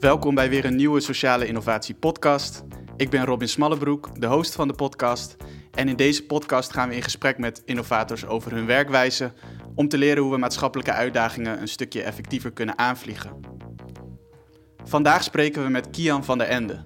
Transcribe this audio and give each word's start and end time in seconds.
Welkom 0.00 0.34
bij 0.34 0.48
weer 0.48 0.64
een 0.64 0.76
nieuwe 0.76 1.00
Sociale 1.00 1.46
Innovatie 1.46 1.94
podcast. 1.94 2.62
Ik 2.96 3.10
ben 3.10 3.24
Robin 3.24 3.48
Smallebroek, 3.48 4.20
de 4.20 4.26
host 4.26 4.54
van 4.54 4.68
de 4.68 4.74
podcast. 4.74 5.36
En 5.70 5.88
in 5.88 5.96
deze 5.96 6.24
podcast 6.24 6.72
gaan 6.72 6.88
we 6.88 6.94
in 6.94 7.02
gesprek 7.02 7.38
met 7.38 7.62
innovators 7.64 8.26
over 8.26 8.52
hun 8.52 8.66
werkwijze 8.66 9.32
om 9.74 9.88
te 9.88 9.98
leren 9.98 10.22
hoe 10.22 10.32
we 10.32 10.38
maatschappelijke 10.38 10.92
uitdagingen 10.92 11.60
een 11.60 11.68
stukje 11.68 12.02
effectiever 12.02 12.52
kunnen 12.52 12.78
aanvliegen. 12.78 13.40
Vandaag 14.84 15.22
spreken 15.22 15.62
we 15.62 15.68
met 15.68 15.90
Kian 15.90 16.24
van 16.24 16.38
der 16.38 16.46
Ende. 16.46 16.84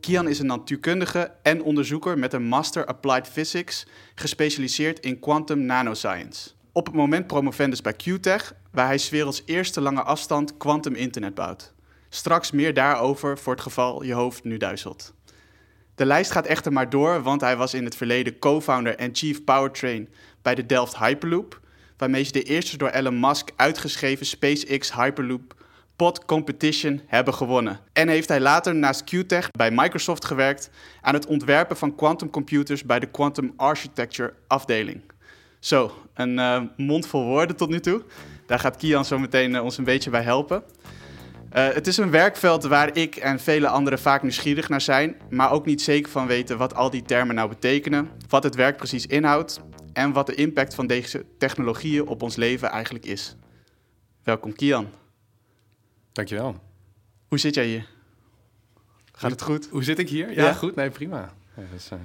Kian 0.00 0.28
is 0.28 0.38
een 0.38 0.46
natuurkundige 0.46 1.34
en 1.42 1.62
onderzoeker 1.62 2.18
met 2.18 2.32
een 2.32 2.44
Master 2.44 2.86
Applied 2.86 3.28
Physics, 3.28 3.86
gespecialiseerd 4.14 5.00
in 5.00 5.18
quantum 5.18 5.60
nanoscience. 5.60 6.50
Op 6.72 6.86
het 6.86 6.94
moment 6.94 7.26
promovendus 7.26 7.80
bij 7.80 7.94
QTech, 7.94 8.54
waar 8.72 8.86
hij 8.86 8.98
's 8.98 9.10
werelds 9.10 9.42
eerste 9.46 9.80
lange 9.80 10.02
afstand 10.02 10.56
quantum 10.56 10.94
internet 10.94 11.34
bouwt. 11.34 11.76
Straks 12.08 12.50
meer 12.50 12.74
daarover 12.74 13.38
voor 13.38 13.52
het 13.52 13.62
geval 13.62 14.02
je 14.02 14.12
hoofd 14.12 14.44
nu 14.44 14.56
duizelt. 14.56 15.14
De 15.94 16.06
lijst 16.06 16.30
gaat 16.30 16.46
echter 16.46 16.72
maar 16.72 16.90
door, 16.90 17.22
want 17.22 17.40
hij 17.40 17.56
was 17.56 17.74
in 17.74 17.84
het 17.84 17.96
verleden 17.96 18.38
co-founder 18.38 18.96
en 18.96 19.14
chief 19.14 19.44
powertrain 19.44 20.08
bij 20.42 20.54
de 20.54 20.66
Delft 20.66 20.98
Hyperloop, 20.98 21.60
waarmee 21.96 22.22
ze 22.22 22.32
de 22.32 22.42
eerste 22.42 22.76
door 22.76 22.88
Elon 22.88 23.20
Musk 23.20 23.50
uitgeschreven 23.56 24.26
SpaceX 24.26 24.92
Hyperloop 24.92 25.54
Pod 25.96 26.24
Competition 26.24 27.00
hebben 27.06 27.34
gewonnen. 27.34 27.80
En 27.92 28.08
heeft 28.08 28.28
hij 28.28 28.40
later 28.40 28.74
naast 28.74 29.04
QTech 29.04 29.50
bij 29.50 29.70
Microsoft 29.70 30.24
gewerkt 30.24 30.70
aan 31.00 31.14
het 31.14 31.26
ontwerpen 31.26 31.76
van 31.76 31.94
quantumcomputers 31.94 32.84
bij 32.84 32.98
de 32.98 33.06
Quantum 33.06 33.52
Architecture 33.56 34.34
afdeling. 34.46 35.00
Zo, 35.58 35.92
een 36.14 36.38
uh, 36.38 36.62
mond 36.76 37.06
vol 37.06 37.24
woorden 37.24 37.56
tot 37.56 37.68
nu 37.68 37.80
toe. 37.80 38.02
Daar 38.46 38.58
gaat 38.58 38.76
Kian 38.76 39.04
zo 39.04 39.18
meteen 39.18 39.54
uh, 39.54 39.64
ons 39.64 39.78
een 39.78 39.84
beetje 39.84 40.10
bij 40.10 40.22
helpen. 40.22 40.62
Uh, 41.56 41.68
het 41.68 41.86
is 41.86 41.96
een 41.96 42.10
werkveld 42.10 42.64
waar 42.64 42.96
ik 42.96 43.16
en 43.16 43.40
vele 43.40 43.68
anderen 43.68 43.98
vaak 43.98 44.22
nieuwsgierig 44.22 44.68
naar 44.68 44.80
zijn, 44.80 45.16
maar 45.30 45.50
ook 45.50 45.66
niet 45.66 45.82
zeker 45.82 46.10
van 46.10 46.26
weten 46.26 46.58
wat 46.58 46.74
al 46.74 46.90
die 46.90 47.02
termen 47.02 47.34
nou 47.34 47.48
betekenen, 47.48 48.10
wat 48.28 48.42
het 48.42 48.54
werk 48.54 48.76
precies 48.76 49.06
inhoudt 49.06 49.60
en 49.92 50.12
wat 50.12 50.26
de 50.26 50.34
impact 50.34 50.74
van 50.74 50.86
deze 50.86 51.24
technologieën 51.38 52.06
op 52.06 52.22
ons 52.22 52.36
leven 52.36 52.68
eigenlijk 52.68 53.04
is. 53.04 53.36
Welkom 54.22 54.54
Kian. 54.54 54.88
Dankjewel. 56.12 56.56
Hoe 57.28 57.38
zit 57.38 57.54
jij 57.54 57.66
hier? 57.66 57.86
Gaat 59.12 59.30
het 59.30 59.42
goed? 59.42 59.68
Hoe 59.70 59.84
zit 59.84 59.98
ik 59.98 60.08
hier? 60.08 60.32
Ja, 60.32 60.44
ja? 60.44 60.52
goed. 60.52 60.74
Nee, 60.74 60.90
prima. 60.90 61.32
Ja, 61.56 61.62
dus, 61.72 61.90
uh... 61.92 61.98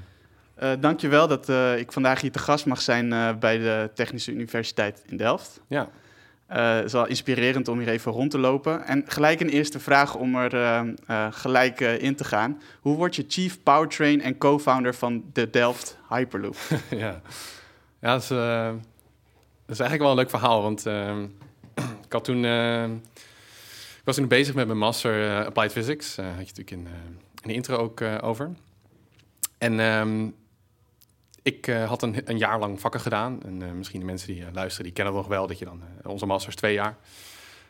Uh, 0.64 0.72
dankjewel 0.80 1.28
dat 1.28 1.50
uh, 1.50 1.78
ik 1.78 1.92
vandaag 1.92 2.22
hier 2.22 2.32
te 2.32 2.40
gast 2.40 2.66
mag 2.66 2.82
zijn 2.82 3.12
uh, 3.12 3.36
bij 3.36 3.58
de 3.58 3.92
Technische 3.94 4.32
Universiteit 4.32 5.04
in 5.06 5.18
Delft. 5.18 5.62
Ja. 5.68 5.90
Het 6.48 6.86
is 6.86 6.92
wel 6.92 7.08
inspirerend 7.08 7.68
om 7.68 7.80
hier 7.80 7.88
even 7.88 8.12
rond 8.12 8.32
te 8.32 8.38
lopen. 8.38 8.86
En 8.86 9.04
gelijk 9.08 9.40
een 9.40 9.50
eerste 9.50 9.80
vraag 9.80 10.16
om 10.16 10.36
er 10.36 10.96
gelijk 11.32 11.80
in 11.80 12.16
te 12.16 12.24
gaan. 12.24 12.62
Hoe 12.82 12.96
word 12.96 13.16
je 13.16 13.26
Chief 13.28 13.64
Powertrain 13.64 14.22
en 14.22 14.38
co-founder 14.38 14.96
van 14.96 15.24
de 15.34 15.50
Delft 15.50 15.98
Hyperloop? 16.10 16.56
ja, 16.90 17.22
ja 18.00 18.12
dat, 18.14 18.24
is, 18.24 18.30
eigenlijk 19.80 20.00
wel 20.00 20.10
een 20.10 20.16
leuk 20.16 20.30
verhaal. 20.30 20.62
Want 20.62 20.86
ehm, 20.86 21.24
ik 22.06 22.12
had 22.12 22.24
toen... 22.24 22.46
ik 23.96 24.04
was 24.04 24.16
toen 24.16 24.28
bezig 24.28 24.56
met 24.56 24.68
mijn 24.68 24.80
master 24.80 25.46
Applied 25.46 25.72
Physics. 25.72 26.16
Daar 26.16 26.26
had 26.26 26.50
je 26.50 26.54
natuurlijk 26.56 26.72
in, 26.72 26.88
de 27.44 27.54
intro 27.54 27.78
ook 27.78 28.02
over. 28.22 28.52
En 29.58 29.80
um, 29.80 30.36
ik 31.44 31.68
uh, 31.68 31.88
had 31.88 32.02
een, 32.02 32.22
een, 32.26 32.38
jaar 32.38 32.60
lang 32.60 32.82
vakken 32.82 33.00
gedaan. 33.00 33.44
En 33.44 33.62
uh, 33.62 33.72
misschien 33.72 34.00
de 34.00 34.06
mensen 34.06 34.28
die 34.28 34.42
uh, 34.42 34.48
luisteren, 34.54 34.86
die 34.86 34.94
kennen 34.94 35.14
nog 35.14 35.28
wel 35.28 35.48
dat 35.48 35.60
je 35.60 35.66
dan 35.66 35.82
onze 36.04 36.26
masters 36.26 36.56
twee 36.56 36.74
jaar. 36.74 36.98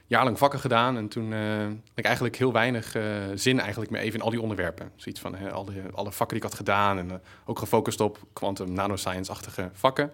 Jaar 0.07 0.23
lang 0.23 0.37
vakken 0.37 0.59
gedaan. 0.59 0.97
En 0.97 1.07
toen 1.07 1.31
had 1.63 1.95
ik 1.95 2.05
eigenlijk 2.05 2.35
heel 2.35 2.53
weinig 2.53 2.97
zin 3.35 3.59
eigenlijk 3.59 3.91
meer 3.91 4.01
even 4.01 4.19
in 4.19 4.25
al 4.25 4.29
die 4.29 4.41
onderwerpen. 4.41 4.91
Zoiets 4.95 5.21
van 5.21 5.51
al 5.51 5.65
die, 5.65 5.81
alle 5.93 6.11
vakken 6.11 6.37
die 6.37 6.37
ik 6.37 6.43
had 6.43 6.53
gedaan. 6.53 6.97
En 6.97 7.21
ook 7.45 7.59
gefocust 7.59 8.01
op 8.01 8.19
quantum 8.33 8.73
nanoscience-achtige 8.73 9.69
vakken. 9.73 10.11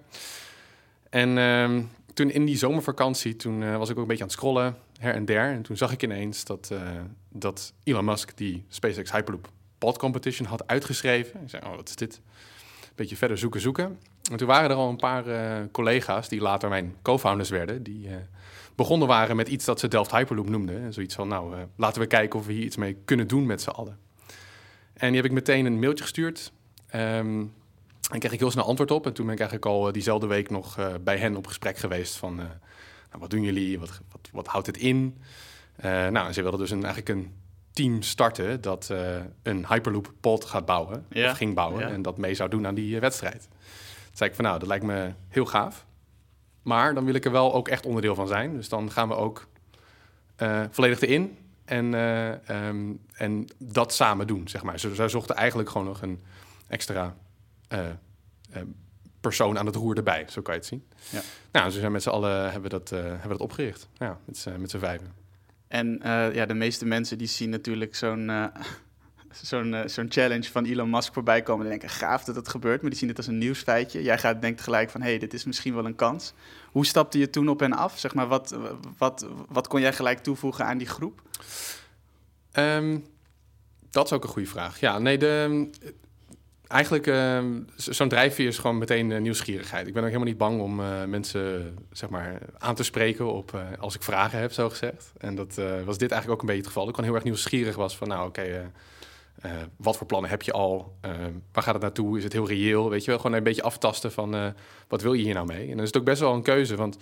En 1.09 1.38
um, 1.38 1.92
toen 2.14 2.30
in 2.30 2.46
die 2.46 2.58
zomervakantie, 2.58 3.36
toen 3.36 3.78
was 3.78 3.90
ik 3.90 3.96
ook 3.96 4.02
een 4.02 4.08
beetje 4.08 4.24
aan 4.24 4.30
het 4.30 4.38
scrollen, 4.38 4.78
her 5.00 5.14
en 5.14 5.25
der. 5.25 5.52
En 5.52 5.62
toen 5.62 5.78
zag 5.78 5.92
ik 5.92 6.03
ineens 6.03 6.44
dat, 6.44 6.72
dat 7.30 7.74
Elon 7.84 8.06
Musk 8.06 8.38
die 8.38 8.66
SpaceX 8.68 9.12
Hyperloop 9.12 9.50
pod 9.78 9.98
competition 9.98 10.48
had 10.48 10.68
uitgeschreven. 10.68 11.42
Ik 11.42 11.50
zei, 11.50 11.64
oh, 11.66 11.75
wat 11.75 11.90
is 11.90 11.96
dit? 11.96 12.22
Beetje 13.00 13.18
verder 13.18 13.38
zoeken, 13.38 13.62
zoeken. 13.62 14.00
En 14.32 14.38
toen 14.38 14.48
waren 14.48 14.70
er 14.70 14.76
al 14.76 14.90
een 14.90 14.96
paar 14.96 15.28
uh, 15.28 15.66
collega's, 15.72 16.30
die 16.30 16.42
later 16.42 16.70
mijn 16.70 16.96
co-founders 17.02 17.50
werden, 17.50 17.84
die 17.84 18.08
uh, 18.08 18.16
begonnen 18.76 19.08
waren 19.08 19.36
met 19.36 19.48
iets 19.48 19.66
dat 19.66 19.80
ze 19.80 19.88
Delft 19.88 20.12
Hyperloop 20.12 20.50
noemden. 20.50 20.82
En 20.82 20.94
zoiets 20.94 21.16
van, 21.16 21.28
nou, 21.28 21.56
uh, 21.56 21.62
laten 21.76 22.02
we 22.02 22.08
kijken 22.08 22.40
of 22.40 22.46
we 22.46 22.54
hier 22.54 22.64
iets 22.64 22.76
mee 22.76 22.98
kunnen 23.06 23.28
doen 23.28 23.46
met 23.46 23.62
z'n 23.62 23.70
allen. 23.70 23.98
En 24.94 25.08
die 25.08 25.16
heb 25.16 25.26
ik 25.26 25.32
meteen 25.32 25.66
een 25.66 25.80
mailtje 25.80 26.04
gestuurd. 26.04 26.52
Um, 26.96 27.54
en 28.12 28.20
kreeg 28.20 28.32
ik 28.32 28.40
heel 28.40 28.52
snel 28.52 28.66
antwoord 28.66 28.92
op. 28.92 29.06
En 29.06 29.14
toen 29.14 29.26
ben 29.26 29.34
ik 29.34 29.40
eigenlijk 29.40 29.72
al 29.72 29.92
diezelfde 29.92 30.28
week 30.28 30.50
nog 30.50 30.78
bij 31.04 31.18
hen 31.18 31.36
op 31.36 31.48
gesprek 31.48 31.78
geweest 31.78 32.18
van, 32.18 32.36
nou, 32.36 32.50
wat 33.20 33.30
doen 33.30 33.42
jullie? 33.44 33.80
Wat, 33.80 34.02
wat, 34.12 34.30
wat 34.31 34.48
houdt 34.48 34.68
het 34.68 34.78
in? 34.78 35.18
nou, 35.81 36.34
ze 36.34 36.42
wilden 36.42 36.60
dus 36.60 36.72
een, 36.72 36.84
eigenlijk 36.84 37.10
een 37.10 37.34
team 37.79 38.01
starten 38.01 38.62
dat 38.62 38.90
uh, 38.91 39.16
een 39.44 39.67
Hyperloop 39.67 40.13
pod 40.19 40.45
gaat 40.45 40.66
bouwen, 40.66 41.06
ja. 41.09 41.31
of 41.31 41.38
ging 41.38 41.56
bouwen, 41.56 41.79
ja. 41.79 41.88
en 41.88 42.01
dat 42.01 42.17
mee 42.17 42.34
zou 42.34 42.50
doen 42.50 42.67
aan 42.67 42.75
die 42.75 42.95
uh, 42.95 43.00
wedstrijd. 43.00 43.47
Toen 43.50 44.17
zei 44.17 44.29
ik 44.29 44.35
van 44.35 44.45
nou, 44.45 44.59
dat 44.59 44.67
lijkt 44.67 44.85
me 44.85 45.13
heel 45.28 45.45
gaaf. 45.45 45.85
Maar 46.62 46.94
dan 46.94 47.06
wil 47.06 47.13
ik 47.13 47.25
er 47.25 47.31
wel 47.31 47.53
ook 47.53 47.68
echt 47.68 47.85
onderdeel 47.85 48.16
van 48.16 48.28
zijn. 48.28 48.56
Dus 48.56 48.69
dan 48.69 48.91
gaan 48.91 49.07
we 49.07 49.16
ook 49.16 49.47
uh, 50.38 50.63
volledig 50.69 51.01
erin 51.01 51.38
en, 51.66 51.94
um, 51.94 53.00
en 53.13 53.47
dat 53.57 53.94
samen 53.94 54.28
doen, 54.28 54.47
zeg 54.47 54.63
maar. 54.63 54.79
Zij 54.79 55.09
zochten 55.09 55.35
eigenlijk 55.35 55.69
gewoon 55.69 55.88
nog 55.88 56.01
een 56.01 56.22
extra 56.68 57.16
persoon 59.22 59.57
aan 59.59 59.66
het 59.66 59.75
roer 59.75 59.97
erbij, 59.97 60.25
zo 60.29 60.41
kan 60.41 60.53
je 60.53 60.59
het 60.59 60.69
zien. 60.69 60.88
Ja. 61.09 61.22
Nou, 61.51 61.66
dus 61.66 61.73
we 61.73 61.79
zijn 61.79 61.91
met 61.91 62.03
z'n 62.03 62.09
allen 62.09 62.51
hebben 62.51 62.69
dat, 62.69 62.89
hebben 62.89 63.29
dat 63.29 63.39
opgericht. 63.39 63.88
Ja, 63.97 64.18
met, 64.25 64.45
met 64.57 64.69
z'n 64.69 64.78
vijven. 64.78 65.19
En 65.69 66.00
uh, 66.06 66.34
ja, 66.34 66.46
de 66.46 66.53
meeste 66.53 66.85
mensen 66.85 67.18
die 67.18 67.28
zien 67.28 67.50
natuurlijk 67.50 67.96
zo'n 67.96 68.30
uh, 68.30 68.46
zo'n 69.44 69.74
uh, 69.74 69.81
zo'n 69.85 70.06
challenge 70.09 70.52
van 70.52 70.66
Elon 70.66 70.90
Musk 70.90 71.13
voorbij 71.13 71.41
komen 71.41 71.63
en 71.63 71.69
denken, 71.69 71.90
gaaf 71.90 72.24
dat 72.24 72.35
het 72.35 72.47
gebeurt, 72.47 72.81
maar 72.81 72.90
die 72.90 73.00
zien 73.00 73.09
het 73.09 73.18
als 73.18 73.28
een 73.28 73.38
nieuwsfeitje. 73.38 74.03
Jij 74.03 74.18
gaat 74.18 74.41
denkt 74.41 74.62
gelijk 74.62 74.90
van, 74.90 75.02
hé, 75.02 75.09
hey, 75.09 75.19
dit 75.19 75.34
is 75.34 75.46
misschien 75.46 75.75
wel 75.75 75.85
een 75.85 75.96
kans. 75.96 76.34
Hoe 76.72 76.85
stapte 76.85 77.18
je 77.19 77.30
toen 77.30 77.50
op 77.50 77.62
en 77.62 77.74
af? 77.74 78.00
Zeg 78.00 78.13
maar, 78.13 78.28
wat, 78.28 78.56
wat, 78.97 79.28
wat 79.47 79.68
kon 79.68 79.81
jij 79.81 79.94
gelijk 79.94 80.19
toevoegen 80.19 80.66
aan 80.66 80.78
die 80.78 80.88
groep? 80.88 81.22
Um, 82.53 83.06
dat 83.90 84.06
is 84.06 84.13
ook 84.13 84.24
een 84.24 84.30
goede 84.30 84.47
vraag. 84.47 84.80
Ja, 84.80 85.00
nee, 85.00 85.18
de, 85.18 85.69
eigenlijk, 86.69 87.07
uh, 87.07 87.44
zo'n 87.75 88.09
drijfveer 88.09 88.47
is 88.47 88.57
gewoon 88.57 88.78
meteen 88.78 89.09
uh, 89.09 89.19
nieuwsgierigheid. 89.19 89.88
Ik 89.88 89.94
ben 89.94 90.02
ook 90.02 90.07
helemaal 90.07 90.30
niet 90.30 90.38
bang 90.38 90.62
om 90.62 90.80
uh, 90.80 91.03
mensen 91.03 91.78
zeg 91.91 92.09
maar, 92.09 92.38
aan 92.57 92.75
te 92.75 92.84
spreken 92.84 93.34
op, 93.34 93.52
uh, 93.56 93.62
als 93.80 93.96
ik 93.96 94.03
vragen 94.03 94.40
heb, 94.40 94.52
zo 94.52 94.69
gezegd. 94.69 95.12
En 95.18 95.35
dat 95.35 95.56
was 95.85 95.97
dit 95.97 96.12
eigenlijk 96.12 96.30
ook 96.30 96.41
een 96.41 96.56
beetje 96.56 96.62
het 96.62 96.68
geval. 96.68 96.84
Ik 96.84 96.90
gewoon 96.90 97.06
heel 97.06 97.16
erg 97.16 97.24
nieuwsgierig 97.24 97.75
was 97.75 97.97
van, 97.97 98.07
nou 98.07 98.28
oké, 98.28 98.72
wat 99.78 99.97
voor 99.97 100.07
plannen 100.07 100.30
heb 100.30 100.41
je 100.41 100.52
al? 100.52 100.97
waar 101.52 101.63
gaat 101.63 101.74
het 101.74 101.81
naartoe? 101.81 102.18
Is 102.18 102.24
het 102.24 102.34
heel 102.34 102.47
reëel? 102.47 102.90
Weet 102.90 103.03
je 103.03 103.12
wel, 103.12 103.19
gewoon 103.19 103.38
een 103.38 103.44
beetje 103.44 103.63
aftasten 103.63 104.12
van, 104.12 104.53
wat 104.88 105.01
wil 105.01 105.13
je 105.13 105.24
hier 105.24 105.34
nou 105.34 105.46
mee? 105.46 105.63
En 105.63 105.72
dan 105.72 105.80
is 105.80 105.88
het 105.88 105.97
ook 105.97 106.03
best 106.03 106.19
wel 106.19 106.34
een 106.34 106.41
keuze, 106.41 106.75
want 106.75 106.97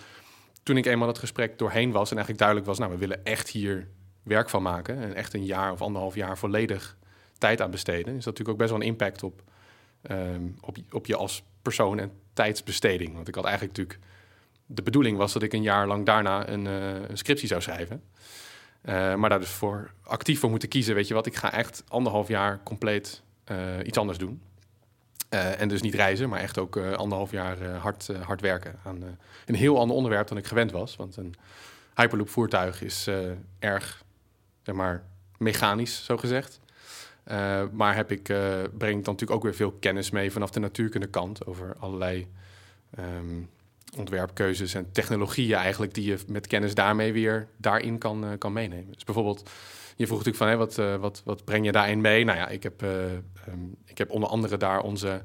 toen 0.64 0.78
ik 0.78 0.86
eenmaal 0.86 1.08
dat 1.08 1.18
gesprek 1.18 1.58
doorheen 1.58 1.92
was... 1.92 2.12
en 2.12 2.18
eigenlijk 2.18 2.38
duidelijk 2.38 2.68
was, 2.68 2.78
nou, 2.78 2.92
we 2.92 2.98
willen 2.98 3.26
echt 3.26 3.50
hier 3.50 3.88
werk 4.24 4.50
van 4.50 4.62
maken... 4.62 4.98
en 4.98 5.14
echt 5.14 5.34
een 5.34 5.46
jaar 5.46 5.72
of 5.72 5.82
anderhalf 5.82 6.16
jaar 6.16 6.38
volledig 6.38 6.98
tijd 7.38 7.62
aan 7.62 7.72
besteden... 7.72 8.16
is 8.16 8.24
dat 8.24 8.26
natuurlijk 8.26 8.50
ook 8.50 8.58
best 8.58 8.70
wel 8.70 8.80
een 8.80 8.88
impact 8.88 9.24
op 9.24 9.42
um, 10.12 10.58
op, 10.62 10.78
op 10.92 11.06
je 11.06 11.16
als 11.16 11.44
persoon 11.62 12.00
en 12.00 12.12
tijdsbesteding. 12.34 13.14
Want 13.14 13.28
ik 13.28 13.36
had 13.36 13.46
eigenlijk 13.46 13.78
natuurlijk... 13.78 14.06
De 14.66 14.82
bedoeling 14.82 15.18
was 15.18 15.34
dat 15.34 15.44
ik 15.44 15.54
een 15.54 15.62
jaar 15.62 15.88
lang 15.88 16.06
daarna 16.06 16.48
een, 16.48 16.66
uh, 16.66 17.10
een 17.10 17.18
scriptie 17.18 17.48
zou 17.48 17.62
schrijven. 17.62 18.04
Uh, 18.84 19.16
maar 19.16 19.30
daar 19.30 19.40
dus 19.40 19.50
voor 19.50 19.92
actief 20.04 20.40
voor 20.40 20.50
moeten 20.50 20.70
kiezen. 20.70 20.96
Weet 20.96 21.08
je 21.08 21.14
wat, 21.14 21.26
ik 21.26 21.36
ga 21.36 21.54
echt 21.54 21.84
anderhalf 21.88 22.28
jaar 22.28 22.64
compleet 22.64 23.22
uh, 23.52 23.58
iets 23.84 23.98
anders 23.98 24.18
doen. 24.18 24.42
en 25.30 25.68
dus 25.68 25.82
niet 25.82 25.94
reizen, 25.94 26.30
maar 26.30 26.40
echt 26.40 26.58
ook 26.58 26.78
anderhalf 26.78 27.32
jaar 27.32 27.64
hard, 27.64 28.08
hard 28.08 28.42
werken 28.42 28.80
aan 28.84 29.18
een 29.46 29.56
heel 29.56 29.80
ander 29.80 29.96
onderwerp 29.96 30.28
dan 30.28 30.38
ik 30.38 30.48
gewend 30.48 30.72
was. 30.72 30.96
Want 30.96 31.18
een 31.18 31.36
Hyperloop 31.96 32.30
voertuig 32.30 32.82
is 32.82 33.10
erg, 33.60 34.04
zeg 34.64 34.76
maar, 34.76 35.04
mechanisch, 35.38 36.06
zo 36.06 36.18
gezegd. 36.18 36.60
Uh, 37.32 37.64
maar 37.72 37.96
heb 37.96 38.12
ik, 38.12 38.30
uh, 38.30 38.38
breng 38.78 38.98
ik 38.98 39.06
dan 39.06 39.14
natuurlijk 39.14 39.32
ook 39.32 39.44
weer 39.44 39.56
veel 39.56 39.72
kennis 39.72 40.10
mee 40.10 40.32
vanaf 40.32 40.50
de 40.50 40.60
natuurkunde 40.60 41.08
kant 41.08 41.46
over 41.46 41.76
allerlei 41.80 42.28
um, 43.00 43.50
ontwerpkeuzes 43.98 44.74
en 44.74 44.92
technologieën 44.92 45.58
eigenlijk 45.58 45.94
die 45.94 46.06
je 46.06 46.18
met 46.28 46.48
kennis 46.48 46.74
daarmee 46.74 47.14
weer 47.14 47.48
daarin 47.58 47.98
kan, 47.98 48.24
uh, 48.26 48.30
kan 48.38 48.54
meenemen. 48.54 48.94
Dus 48.94 49.04
bijvoorbeeld, 49.04 49.50
je 49.96 50.08
vroeg 50.08 50.18
natuurlijk 50.18 50.38
van, 50.38 50.48
hé, 50.48 50.58
wat, 50.58 51.00
wat, 51.02 51.22
wat 51.26 51.44
breng 51.46 51.66
je 51.66 51.72
daarin 51.72 52.02
mee? 52.02 52.24
Nou 52.24 52.38
ja, 52.38 52.48
ik 52.48 52.64
heb, 52.64 52.82
um, 52.82 53.76
ik 53.86 53.98
heb 53.98 54.12
onder 54.12 54.30
andere 54.30 54.58
daar 54.58 54.82
onze 54.82 55.22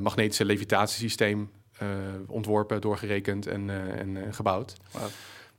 magnetische 0.00 0.44
levitatiesysteem 0.44 1.50
ontworpen, 2.26 2.80
doorgerekend 2.80 3.46
en, 3.46 3.70
en 3.98 4.34
gebouwd. 4.34 4.76
Wow. 4.92 5.02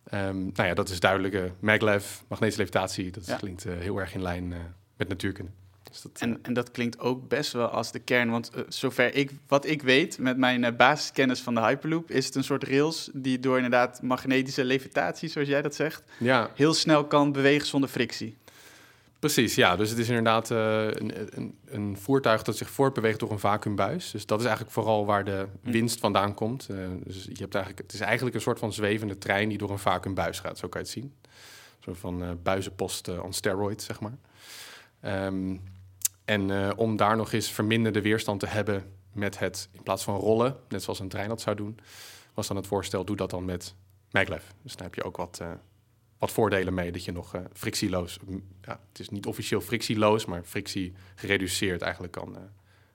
Ehm, 0.06 0.38
nou 0.38 0.68
ja, 0.68 0.74
dat 0.74 0.90
is 0.90 1.00
duidelijke 1.00 1.52
maglev, 1.60 2.06
magnetische 2.28 2.62
levitatie. 2.62 3.12
Dat 3.12 3.26
Ja. 3.26 3.36
klinkt 3.36 3.66
eh, 3.66 3.74
heel 3.78 3.98
erg 3.98 4.14
in 4.14 4.22
lijn 4.22 4.54
eh, 4.54 4.60
met 4.98 5.08
natuurkunde. 5.08 5.52
Dus 5.92 6.02
dat, 6.02 6.12
En, 6.20 6.40
en 6.42 6.54
dat 6.54 6.72
klinkt 6.72 7.00
ook 7.00 7.28
best 7.28 7.52
wel 7.52 7.68
als 7.68 7.92
de 7.92 8.00
kern. 8.00 8.30
Want 8.30 8.50
eh, 8.50 8.62
zover 8.68 9.16
ik, 9.16 9.32
wat 9.48 9.66
ik 9.66 9.82
weet 9.82 10.18
met 10.18 10.38
mijn 10.38 10.64
eh, 10.64 10.76
basiskennis 10.76 11.42
van 11.42 11.54
de 11.56 11.62
Hyperloop, 11.62 12.12
is 12.12 12.26
het 12.26 12.36
een 12.36 12.44
soort 12.44 12.64
rails 12.64 13.10
die 13.14 13.40
door 13.40 13.56
inderdaad 13.56 14.02
magnetische 14.02 14.64
levitatie, 14.66 15.30
zoals 15.30 15.48
jij 15.48 15.62
dat 15.62 15.76
zegt, 15.76 16.04
ja, 16.20 16.50
heel 16.56 16.74
snel 16.74 17.06
kan 17.06 17.32
bewegen 17.32 17.68
zonder 17.68 17.90
frictie. 17.90 18.36
precies. 19.20 19.56
Ja, 19.56 19.76
dus 19.76 19.90
het 19.90 20.00
is 20.00 20.08
inderdaad 20.08 20.52
eh, 20.52 20.84
een, 20.88 21.38
een, 21.38 21.56
een 21.66 21.98
voertuig 21.98 22.42
dat 22.44 22.58
zich 22.58 22.70
voortbeweegt 22.70 23.20
door 23.20 23.32
een 23.32 23.40
vacuümbuis. 23.40 24.12
Dus 24.12 24.26
dat 24.26 24.40
is 24.40 24.46
eigenlijk 24.46 24.74
vooral 24.76 25.06
waar 25.06 25.24
de 25.26 25.46
Hm. 25.64 25.72
winst 25.72 26.00
vandaan 26.00 26.34
komt. 26.34 26.68
Eh, 26.70 26.78
dus 27.04 27.24
je 27.24 27.40
hebt 27.42 27.56
eigenlijk, 27.56 27.84
het 27.86 27.94
is 27.94 28.00
eigenlijk 28.00 28.36
een 28.36 28.42
soort 28.42 28.60
van 28.60 28.74
zwevende 28.74 29.18
trein 29.18 29.50
die 29.50 29.58
door 29.58 29.70
een 29.72 29.80
vacuümbuis 29.80 30.40
gaat. 30.40 30.58
Zo 30.58 30.68
kan 30.68 30.82
je 30.82 30.88
het 30.88 30.96
zien. 30.96 31.14
Een 31.24 31.84
soort 31.84 31.98
van 31.98 32.24
eh 32.24 32.30
buizenpost 32.44 33.08
eh 33.08 33.24
on 33.24 33.34
steroids, 33.34 33.86
zeg 33.86 34.00
maar. 34.00 34.18
Ehm, 35.06 35.58
en 36.26 36.52
eh, 36.52 36.72
om 36.76 36.96
daar 36.96 37.16
nog 37.16 37.32
eens 37.32 37.52
verminderde 37.52 38.02
weerstand 38.02 38.40
te 38.40 38.48
hebben 38.48 38.84
met 39.12 39.40
het, 39.40 39.70
in 39.72 39.84
plaats 39.84 40.04
van 40.04 40.16
rollen, 40.16 40.58
net 40.70 40.84
zoals 40.84 41.00
een 41.00 41.10
trein 41.10 41.30
dat 41.30 41.42
zou 41.42 41.56
doen, 41.56 41.80
was 42.34 42.48
dan 42.48 42.56
het 42.56 42.68
voorstel, 42.68 43.06
doe 43.06 43.16
dat 43.16 43.30
dan 43.30 43.46
met 43.46 43.76
maglev. 44.12 44.44
Dus 44.62 44.76
daar 44.76 44.86
heb 44.86 44.96
je 44.96 45.04
ook 45.04 45.18
wat, 45.18 45.40
eh, 45.42 45.52
wat 46.18 46.32
voordelen 46.32 46.74
mee, 46.74 46.92
dat 46.92 47.06
je 47.06 47.12
nog 47.12 47.36
eh, 47.36 47.42
frictieloos, 47.54 48.20
ja, 48.62 48.80
het 48.90 49.00
is 49.00 49.10
niet 49.10 49.26
officieel 49.26 49.62
frictieloos, 49.62 50.26
maar 50.26 50.44
frictie 50.44 50.94
gereduceerd 51.16 51.82
eigenlijk 51.82 52.14
kan, 52.14 52.38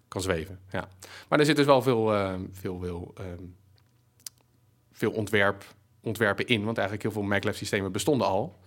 kan 0.09 0.23
zweven. 0.23 0.61
Ja. 0.71 0.89
Maar 1.29 1.39
er 1.39 1.45
zit 1.45 1.57
dus 1.57 1.67
wel 1.67 1.83
veel, 1.83 2.07
veel, 2.53 2.79
veel, 2.79 3.13
ehm, 3.15 3.45
veel 4.93 5.13
ontwerp, 5.13 5.65
ontwerpen 6.01 6.47
in, 6.47 6.65
want 6.65 6.79
eigenlijk 6.79 7.03
heel 7.03 7.21
veel 7.21 7.29
maglev 7.29 7.57
systemen 7.57 7.93
bestonden 7.93 8.27
al. 8.27 8.59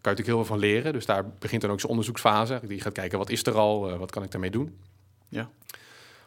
Kan 0.00 0.12
je 0.12 0.18
natuurlijk 0.18 0.38
heel 0.38 0.56
veel 0.56 0.56
van 0.56 0.74
leren, 0.74 0.92
dus 0.92 1.06
daar 1.06 1.28
begint 1.28 1.62
dan 1.62 1.70
ook 1.70 1.80
zo'n 1.80 1.90
onderzoeksfase. 1.90 2.60
Die 2.66 2.80
gaat 2.80 2.92
kijken, 2.92 3.18
wat 3.18 3.30
is 3.30 3.46
er 3.46 3.54
al, 3.54 3.90
eh, 3.90 3.98
wat 3.98 4.10
kan 4.10 4.22
ik 4.22 4.30
daarmee 4.30 4.50
doen? 4.50 4.78
Ja. 5.28 5.50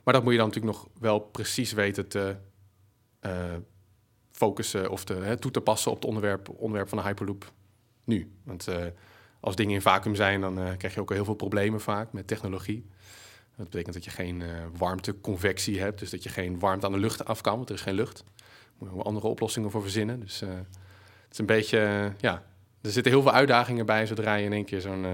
Maar 0.04 0.14
dat 0.14 0.24
moet 0.24 0.32
je 0.32 0.38
dan 0.38 0.48
natuurlijk 0.48 0.76
nog 0.76 0.88
wel 1.00 1.20
precies 1.20 1.72
weten 1.72 2.08
te 2.08 2.36
eh, 3.20 3.56
focussen 4.32 4.90
of 4.90 5.04
te, 5.04 5.14
hè, 5.14 5.38
toe 5.38 5.52
te 5.52 5.62
passen 5.62 5.92
op 5.92 5.98
het 5.98 6.06
onderwerp, 6.06 6.50
onderwerp 6.50 6.90
van 6.90 6.98
de 6.98 7.04
Hyperloop 7.04 7.52
nu. 8.04 8.32
Want 8.44 8.68
eh, 8.68 8.86
als 9.40 9.56
dingen 9.56 9.74
in 9.74 9.82
vacuüm 9.82 10.16
zijn, 10.16 10.42
dan 10.42 10.78
krijg 10.78 10.94
je 10.94 11.02
ook 11.02 11.14
heel 11.14 11.26
veel 11.26 11.34
problemen 11.34 11.82
vaak 11.82 12.14
met 12.14 12.28
technologie. 12.28 12.86
Dat 13.56 13.70
betekent 13.70 13.94
dat 13.94 14.04
je 14.04 14.12
geen 14.12 14.44
warmteconvectie 14.78 15.80
hebt, 15.80 16.00
dus 16.00 16.10
dat 16.10 16.24
je 16.24 16.30
geen 16.30 16.60
warmte 16.60 16.86
aan 16.86 16.92
de 16.92 16.98
lucht 16.98 17.26
af 17.26 17.42
kan, 17.42 17.56
want 17.56 17.70
er 17.70 17.76
is 17.76 17.82
geen 17.82 17.94
lucht. 17.94 18.24
Daar 18.36 18.90
moet 18.90 18.98
je 18.98 19.04
andere 19.04 19.28
oplossingen 19.28 19.72
voor 19.72 19.82
verzinnen. 19.82 20.20
Dus 20.20 20.40
het 20.40 21.32
is 21.32 21.38
een 21.38 21.46
beetje, 21.46 22.14
ja, 22.20 22.44
er 22.82 22.92
zitten 22.92 23.12
heel 23.12 23.22
veel 23.22 23.32
uitdagingen 23.32 23.86
bij 23.86 24.06
zodra 24.06 24.36
je 24.36 24.46
in 24.46 24.54
één 24.54 24.66
keer 24.66 24.82
zo'n 24.82 25.06
eh, 25.06 25.12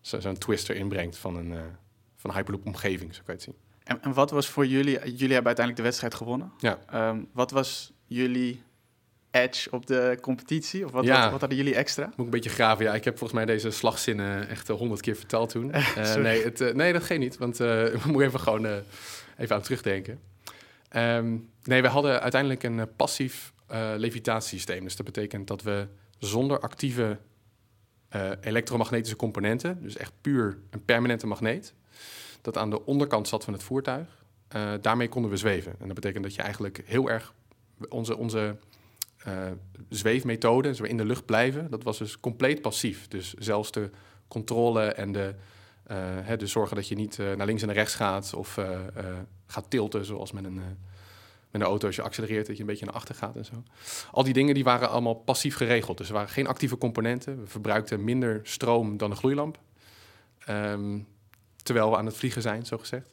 zo, 0.00 0.20
zo'n 0.20 0.38
twist 0.38 0.68
erin 0.68 0.88
brengt 0.88 1.16
van 1.16 1.36
een, 1.36 1.52
eh, 1.52 1.60
van 2.16 2.30
een 2.30 2.36
Hyperloop-omgeving, 2.36 3.14
zo 3.14 3.20
kan 3.24 3.34
je 3.34 3.40
het 3.40 3.42
zien. 3.42 3.54
En, 3.84 4.02
en 4.02 4.12
wat 4.12 4.30
was 4.30 4.48
voor 4.48 4.66
jullie, 4.66 4.92
jullie 4.98 5.34
hebben 5.34 5.46
uiteindelijk 5.46 5.76
de 5.76 5.82
wedstrijd 5.82 6.14
gewonnen. 6.14 6.52
Ja. 6.58 6.78
Ehm, 6.90 7.18
wat 7.32 7.50
was 7.50 7.92
jullie 8.06 8.62
edge 9.30 9.70
op 9.70 9.86
de 9.86 10.18
competitie? 10.20 10.84
Of 10.84 10.90
wat, 10.90 11.04
Ja. 11.04 11.20
wat, 11.22 11.30
wat 11.30 11.40
hadden 11.40 11.58
jullie 11.58 11.74
extra? 11.74 12.04
Moet 12.04 12.12
ik 12.18 12.24
een 12.24 12.30
beetje 12.30 12.50
graven. 12.50 12.84
Ja, 12.84 12.94
ik 12.94 13.04
heb 13.04 13.18
volgens 13.18 13.38
mij 13.44 13.54
deze 13.54 13.70
slagzinnen 13.70 14.48
echt 14.48 14.68
honderd 14.68 15.00
keer 15.00 15.16
verteld 15.16 15.48
toen. 15.50 15.72
Eh, 15.72 16.14
nee, 16.14 16.44
het, 16.44 16.60
eh, 16.60 16.74
nee, 16.74 16.92
dat 16.92 17.02
geen 17.02 17.20
niet. 17.20 17.36
Want 17.36 17.60
eh, 17.60 17.66
we 17.92 18.00
moeten 18.04 18.26
even 18.26 18.40
gewoon 18.40 18.66
eh, 18.66 18.72
even 19.36 19.56
aan 19.56 19.62
terugdenken. 19.62 20.20
Ehm, 20.88 21.36
nee, 21.64 21.82
we 21.82 21.88
hadden 21.88 22.20
uiteindelijk 22.20 22.62
een 22.62 22.78
eh, 22.80 22.86
passief 22.96 23.52
eh 23.66 23.92
levitatiesysteem. 23.96 24.84
Dus 24.84 24.96
dat 24.96 25.06
betekent 25.06 25.46
dat 25.46 25.62
we 25.62 25.86
zonder 26.24 26.60
actieve 26.60 27.18
eh, 28.08 28.30
elektromagnetische 28.40 29.16
componenten, 29.16 29.82
dus 29.82 29.96
echt 29.96 30.12
puur 30.20 30.58
een 30.70 30.84
permanente 30.84 31.26
magneet, 31.26 31.74
dat 32.40 32.58
aan 32.58 32.70
de 32.70 32.86
onderkant 32.86 33.28
zat 33.28 33.44
van 33.44 33.52
het 33.52 33.62
voertuig, 33.62 34.24
eh, 34.48 34.72
daarmee 34.80 35.08
konden 35.08 35.30
we 35.30 35.36
zweven. 35.36 35.72
En 35.78 35.86
dat 35.86 35.94
betekent 35.94 36.24
dat 36.24 36.34
je 36.34 36.42
eigenlijk 36.42 36.82
heel 36.84 37.10
erg 37.10 37.34
onze, 37.88 38.16
onze 38.16 38.56
eh, 39.16 39.50
zweefmethode, 39.88 40.68
dus 40.68 40.80
we 40.80 40.88
in 40.88 40.96
de 40.96 41.04
lucht 41.04 41.24
blijven, 41.24 41.70
dat 41.70 41.82
was 41.82 41.98
dus 41.98 42.20
compleet 42.20 42.62
passief. 42.62 43.08
Dus 43.08 43.34
zelfs 43.34 43.70
de 43.70 43.90
controle 44.28 44.82
en 44.82 45.12
de, 45.12 45.34
hè, 46.22 46.36
dus 46.36 46.52
zorgen 46.52 46.76
dat 46.76 46.88
je 46.88 46.94
niet 46.94 47.18
naar 47.18 47.46
links 47.46 47.60
en 47.60 47.66
naar 47.66 47.76
rechts 47.76 47.94
gaat 47.94 48.34
of 48.34 48.58
gaat 49.46 49.70
tilten, 49.70 50.04
zoals 50.04 50.32
met 50.32 50.44
een, 50.44 50.60
met 51.54 51.62
een 51.62 51.68
auto 51.68 51.86
als 51.86 51.96
je 51.96 52.02
accelereert, 52.02 52.46
dat 52.46 52.56
je 52.56 52.62
een 52.62 52.68
beetje 52.68 52.84
naar 52.84 52.94
achter 52.94 53.14
gaat 53.14 53.36
en 53.36 53.44
zo. 53.44 53.62
Al 54.10 54.24
die 54.24 54.32
dingen 54.32 54.54
die 54.54 54.64
waren 54.64 54.90
allemaal 54.90 55.14
passief 55.14 55.56
geregeld. 55.56 55.98
Dus 55.98 56.08
er 56.08 56.14
waren 56.14 56.28
geen 56.28 56.46
actieve 56.46 56.78
componenten. 56.78 57.40
We 57.40 57.46
verbruikten 57.46 58.04
minder 58.04 58.40
stroom 58.42 58.96
dan 58.96 59.10
een 59.10 59.16
gloeilamp. 59.16 59.58
Ehm, 60.38 60.98
terwijl 61.62 61.90
we 61.90 61.96
aan 61.96 62.06
het 62.06 62.16
vliegen 62.16 62.42
zijn, 62.42 62.66
zo 62.66 62.78
gezegd. 62.78 63.12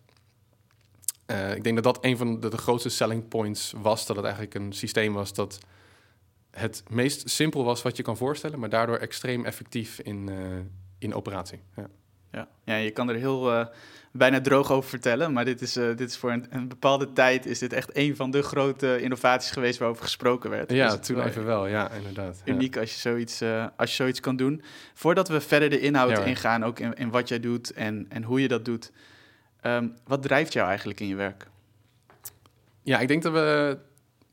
Eh, 1.26 1.56
ik 1.56 1.64
denk 1.64 1.76
dat 1.76 1.84
dat 1.84 2.06
een 2.06 2.18
van 2.18 2.40
de, 2.40 2.50
de 2.50 2.58
grootste 2.58 2.90
selling 2.90 3.28
points 3.28 3.74
was. 3.78 4.06
Dat 4.06 4.16
het 4.16 4.26
eigenlijk 4.26 4.56
een 4.56 4.74
systeem 4.74 5.14
was 5.14 5.34
dat 5.34 5.60
het 6.52 6.84
meest 6.90 7.30
simpel 7.30 7.64
was 7.64 7.82
wat 7.82 7.98
je 7.98 8.04
kan 8.04 8.18
voorstellen, 8.18 8.60
maar 8.60 8.70
daardoor 8.70 8.98
extreem 8.98 9.46
effectief 9.46 10.00
in, 10.00 10.30
eh, 10.30 10.36
in 10.98 11.14
operatie. 11.14 11.60
Ja. 11.76 11.90
Ja, 12.32 12.48
ja 12.64 12.76
je 12.76 12.92
kan 12.92 13.10
er 13.10 13.16
heel 13.16 13.52
eh, 13.52 13.66
bijna 14.12 14.42
droog 14.42 14.72
over 14.72 14.90
vertellen, 14.90 15.34
maar 15.34 15.46
dit 15.46 15.62
is, 15.62 15.76
eh, 15.76 15.88
dit 15.88 16.10
is 16.10 16.18
voor 16.18 16.32
een, 16.32 16.46
een 16.50 16.68
bepaalde 16.68 17.14
tijd 17.14 17.46
is 17.46 17.60
dit 17.60 17.74
echt 17.74 17.90
een 17.94 18.16
van 18.16 18.32
de 18.32 18.42
grote 18.42 19.02
innovaties 19.02 19.52
geweest 19.52 19.80
waarover 19.80 20.04
gesproken 20.04 20.50
werd. 20.50 20.72
Ja, 20.72 20.96
Dus 20.96 21.08
toen 21.08 21.16
wel 21.16 21.26
even 21.26 21.46
wel, 21.46 21.68
ja, 21.68 21.90
inderdaad. 21.92 22.42
Ja. 22.46 22.54
Uniek 22.54 22.78
als 22.78 22.94
je, 22.94 23.00
zoiets, 23.00 23.42
eh, 23.42 23.66
als 23.78 23.90
je 23.90 23.96
zoiets 23.96 24.20
kan 24.20 24.36
doen. 24.36 24.62
Voordat 24.94 25.28
we 25.28 25.42
verder 25.42 25.70
de 25.70 25.80
inhoud 25.80 26.10
Ja, 26.18 26.24
ingaan, 26.24 26.64
ook 26.64 26.80
in, 26.80 26.94
in 26.94 27.10
wat 27.10 27.28
jij 27.28 27.40
doet 27.40 27.72
en, 27.74 28.06
en 28.10 28.24
hoe 28.24 28.42
je 28.42 28.48
dat 28.48 28.66
doet. 28.66 28.92
ehm, 29.62 29.88
wat 30.08 30.22
drijft 30.22 30.54
jou 30.54 30.68
eigenlijk 30.68 31.00
in 31.00 31.08
je 31.08 31.16
werk? 31.16 31.48
Ja, 32.84 33.00
ik 33.00 33.08
denk 33.08 33.24
dat, 33.24 33.34
we, 33.34 33.78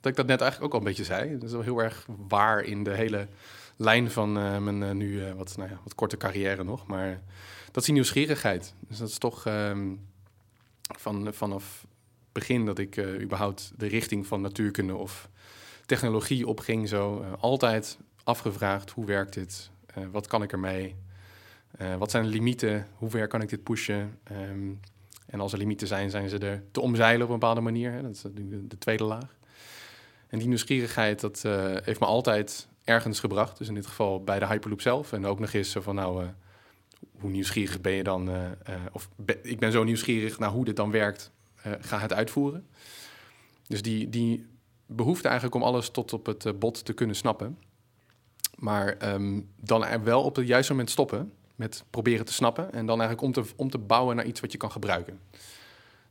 dat 0.01 0.11
ik 0.11 0.17
dat 0.17 0.27
net 0.27 0.41
eigenlijk 0.41 0.63
ook 0.75 0.81
al 0.81 0.87
een 0.87 0.93
beetje 0.95 1.05
zei. 1.05 1.33
Dat 1.33 1.43
is 1.43 1.53
wel 1.53 1.63
heel 1.63 1.83
erg 1.83 2.07
waar 2.29 2.61
in 2.63 2.83
de 2.83 2.91
hele 2.95 3.27
lijn 3.77 4.11
van 4.11 4.39
eh, 4.39 4.59
mijn 4.59 4.83
eh, 4.83 4.91
nu 4.91 5.25
eh, 5.25 5.33
wat, 5.33 5.57
nou 5.57 5.71
ja, 5.71 5.79
wat 5.85 5.95
korte 5.95 6.17
carrière 6.17 6.65
nog. 6.65 6.87
Maar 6.87 7.21
dat 7.71 7.77
is 7.77 7.85
die 7.85 7.95
nieuwsgierigheid. 7.95 8.75
Dus 8.89 8.99
dat 8.99 9.09
is 9.09 9.19
toch 9.19 9.47
ehm, 9.47 9.95
van, 10.97 11.35
vanaf 11.35 11.87
begin 12.33 12.67
dat 12.67 12.79
ik 12.79 12.97
eh, 12.97 13.21
überhaupt 13.21 13.73
de 13.77 13.87
richting 13.87 14.27
van 14.27 14.41
natuurkunde 14.41 14.95
of 14.95 15.29
technologie 15.87 16.47
opging. 16.47 16.89
Zo 16.89 17.21
eh, 17.21 17.33
altijd 17.41 17.99
afgevraagd, 18.25 18.91
hoe 18.91 19.05
werkt 19.05 19.35
dit? 19.35 19.71
Eh, 19.87 20.03
wat 20.13 20.27
kan 20.27 20.43
ik 20.43 20.53
ermee? 20.53 20.97
Wat 21.99 22.11
zijn 22.11 22.25
de 22.25 22.29
limieten? 22.29 22.87
Hoe 22.95 23.11
ver 23.11 23.27
kan 23.27 23.43
ik 23.43 23.49
dit 23.49 23.63
pushen? 23.63 24.19
Ehm, 24.25 24.73
en 25.27 25.41
als 25.41 25.53
er 25.53 25.59
limieten 25.59 25.87
zijn, 25.87 26.11
zijn 26.11 26.29
ze 26.29 26.39
er 26.39 26.63
te 26.71 26.81
omzeilen 26.81 27.27
op 27.27 27.33
een 27.33 27.39
bepaalde 27.39 27.61
manier. 27.61 27.93
Hè? 27.93 28.03
Dat 28.03 28.11
is 28.11 28.23
de, 28.23 28.67
de 28.67 28.79
tweede 28.79 29.05
laag. 29.05 29.37
En 30.29 30.39
die 30.39 30.49
nieuwsgierigheid, 30.49 31.21
dat 31.21 31.43
heeft 31.85 32.01
me 32.01 32.07
altijd 32.07 32.69
ergens 32.85 33.21
gebracht. 33.21 33.59
Dus 33.59 33.69
in 33.69 33.75
dit 33.75 33.87
geval 33.87 34.25
bij 34.25 34.39
de 34.39 34.47
Hyperloop 34.47 34.81
zelf. 34.81 35.13
En 35.13 35.27
ook 35.27 35.39
nog 35.39 35.53
eens 35.53 35.77
van, 35.79 35.95
nou, 35.95 36.27
hoe 37.21 37.31
nieuwsgierig 37.31 37.81
ben 37.81 37.93
je 37.93 38.03
dan? 38.03 38.29
eh, 38.29 38.51
eh, 38.51 38.81
of 38.93 39.09
ik 39.43 39.59
ben 39.59 39.73
zo 39.73 39.85
nieuwsgierig 39.85 40.39
naar 40.39 40.51
hoe 40.51 40.65
dit 40.65 40.77
dan 40.77 40.91
werkt. 40.91 41.31
eh, 41.63 41.73
ga 41.81 41.99
het 41.99 42.13
uitvoeren. 42.13 42.67
Dus 43.67 43.83
die, 43.83 44.09
die 44.09 44.47
behoefte 44.87 45.29
eigenlijk 45.29 45.57
om 45.57 45.63
alles 45.63 45.91
tot 45.91 46.13
op 46.13 46.27
het 46.27 46.59
bot 46.59 46.85
te 46.85 46.93
kunnen 46.93 47.17
snappen. 47.17 47.59
Maar 48.55 48.97
ehm, 48.97 49.41
dan 49.61 50.03
wel 50.03 50.23
op 50.23 50.37
het 50.37 50.47
juiste 50.47 50.73
moment 50.73 50.91
stoppen 50.91 51.33
met 51.57 51.85
proberen 51.91 52.25
te 52.25 52.33
snappen. 52.33 52.73
En 52.73 52.87
dan 52.87 53.01
eigenlijk 53.01 53.23
om 53.23 53.45
te, 53.45 53.53
om 53.57 53.71
te 53.71 53.79
bouwen 53.79 54.17
naar 54.17 54.27
iets 54.27 54.41
wat 54.41 54.53
je 54.53 54.59
kan 54.59 54.71
gebruiken. 54.71 55.21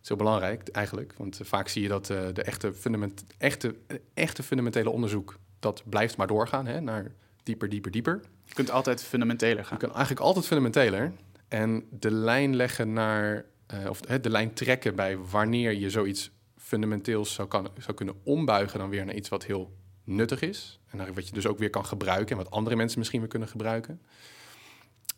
Heel 0.01 0.17
belangrijk 0.17 0.67
eigenlijk. 0.67 1.13
Want 1.17 1.39
vaak 1.43 1.67
zie 1.67 1.81
je 1.81 1.87
dat 1.87 2.05
de 2.05 2.41
echte, 2.43 2.73
fundament, 2.73 3.23
echte, 3.37 3.75
echte 4.13 4.43
fundamentele 4.43 4.89
onderzoek... 4.89 5.37
dat 5.59 5.83
blijft 5.85 6.17
maar 6.17 6.27
doorgaan 6.27 6.65
hè, 6.65 6.81
naar 6.81 7.11
dieper, 7.43 7.69
dieper, 7.69 7.91
dieper. 7.91 8.21
Je 8.47 8.53
kunt 8.53 8.71
altijd 8.71 9.03
fundamenteler 9.03 9.57
Je 9.57 9.63
gaan. 9.63 9.77
kan 9.77 9.89
eigenlijk 9.91 10.19
altijd 10.19 10.45
fundamenteler. 10.45 11.13
En 11.47 11.87
de 11.91 12.11
lijn 12.11 12.55
leggen 12.55 12.93
naar... 12.93 13.45
eh, 13.67 13.89
of 13.89 13.99
hè, 14.07 14.19
de 14.19 14.29
lijn 14.29 14.53
trekken 14.53 14.95
bij 14.95 15.17
wanneer 15.17 15.73
je 15.73 15.89
zoiets 15.89 16.31
fundamenteels 16.57 17.33
zou, 17.33 17.47
kan, 17.47 17.69
zou 17.77 17.97
kunnen 17.97 18.15
ombuigen... 18.23 18.79
dan 18.79 18.89
weer 18.89 19.05
naar 19.05 19.15
iets 19.15 19.29
wat 19.29 19.45
heel 19.45 19.75
nuttig 20.03 20.41
is. 20.41 20.79
En 20.89 21.13
wat 21.13 21.27
je 21.27 21.33
dus 21.33 21.47
ook 21.47 21.57
weer 21.59 21.69
kan 21.69 21.85
gebruiken... 21.85 22.37
en 22.37 22.43
wat 22.43 22.51
andere 22.51 22.75
mensen 22.75 22.99
misschien 22.99 23.19
weer 23.19 23.29
kunnen 23.29 23.47
gebruiken. 23.47 24.01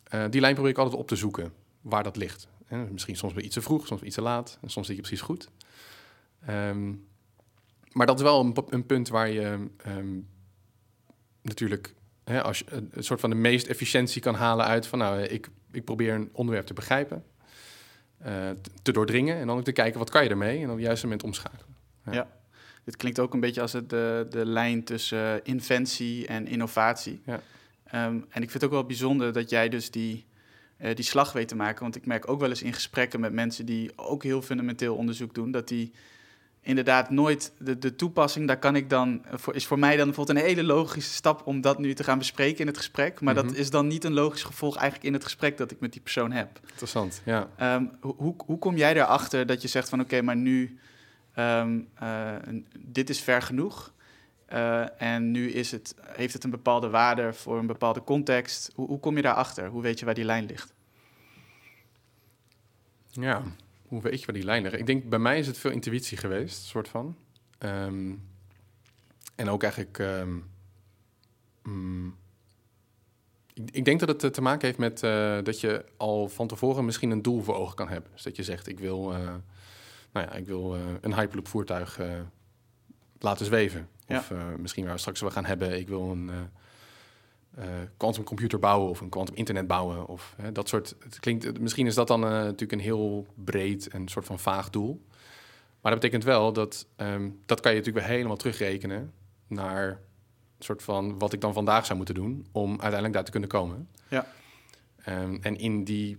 Eh, 0.04 0.24
die 0.30 0.40
lijn 0.40 0.54
probeer 0.54 0.72
ik 0.72 0.78
altijd 0.78 0.96
op 0.96 1.08
te 1.08 1.16
zoeken, 1.16 1.52
waar 1.80 2.02
dat 2.02 2.16
ligt. 2.16 2.48
Misschien 2.90 3.16
soms 3.16 3.34
iets 3.34 3.54
te 3.54 3.62
vroeg, 3.62 3.86
soms 3.86 4.02
iets 4.02 4.14
te 4.14 4.22
laat. 4.22 4.58
En 4.62 4.70
soms 4.70 4.86
zit 4.86 4.96
je 4.96 5.02
precies 5.02 5.20
goed. 5.20 5.48
Ehm, 6.46 6.94
maar 7.92 8.06
dat 8.06 8.16
is 8.16 8.22
wel 8.22 8.40
een, 8.40 8.56
een 8.68 8.86
punt 8.86 9.08
waar 9.08 9.30
je 9.30 9.66
ehm, 9.76 10.18
natuurlijk... 11.42 11.94
Hè, 12.30 12.42
als 12.42 12.58
je 12.58 12.64
een, 12.70 13.04
soort 13.04 13.20
van 13.20 13.30
de 13.30 13.36
meest 13.36 13.66
efficiëntie 13.66 14.22
kan 14.22 14.34
halen 14.34 14.66
uit 14.66 14.86
van... 14.86 14.98
nou, 14.98 15.20
ik, 15.20 15.48
ik 15.72 15.84
probeer 15.84 16.14
een 16.14 16.28
onderwerp 16.32 16.66
te 16.66 16.74
begrijpen, 16.74 17.24
eh, 18.18 18.32
te- 18.82 18.92
doordringen... 18.92 19.36
en 19.36 19.46
dan 19.46 19.56
ook 19.56 19.64
te 19.64 19.72
kijken, 19.72 19.98
wat 19.98 20.10
kan 20.10 20.24
je 20.24 20.30
ermee? 20.30 20.58
En 20.58 20.68
op 20.68 20.76
het 20.76 20.84
juiste 20.84 21.04
moment 21.06 21.24
omschakelen. 21.24 21.76
dit 22.84 22.96
klinkt 22.96 23.18
ook 23.18 23.34
een 23.34 23.40
beetje 23.40 23.60
als 23.60 23.72
het, 23.72 23.90
de, 23.90 24.26
de 24.30 24.46
lijn 24.46 24.84
tussen 24.84 25.44
inventie 25.44 26.26
en 26.26 26.46
innovatie. 26.46 27.20
Ja. 27.26 27.40
Ehm, 27.84 28.14
en 28.30 28.42
ik 28.42 28.50
vind 28.50 28.52
het 28.52 28.64
ook 28.64 28.70
wel 28.70 28.86
bijzonder 28.86 29.32
dat 29.32 29.50
jij 29.50 29.68
dus 29.68 29.90
die, 29.90 30.26
eh, 30.76 30.94
die 30.94 31.04
slag 31.04 31.32
weet 31.32 31.48
te 31.48 31.56
maken. 31.56 31.82
Want 31.82 31.96
ik 31.96 32.06
merk 32.06 32.28
ook 32.28 32.40
wel 32.40 32.48
eens 32.48 32.62
in 32.62 32.72
gesprekken 32.72 33.20
met 33.20 33.32
mensen 33.32 33.66
die 33.66 33.90
ook 33.96 34.22
heel 34.22 34.42
fundamenteel 34.42 34.96
onderzoek 34.96 35.34
doen, 35.34 35.50
dat 35.50 35.68
die 35.68 35.92
inderdaad 36.62 37.10
nooit 37.10 37.52
de, 37.58 37.78
de 37.78 37.96
toepassing, 37.96 38.46
daar 38.46 38.58
kan 38.58 38.76
ik 38.76 38.90
dan, 38.90 39.22
voor, 39.32 39.54
is 39.54 39.66
voor 39.66 39.78
mij 39.78 39.96
dan 39.96 40.06
bijvoorbeeld 40.06 40.38
een 40.38 40.44
hele 40.44 40.62
logische 40.62 41.12
stap 41.14 41.46
om 41.46 41.60
dat 41.60 41.78
nu 41.78 41.94
te 41.94 42.04
gaan 42.04 42.18
bespreken 42.18 42.60
in 42.60 42.66
het 42.66 42.76
gesprek. 42.76 43.20
Maar 43.20 43.34
dat 43.34 43.44
Mhm. 43.44 43.54
is 43.54 43.70
dan 43.70 43.86
niet 43.86 44.04
een 44.04 44.12
logisch 44.12 44.42
gevolg 44.42 44.76
eigenlijk 44.76 45.06
in 45.06 45.12
het 45.12 45.24
gesprek 45.24 45.56
dat 45.56 45.70
ik 45.70 45.80
met 45.80 45.92
die 45.92 46.00
persoon 46.00 46.32
heb. 46.32 46.60
Interessant, 46.70 47.22
ja. 47.24 47.48
Ehm, 47.56 47.84
hoe, 48.00 48.14
hoe, 48.16 48.34
hoe 48.46 48.58
kom 48.58 48.76
jij 48.76 48.94
erachter 48.96 49.46
dat 49.46 49.62
je 49.62 49.68
zegt 49.68 49.88
van 49.88 50.00
oké, 50.00 50.22
maar 50.22 50.36
nu, 50.36 50.78
eh, 51.34 51.66
dit 52.78 53.10
is 53.10 53.20
ver 53.20 53.42
genoeg. 53.42 53.92
eh, 54.46 55.02
en 55.02 55.30
nu 55.30 55.50
is 55.50 55.70
het, 55.70 55.94
heeft 56.06 56.32
het 56.32 56.44
een 56.44 56.50
bepaalde 56.50 56.88
waarde 56.88 57.32
voor 57.32 57.58
een 57.58 57.66
bepaalde 57.66 58.04
context. 58.04 58.70
Hoe, 58.74 58.86
hoe 58.86 59.00
kom 59.00 59.16
je 59.16 59.22
daarachter? 59.22 59.68
Hoe 59.68 59.82
weet 59.82 59.98
je 59.98 60.04
waar 60.04 60.14
die 60.14 60.24
lijn 60.24 60.46
ligt? 60.46 60.72
Ja, 63.10 63.42
hoe 63.90 64.02
weet 64.02 64.20
je 64.20 64.26
waar 64.26 64.34
die 64.34 64.44
lijn 64.44 64.62
ligt? 64.62 64.78
Ik 64.78 64.86
denk, 64.86 65.08
bij 65.08 65.18
mij 65.18 65.38
is 65.38 65.46
het 65.46 65.58
veel 65.58 65.70
intuïtie 65.70 66.16
geweest, 66.16 66.62
soort 66.62 66.88
van. 66.88 67.16
Ehm, 67.58 68.12
en 69.34 69.48
ook 69.48 69.62
eigenlijk... 69.62 69.98
ehm, 69.98 70.38
mm, 71.62 72.16
ik, 73.54 73.70
ik 73.70 73.84
denk 73.84 74.00
dat 74.00 74.08
het 74.08 74.24
eh, 74.24 74.30
te 74.30 74.42
maken 74.42 74.66
heeft 74.66 74.78
met 74.78 75.02
eh, 75.02 75.38
dat 75.42 75.60
je 75.60 75.84
al 75.96 76.28
van 76.28 76.46
tevoren 76.46 76.84
misschien 76.84 77.10
een 77.10 77.22
doel 77.22 77.42
voor 77.42 77.54
ogen 77.54 77.76
kan 77.76 77.88
hebben. 77.88 78.10
Dus 78.12 78.22
dat 78.22 78.36
je 78.36 78.42
zegt, 78.42 78.68
ik 78.68 78.78
wil, 78.78 79.12
eh, 79.12 79.18
nou 80.12 80.26
ja, 80.26 80.32
ik 80.32 80.46
wil 80.46 80.76
een 81.00 81.14
Hyperloop 81.14 81.48
voertuig 81.48 82.00
laten 83.18 83.46
zweven. 83.46 83.88
Of 84.08 84.32
misschien 84.58 84.84
waar 84.84 84.92
we 84.92 85.00
straks 85.00 85.20
wel 85.20 85.30
gaan 85.30 85.44
hebben, 85.44 85.78
ik 85.78 85.88
wil 85.88 86.10
een... 86.10 86.30
eh, 87.54 87.64
quantum 87.96 88.24
computer 88.24 88.58
bouwen 88.58 88.90
of 88.90 89.00
een 89.00 89.08
quantum 89.08 89.34
internet 89.34 89.66
bouwen 89.66 90.06
of 90.06 90.34
hè, 90.36 90.52
dat 90.52 90.68
soort. 90.68 90.94
Het 90.98 91.20
klinkt, 91.20 91.60
misschien 91.60 91.86
is 91.86 91.94
dat 91.94 92.08
dan 92.08 92.24
eh, 92.24 92.30
natuurlijk 92.30 92.72
een 92.72 92.80
heel 92.80 93.26
breed 93.34 93.88
en 93.88 94.08
soort 94.08 94.26
van 94.26 94.38
vaag 94.38 94.70
doel. 94.70 95.02
Maar 95.80 95.92
dat 95.92 96.00
betekent 96.00 96.24
wel 96.24 96.52
dat 96.52 96.86
ehm, 96.96 97.30
dat 97.46 97.60
kan 97.60 97.72
je 97.72 97.78
natuurlijk 97.78 98.06
weer 98.06 98.16
helemaal 98.16 98.36
terugrekenen 98.36 99.12
naar 99.46 100.00
soort 100.58 100.82
van 100.82 101.18
wat 101.18 101.32
ik 101.32 101.40
dan 101.40 101.52
vandaag 101.52 101.86
zou 101.86 101.96
moeten 101.96 102.14
doen 102.14 102.46
om 102.52 102.70
uiteindelijk 102.70 103.12
daar 103.12 103.24
te 103.24 103.30
kunnen 103.30 103.48
komen. 103.48 103.88
Ja. 104.08 104.26
Ehm, 104.96 105.38
en 105.40 105.56
in 105.58 105.84
die, 105.84 106.18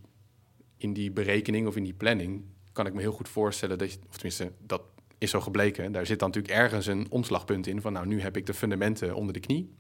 in 0.78 0.94
die 0.94 1.12
berekening 1.12 1.68
of 1.68 1.76
in 1.76 1.84
die 1.84 1.94
planning 1.94 2.44
kan 2.72 2.86
ik 2.86 2.94
me 2.94 3.02
heel 3.02 3.12
goed 3.12 3.30
voorstellen 3.30 3.78
dat 3.78 3.94
je, 3.94 4.00
of 4.10 4.14
tenminste 4.14 4.52
dat 4.60 4.82
is 5.18 5.30
zo 5.30 5.42
gebleken, 5.42 5.92
daar 5.92 6.06
zit 6.06 6.20
dan 6.20 6.28
natuurlijk 6.28 6.54
ergens 6.54 6.86
een 6.86 7.08
omslagpunt 7.10 7.68
in 7.68 7.82
van 7.82 7.94
nou 7.94 8.08
nu 8.08 8.22
heb 8.22 8.38
ik 8.38 8.46
de 8.46 8.54
fundamenten 8.54 9.16
onder 9.16 9.34
de 9.34 9.40
knie. 9.40 9.74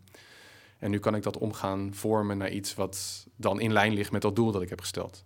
En 0.81 0.91
nu 0.91 0.99
kan 0.99 1.15
ik 1.15 1.23
dat 1.23 1.37
omgaan 1.37 1.93
vormen 1.93 2.37
naar 2.37 2.49
iets 2.51 2.73
wat 2.73 3.27
dan 3.35 3.59
in 3.59 3.73
lijn 3.73 3.93
ligt 3.93 4.11
met 4.11 4.21
dat 4.21 4.35
doel 4.35 4.51
dat 4.51 4.61
ik 4.61 4.69
heb 4.69 4.79
gesteld. 4.79 5.25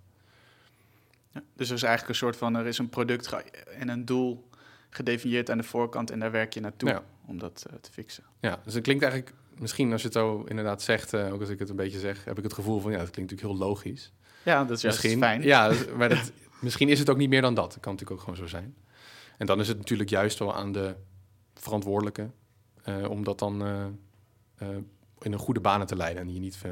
Ja, 1.31 1.43
dus 1.55 1.69
er 1.69 1.75
is 1.75 1.83
eigenlijk 1.83 2.12
een 2.12 2.19
soort 2.19 2.35
van, 2.38 2.55
er 2.55 2.65
is 2.65 2.77
een 2.77 2.89
product 2.89 3.33
en 3.79 3.89
een 3.89 4.05
doel 4.05 4.50
gedefinieerd 4.89 5.50
aan 5.50 5.57
de 5.57 5.63
voorkant 5.63 6.12
en 6.12 6.19
daar 6.19 6.31
werk 6.31 6.53
je 6.53 6.59
naartoe 6.59 6.89
Ja. 6.89 7.03
om 7.25 7.39
dat 7.39 7.65
eh, 7.69 7.75
te 7.81 7.91
fixen. 7.91 8.24
Ja, 8.39 8.59
dus 8.63 8.74
het 8.74 8.83
klinkt 8.83 9.03
eigenlijk, 9.03 9.35
misschien 9.59 9.91
als 9.91 10.01
je 10.01 10.07
het 10.07 10.17
zo 10.17 10.43
inderdaad 10.47 10.81
zegt, 10.81 11.13
eh, 11.13 11.33
ook 11.33 11.39
als 11.39 11.50
ik 11.50 11.59
het 11.59 11.69
een 11.69 11.75
beetje 11.75 12.00
zeg, 12.00 12.25
heb 12.25 12.38
ik 12.38 12.43
het 12.43 12.53
gevoel 12.53 12.79
van 12.79 12.91
ja, 12.91 12.97
dat 12.97 13.09
klinkt 13.09 13.31
natuurlijk 13.31 13.59
heel 13.59 13.67
logisch. 13.67 14.13
Ja, 14.43 14.63
dat 14.65 14.75
is 14.77 14.81
juist 14.81 15.01
misschien, 15.01 15.21
fijn. 15.21 15.41
Ja, 15.41 15.69
dus- 15.69 15.88
maar 15.97 16.09
dat, 16.09 16.31
misschien 16.59 16.89
is 16.89 17.00
het 17.00 17.09
ook 17.09 17.17
niet 17.17 17.29
meer 17.29 17.41
dan 17.41 17.53
dat. 17.53 17.71
Dat 17.74 17.79
kan 17.79 17.91
natuurlijk 17.91 18.19
ook 18.21 18.25
gewoon 18.29 18.47
zo 18.47 18.55
zijn. 18.57 18.75
En 19.38 19.45
dan 19.45 19.59
is 19.59 19.67
het 19.67 19.77
natuurlijk 19.77 20.09
juist 20.09 20.39
wel 20.39 20.55
aan 20.55 20.71
de 20.71 20.95
verantwoordelijke 21.53 22.29
eh, 22.83 23.09
om 23.09 23.24
dat 23.24 23.39
dan 23.39 23.63
in 25.22 25.34
een 25.34 25.39
goede 25.39 25.60
banen 25.60 25.88
te 25.88 25.95
leiden 25.95 26.22
en 26.22 26.34
je 26.34 26.39
niet 26.39 26.60
eh, 26.63 26.72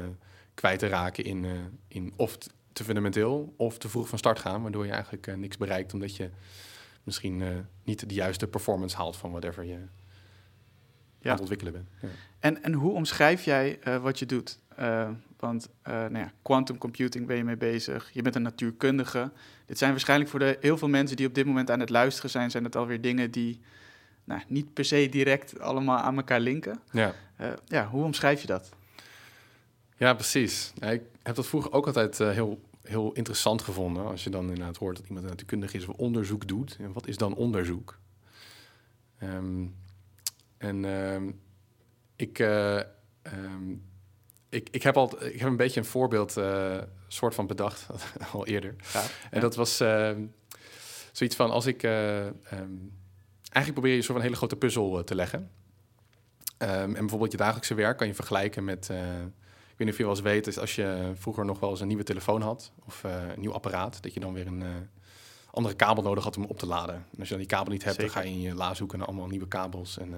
kwijt 0.54 0.78
te 0.78 0.86
raken 0.86 1.24
in, 1.24 1.44
eh, 1.44 1.50
in 1.88 2.12
of 2.16 2.38
te 2.72 2.84
fundamenteel 2.84 3.54
of 3.56 3.78
te 3.78 3.88
vroeg 3.88 4.08
van 4.08 4.18
start 4.18 4.38
gaan, 4.38 4.62
waardoor 4.62 4.86
je 4.86 4.92
eigenlijk 4.92 5.26
eh, 5.26 5.34
niks 5.34 5.56
bereikt 5.56 5.92
omdat 5.92 6.16
je 6.16 6.30
misschien 7.02 7.66
niet 7.82 8.08
de 8.08 8.14
juiste 8.14 8.46
performance 8.46 8.96
haalt 8.96 9.16
van 9.16 9.30
whatever 9.30 9.64
je 9.64 9.74
aan 9.74 11.30
het 11.30 11.40
ontwikkelen 11.40 11.72
bent. 11.72 11.88
Ja. 12.00 12.08
En, 12.38 12.62
en 12.62 12.72
hoe 12.72 12.92
omschrijf 12.92 13.44
jij 13.44 13.78
wat 14.02 14.18
je 14.18 14.26
doet? 14.26 14.58
Want 15.38 15.68
nou 15.82 16.18
ja, 16.18 16.32
quantum 16.42 16.78
computing 16.78 17.26
ben 17.26 17.36
je 17.36 17.44
mee 17.44 17.56
bezig. 17.56 18.10
Je 18.12 18.22
bent 18.22 18.34
een 18.34 18.42
natuurkundige. 18.42 19.32
Dit 19.66 19.78
zijn 19.78 19.90
waarschijnlijk 19.90 20.30
voor 20.30 20.38
de, 20.38 20.56
heel 20.60 20.78
veel 20.78 20.88
mensen 20.88 21.16
die 21.16 21.26
op 21.26 21.34
dit 21.34 21.46
moment 21.46 21.70
aan 21.70 21.80
het 21.80 21.90
luisteren 21.90 22.30
zijn, 22.30 22.50
zijn 22.50 22.64
het 22.64 22.76
alweer 22.76 23.00
dingen 23.00 23.30
die 23.30 23.60
nou, 24.24 24.40
niet 24.48 24.72
per 24.72 24.84
se 24.84 25.08
direct 25.08 25.60
allemaal 25.60 25.98
aan 25.98 26.16
elkaar 26.16 26.40
linken. 26.40 26.80
Ja. 26.92 27.14
Eh, 27.36 27.52
ja, 27.66 27.88
hoe 27.88 28.04
omschrijf 28.04 28.40
je 28.40 28.46
dat? 28.46 28.70
Ja, 29.96 30.14
precies. 30.14 30.72
Ja, 30.74 30.90
ik 30.90 31.02
heb 31.22 31.34
dat 31.34 31.46
vroeger 31.46 31.72
ook 31.72 31.86
altijd 31.86 32.20
eh, 32.20 32.30
heel, 32.30 32.60
heel 32.82 33.12
interessant 33.12 33.62
gevonden. 33.62 34.06
Als 34.06 34.24
je 34.24 34.30
dan 34.30 34.48
inderdaad 34.48 34.76
hoort 34.76 34.96
dat 34.96 35.06
iemand 35.06 35.26
natuurkundig 35.26 35.74
is 35.74 35.86
of 35.86 35.96
onderzoek 35.96 36.48
doet. 36.48 36.76
En 36.80 36.92
wat 36.92 37.06
is 37.06 37.16
dan 37.16 37.34
onderzoek? 37.34 37.98
Ehm, 39.18 39.66
en 40.58 40.84
ehm, 40.84 41.30
ik, 42.16 42.38
eh, 42.38 42.78
ehm, 43.22 43.72
ik, 44.48 44.68
ik, 44.70 44.82
heb 44.82 44.96
al, 44.96 45.24
ik 45.24 45.40
heb 45.40 45.48
een 45.48 45.56
beetje 45.56 45.80
een 45.80 45.86
voorbeeld 45.86 46.40
soort 47.08 47.34
van 47.34 47.46
bedacht, 47.46 47.86
al 48.32 48.46
eerder. 48.46 48.74
Ja, 48.92 49.04
En 49.30 49.40
dat 49.40 49.54
was 49.54 49.76
zoiets 51.12 51.36
van 51.36 51.50
als 51.50 51.66
ik. 51.66 51.82
Eigenlijk 53.54 53.72
probeer 53.72 53.90
je 53.90 53.96
een 53.96 54.02
soort 54.02 54.16
van 54.16 54.26
hele 54.26 54.36
grote 54.36 54.56
puzzel 54.56 54.98
eh, 54.98 55.04
te 55.04 55.14
leggen. 55.14 55.50
Ehm, 56.58 56.72
en 56.72 56.92
bijvoorbeeld 56.92 57.32
je 57.32 57.36
dagelijkse 57.36 57.74
werk 57.74 57.96
kan 57.96 58.06
je 58.06 58.14
vergelijken 58.14 58.64
met. 58.64 58.90
eh, 58.90 59.20
ik 59.70 59.80
weet 59.80 59.88
niet 59.88 59.88
of 59.88 59.96
je 59.96 60.02
wel 60.02 60.12
eens 60.12 60.34
weet, 60.34 60.46
is 60.46 60.58
als 60.58 60.74
je 60.74 61.12
vroeger 61.14 61.44
nog 61.44 61.60
wel 61.60 61.70
eens 61.70 61.80
een 61.80 61.86
nieuwe 61.86 62.02
telefoon 62.02 62.42
had 62.42 62.72
of 62.86 63.04
eh, 63.04 63.12
een 63.34 63.40
nieuw 63.40 63.52
apparaat, 63.52 64.02
dat 64.02 64.14
je 64.14 64.20
dan 64.20 64.32
weer 64.32 64.46
een 64.46 64.64
andere 65.50 65.74
kabel 65.74 66.02
nodig 66.02 66.24
had 66.24 66.36
om 66.36 66.44
op 66.44 66.58
te 66.58 66.66
laden. 66.66 66.94
En 66.94 67.18
als 67.18 67.28
je 67.28 67.34
dan 67.34 67.38
die 67.38 67.46
kabel 67.46 67.72
niet 67.72 67.84
hebt, 67.84 67.96
Zeker. 67.96 68.12
dan 68.12 68.22
ga 68.22 68.28
je 68.28 68.34
in 68.34 68.40
je 68.40 68.54
la 68.54 68.74
zoeken 68.74 68.98
naar 68.98 69.06
allemaal 69.06 69.26
nieuwe 69.26 69.48
kabels. 69.48 69.98
En, 69.98 70.08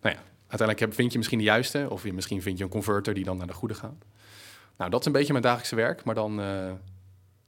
nou 0.00 0.14
ja, 0.14 0.22
uiteindelijk 0.40 0.78
heb, 0.78 0.94
vind 0.94 1.12
je 1.12 1.18
misschien 1.18 1.38
de 1.38 1.44
juiste, 1.44 1.86
of 1.90 2.02
je, 2.02 2.12
misschien 2.12 2.42
vind 2.42 2.58
je 2.58 2.64
een 2.64 2.70
converter 2.70 3.14
die 3.14 3.24
dan 3.24 3.36
naar 3.36 3.46
de 3.46 3.52
goede 3.52 3.74
gaat. 3.74 4.04
Nou, 4.76 4.90
dat 4.90 5.00
is 5.00 5.06
een 5.06 5.12
beetje 5.12 5.32
mijn 5.32 5.44
dagelijkse 5.44 5.76
werk, 5.76 6.04
maar 6.04 6.14
dan 6.14 6.40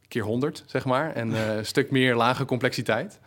keer 0.08 0.22
100, 0.22 0.64
zeg 0.66 0.84
maar. 0.84 1.12
En 1.12 1.30
een 1.30 1.66
stuk 1.66 1.90
meer 1.90 2.14
lage 2.14 2.44
complexiteit. 2.44 3.20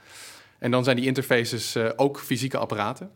En 0.63 0.71
dan 0.71 0.83
zijn 0.83 0.95
die 0.95 1.05
interfaces 1.05 1.75
eh, 1.75 1.89
ook 1.95 2.19
fysieke 2.19 2.57
apparaten. 2.57 3.11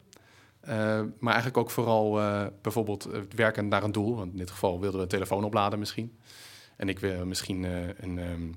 Eh, 0.60 1.02
maar 1.20 1.34
eigenlijk 1.34 1.58
ook 1.58 1.70
vooral 1.70 2.20
eh, 2.20 2.46
bijvoorbeeld 2.62 3.10
werken 3.36 3.68
naar 3.68 3.84
een 3.84 3.92
doel. 3.92 4.16
Want 4.16 4.32
in 4.32 4.38
dit 4.38 4.52
geval 4.52 4.80
wilden 4.80 4.98
we 4.98 5.04
een 5.04 5.12
telefoon 5.12 5.44
opladen 5.44 5.80
misschien. 5.80 6.18
En 6.76 6.90
ik 6.90 7.00
wil 7.00 7.26
misschien 7.26 7.64
een 8.04 8.20
ehm, 8.20 8.52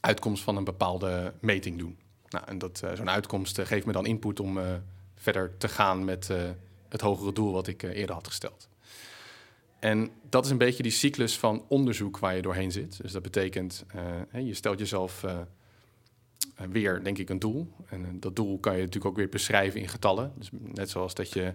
uitkomst 0.00 0.42
van 0.42 0.56
een 0.56 0.64
bepaalde 0.64 1.32
meting 1.40 1.78
doen. 1.78 1.98
Nou, 2.28 2.44
en 2.46 2.58
dat, 2.58 2.82
zo'n 2.94 3.10
uitkomst 3.10 3.60
geeft 3.60 3.86
me 3.86 3.92
dan 3.92 4.06
input 4.06 4.40
om 4.40 4.58
verder 5.14 5.56
te 5.58 5.68
gaan 5.68 6.04
met 6.04 6.30
het 6.88 7.00
hogere 7.00 7.32
doel 7.32 7.52
wat 7.52 7.66
ik 7.66 7.82
eerder 7.82 8.14
had 8.14 8.26
gesteld. 8.26 8.68
En 9.78 10.10
dat 10.28 10.44
is 10.44 10.50
een 10.50 10.58
beetje 10.58 10.82
die 10.82 10.92
cyclus 10.92 11.38
van 11.38 11.64
onderzoek 11.68 12.18
waar 12.18 12.36
je 12.36 12.42
doorheen 12.42 12.72
zit. 12.72 13.02
Dus 13.02 13.12
dat 13.12 13.22
betekent, 13.22 13.84
je 14.32 14.54
stelt 14.54 14.78
jezelf 14.78 15.24
weer, 16.70 17.04
denk 17.04 17.18
ik, 17.18 17.30
een 17.30 17.38
doel. 17.38 17.72
En 17.88 18.04
eh, 18.04 18.10
dat 18.14 18.36
doel 18.36 18.58
kan 18.58 18.72
je 18.72 18.78
natuurlijk 18.78 19.06
ook 19.06 19.16
weer 19.16 19.28
beschrijven 19.28 19.80
in 19.80 19.88
getallen. 19.88 20.32
Dus 20.36 20.48
net 20.52 20.90
zoals 20.90 21.14
dat 21.14 21.32
je 21.32 21.54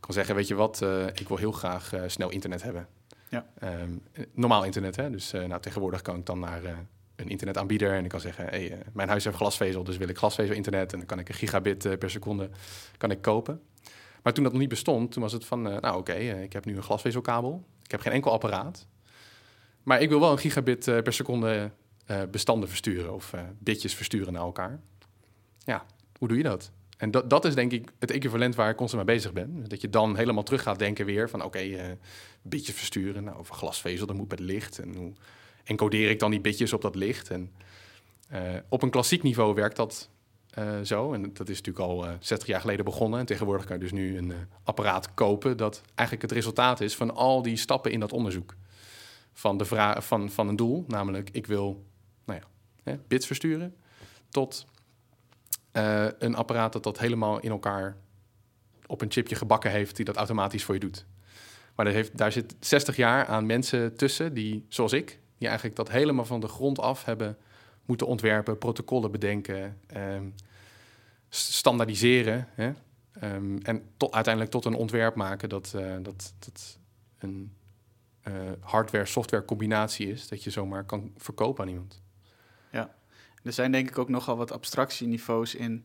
kan 0.00 0.14
zeggen, 0.14 0.34
weet 0.34 0.48
je 0.48 0.54
wat, 0.54 0.82
eh, 0.82 1.06
ik 1.06 1.28
wil 1.28 1.36
heel 1.36 1.52
graag 1.52 1.92
eh, 1.92 2.02
snel 2.06 2.30
internet 2.30 2.62
hebben. 2.62 2.88
Ja. 3.28 3.46
Ehm, 3.58 3.90
eh, 4.12 4.24
normaal 4.32 4.64
internet, 4.64 4.96
hè. 4.96 5.10
Dus 5.10 5.32
eh, 5.32 5.44
nou, 5.44 5.60
tegenwoordig 5.60 6.02
kan 6.02 6.16
ik 6.16 6.26
dan 6.26 6.38
naar 6.38 6.64
eh, 6.64 6.72
een 7.16 7.28
internetaanbieder 7.28 7.92
en 7.92 8.04
ik 8.04 8.10
kan 8.10 8.20
zeggen, 8.20 8.44
hey, 8.44 8.72
eh, 8.72 8.78
mijn 8.92 9.08
huis 9.08 9.24
heeft 9.24 9.36
glasvezel, 9.36 9.84
dus 9.84 9.96
wil 9.96 10.08
ik 10.08 10.16
glasvezel-internet. 10.16 10.92
En 10.92 10.98
dan 10.98 11.06
kan 11.06 11.18
ik 11.18 11.28
een 11.28 11.34
gigabit 11.34 11.84
eh, 11.84 11.98
per 11.98 12.10
seconde 12.10 12.50
kan 12.96 13.10
ik 13.10 13.22
kopen. 13.22 13.60
Maar 14.22 14.32
toen 14.32 14.42
dat 14.42 14.52
nog 14.52 14.60
niet 14.60 14.70
bestond, 14.70 15.12
toen 15.12 15.22
was 15.22 15.32
het 15.32 15.44
van, 15.44 15.68
eh, 15.68 15.80
nou 15.80 15.98
oké, 15.98 16.12
eh, 16.12 16.42
ik 16.42 16.52
heb 16.52 16.64
nu 16.64 16.76
een 16.76 16.82
glasvezelkabel. 16.82 17.64
Ik 17.82 17.90
heb 17.90 18.00
geen 18.00 18.12
enkel 18.12 18.32
apparaat. 18.32 18.86
Maar 19.82 20.00
ik 20.00 20.08
wil 20.08 20.20
wel 20.20 20.32
een 20.32 20.38
gigabit 20.38 20.88
eh, 20.88 20.98
per 21.02 21.12
seconde 21.12 21.70
eh, 22.06 22.22
bestanden 22.30 22.68
versturen 22.68 23.14
of 23.14 23.32
eh, 23.32 23.40
bitjes 23.58 23.94
versturen 23.94 24.32
naar 24.32 24.42
elkaar. 24.42 24.80
Ja, 25.58 25.86
hoe 26.18 26.28
doe 26.28 26.36
je 26.36 26.42
dat? 26.42 26.70
En 26.96 27.10
dat, 27.10 27.30
dat 27.30 27.44
is 27.44 27.54
denk 27.54 27.72
ik 27.72 27.92
het 27.98 28.10
equivalent 28.10 28.54
waar 28.54 28.70
ik 28.70 28.76
constant 28.76 29.06
mee 29.06 29.16
bezig 29.16 29.32
ben. 29.32 29.68
Dat 29.68 29.80
je 29.80 29.90
dan 29.90 30.16
helemaal 30.16 30.42
terug 30.42 30.62
gaat 30.62 30.78
denken 30.78 31.06
weer 31.06 31.30
van 31.30 31.42
oké, 31.42 31.58
eh, 31.58 31.84
bitjes 32.42 32.76
versturen. 32.76 33.24
Nou, 33.24 33.38
over 33.38 33.54
glasvezel, 33.54 34.06
dat 34.06 34.16
moet 34.16 34.30
met 34.30 34.40
licht. 34.40 34.78
En 34.78 34.94
hoe 34.96 35.12
encodeer 35.64 36.10
ik 36.10 36.18
dan 36.18 36.30
die 36.30 36.40
bitjes 36.40 36.72
op 36.72 36.82
dat 36.82 36.94
licht? 36.94 37.30
En 37.30 37.52
eh, 38.28 38.40
op 38.68 38.82
een 38.82 38.90
klassiek 38.90 39.22
niveau 39.22 39.54
werkt 39.54 39.76
dat 39.76 40.08
eh, 40.50 40.80
zo. 40.80 41.12
En 41.12 41.22
dat 41.32 41.48
is 41.48 41.56
natuurlijk 41.56 41.86
al 41.86 42.06
eh 42.06 42.12
60 42.20 42.48
jaar 42.48 42.60
geleden 42.60 42.84
begonnen. 42.84 43.20
En 43.20 43.26
tegenwoordig 43.26 43.66
kan 43.66 43.76
je 43.76 43.82
dus 43.82 43.92
nu 43.92 44.16
een 44.18 44.30
eh, 44.30 44.36
apparaat 44.62 45.14
kopen 45.14 45.56
dat 45.56 45.82
eigenlijk 45.94 46.28
het 46.28 46.38
resultaat 46.38 46.80
is 46.80 46.96
van 46.96 47.14
al 47.14 47.42
die 47.42 47.56
stappen 47.56 47.92
in 47.92 48.00
dat 48.00 48.12
onderzoek. 48.12 48.54
Van, 49.32 49.56
de 49.56 49.64
vra- 49.64 50.02
van, 50.02 50.30
van 50.30 50.48
een 50.48 50.56
doel, 50.56 50.84
namelijk 50.88 51.28
ik 51.32 51.46
wil 51.46 51.84
hè, 52.84 52.96
bits 53.08 53.26
versturen, 53.26 53.74
tot 54.28 54.66
eh, 55.72 56.06
een 56.18 56.34
apparaat 56.34 56.72
dat 56.72 56.82
dat 56.82 56.98
helemaal 56.98 57.40
in 57.40 57.50
elkaar 57.50 57.96
op 58.86 59.00
een 59.00 59.10
chipje 59.10 59.34
gebakken 59.34 59.70
heeft 59.70 59.96
die 59.96 60.04
dat 60.04 60.16
automatisch 60.16 60.64
voor 60.64 60.74
je 60.74 60.80
doet. 60.80 61.06
Maar 61.74 61.86
heeft, 61.86 62.18
daar 62.18 62.32
zit 62.32 62.54
60 62.60 62.96
jaar 62.96 63.26
aan 63.26 63.46
mensen 63.46 63.96
tussen 63.96 64.34
die, 64.34 64.64
zoals 64.68 64.92
ik, 64.92 65.18
die 65.38 65.46
eigenlijk 65.48 65.76
dat 65.76 65.90
helemaal 65.90 66.24
van 66.24 66.40
de 66.40 66.48
grond 66.48 66.78
af 66.78 67.04
hebben 67.04 67.36
moeten 67.84 68.06
ontwerpen, 68.06 68.58
protocollen 68.58 69.10
bedenken, 69.10 69.78
ehm, 69.86 70.28
standaardiseren. 71.28 72.48
Hè? 72.54 72.72
Ehm, 73.12 73.56
en 73.56 73.82
uiteindelijk 73.98 74.50
tot 74.50 74.64
een 74.64 74.74
ontwerp 74.74 75.14
maken 75.14 75.48
dat, 75.48 75.72
uh, 75.76 75.96
dat, 76.02 76.34
dat 76.38 76.78
een 77.18 77.52
uh, 78.28 78.34
hardware-software 78.60 79.44
combinatie 79.44 80.08
is, 80.08 80.28
dat 80.28 80.44
je 80.44 80.50
zomaar 80.50 80.84
kan 80.84 81.12
verkopen 81.16 81.64
aan 81.64 81.70
iemand. 81.70 82.02
Er 83.44 83.52
zijn 83.52 83.72
denk 83.72 83.88
ik 83.88 83.98
ook 83.98 84.08
nogal 84.08 84.36
wat 84.36 84.52
abstractieniveaus 84.52 85.54
in 85.54 85.84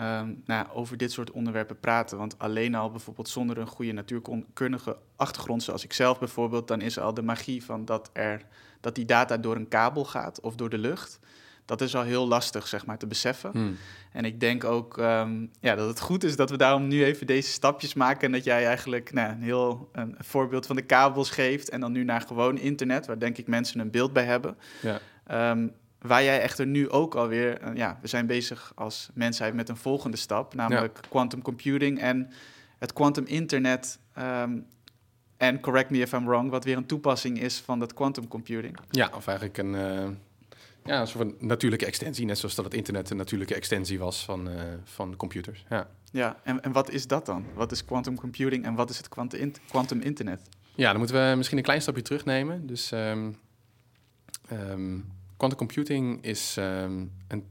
um, 0.00 0.42
nou, 0.44 0.66
over 0.72 0.96
dit 0.96 1.12
soort 1.12 1.30
onderwerpen 1.30 1.80
praten. 1.80 2.18
Want 2.18 2.38
alleen 2.38 2.74
al 2.74 2.90
bijvoorbeeld 2.90 3.28
zonder 3.28 3.58
een 3.58 3.66
goede 3.66 3.92
natuurkundige 3.92 4.96
achtergrond, 5.16 5.62
zoals 5.62 5.84
ik 5.84 5.92
zelf 5.92 6.18
bijvoorbeeld, 6.18 6.68
dan 6.68 6.80
is 6.80 6.98
al 6.98 7.14
de 7.14 7.22
magie 7.22 7.64
van 7.64 7.84
dat, 7.84 8.10
er, 8.12 8.42
dat 8.80 8.94
die 8.94 9.04
data 9.04 9.36
door 9.36 9.56
een 9.56 9.68
kabel 9.68 10.04
gaat 10.04 10.40
of 10.40 10.54
door 10.54 10.70
de 10.70 10.78
lucht. 10.78 11.20
Dat 11.64 11.80
is 11.80 11.96
al 11.96 12.02
heel 12.02 12.28
lastig, 12.28 12.66
zeg 12.66 12.86
maar, 12.86 12.98
te 12.98 13.06
beseffen. 13.06 13.50
Hmm. 13.50 13.76
En 14.12 14.24
ik 14.24 14.40
denk 14.40 14.64
ook 14.64 14.96
um, 14.96 15.50
ja, 15.60 15.74
dat 15.74 15.88
het 15.88 16.00
goed 16.00 16.24
is 16.24 16.36
dat 16.36 16.50
we 16.50 16.56
daarom 16.56 16.88
nu 16.88 17.04
even 17.04 17.26
deze 17.26 17.50
stapjes 17.50 17.94
maken. 17.94 18.22
En 18.22 18.32
dat 18.32 18.44
jij 18.44 18.66
eigenlijk 18.66 19.12
nou, 19.12 19.30
een 19.30 19.42
heel 19.42 19.88
een 19.92 20.16
voorbeeld 20.18 20.66
van 20.66 20.76
de 20.76 20.82
kabels 20.82 21.30
geeft. 21.30 21.68
En 21.68 21.80
dan 21.80 21.92
nu 21.92 22.04
naar 22.04 22.20
gewoon 22.20 22.58
internet, 22.58 23.06
waar 23.06 23.18
denk 23.18 23.38
ik 23.38 23.46
mensen 23.46 23.80
een 23.80 23.90
beeld 23.90 24.12
bij 24.12 24.24
hebben. 24.24 24.56
Ja. 24.82 25.50
Um, 25.50 25.72
Waar 25.98 26.22
jij 26.22 26.40
echter 26.40 26.66
nu 26.66 26.90
ook 26.90 27.14
alweer, 27.14 27.62
uh, 27.62 27.76
ja, 27.76 27.98
we 28.00 28.08
zijn 28.08 28.26
bezig 28.26 28.72
als 28.74 29.08
mensheid 29.14 29.54
met 29.54 29.68
een 29.68 29.76
volgende 29.76 30.16
stap, 30.16 30.54
namelijk 30.54 31.00
quantum 31.08 31.42
computing 31.42 32.00
en 32.00 32.30
het 32.78 32.92
quantum 32.92 33.24
internet. 33.24 33.98
Um, 34.18 34.66
en 35.36 35.60
correct 35.60 35.90
me 35.90 35.98
if 35.98 36.12
I'm 36.12 36.24
wrong, 36.24 36.50
wat 36.50 36.64
weer 36.64 36.76
een 36.76 36.86
toepassing 36.86 37.40
is 37.40 37.58
van 37.58 37.78
dat 37.78 37.94
quantum 37.94 38.28
computing. 38.28 38.78
Ja, 38.90 39.10
of 39.14 39.26
eigenlijk 39.26 39.58
een, 39.58 39.74
uh, 39.74 40.08
ja, 40.84 41.00
een 41.00 41.06
soort 41.06 41.24
van 41.28 41.46
natuurlijke 41.46 41.86
extensie, 41.86 42.26
net 42.26 42.38
zoals 42.38 42.54
dat 42.54 42.64
het 42.64 42.74
internet 42.74 43.10
een 43.10 43.16
natuurlijke 43.16 43.54
extensie 43.54 43.98
was 43.98 44.24
van, 44.24 44.48
uh, 44.48 44.62
van 44.84 45.16
computers. 45.16 45.64
Ja, 45.68 45.88
ja 46.12 46.36
en, 46.42 46.62
en 46.62 46.72
wat 46.72 46.90
is 46.90 47.06
dat 47.06 47.26
dan? 47.26 47.44
Wat 47.54 47.72
is 47.72 47.84
quantum 47.84 48.16
computing 48.16 48.64
en 48.64 48.74
wat 48.74 48.90
is 48.90 48.96
het 48.96 49.08
quantum 49.68 50.00
internet? 50.00 50.40
Ja, 50.74 50.88
dan 50.90 50.98
moeten 50.98 51.30
we 51.30 51.36
misschien 51.36 51.58
een 51.58 51.64
klein 51.64 51.82
stapje 51.82 52.02
terugnemen. 52.02 52.66
Dus 52.66 52.90
um, 52.90 53.36
um, 54.52 55.12
Quantum 55.38 55.58
computing 55.58 56.24
is 56.24 56.56
ehm, 56.56 57.06
een, 57.28 57.46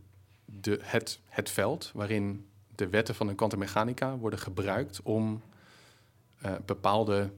de, 0.46 0.80
het, 0.82 1.20
het 1.26 1.50
veld 1.50 1.92
waarin 1.94 2.46
de 2.76 2.90
wetten 2.90 3.16
van 3.16 3.28
de 3.28 3.36
kwantummechanica 3.36 4.18
worden 4.18 4.40
gebruikt 4.40 5.02
om 5.02 5.42
uh, 6.46 6.52
bepaalde 6.66 7.32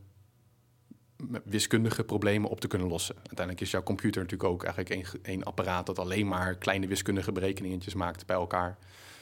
wiskundige 1.43 2.03
problemen 2.03 2.49
op 2.49 2.59
te 2.59 2.67
kunnen 2.67 2.87
lossen. 2.87 3.15
Uiteindelijk 3.15 3.61
is 3.61 3.71
jouw 3.71 3.83
computer 3.83 4.21
natuurlijk 4.21 4.49
ook 4.49 4.63
eigenlijk 4.63 5.19
één 5.21 5.43
apparaat 5.43 5.85
dat 5.85 5.99
alleen 5.99 6.27
maar 6.27 6.55
kleine 6.55 6.87
wiskundige 6.87 7.31
berekeningetjes 7.31 7.93
maakt 7.93 8.25
bij 8.25 8.35
elkaar, 8.35 8.77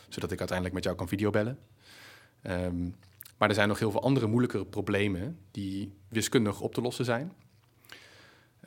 zodat 0.09 0.31
ik 0.31 0.39
uiteindelijk 0.39 0.75
met 0.75 0.83
jou 0.83 0.95
kan 0.95 1.07
videobellen. 1.07 1.59
Um, 2.43 2.95
maar 3.37 3.49
er 3.49 3.55
zijn 3.55 3.67
nog 3.67 3.79
heel 3.79 3.91
veel 3.91 4.01
andere 4.01 4.27
moeilijkere 4.27 4.65
problemen 4.65 5.39
die 5.51 5.93
wiskundig 6.07 6.61
op 6.61 6.73
te 6.73 6.81
lossen 6.81 7.05
zijn. 7.05 7.33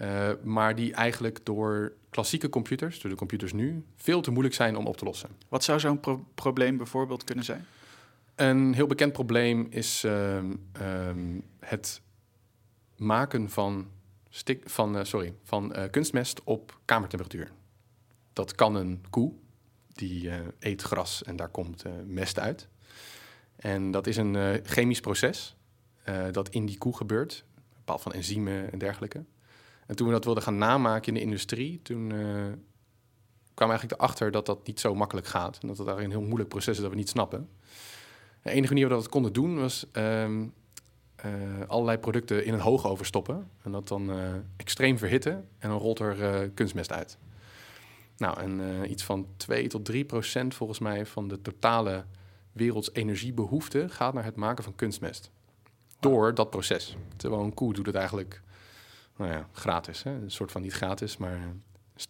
Uh, 0.00 0.31
maar 0.43 0.75
die 0.75 0.93
eigenlijk 0.93 1.40
door 1.43 1.93
klassieke 2.11 2.49
computers, 2.49 3.00
door 3.00 3.11
de 3.11 3.17
computers 3.17 3.52
nu, 3.52 3.85
veel 3.97 4.21
te 4.21 4.31
moeilijk 4.31 4.55
zijn 4.55 4.76
om 4.76 4.87
op 4.87 4.97
te 4.97 5.05
lossen. 5.05 5.31
Wat 5.49 5.64
zou 5.64 5.81
zo'n 5.81 6.00
pro 6.00 6.25
probleem 6.35 6.76
bijvoorbeeld 6.76 7.25
kunnen 7.25 7.45
zijn? 7.45 7.67
Een 8.35 8.75
heel 8.75 8.87
bekend 8.87 9.13
probleem 9.13 9.67
is 9.71 10.04
uh, 10.04 10.37
um, 10.37 11.43
het 11.61 12.00
maken 12.97 13.50
van, 13.50 13.91
stik, 14.28 14.71
van, 14.71 14.97
uh, 14.97 15.04
sorry, 15.04 15.35
van 15.43 15.76
uh, 15.76 15.85
kunstmest 15.91 16.45
op 16.45 16.80
kamertemperatuur. 16.85 17.50
Dat 18.32 18.54
kan 18.54 18.75
een 18.75 19.04
koe, 19.11 19.32
die 19.93 20.30
eet 20.58 20.82
gras 20.82 21.23
en 21.23 21.37
daar 21.37 21.49
komt 21.49 21.85
mest 22.06 22.39
uit. 22.39 22.69
En 23.56 23.91
dat 23.91 24.06
is 24.06 24.17
een 24.17 24.61
chemisch 24.65 25.00
proces 25.00 25.56
dat 26.32 26.49
in 26.49 26.67
die 26.67 26.78
koe 26.78 26.97
gebeurt, 26.97 27.45
bepaald 27.76 28.02
van 28.02 28.13
enzymen 28.13 28.73
en 28.73 28.78
dergelijke. 28.78 29.25
En 29.91 29.97
toen 29.97 30.07
we 30.07 30.13
dat 30.13 30.25
wilden 30.25 30.43
gaan 30.43 30.59
namaken 30.59 31.09
in 31.09 31.15
de 31.15 31.21
industrie, 31.21 31.81
toen 31.83 32.11
uh, 32.11 32.47
kwam 33.55 33.69
eigenlijk 33.69 34.00
erachter 34.00 34.31
dat 34.31 34.47
dat 34.47 34.67
niet 34.67 34.81
zo 34.81 34.95
makkelijk 34.95 35.26
gaat. 35.26 35.59
En 35.61 35.69
dat 35.69 35.79
het 35.79 35.87
daar 35.87 35.99
een 35.99 36.11
heel 36.11 36.23
moeilijk 36.23 36.49
proces 36.49 36.76
is 36.76 36.83
dat 36.83 36.91
we 36.91 36.97
niet 36.97 37.09
snappen. 37.09 37.49
De 38.43 38.50
enige 38.50 38.73
manier 38.73 38.89
waarop 38.89 39.07
we 39.07 39.11
dat 39.11 39.23
konden 39.23 39.33
doen 39.33 39.61
was 39.61 39.87
um, 39.93 40.53
uh, 41.25 41.33
allerlei 41.67 41.99
producten 41.99 42.45
in 42.45 42.55
een 42.55 42.61
hoogoven 42.61 43.07
stoppen. 43.07 43.50
En 43.63 43.73
dat 43.73 43.89
dan 43.89 44.11
uh, 44.11 44.17
extreem 44.57 44.99
verhitten 44.99 45.49
en 45.59 45.69
dan 45.69 45.79
rolt 45.79 45.99
er 45.99 46.50
kunstmest 46.50 46.93
uit. 46.93 47.19
Nou, 48.17 48.41
en 48.41 48.91
iets 48.91 49.05
van 49.05 49.26
2 49.37 49.69
tot 49.69 49.85
3 49.85 50.05
procent 50.05 50.55
volgens 50.55 50.79
mij 50.79 51.07
van 51.07 51.29
de 51.29 51.41
totale 51.41 52.05
werelds 52.53 52.93
energiebehoefte 52.93 53.89
gaat 53.89 54.15
naar 54.15 54.25
het 54.25 54.37
maken 54.37 54.65
van 54.65 54.75
kunstmest. 54.75 55.31
Door 56.00 56.35
dat 56.35 56.50
proces. 56.50 56.97
Terwijl 57.17 57.43
een 57.43 57.55
koe 57.55 57.73
doet 57.73 57.87
het 57.87 57.95
eigenlijk 57.95 58.43
nou 59.21 59.33
ja, 59.33 59.49
gratis. 59.52 60.02
Hè? 60.02 60.11
Een 60.11 60.30
soort 60.30 60.52
van 60.52 60.63
niet 60.63 60.73
gratis, 60.73 61.17
maar 61.17 61.35
eh, 61.35 61.41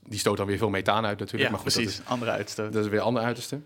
die 0.02 0.18
stoot 0.18 0.36
dan 0.36 0.46
weer 0.46 0.58
veel 0.58 0.70
methaan 0.70 1.04
uit 1.04 1.18
natuurlijk. 1.18 1.50
Ja, 1.50 1.56
maar 1.56 1.64
goed, 1.64 1.72
precies. 1.72 1.96
Dat 1.96 2.04
is, 2.04 2.10
andere 2.10 2.30
uitstoot. 2.30 2.72
Dat 2.72 2.84
is 2.84 2.90
weer 2.90 3.00
andere 3.00 3.26
uiterste. 3.26 3.60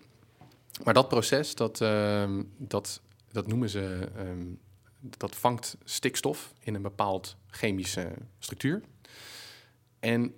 Maar 0.85 0.95
dat 0.95 1.09
proces, 1.09 1.55
dat, 1.55 1.81
uh, 1.81 2.39
dat, 2.57 3.01
dat 3.33 3.47
noemen 3.47 3.69
ze... 3.69 4.09
Um, 4.19 4.59
dat 5.19 5.37
vangt 5.37 5.77
stikstof 5.85 6.53
in 6.61 6.75
een 6.75 6.83
bepaald 6.83 7.37
chemische 7.47 8.13
structuur. 8.39 8.83
En 10.01 10.35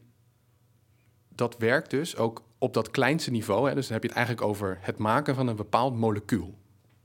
dat 1.29 1.57
werkt 1.59 1.91
dus 1.91 2.17
ook 2.17 2.43
op 2.59 2.75
dat 2.75 2.91
kleinste 2.91 3.31
niveau. 3.31 3.69
Hè, 3.69 3.75
dus 3.75 3.85
dan 3.85 3.93
heb 3.93 4.03
je 4.03 4.09
het 4.09 4.17
eigenlijk 4.17 4.47
over 4.47 4.79
het 4.81 4.99
maken 4.99 5.35
van 5.35 5.47
een 5.47 5.57
bepaald 5.57 5.95
molecuul. 5.95 6.55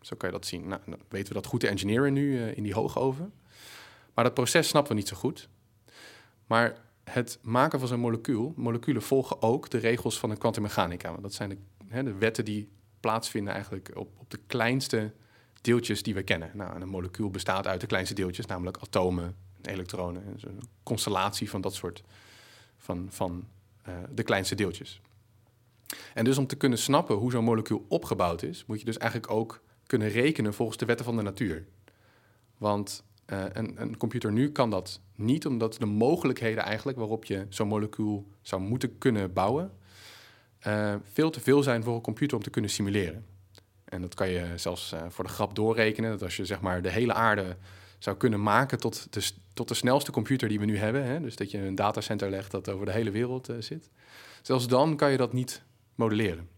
Zo 0.01 0.15
kan 0.15 0.29
je 0.29 0.35
dat 0.35 0.45
zien. 0.45 0.67
Nou, 0.67 0.81
dan 0.85 0.99
weten 1.09 1.27
we 1.27 1.33
dat 1.33 1.45
goed 1.45 1.59
te 1.59 1.67
engineeren 1.67 2.13
nu 2.13 2.31
uh, 2.31 2.57
in 2.57 2.63
die 2.63 2.73
hoogoven. 2.73 3.33
Maar 4.13 4.23
dat 4.23 4.33
proces 4.33 4.67
snappen 4.67 4.91
we 4.91 4.97
niet 4.97 5.07
zo 5.07 5.15
goed. 5.15 5.49
Maar 6.51 6.77
het 7.03 7.39
maken 7.41 7.79
van 7.79 7.87
zo'n 7.87 7.99
molecuul, 7.99 8.53
moleculen 8.55 9.01
volgen 9.01 9.41
ook 9.41 9.69
de 9.69 9.77
regels 9.77 10.19
van 10.19 10.29
de 10.29 10.37
kwantummechanica. 10.37 11.09
Want 11.09 11.21
dat 11.21 11.33
zijn 11.33 11.49
de, 11.49 11.57
hè, 11.87 12.03
de, 12.03 12.13
wetten 12.13 12.45
die 12.45 12.69
plaatsvinden 12.99 13.53
eigenlijk 13.53 13.91
op, 13.95 14.09
op, 14.17 14.29
de 14.29 14.39
kleinste 14.47 15.13
deeltjes 15.61 16.03
die 16.03 16.13
we 16.13 16.23
kennen. 16.23 16.51
Nou, 16.53 16.81
een 16.81 16.87
molecuul 16.87 17.29
bestaat 17.29 17.67
uit 17.67 17.81
de 17.81 17.87
kleinste 17.87 18.15
deeltjes, 18.15 18.45
namelijk 18.45 18.77
atomen, 18.77 19.35
elektronen. 19.61 20.23
En 20.23 20.37
een 20.41 20.61
constellatie 20.83 21.49
van 21.49 21.61
dat 21.61 21.73
soort 21.73 22.03
van, 22.77 23.07
van 23.09 23.47
uh, 23.87 23.95
de 24.09 24.23
kleinste 24.23 24.55
deeltjes. 24.55 25.01
En 26.13 26.23
dus 26.23 26.37
om 26.37 26.47
te 26.47 26.55
kunnen 26.55 26.77
snappen 26.77 27.15
hoe 27.15 27.31
zo'n 27.31 27.43
molecuul 27.43 27.85
opgebouwd 27.87 28.43
is, 28.43 28.65
moet 28.65 28.79
je 28.79 28.85
dus 28.85 28.97
eigenlijk 28.97 29.31
ook 29.31 29.61
kunnen 29.85 30.09
rekenen 30.09 30.53
volgens 30.53 30.77
de 30.77 30.85
wetten 30.85 31.05
van 31.05 31.15
de 31.15 31.21
natuur. 31.21 31.67
Want 32.57 33.03
uh, 33.31 33.43
een, 33.53 33.81
een, 33.81 33.97
computer 33.97 34.31
nu 34.31 34.51
kan 34.51 34.69
dat 34.69 34.99
niet, 35.15 35.45
omdat 35.45 35.75
de 35.79 35.85
mogelijkheden 35.85 36.63
eigenlijk 36.63 36.97
waarop 36.97 37.25
je 37.25 37.45
zo'n 37.49 37.67
molecuul 37.67 38.27
zou 38.41 38.61
moeten 38.61 38.97
kunnen 38.97 39.33
bouwen, 39.33 39.71
uh, 40.67 40.95
veel 41.11 41.29
te 41.29 41.39
veel 41.39 41.63
zijn 41.63 41.83
voor 41.83 41.95
een 41.95 42.01
computer 42.01 42.37
om 42.37 42.43
te 42.43 42.49
kunnen 42.49 42.71
simuleren. 42.71 43.25
En 43.85 44.01
dat 44.01 44.13
kan 44.13 44.29
je 44.29 44.45
zelfs 44.55 44.93
uh, 44.93 45.01
voor 45.09 45.23
de 45.23 45.29
grap 45.29 45.55
doorrekenen, 45.55 46.11
dat 46.11 46.23
als 46.23 46.35
je 46.35 46.45
zeg 46.45 46.61
maar 46.61 46.81
de 46.81 46.89
hele 46.89 47.13
aarde 47.13 47.57
zou 47.97 48.17
kunnen 48.17 48.43
maken 48.43 48.79
tot 48.79 49.13
de, 49.13 49.31
tot 49.53 49.67
de 49.67 49.73
snelste 49.73 50.11
computer 50.11 50.47
die 50.47 50.59
we 50.59 50.65
nu 50.65 50.77
hebben, 50.77 51.03
hè, 51.03 51.21
dus 51.21 51.35
dat 51.35 51.51
je 51.51 51.57
een 51.57 51.75
datacenter 51.75 52.29
legt 52.29 52.51
dat 52.51 52.69
over 52.69 52.85
de 52.85 52.91
hele 52.91 53.11
wereld 53.11 53.49
zit, 53.59 53.89
zelfs 54.41 54.67
dan 54.67 54.95
kan 54.95 55.11
je 55.11 55.17
dat 55.17 55.33
niet 55.33 55.63
modelleren. 55.95 56.49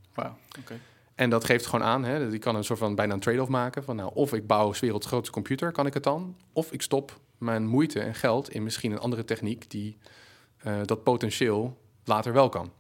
Oké. 0.59 0.79
En 1.15 1.29
dat 1.29 1.45
geeft 1.45 1.65
gewoon 1.65 1.85
aan, 1.85 2.03
hè, 2.03 2.17
je 2.17 2.39
kan 2.39 2.55
een 2.55 2.63
soort 2.63 2.79
van 2.79 2.95
bijna 2.95 3.13
een 3.13 3.19
trade-off 3.19 3.49
maken. 3.49 3.83
Van 3.83 3.95
nou, 3.95 4.11
of 4.13 4.33
ik 4.33 4.47
bouw 4.47 4.73
werelds 4.79 5.07
grootste 5.07 5.33
computer, 5.33 5.71
kan 5.71 5.85
ik 5.85 5.93
het 5.93 6.03
dan? 6.03 6.35
Of 6.53 6.71
ik 6.71 6.81
stop 6.81 7.19
mijn 7.37 7.65
moeite 7.65 7.99
en 7.99 8.15
geld 8.15 8.49
in 8.49 8.63
misschien 8.63 8.91
een 8.91 8.99
andere 8.99 9.23
techniek 9.23 9.69
die 9.69 9.97
uh, 10.67 10.75
dat 10.85 11.03
potentieel 11.03 11.77
later 12.03 12.33
wel 12.33 12.49
kan. 12.49 12.71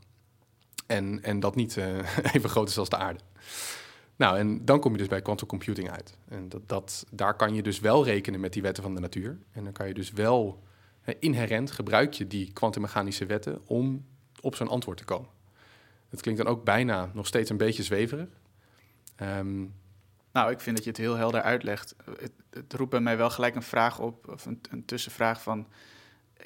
En, 0.87 1.23
en 1.23 1.39
dat 1.39 1.55
niet 1.55 1.75
uh, 1.75 1.85
even 2.33 2.49
groot 2.49 2.69
is 2.69 2.77
als 2.77 2.89
de 2.89 2.97
aarde. 2.97 3.19
Nou, 4.15 4.37
en 4.37 4.65
dan 4.65 4.79
kom 4.79 4.91
je 4.91 4.97
dus 4.97 5.07
bij 5.07 5.21
quantum 5.21 5.47
computing 5.47 5.91
uit. 5.91 6.17
En 6.27 6.49
dat, 6.49 6.61
dat, 6.69 7.05
daar 7.11 7.35
kan 7.35 7.53
je 7.53 7.63
dus 7.63 7.79
wel 7.79 8.05
rekenen 8.05 8.39
met 8.39 8.53
die 8.53 8.61
wetten 8.61 8.83
van 8.83 8.95
de 8.95 9.01
natuur. 9.01 9.37
En 9.51 9.63
dan 9.63 9.73
kan 9.73 9.87
je 9.87 9.93
dus 9.93 10.11
wel 10.11 10.63
hè, 11.01 11.13
inherent 11.19 11.71
gebruik 11.71 12.13
je 12.13 12.27
die 12.27 12.53
kwantummechanische 12.53 13.25
wetten 13.25 13.61
om 13.65 14.05
op 14.41 14.55
zo'n 14.55 14.67
antwoord 14.67 14.97
te 14.97 15.05
komen. 15.05 15.29
Het 16.13 16.21
klinkt 16.21 16.43
dan 16.43 16.51
ook 16.51 16.63
bijna 16.63 17.11
nog 17.13 17.27
steeds 17.27 17.49
een 17.49 17.57
beetje 17.57 17.83
zweverig. 17.83 18.29
Um, 19.21 19.73
nou, 20.31 20.51
ik 20.51 20.59
vind 20.59 20.75
dat 20.75 20.85
je 20.85 20.91
het 20.91 20.99
heel 20.99 21.15
helder 21.15 21.41
uitlegt. 21.41 21.95
Het, 22.19 22.31
het, 22.49 22.73
roept 22.73 22.89
bij 22.89 22.99
mij 22.99 23.17
wel 23.17 23.29
gelijk 23.29 23.55
een 23.55 23.63
vraag 23.63 23.99
op, 23.99 24.27
of 24.27 24.45
een, 24.45 24.61
een, 24.69 24.85
tussenvraag 24.85 25.41
van... 25.41 25.67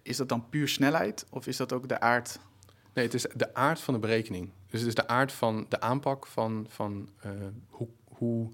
is 0.01 0.17
dat 0.17 0.29
dan 0.29 0.49
puur 0.49 0.67
snelheid 0.67 1.25
of 1.29 1.47
is 1.47 1.57
dat 1.57 1.73
ook 1.73 1.87
de 1.87 1.99
aard? 1.99 2.39
Nee, 2.93 3.05
het 3.05 3.13
is 3.13 3.25
de 3.35 3.53
aard 3.53 3.79
van 3.79 3.93
de 3.93 3.99
berekening. 3.99 4.49
Dus 4.69 4.79
het 4.79 4.89
is 4.89 4.95
de 4.95 5.07
aard 5.07 5.31
van 5.31 5.65
de 5.69 5.81
aanpak 5.81 6.27
van, 6.27 6.65
van 6.69 7.09
uh, 7.25 7.31
hoe... 7.69 7.87
hoe 8.03 8.49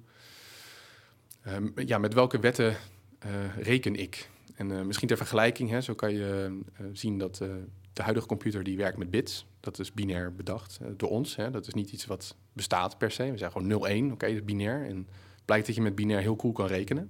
ehm, 1.41 1.67
ja, 1.75 1.97
met 1.97 2.13
welke 2.13 2.39
wetten 2.39 2.77
eh, 3.19 3.57
reken 3.57 3.95
ik? 3.95 4.29
En 4.55 4.71
eh, 4.71 4.81
misschien 4.81 5.07
ter 5.07 5.17
vergelijking, 5.17 5.69
hè, 5.69 5.81
zo 5.81 5.93
kan 5.93 6.13
je 6.13 6.59
eh, 6.73 6.85
zien 6.93 7.17
dat 7.17 7.41
eh, 7.41 7.49
de 7.93 8.01
huidige 8.01 8.27
computer 8.27 8.63
die 8.63 8.77
werkt 8.77 8.97
met 8.97 9.09
bits. 9.09 9.45
Dat 9.63 9.79
is 9.79 9.91
binair 9.91 10.35
bedacht 10.35 10.79
door 10.97 11.09
ons. 11.09 11.35
Hè. 11.35 11.51
Dat 11.51 11.67
is 11.67 11.73
niet 11.73 11.91
iets 11.91 12.05
wat 12.05 12.35
bestaat 12.53 12.97
per 12.97 13.11
se. 13.11 13.31
We 13.31 13.37
zeggen 13.37 13.61
gewoon 13.61 14.09
0-1, 14.09 14.11
oké, 14.11 14.27
dat 14.27 14.35
is 14.35 14.43
binair. 14.43 14.85
En 14.85 14.97
het 14.97 15.45
blijkt 15.45 15.65
dat 15.65 15.75
je 15.75 15.81
met 15.81 15.95
binair 15.95 16.21
heel 16.21 16.35
cool 16.35 16.53
kan 16.53 16.67
rekenen. 16.67 17.09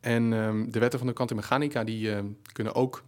En 0.00 0.32
ehm, 0.32 0.70
de 0.70 0.78
wetten 0.78 0.98
van 0.98 1.08
de 1.08 1.14
kwantummechanica 1.14 1.84
die 1.84 2.12
ehm, 2.12 2.26
kunnen 2.52 2.74
ook 2.74 3.04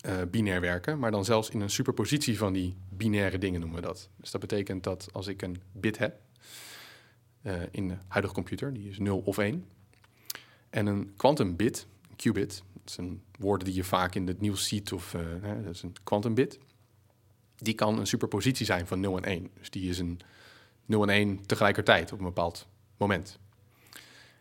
eh, 0.00 0.16
binair 0.30 0.60
werken, 0.60 0.98
maar 0.98 1.10
dan 1.10 1.24
zelfs 1.24 1.50
in 1.50 1.60
een 1.60 1.70
superpositie 1.70 2.38
van 2.38 2.52
die 2.52 2.76
binaire 2.88 3.38
dingen 3.38 3.60
noemen 3.60 3.80
we 3.80 3.86
dat. 3.86 4.08
Dus 4.16 4.30
dat 4.30 4.40
betekent 4.40 4.84
dat 4.84 5.08
als 5.12 5.26
ik 5.26 5.42
een 5.42 5.60
bit 5.72 5.98
heb 5.98 6.20
eh, 7.42 7.54
in 7.70 7.88
de 7.88 7.96
huidige 8.08 8.34
computer, 8.34 8.72
die 8.72 8.88
is 8.88 8.98
0 8.98 9.18
of 9.18 9.38
1, 9.38 9.64
en 10.70 10.86
een 10.86 11.12
quantum 11.16 11.56
bit, 11.56 11.86
een 12.10 12.16
qubit, 12.16 12.62
dat 12.88 12.96
zijn 12.96 13.22
woorden 13.38 13.66
die 13.66 13.76
je 13.76 13.84
vaak 13.84 14.14
in 14.14 14.26
het 14.26 14.40
nieuws 14.40 14.68
ziet, 14.68 14.92
of 14.92 15.14
eh, 15.14 15.22
dat 15.64 15.74
is 15.74 15.82
een 15.82 15.96
quantum 16.02 16.34
bit, 16.34 16.58
die 17.56 17.74
kan 17.74 17.98
een 17.98 18.06
superpositie 18.06 18.66
zijn 18.66 18.86
van 18.86 19.00
0 19.00 19.16
en 19.16 19.24
1. 19.24 19.50
Dus 19.58 19.70
die 19.70 19.88
is 19.88 19.98
een 19.98 20.20
0 20.86 21.02
en 21.02 21.08
1 21.08 21.46
tegelijkertijd 21.46 22.12
op 22.12 22.18
een 22.18 22.24
bepaald 22.24 22.66
moment. 22.96 23.38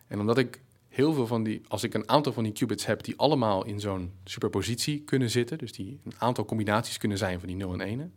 En 0.07 0.19
omdat 0.19 0.37
ik 0.37 0.61
heel 0.87 1.13
veel 1.13 1.27
van 1.27 1.43
die, 1.43 1.61
als 1.67 1.83
ik 1.83 1.93
een 1.93 2.09
aantal 2.09 2.33
van 2.33 2.43
die 2.43 2.53
qubits 2.53 2.85
heb 2.85 3.03
die 3.03 3.17
allemaal 3.17 3.65
in 3.65 3.79
zo'n 3.79 4.13
superpositie 4.23 5.01
kunnen 5.01 5.29
zitten, 5.29 5.57
dus 5.57 5.71
die 5.71 5.99
een 6.03 6.15
aantal 6.17 6.45
combinaties 6.45 6.97
kunnen 6.97 7.17
zijn 7.17 7.39
van 7.39 7.47
die 7.47 7.57
0 7.57 7.73
en 7.73 7.81
1, 7.81 8.13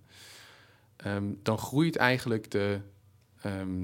ehm, 0.96 1.24
dan 1.42 1.58
groeit 1.58 1.96
eigenlijk 1.96 2.50
de, 2.50 2.80
ehm, 3.42 3.82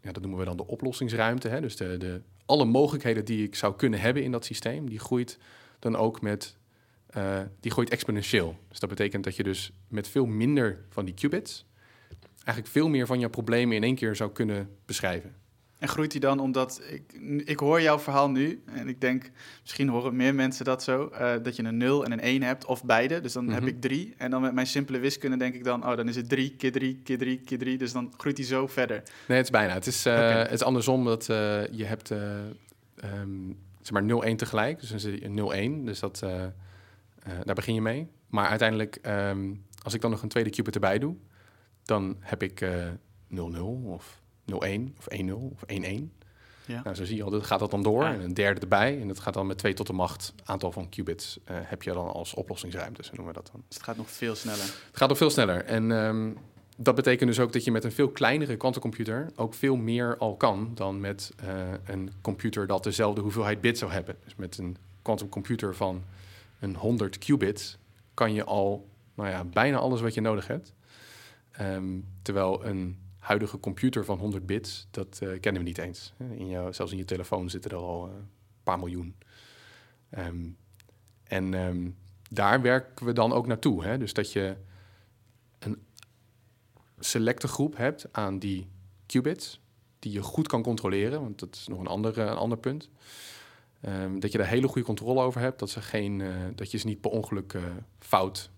ja, 0.00 0.12
dat 0.12 0.20
noemen 0.20 0.38
we 0.38 0.44
dan 0.44 0.56
de 0.56 0.66
oplossingsruimte, 0.66 1.48
hè? 1.48 1.60
dus 1.60 1.76
de, 1.76 1.96
de, 1.96 2.22
alle 2.48 2.64
mogelijkheden 2.64 3.24
die 3.24 3.46
ik 3.46 3.54
zou 3.54 3.76
kunnen 3.76 4.00
hebben 4.00 4.22
in 4.22 4.32
dat 4.32 4.44
systeem, 4.44 4.88
die 4.88 4.98
groeit 4.98 5.38
dan 5.78 5.96
ook 5.96 6.20
met, 6.20 6.56
eh, 7.06 7.40
die 7.60 7.70
groeit 7.70 7.90
exponentieel. 7.90 8.56
Dus 8.68 8.78
dat 8.78 8.88
betekent 8.88 9.24
dat 9.24 9.36
je 9.36 9.42
dus 9.42 9.72
met 9.88 10.08
veel 10.08 10.26
minder 10.26 10.84
van 10.88 11.04
die 11.04 11.14
qubits 11.14 11.66
eigenlijk 12.48 12.66
veel 12.66 12.88
meer 12.88 13.06
van 13.06 13.20
je 13.20 13.28
problemen 13.28 13.76
in 13.76 13.82
één 13.82 13.94
keer 13.94 14.16
zou 14.16 14.30
kunnen 14.32 14.76
beschrijven. 14.84 15.34
En 15.78 15.88
groeit 15.88 16.10
die 16.10 16.20
dan 16.20 16.38
omdat 16.40 16.80
ik, 16.90 17.02
ik 17.48 17.58
hoor 17.58 17.80
jouw 17.82 17.98
verhaal 17.98 18.30
nu 18.30 18.62
en 18.64 18.88
ik 18.88 19.00
denk, 19.00 19.30
misschien 19.62 19.88
horen 19.88 20.16
meer 20.16 20.34
mensen 20.34 20.64
dat 20.64 20.82
zo, 20.82 21.06
eh, 21.08 21.34
dat 21.42 21.56
je 21.56 21.64
een 21.64 21.76
0 21.76 22.04
en 22.04 22.12
een 22.12 22.24
1 22.24 22.42
hebt 22.42 22.64
of 22.64 22.84
beide. 22.84 23.20
Dus 23.20 23.32
dan 23.32 23.44
Mhm. 23.44 23.54
heb 23.54 23.66
ik 23.66 23.80
3 23.80 24.14
en 24.16 24.30
dan 24.30 24.40
met 24.42 24.52
mijn 24.54 24.66
simpele 24.66 24.98
wiskunde 24.98 25.36
denk 25.36 25.54
ik 25.54 25.64
dan, 25.64 25.86
oh 25.86 25.96
dan 25.96 26.08
is 26.08 26.16
het 26.16 26.28
3 26.28 26.50
keer 26.56 26.72
3 26.72 27.00
keer 27.04 27.18
3 27.18 27.40
keer 27.40 27.58
3. 27.58 27.78
Dus 27.78 27.92
dan 27.92 28.12
groeit 28.16 28.36
die 28.36 28.44
zo 28.44 28.66
verder. 28.66 29.02
Nee, 29.28 29.36
het 29.36 29.46
is 29.46 29.52
bijna. 29.52 29.72
Het 29.72 29.86
is, 29.86 30.06
Oké. 30.06 30.16
het 30.18 30.50
is 30.52 30.62
andersom 30.62 31.04
dat 31.04 31.28
eh, 31.28 31.66
je 31.70 31.84
hebt 31.84 32.10
ehm, 32.10 33.52
zeg 33.82 33.92
maar 33.92 34.02
0-1 34.32 34.36
tegelijk. 34.36 34.80
Dus 34.80 34.90
dan 34.90 35.00
zit 35.00 35.20
je 35.20 35.28
0-1. 35.28 35.84
Dus 35.84 36.00
dat, 36.00 36.22
eh, 36.22 36.44
eh, 36.44 36.50
daar 37.44 37.54
begin 37.54 37.74
je 37.74 37.80
mee. 37.82 38.08
Maar 38.28 38.46
uiteindelijk, 38.48 38.96
ehm, 39.02 39.54
als 39.82 39.94
ik 39.94 40.00
dan 40.00 40.10
nog 40.10 40.22
een 40.22 40.28
tweede 40.28 40.50
qubit 40.50 40.74
erbij 40.74 40.98
doe, 40.98 41.16
dan 41.84 42.16
heb 42.20 42.42
ik 42.42 42.60
eh 42.60 42.86
0-0 43.28 43.82
of 43.84 44.20
0-1 44.52 44.54
of 44.98 45.06
1-0 45.20 45.32
of 45.32 45.62
1-1. 45.66 46.16
Ja. 46.68 46.80
Nou, 46.84 46.96
zo 46.96 47.04
zie 47.04 47.16
je 47.16 47.22
al, 47.22 47.30
dat 47.30 47.46
gaat 47.46 47.58
dat 47.58 47.70
dan 47.70 47.82
door. 47.82 48.04
En 48.04 48.20
een 48.20 48.34
derde 48.34 48.60
erbij. 48.60 49.00
En 49.00 49.08
dat 49.08 49.20
gaat 49.20 49.34
dan 49.34 49.46
met 49.46 49.58
2 49.58 49.74
tot 49.74 49.86
de 49.86 49.92
macht 49.92 50.34
aantal 50.44 50.72
van 50.72 50.88
qubits 50.88 51.38
eh, 51.44 51.56
heb 51.60 51.82
je 51.82 51.92
dan 51.92 52.12
als 52.12 52.34
oplossingsruimte, 52.34 53.04
zo 53.04 53.10
noemen 53.14 53.34
we 53.34 53.40
dat 53.40 53.50
dan. 53.52 53.62
Dus 53.66 53.76
het 53.76 53.84
gaat 53.84 53.96
nog 53.96 54.10
veel 54.10 54.34
sneller. 54.34 54.64
Het 54.64 54.96
gaat 54.96 55.08
nog 55.08 55.18
veel 55.18 55.30
sneller. 55.30 55.64
En 55.64 55.92
ehm, 55.92 56.30
dat 56.76 56.94
betekent 56.94 57.28
dus 57.28 57.40
ook 57.40 57.52
dat 57.52 57.64
je 57.64 57.70
met 57.70 57.84
een 57.84 57.92
veel 57.92 58.08
kleinere 58.08 58.56
kwantumcomputer 58.56 59.30
ook 59.36 59.54
veel 59.54 59.76
meer 59.76 60.16
al 60.18 60.36
kan 60.36 60.70
dan 60.74 61.00
met 61.00 61.32
eh, 61.36 61.48
een 61.84 62.10
computer 62.20 62.66
dat 62.66 62.84
dezelfde 62.84 63.20
hoeveelheid 63.20 63.60
bits 63.60 63.78
zou 63.78 63.92
hebben. 63.92 64.16
Dus 64.24 64.34
met 64.36 64.58
een 64.58 64.76
kwantumcomputer 65.02 65.74
van 65.74 66.02
een 66.60 66.76
100 66.76 67.18
qubits 67.18 67.78
kan 68.14 68.32
je 68.32 68.44
al 68.44 68.88
nou 69.14 69.28
ja, 69.28 69.44
bijna 69.44 69.76
alles 69.76 70.00
wat 70.00 70.14
je 70.14 70.20
nodig 70.20 70.46
hebt. 70.46 70.72
Ehm, 71.50 71.98
terwijl 72.22 72.64
een 72.64 72.98
huidige 73.28 73.60
computer 73.60 74.04
van 74.04 74.18
100 74.18 74.46
bits, 74.46 74.86
dat 74.90 75.18
eh, 75.22 75.40
kennen 75.40 75.62
we 75.62 75.68
niet 75.68 75.78
eens. 75.78 76.12
In 76.18 76.48
jou, 76.48 76.72
zelfs 76.72 76.92
in 76.92 76.98
je 76.98 77.04
telefoon 77.04 77.50
zitten 77.50 77.70
er 77.70 77.76
al 77.76 78.06
eh, 78.06 78.14
een 78.14 78.28
paar 78.62 78.78
miljoen. 78.78 79.14
Ehm, 80.10 80.48
en 81.24 81.54
ehm, 81.54 81.90
daar 82.30 82.62
werken 82.62 83.06
we 83.06 83.12
dan 83.12 83.32
ook 83.32 83.46
naartoe. 83.46 83.84
Hè? 83.84 83.98
Dus 83.98 84.12
dat 84.12 84.32
je 84.32 84.56
een 85.58 85.82
selecte 86.98 87.48
groep 87.48 87.76
hebt 87.76 88.06
aan 88.12 88.38
die 88.38 88.68
qubits, 89.06 89.60
die 89.98 90.12
je 90.12 90.22
goed 90.22 90.48
kan 90.48 90.62
controleren, 90.62 91.20
want 91.20 91.38
dat 91.38 91.54
is 91.54 91.66
nog 91.66 91.78
een 91.78 91.86
ander, 91.86 92.18
eh, 92.18 92.26
een 92.26 92.36
ander 92.36 92.58
punt. 92.58 92.90
Ehm, 93.80 94.18
dat 94.18 94.32
je 94.32 94.38
daar 94.38 94.46
hele 94.46 94.68
goede 94.68 94.86
controle 94.86 95.20
over 95.20 95.40
hebt, 95.40 95.58
dat, 95.58 95.70
ze 95.70 95.82
geen, 95.82 96.20
eh, 96.20 96.34
dat 96.54 96.70
je 96.70 96.78
ze 96.78 96.86
niet 96.86 97.00
per 97.00 97.10
ongeluk 97.10 97.52
eh, 97.52 97.62
fout 97.98 98.50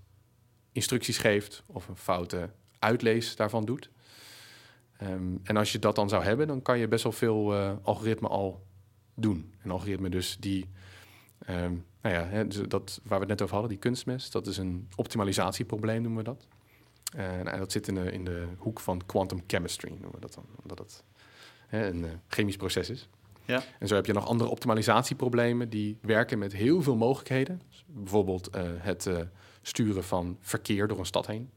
instructies 0.73 1.19
geeft 1.19 1.63
of 1.67 1.89
een 1.89 1.97
foute 1.97 2.51
uitlees 2.79 3.37
daarvan 3.37 3.65
doet. 3.65 3.91
Ehm, 5.01 5.37
en 5.43 5.57
als 5.57 5.73
je 5.73 5.79
dat 5.79 5.95
dan 5.95 6.09
zou 6.09 6.23
hebben, 6.23 6.47
dan 6.47 6.63
kan 6.63 6.79
je 6.79 6.89
best 6.89 7.03
wel 7.03 7.13
veel 7.13 7.55
eh, 7.55 7.73
algoritmen 7.83 8.31
al 8.31 8.67
doen. 9.15 9.55
Een 9.63 9.71
algoritme 9.71 10.09
dus 10.09 10.37
die, 10.41 10.69
ehm, 11.39 11.75
nou 12.03 12.15
ja, 12.15 12.25
hè, 12.25 12.47
dus 12.47 12.69
dat 12.69 13.01
waar 13.03 13.19
we 13.19 13.25
het 13.25 13.29
net 13.29 13.43
over 13.43 13.53
hadden, 13.53 13.71
die 13.71 13.81
kunstmest, 13.81 14.33
dat 14.33 14.47
is 14.47 14.57
een 14.57 14.89
optimalisatieprobleem, 14.97 16.03
noemen 16.03 16.25
we 16.25 16.31
dat. 16.31 16.47
En 17.15 17.45
nou, 17.45 17.59
dat 17.59 17.73
zit 17.73 17.89
in 17.89 17.95
de, 17.95 18.13
in 18.13 18.25
de 18.25 18.47
hoek 18.57 18.81
van 18.81 19.07
quantum 19.07 19.43
chemistry, 19.47 19.91
noemen 19.91 20.13
we 20.13 20.21
dat 20.21 20.35
dan, 20.35 20.45
omdat 20.63 20.79
het 20.79 21.05
hè, 21.67 21.89
een 21.89 22.05
eh, 22.05 22.11
chemisch 22.29 22.57
proces 22.57 22.91
is. 22.91 23.09
Ja. 23.45 23.63
En 23.79 23.89
zo 23.89 23.95
heb 23.95 24.07
je 24.07 24.13
nog 24.13 24.27
andere 24.27 24.51
optimalisatieproblemen 24.51 25.69
die 25.69 25.99
werken 26.01 26.39
met 26.39 26.53
heel 26.53 26.83
veel 26.83 26.97
mogelijkheden. 26.97 27.61
Dus 27.69 27.85
bijvoorbeeld 27.87 28.49
het 28.79 29.11
sturen 29.63 30.05
van 30.05 30.37
verkeer 30.41 30.89
door 30.89 30.99
een 30.99 31.07
stad 31.07 31.27
heen. 31.27 31.51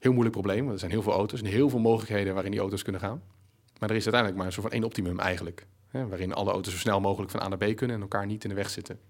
Heel 0.00 0.12
moeilijk 0.12 0.36
probleem, 0.36 0.60
want 0.60 0.72
er 0.72 0.78
zijn 0.78 0.90
heel 0.90 1.02
veel 1.02 1.12
auto's 1.12 1.40
en 1.40 1.46
heel 1.46 1.68
veel 1.68 1.78
mogelijkheden 1.78 2.34
waarin 2.34 2.50
die 2.50 2.60
auto's 2.60 2.82
kunnen 2.82 3.00
gaan. 3.00 3.22
Maar 3.78 3.90
er 3.90 3.96
is 3.96 4.02
uiteindelijk 4.02 4.36
maar 4.36 4.46
een 4.46 4.52
soort 4.52 4.66
van 4.66 4.74
één 4.74 4.84
optimum 4.84 5.18
eigenlijk. 5.18 5.66
Hè, 5.88 6.08
waarin 6.08 6.32
alle 6.32 6.50
auto's 6.50 6.72
zo 6.72 6.78
snel 6.78 7.00
mogelijk 7.00 7.30
van 7.30 7.42
A 7.42 7.48
naar 7.48 7.58
B 7.58 7.76
kunnen 7.76 7.96
en 7.96 8.02
elkaar 8.02 8.26
niet 8.26 8.42
in 8.42 8.48
de 8.48 8.56
weg 8.56 8.70
zitten. 8.70 9.00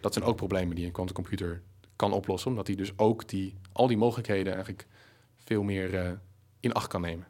Dat 0.00 0.12
zijn 0.12 0.24
ook 0.24 0.36
problemen 0.36 0.76
die 0.76 0.86
een 0.86 0.92
quantumcomputer 0.92 1.62
kan 1.96 2.12
oplossen, 2.12 2.50
omdat 2.50 2.66
hij 2.66 2.76
dus 2.76 2.92
ook 2.96 3.28
die, 3.28 3.54
al 3.72 3.86
die 3.86 3.96
mogelijkheden 3.96 4.52
eigenlijk 4.52 4.86
veel 5.36 5.62
meer 5.62 5.94
eh, 5.94 6.10
in 6.60 6.72
acht 6.72 6.88
kan 6.88 7.00
nemen. 7.00 7.26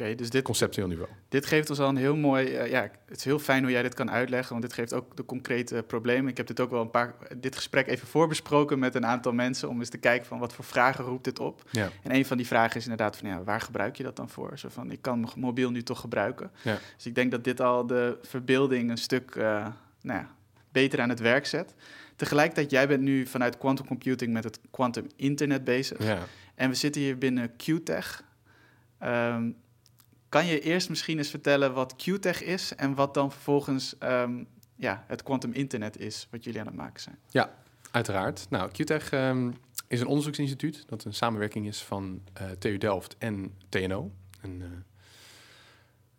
Oké, 0.00 0.14
dus 0.14 0.30
dit, 0.30 0.44
Conceptueel 0.44 0.86
niveau. 0.86 1.08
dit 1.28 1.46
geeft 1.46 1.70
ons 1.70 1.78
al 1.78 1.88
een 1.88 1.96
heel 1.96 2.16
mooi... 2.16 2.46
eh, 2.54 2.70
ja, 2.70 2.90
het 3.06 3.16
is 3.16 3.24
heel 3.24 3.38
fijn 3.38 3.62
hoe 3.62 3.72
jij 3.72 3.82
dit 3.82 3.94
kan 3.94 4.10
uitleggen, 4.10 4.50
want 4.50 4.62
dit 4.62 4.72
geeft 4.72 4.92
ook 4.92 5.16
de 5.16 5.24
concrete 5.24 5.84
problemen. 5.86 6.30
Ik 6.30 6.36
heb 6.36 6.46
dit 6.46 6.60
ook 6.60 6.70
wel 6.70 6.80
een 6.80 6.90
paar... 6.90 7.14
dit 7.36 7.56
gesprek 7.56 7.86
even 7.86 8.08
voorbesproken 8.08 8.78
met 8.78 8.94
een 8.94 9.06
aantal 9.06 9.32
mensen... 9.32 9.68
om 9.68 9.78
eens 9.78 9.88
te 9.88 9.98
kijken 9.98 10.26
van 10.26 10.38
wat 10.38 10.52
voor 10.52 10.64
vragen 10.64 11.04
roept 11.04 11.24
dit 11.24 11.38
op. 11.38 11.62
Ja. 11.70 11.88
En 12.02 12.14
een 12.14 12.24
van 12.24 12.36
die 12.36 12.46
vragen 12.46 12.76
is 12.76 12.82
inderdaad 12.82 13.16
van... 13.16 13.28
ja, 13.28 13.42
waar 13.42 13.60
gebruik 13.60 13.96
je 13.96 14.02
dat 14.02 14.16
dan 14.16 14.28
voor? 14.28 14.58
Zo 14.58 14.68
van, 14.68 14.90
ik 14.90 15.02
kan 15.02 15.20
mijn 15.20 15.32
mobiel 15.36 15.70
nu 15.70 15.82
toch 15.82 16.00
gebruiken. 16.00 16.50
Ja. 16.62 16.78
Dus 16.96 17.06
ik 17.06 17.14
denk 17.14 17.30
dat 17.30 17.44
dit 17.44 17.60
al 17.60 17.86
de 17.86 18.18
verbeelding 18.22 18.90
een 18.90 18.96
stuk 18.96 19.34
eh, 19.34 19.66
nou 20.02 20.18
ja, 20.18 20.30
beter 20.72 21.00
aan 21.00 21.08
het 21.08 21.20
werk 21.20 21.46
zet. 21.46 21.74
Tegelijkertijd, 22.16 22.70
jij 22.70 22.88
bent 22.88 23.02
nu 23.02 23.26
vanuit 23.26 23.58
quantum 23.58 23.86
computing 23.86 24.32
met 24.32 24.44
het 24.44 24.60
quantum 24.70 25.06
internet 25.16 25.64
bezig. 25.64 26.04
Ja. 26.04 26.18
En 26.54 26.68
we 26.68 26.74
zitten 26.74 27.00
hier 27.02 27.18
binnen 27.18 27.52
QTech. 27.56 28.22
Ehm, 28.98 29.50
kan 30.28 30.46
je 30.46 30.60
eerst 30.60 30.88
misschien 30.88 31.18
eens 31.18 31.30
vertellen 31.30 31.74
wat 31.74 31.94
QTech 31.96 32.42
is 32.42 32.74
en 32.74 32.94
wat 32.94 33.14
dan 33.14 33.32
vervolgens 33.32 33.98
ehm, 33.98 34.44
ja, 34.76 35.04
het 35.06 35.22
quantum 35.22 35.52
internet 35.52 35.98
is, 35.98 36.28
wat 36.30 36.44
jullie 36.44 36.60
aan 36.60 36.66
het 36.66 36.76
maken 36.76 37.02
zijn? 37.02 37.18
Uiteraard. 37.90 38.46
Nou, 38.50 38.70
QTech 38.70 39.10
ehm, 39.10 39.50
is 39.86 40.00
een 40.00 40.06
onderzoeksinstituut 40.06 40.84
dat 40.86 41.04
een 41.04 41.14
samenwerking 41.14 41.66
is 41.66 41.82
van 41.82 42.22
eh, 42.32 42.50
TU 42.50 42.78
Delft 42.78 43.16
en 43.18 43.54
TNO. 43.68 44.10
Eh, 44.40 44.50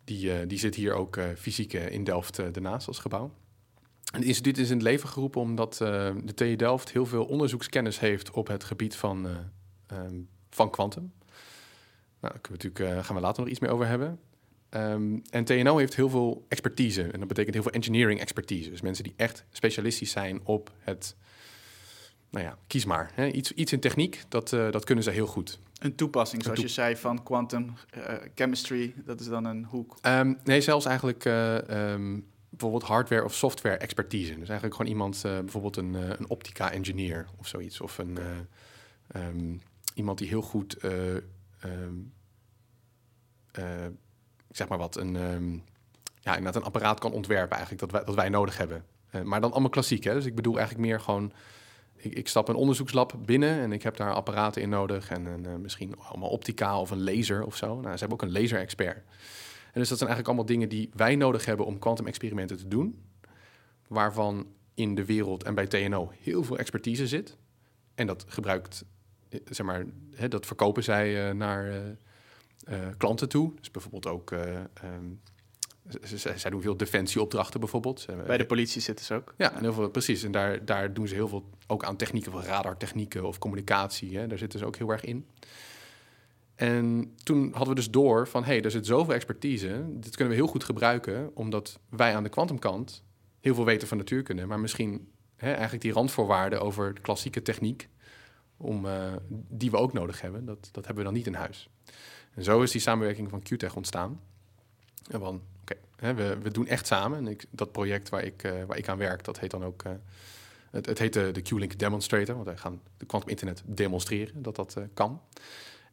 die, 0.03 0.33
eh, 0.33 0.47
die 0.47 0.57
zit 0.57 0.75
hier 0.75 0.93
ook 0.93 1.19
fysiek 1.37 1.73
in 1.73 2.03
Delft 2.03 2.35
daarnaast 2.35 2.87
als 2.87 2.99
gebouw. 2.99 3.31
Het 4.11 4.23
instituut 4.23 4.57
is 4.57 4.69
in 4.69 4.75
het 4.75 4.83
leven 4.83 5.09
geroepen 5.09 5.41
omdat 5.41 5.73
de 5.77 6.33
TU 6.35 6.55
Delft 6.55 6.91
heel 6.91 7.05
veel 7.05 7.25
onderzoekskennis 7.25 7.99
heeft 7.99 8.31
op 8.31 8.47
het 8.47 8.63
gebied 8.63 8.95
van, 8.95 9.27
eh, 9.27 9.35
ehm, 9.87 10.15
van 10.49 10.69
quantum. 10.69 11.11
Nou, 12.21 12.33
daar 12.33 12.41
kunnen 12.41 12.61
we 12.61 12.67
natuurlijk, 12.67 12.97
eh, 12.97 13.05
gaan 13.05 13.15
we 13.15 13.21
later 13.21 13.41
nog 13.41 13.51
iets 13.51 13.59
meer 13.59 13.71
over 13.71 13.87
hebben. 13.87 14.19
Ehm, 14.69 15.17
en 15.29 15.43
TNO 15.43 15.77
heeft 15.77 15.95
heel 15.95 16.09
veel 16.09 16.45
expertise. 16.47 17.03
En 17.03 17.19
dat 17.19 17.27
betekent 17.27 17.53
heel 17.53 17.63
veel 17.63 17.71
engineering 17.71 18.19
expertise. 18.19 18.69
Dus 18.69 18.81
mensen 18.81 19.03
die 19.03 19.13
echt 19.15 19.45
specialistisch 19.51 20.11
zijn 20.11 20.39
op 20.43 20.71
het... 20.79 21.15
Nou 22.29 22.45
ja, 22.45 22.57
kies 22.67 22.85
maar. 22.85 23.11
Hè. 23.13 23.27
Iets, 23.27 23.51
iets 23.51 23.71
in 23.71 23.79
techniek, 23.79 24.23
dat, 24.27 24.53
eh, 24.53 24.71
dat 24.71 24.83
kunnen 24.83 25.03
ze 25.03 25.09
heel 25.09 25.25
goed. 25.25 25.59
Een 25.79 25.95
toepassing, 25.95 26.41
Een 26.41 26.45
zoals 26.45 26.61
je 26.61 26.67
zei, 26.67 26.95
van 26.95 27.23
quantum 27.23 27.73
eh, 27.89 28.13
chemistry, 28.35 28.93
dat 29.05 29.19
is 29.19 29.27
dan 29.27 29.45
een 29.45 29.65
hoek. 29.65 29.97
Ehm, 30.01 30.33
nee, 30.43 30.61
zelfs 30.61 30.85
eigenlijk 30.85 31.25
eh, 31.25 31.69
ehm, 31.69 32.19
bijvoorbeeld 32.49 32.83
hardware 32.83 33.23
of 33.23 33.33
software 33.33 33.77
expertise. 33.77 34.39
Dus 34.39 34.49
eigenlijk 34.49 34.75
gewoon 34.75 34.91
iemand, 34.91 35.21
bijvoorbeeld 35.21 35.77
een, 35.77 35.93
een 35.93 36.29
optica 36.29 36.71
engineer 36.71 37.27
of 37.37 37.47
zoiets. 37.47 37.81
Of 37.81 37.97
een, 37.97 38.19
iemand 39.93 40.17
die 40.17 40.27
heel 40.27 40.41
goed 40.41 40.77
eh, 41.59 41.71
ehm, 41.71 41.95
eh, 43.51 43.87
zeg 44.51 44.67
maar 44.67 44.77
wat, 44.77 44.97
een, 44.97 45.15
ehm, 45.15 45.53
ja, 46.19 46.35
inderdaad 46.35 46.55
een 46.55 46.67
apparaat 46.67 46.99
kan 46.99 47.11
ontwerpen 47.11 47.57
eigenlijk 47.57 47.81
dat 47.81 47.91
wij, 47.91 48.03
dat 48.03 48.15
wij 48.15 48.29
nodig 48.29 48.57
hebben. 48.57 48.85
Eh, 49.09 49.21
maar 49.21 49.41
dan 49.41 49.51
allemaal 49.51 49.69
klassiek, 49.69 50.03
hè? 50.03 50.13
Dus 50.13 50.25
ik 50.25 50.35
bedoel 50.35 50.57
eigenlijk 50.57 50.87
meer 50.87 50.99
gewoon, 50.99 51.31
ik, 51.95 52.13
ik 52.13 52.27
stap 52.27 52.47
een 52.47 52.55
onderzoekslab 52.55 53.13
binnen 53.25 53.59
en 53.59 53.71
ik 53.71 53.83
heb 53.83 53.97
daar 53.97 54.13
apparaten 54.13 54.61
in 54.61 54.69
nodig 54.69 55.09
en 55.09 55.25
een, 55.25 55.45
eh, 55.45 55.55
misschien 55.55 55.99
allemaal 55.99 56.29
optica 56.29 56.79
of 56.79 56.91
een 56.91 57.03
laser 57.03 57.43
of 57.43 57.55
zo. 57.55 57.67
Nou, 57.67 57.93
ze 57.93 57.99
hebben 57.99 58.11
ook 58.11 58.21
een 58.21 58.41
laser-expert. 58.41 58.97
En 59.73 59.79
dus 59.79 59.89
dat 59.89 59.97
zijn 59.97 60.09
eigenlijk 60.09 60.27
allemaal 60.27 60.45
dingen 60.45 60.69
die 60.69 60.89
wij 60.93 61.15
nodig 61.15 61.45
hebben 61.45 61.65
om 61.65 61.79
kwantumexperimenten 61.79 62.57
te 62.57 62.67
doen, 62.67 63.03
waarvan 63.87 64.47
in 64.73 64.95
de 64.95 65.05
wereld 65.05 65.43
en 65.43 65.55
bij 65.55 65.67
TNO 65.67 66.11
heel 66.19 66.43
veel 66.43 66.57
expertise 66.57 67.07
zit. 67.07 67.37
En 67.95 68.07
dat 68.07 68.25
gebruikt, 68.27 68.85
zeg 69.45 69.65
maar, 69.65 69.85
hè, 70.15 70.27
dat 70.27 70.45
verkopen 70.45 70.83
zij 70.83 71.27
eh, 71.29 71.35
naar 71.35 71.67
eh, 71.69 71.77
eh, 72.63 72.87
klanten 72.97 73.29
toe. 73.29 73.53
Dus 73.59 73.71
bijvoorbeeld 73.71 74.07
ook, 74.07 74.33
z- 76.03 76.25
zij 76.35 76.51
doen 76.51 76.61
veel 76.61 76.77
defensieopdrachten 76.77 77.59
bijvoorbeeld. 77.59 78.05
Bij 78.27 78.37
de 78.37 78.45
politie 78.45 78.81
zitten 78.81 79.05
ze 79.05 79.13
ook. 79.13 79.33
ja, 79.37 79.53
en 79.53 79.61
heel 79.61 79.73
veel, 79.73 79.89
precies. 79.89 80.23
En 80.23 80.31
daar, 80.31 80.65
daar 80.65 80.93
doen 80.93 81.07
ze 81.07 81.13
heel 81.13 81.27
veel 81.27 81.49
ook 81.67 81.83
aan 81.83 81.95
technieken 81.95 82.31
van 82.31 82.41
radartechnieken 82.43 83.23
of 83.25 83.37
communicatie. 83.37 84.17
Hè. 84.17 84.27
Daar 84.27 84.37
zitten 84.37 84.59
ze 84.59 84.65
ook 84.65 84.75
heel 84.75 84.89
erg 84.89 85.03
in. 85.03 85.25
En 86.55 87.13
toen 87.23 87.49
hadden 87.51 87.69
we 87.69 87.75
dus 87.75 87.89
door 87.91 88.27
van, 88.27 88.43
hé, 88.43 88.53
hey, 88.53 88.61
er 88.63 88.71
zit 88.71 88.85
zoveel 88.85 89.13
expertise. 89.13 89.85
Dit 89.89 90.15
kunnen 90.15 90.33
we 90.35 90.39
heel 90.41 90.49
goed 90.51 90.63
gebruiken, 90.63 91.31
omdat 91.35 91.79
wij 91.89 92.15
aan 92.15 92.23
de 92.23 92.29
kwantumkant 92.29 93.03
heel 93.39 93.55
veel 93.55 93.65
weten 93.65 93.87
van 93.87 93.97
natuurkunde. 93.97 94.45
Maar 94.45 94.59
misschien 94.59 95.07
hè, 95.35 95.51
eigenlijk 95.51 95.81
die 95.81 95.91
randvoorwaarden 95.93 96.61
over 96.61 96.93
de 96.93 97.01
klassieke 97.01 97.41
techniek, 97.41 97.89
om, 98.61 98.85
eh, 98.85 99.13
die 99.29 99.71
we 99.71 99.77
ook 99.77 99.93
nodig 99.93 100.21
hebben, 100.21 100.45
dat, 100.45 100.69
dat 100.71 100.85
hebben 100.85 100.95
we 100.95 101.09
dan 101.09 101.13
niet 101.13 101.27
in 101.27 101.33
huis. 101.33 101.69
En 102.33 102.43
zo 102.43 102.61
is 102.61 102.71
die 102.71 102.81
samenwerking 102.81 103.29
van 103.29 103.41
QTech 103.41 103.75
ontstaan. 103.75 104.21
En 105.09 105.19
van, 105.19 105.41
oké, 105.61 105.75
we, 106.15 106.37
we 106.37 106.51
doen 106.51 106.67
echt 106.67 106.87
samen. 106.87 107.27
En 107.27 107.37
dat 107.49 107.71
project 107.71 108.09
waar 108.09 108.23
ik, 108.23 108.43
eh, 108.43 108.63
waar 108.67 108.77
ik 108.77 108.87
aan 108.87 108.97
werk, 108.97 109.23
dat 109.23 109.39
heet 109.39 109.51
dan 109.51 109.63
ook... 109.63 109.83
eh, 109.83 109.91
het, 110.71 110.85
het 110.85 110.99
heet 110.99 111.13
de, 111.13 111.31
de 111.31 111.41
Q-Link 111.41 111.79
Demonstrator, 111.79 112.33
want 112.35 112.47
wij 112.47 112.57
gaan 112.57 112.81
de 112.97 113.05
quantum 113.05 113.29
internet 113.29 113.63
demonstreren 113.65 114.41
dat 114.41 114.55
dat 114.55 114.77
kan. 114.93 115.21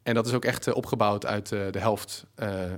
En 0.03 0.13
dat 0.13 0.27
is 0.27 0.33
ook 0.33 0.45
echt 0.45 0.73
opgebouwd 0.73 1.25
uit 1.25 1.47
de 1.47 1.79
helft 1.79 2.25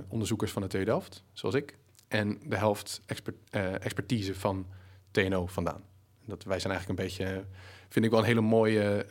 onderzoekers 0.08 0.52
van 0.52 0.62
de 0.62 0.68
TU 0.68 0.84
Delft, 0.84 1.24
zoals 1.32 1.54
ik, 1.54 1.78
en 2.08 2.40
de 2.44 2.56
helft 2.56 3.00
expert, 3.06 3.36
expertise 3.80 4.34
van 4.34 4.66
TNO 5.10 5.46
vandaan. 5.46 5.82
Dat 6.24 6.44
wij 6.44 6.60
zijn 6.60 6.72
eigenlijk 6.72 7.00
een 7.00 7.06
beetje, 7.06 7.44
vind 7.88 8.04
ik 8.04 8.10
wel 8.10 8.20
een 8.20 8.26
hele 8.26 8.40
mooie 8.40 9.06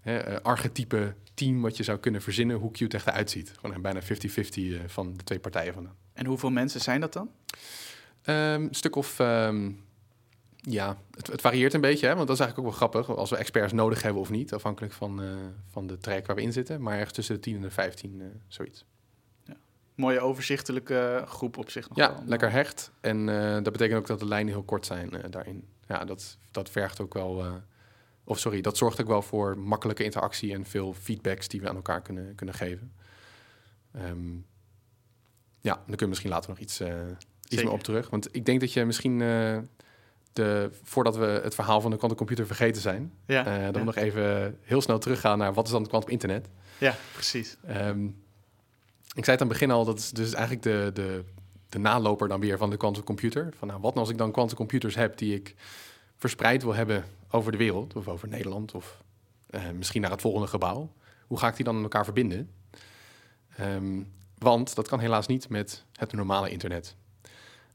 hè, 0.00 0.18
eh, 0.18 0.36
archetype 0.42 1.14
team 1.34 1.60
wat 1.62 1.76
je 1.76 1.82
zou 1.82 1.98
kunnen 1.98 2.22
verzinnen 2.22 2.56
hoe 2.56 2.70
Qt 2.70 2.94
echt 2.94 3.06
eruit 3.06 3.30
ziet. 3.30 3.52
Gewoon 3.60 3.82
bijna 3.82 4.02
50-50 4.02 4.06
eh, 4.72 4.80
van 4.86 5.14
de 5.16 5.24
twee 5.24 5.38
partijen 5.38 5.72
vandaan. 5.74 5.94
En 6.12 6.26
hoeveel 6.26 6.50
mensen 6.50 6.80
zijn 6.80 7.00
dat 7.00 7.12
dan? 7.12 7.30
Ehm, 8.22 8.62
een 8.62 8.74
stuk 8.74 8.96
of, 8.96 9.18
ehm, 9.20 9.70
ja, 10.56 10.96
het, 11.14 11.26
het 11.26 11.40
varieert 11.40 11.74
een 11.74 11.80
beetje, 11.80 12.06
hè, 12.06 12.14
want 12.14 12.26
dat 12.26 12.36
is 12.36 12.42
eigenlijk 12.42 12.58
ook 12.74 12.78
wel 12.80 12.88
grappig. 12.90 13.16
Als 13.16 13.30
we 13.30 13.36
experts 13.36 13.72
nodig 13.72 14.02
hebben 14.02 14.22
of 14.22 14.30
niet, 14.30 14.52
afhankelijk 14.54 14.92
van, 14.92 15.22
eh, 15.22 15.28
van 15.70 15.86
de 15.86 15.98
track 15.98 16.26
waar 16.26 16.36
we 16.36 16.42
in 16.42 16.52
zitten. 16.52 16.82
Maar 16.82 16.94
ergens 16.96 17.12
tussen 17.12 17.34
de 17.34 17.40
10 17.40 17.54
en 17.56 17.62
de 17.62 17.70
15, 17.70 18.20
eh, 18.20 18.26
zoiets. 18.48 18.84
Mooie 19.94 20.20
overzichtelijke 20.20 21.24
groep 21.26 21.56
op 21.56 21.70
zich 21.70 21.88
nog 21.88 21.98
Ja, 21.98 22.12
wel. 22.12 22.22
lekker 22.26 22.50
hecht. 22.50 22.90
En 23.00 23.28
eh, 23.28 23.52
dat 23.52 23.72
betekent 23.72 23.98
ook 23.98 24.06
dat 24.06 24.18
de 24.18 24.26
lijnen 24.26 24.52
heel 24.52 24.62
kort 24.62 24.86
zijn 24.86 25.10
eh, 25.22 25.30
daarin. 25.30 25.64
Ja, 25.86 26.04
dat, 26.04 26.38
dat 26.50 26.70
vergt 26.70 27.00
ook 27.00 27.14
wel, 27.14 27.44
eh, 27.44 27.52
of 28.28 28.38
sorry, 28.38 28.60
dat 28.60 28.76
zorgt 28.76 29.00
ook 29.00 29.06
wel 29.06 29.22
voor 29.22 29.58
makkelijke 29.58 30.04
interactie 30.04 30.52
en 30.54 30.64
veel 30.64 30.94
feedbacks 30.94 31.48
die 31.48 31.60
we 31.60 31.68
aan 31.68 31.76
elkaar 31.76 32.02
kunnen, 32.02 32.34
kunnen 32.34 32.54
geven. 32.54 32.92
Ehm, 33.92 34.34
ja, 35.60 35.74
daar 35.74 35.84
kunnen 35.84 35.98
we 35.98 36.06
misschien 36.06 36.30
later 36.30 36.50
nog 36.50 36.58
iets, 36.58 36.80
eh, 36.80 36.94
iets 37.48 37.62
meer 37.62 37.72
op 37.72 37.82
terug. 37.82 38.10
Want 38.10 38.34
ik 38.34 38.44
denk 38.44 38.60
dat 38.60 38.72
je 38.72 38.84
misschien, 38.84 39.22
eh, 39.22 39.58
de, 40.32 40.70
voordat 40.82 41.16
we 41.16 41.40
het 41.42 41.54
verhaal 41.54 41.80
van 41.80 41.90
de 41.90 41.96
kwantumcomputer 41.96 42.46
vergeten 42.46 42.82
zijn, 42.82 43.12
Ja, 43.26 43.46
eh, 43.46 43.64
dat 43.64 43.74
ja. 43.74 43.78
we 43.78 43.84
nog 43.84 43.96
even 43.96 44.58
heel 44.62 44.80
snel 44.80 44.98
teruggaan 44.98 45.38
naar 45.38 45.54
wat 45.54 45.64
is 45.64 45.70
dan 45.70 45.80
het 45.80 45.90
kwantum 45.90 46.10
internet. 46.10 46.48
ja 46.78 46.94
precies. 47.12 47.56
Ehm, 47.66 48.04
ik 49.14 49.24
zei 49.24 49.36
het 49.36 49.40
aan 49.40 49.48
het 49.48 49.58
begin 49.58 49.70
al, 49.70 49.84
dat 49.84 49.98
is 49.98 50.10
dus 50.10 50.32
eigenlijk 50.32 50.62
de, 50.62 50.90
de, 50.94 51.24
de 51.68 51.78
naloper 51.78 52.28
dan 52.28 52.40
weer 52.40 52.58
van 52.58 52.70
de 52.70 52.76
quantum 52.76 53.04
computer. 53.04 53.52
Van 53.58 53.68
nou, 53.68 53.80
wat 53.80 53.90
nou 53.90 54.00
als 54.00 54.10
ik 54.10 54.18
dan 54.18 54.32
quantum 54.32 54.56
computers 54.56 54.94
heb 54.94 55.18
die 55.18 55.34
ik 55.34 55.54
verspreid 56.16 56.62
wil 56.62 56.74
hebben 56.74 57.04
over 57.30 57.52
de 57.52 57.58
wereld, 57.58 57.96
of 57.96 58.08
over 58.08 58.28
Nederland, 58.28 58.74
of 58.74 59.02
eh, 59.46 59.70
misschien 59.70 60.00
naar 60.00 60.10
het 60.10 60.20
volgende 60.20 60.46
gebouw. 60.46 60.92
Hoe 61.26 61.38
ga 61.38 61.48
ik 61.48 61.56
die 61.56 61.64
dan 61.64 61.74
met 61.74 61.84
elkaar 61.84 62.04
verbinden? 62.04 62.50
Ehm, 63.56 64.02
want 64.38 64.74
dat 64.74 64.88
kan 64.88 65.00
helaas 65.00 65.26
niet 65.26 65.48
met 65.48 65.84
het 65.92 66.12
normale 66.12 66.50
internet. 66.50 66.96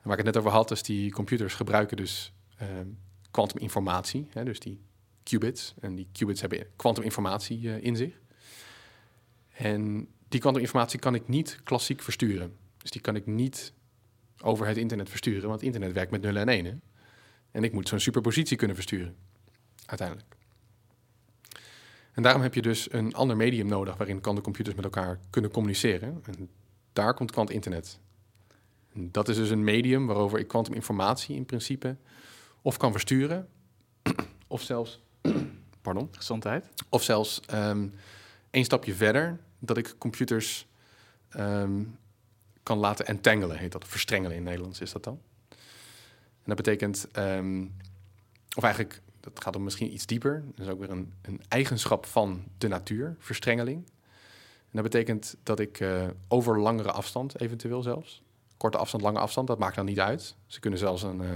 Waar 0.02 0.18
ik 0.18 0.26
het 0.26 0.34
net 0.34 0.38
over 0.38 0.52
had, 0.52 0.72
is 0.72 0.84
die 0.84 1.12
computers 1.12 1.54
gebruiken 1.54 1.98
dus 1.98 2.34
kwantuminformatie, 3.34 4.28
hè, 4.30 4.44
dus 4.44 4.60
die 4.60 4.82
qubits. 5.24 5.74
En 5.80 5.96
die 5.96 6.08
qubits 6.12 6.42
hebben 6.42 6.68
kwantuminformatie 6.76 7.70
eh, 7.70 7.84
in 7.84 7.96
zich. 7.96 8.20
En 9.54 10.08
die 10.28 10.40
kwantuminformatie 10.40 11.00
kan 11.00 11.16
ik 11.16 11.28
niet 11.28 11.60
klassiek 11.64 12.02
versturen. 12.02 12.56
Dus 12.78 12.92
die 12.92 13.02
kan 13.02 13.16
ik 13.16 13.26
niet 13.26 13.74
over 14.42 14.68
het 14.68 14.78
internet 14.78 15.10
versturen, 15.10 15.50
want 15.50 15.62
internet 15.62 15.94
werkt 15.94 16.12
met 16.12 16.22
nullen 16.22 16.42
en 16.42 16.50
enen. 16.50 16.82
En 17.52 17.64
ik 17.64 17.74
moet 17.74 17.88
zo'n 17.88 18.00
superpositie 18.00 18.58
kunnen 18.58 18.76
versturen, 18.76 19.16
uiteindelijk. 19.86 20.36
En 22.14 22.24
daarom 22.24 22.42
heb 22.42 22.54
je 22.54 22.62
dus 22.62 22.94
een 22.94 23.14
ander 23.14 23.36
medium 23.36 23.68
nodig 23.68 23.98
waarin 23.98 24.22
kwantumcomputers 24.22 24.76
met 24.76 24.84
elkaar 24.84 25.20
kunnen 25.30 25.52
communiceren. 25.52 26.24
En 26.26 26.50
daar 26.94 27.14
komt 27.14 27.32
kwantinternet. 27.32 28.00
En 28.94 29.12
dat 29.12 29.30
is 29.30 29.36
dus 29.36 29.50
een 29.50 29.64
medium 29.64 30.06
waarover 30.06 30.40
ik 30.40 30.48
kwantuminformatie 30.48 31.36
in 31.36 31.46
principe 31.46 31.96
of 32.62 32.78
kan 32.78 32.92
versturen, 32.92 33.50
of 34.48 34.62
zelfs, 34.62 35.02
pardon, 35.82 36.08
Gezondheid. 36.12 36.66
of 36.90 37.04
zelfs 37.04 37.42
ehm 37.46 37.88
één 38.54 38.64
stapje 38.64 38.94
verder, 38.94 39.40
dat 39.60 39.78
ik 39.78 39.96
computers 39.98 40.68
ehm, 41.30 41.84
kan 42.64 42.78
laten 42.78 43.06
entangelen, 43.06 43.58
heet 43.58 43.72
dat. 43.72 43.88
Verstrengelen 43.88 44.38
in 44.38 44.44
Nederlands 44.44 44.82
is 44.82 44.92
dat 44.92 45.04
dan. 45.04 45.20
En 45.50 46.56
dat 46.56 46.56
betekent, 46.56 47.08
ehm, 47.12 47.66
of 48.56 48.64
eigenlijk, 48.64 49.02
dat 49.24 49.44
gaat 49.44 49.54
dan 49.54 49.64
misschien 49.64 49.94
iets 49.94 50.06
dieper. 50.06 50.44
Dat 50.56 50.66
is 50.66 50.72
ook 50.72 50.80
weer 50.80 50.90
een, 50.90 51.14
een 51.22 51.42
eigenschap 51.48 52.06
van 52.06 52.44
de 52.58 52.68
natuur, 52.68 53.16
verstrengeling. 53.20 53.78
En 54.58 54.82
dat 54.82 54.84
betekent 54.84 55.36
dat 55.44 55.60
ik 55.60 55.80
eh, 55.80 56.08
over 56.28 56.60
langere 56.60 56.92
afstand, 56.92 57.40
eventueel 57.40 57.82
zelfs, 57.82 58.24
korte 58.58 58.78
afstand, 58.78 59.04
lange 59.04 59.20
afstand, 59.20 59.48
dat 59.48 59.60
maakt 59.60 59.76
dan 59.76 59.86
niet 59.86 60.00
uit. 60.00 60.36
Ze 60.46 60.60
kunnen 60.60 60.80
zelfs 60.80 61.06
aan 61.06 61.24
eh, 61.24 61.30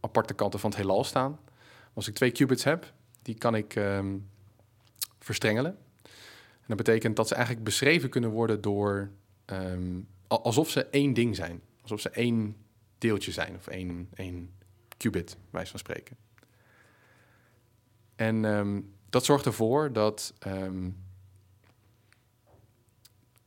aparte 0.00 0.34
kanten 0.34 0.60
van 0.60 0.70
het 0.70 0.78
heelal 0.78 1.04
staan. 1.04 1.38
Als 1.92 2.08
ik 2.08 2.14
twee 2.14 2.30
qubits 2.30 2.64
heb, 2.64 2.92
die 3.22 3.34
kan 3.34 3.54
ik 3.54 3.74
ehm, 3.74 4.16
verstrengelen. 5.18 5.76
En 6.60 6.68
dat 6.68 6.76
betekent 6.76 7.16
dat 7.16 7.28
ze 7.28 7.34
eigenlijk 7.34 7.64
beschreven 7.64 8.08
kunnen 8.08 8.30
worden 8.30 8.60
door 8.60 9.10
ehm, 9.44 10.00
al- 10.26 10.44
alsof 10.44 10.70
ze 10.70 10.84
één 10.84 11.12
ding 11.12 11.36
zijn. 11.36 11.60
Alsof 11.82 12.00
ze 12.00 12.10
één 12.10 12.56
deeltje 12.98 13.32
zijn 13.32 13.54
of 13.56 13.66
één, 13.66 14.08
één 14.14 14.50
qubit, 14.96 15.36
wijs 15.50 15.70
van 15.70 15.78
spreken. 15.78 16.16
En 18.26 18.44
ehm, 18.44 18.80
dat 19.10 19.24
zorgt 19.24 19.46
ervoor 19.46 19.92
dat. 19.92 20.34
ehm, 20.38 20.90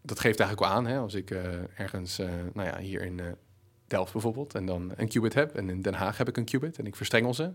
dat 0.02 0.20
geeft 0.20 0.40
eigenlijk 0.40 0.70
wel 0.70 0.80
aan, 0.80 0.86
hè, 0.86 0.98
als 0.98 1.14
ik 1.14 1.32
eh, 1.32 1.80
ergens, 1.80 2.20
eh, 2.20 2.30
nou 2.54 2.68
ja, 2.68 2.78
hier 2.80 3.02
in 3.02 3.20
eh, 3.20 3.32
Delft 3.88 4.12
bijvoorbeeld, 4.12 4.56
en 4.56 4.66
dan 4.66 4.92
een 4.96 5.08
qubit 5.08 5.34
heb, 5.34 5.56
en 5.56 5.70
in 5.70 5.82
Den 5.82 5.94
Haag 5.94 6.18
heb 6.18 6.28
ik 6.28 6.38
een 6.38 6.46
qubit 6.46 6.80
en 6.80 6.86
ik 6.86 6.96
verstrengel 6.96 7.34
ze. 7.34 7.52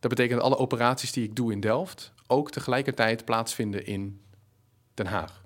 Dat 0.00 0.10
betekent 0.10 0.40
dat 0.40 0.48
alle 0.50 0.58
operaties 0.58 1.12
die 1.12 1.24
ik 1.24 1.36
doe 1.36 1.52
in 1.52 1.60
Delft 1.60 2.12
ook 2.26 2.50
tegelijkertijd 2.50 3.24
plaatsvinden 3.24 3.86
in 3.86 4.20
Den 4.94 5.06
Haag. 5.06 5.44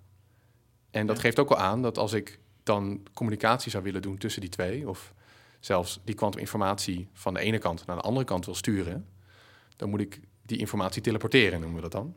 En 0.91 1.07
dat 1.07 1.17
Ja. 1.17 1.23
geeft 1.23 1.39
ook 1.39 1.49
wel 1.49 1.59
aan 1.59 1.83
dat 1.83 1.99
als 1.99 2.13
ik 2.13 2.39
dan 2.63 3.07
communicatie 3.15 3.71
zou 3.71 3.83
willen 3.85 4.03
doen 4.03 4.19
tussen 4.19 4.41
die 4.41 4.51
twee, 4.51 4.89
of 4.89 5.15
zelfs 5.61 6.01
die 6.05 6.15
kwantuminformatie 6.15 7.09
van 7.13 7.35
de 7.35 7.41
ene 7.41 7.59
kant 7.59 7.87
naar 7.87 7.97
de 7.97 8.03
andere 8.03 8.27
kant 8.27 8.45
wil 8.45 8.55
sturen, 8.55 9.09
dan 9.77 9.91
moet 9.91 10.01
ik 10.01 10.21
die 10.47 10.59
informatie 10.59 11.03
teleporteren, 11.03 11.61
noemen 11.61 11.77
we 11.77 11.83
dat 11.83 11.93
dan. 11.93 12.15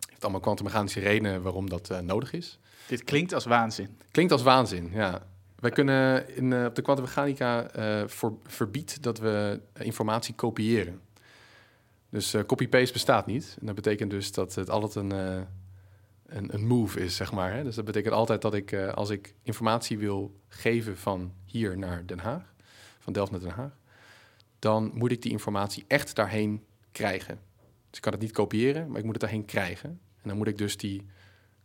Het 0.00 0.08
heeft 0.10 0.22
allemaal 0.22 0.40
kwantummechanische 0.40 1.00
redenen 1.00 1.42
waarom 1.42 1.68
dat 1.68 1.90
eh, 1.90 1.98
nodig 1.98 2.32
is. 2.32 2.58
Dit 2.86 3.04
klinkt 3.04 3.34
als 3.34 3.44
waanzin. 3.44 3.98
Klinkt 4.10 4.32
als 4.32 4.42
waanzin, 4.42 4.90
ja. 4.92 5.26
Wij 5.58 5.70
kunnen 5.70 6.36
in, 6.36 6.52
eh, 6.52 6.64
op 6.64 6.74
de 6.74 6.82
kwantummechanica 6.82 7.70
eh 7.70 8.08
voor, 8.08 8.38
verbiedt 8.46 9.02
dat 9.02 9.18
we 9.18 9.60
eh, 9.72 9.86
informatie 9.86 10.34
kopiëren. 10.34 11.00
Dus 12.10 12.34
eh, 12.34 12.44
copy-paste 12.44 12.92
bestaat 12.92 13.26
niet. 13.26 13.56
En 13.60 13.66
dat 13.66 13.74
betekent 13.74 14.10
dus 14.10 14.32
dat 14.32 14.54
het 14.54 14.70
altijd 14.70 14.94
een, 14.94 15.12
eh, 15.12 15.42
een, 16.26 16.54
een 16.54 16.66
move 16.66 17.00
is, 17.00 17.16
zeg 17.16 17.32
maar. 17.32 17.52
Hè? 17.52 17.64
Dus 17.64 17.74
dat 17.74 17.84
betekent 17.84 18.14
altijd 18.14 18.42
dat 18.42 18.54
ik, 18.54 18.72
eh, 18.72 18.92
als 18.92 19.10
ik 19.10 19.34
informatie 19.42 19.98
wil 19.98 20.40
geven 20.48 20.96
van 20.96 21.32
hier 21.44 21.78
naar 21.78 22.06
Den 22.06 22.18
Haag, 22.18 22.54
van 22.98 23.12
Delft 23.12 23.30
naar 23.30 23.40
Den 23.40 23.50
Haag, 23.50 23.76
dan 24.58 24.90
moet 24.94 25.10
ik 25.10 25.22
die 25.22 25.32
informatie 25.32 25.84
echt 25.86 26.14
daarheen 26.14 26.64
krijgen. 26.92 27.38
Dus 27.88 27.96
ik 27.98 28.00
kan 28.00 28.12
het 28.12 28.20
niet 28.22 28.32
kopiëren, 28.32 28.88
maar 28.88 28.98
ik 28.98 29.04
moet 29.04 29.12
het 29.12 29.20
daarheen 29.22 29.44
krijgen. 29.44 29.90
En 30.22 30.28
dan 30.28 30.36
moet 30.36 30.46
ik 30.46 30.58
dus 30.58 30.76
die 30.76 31.06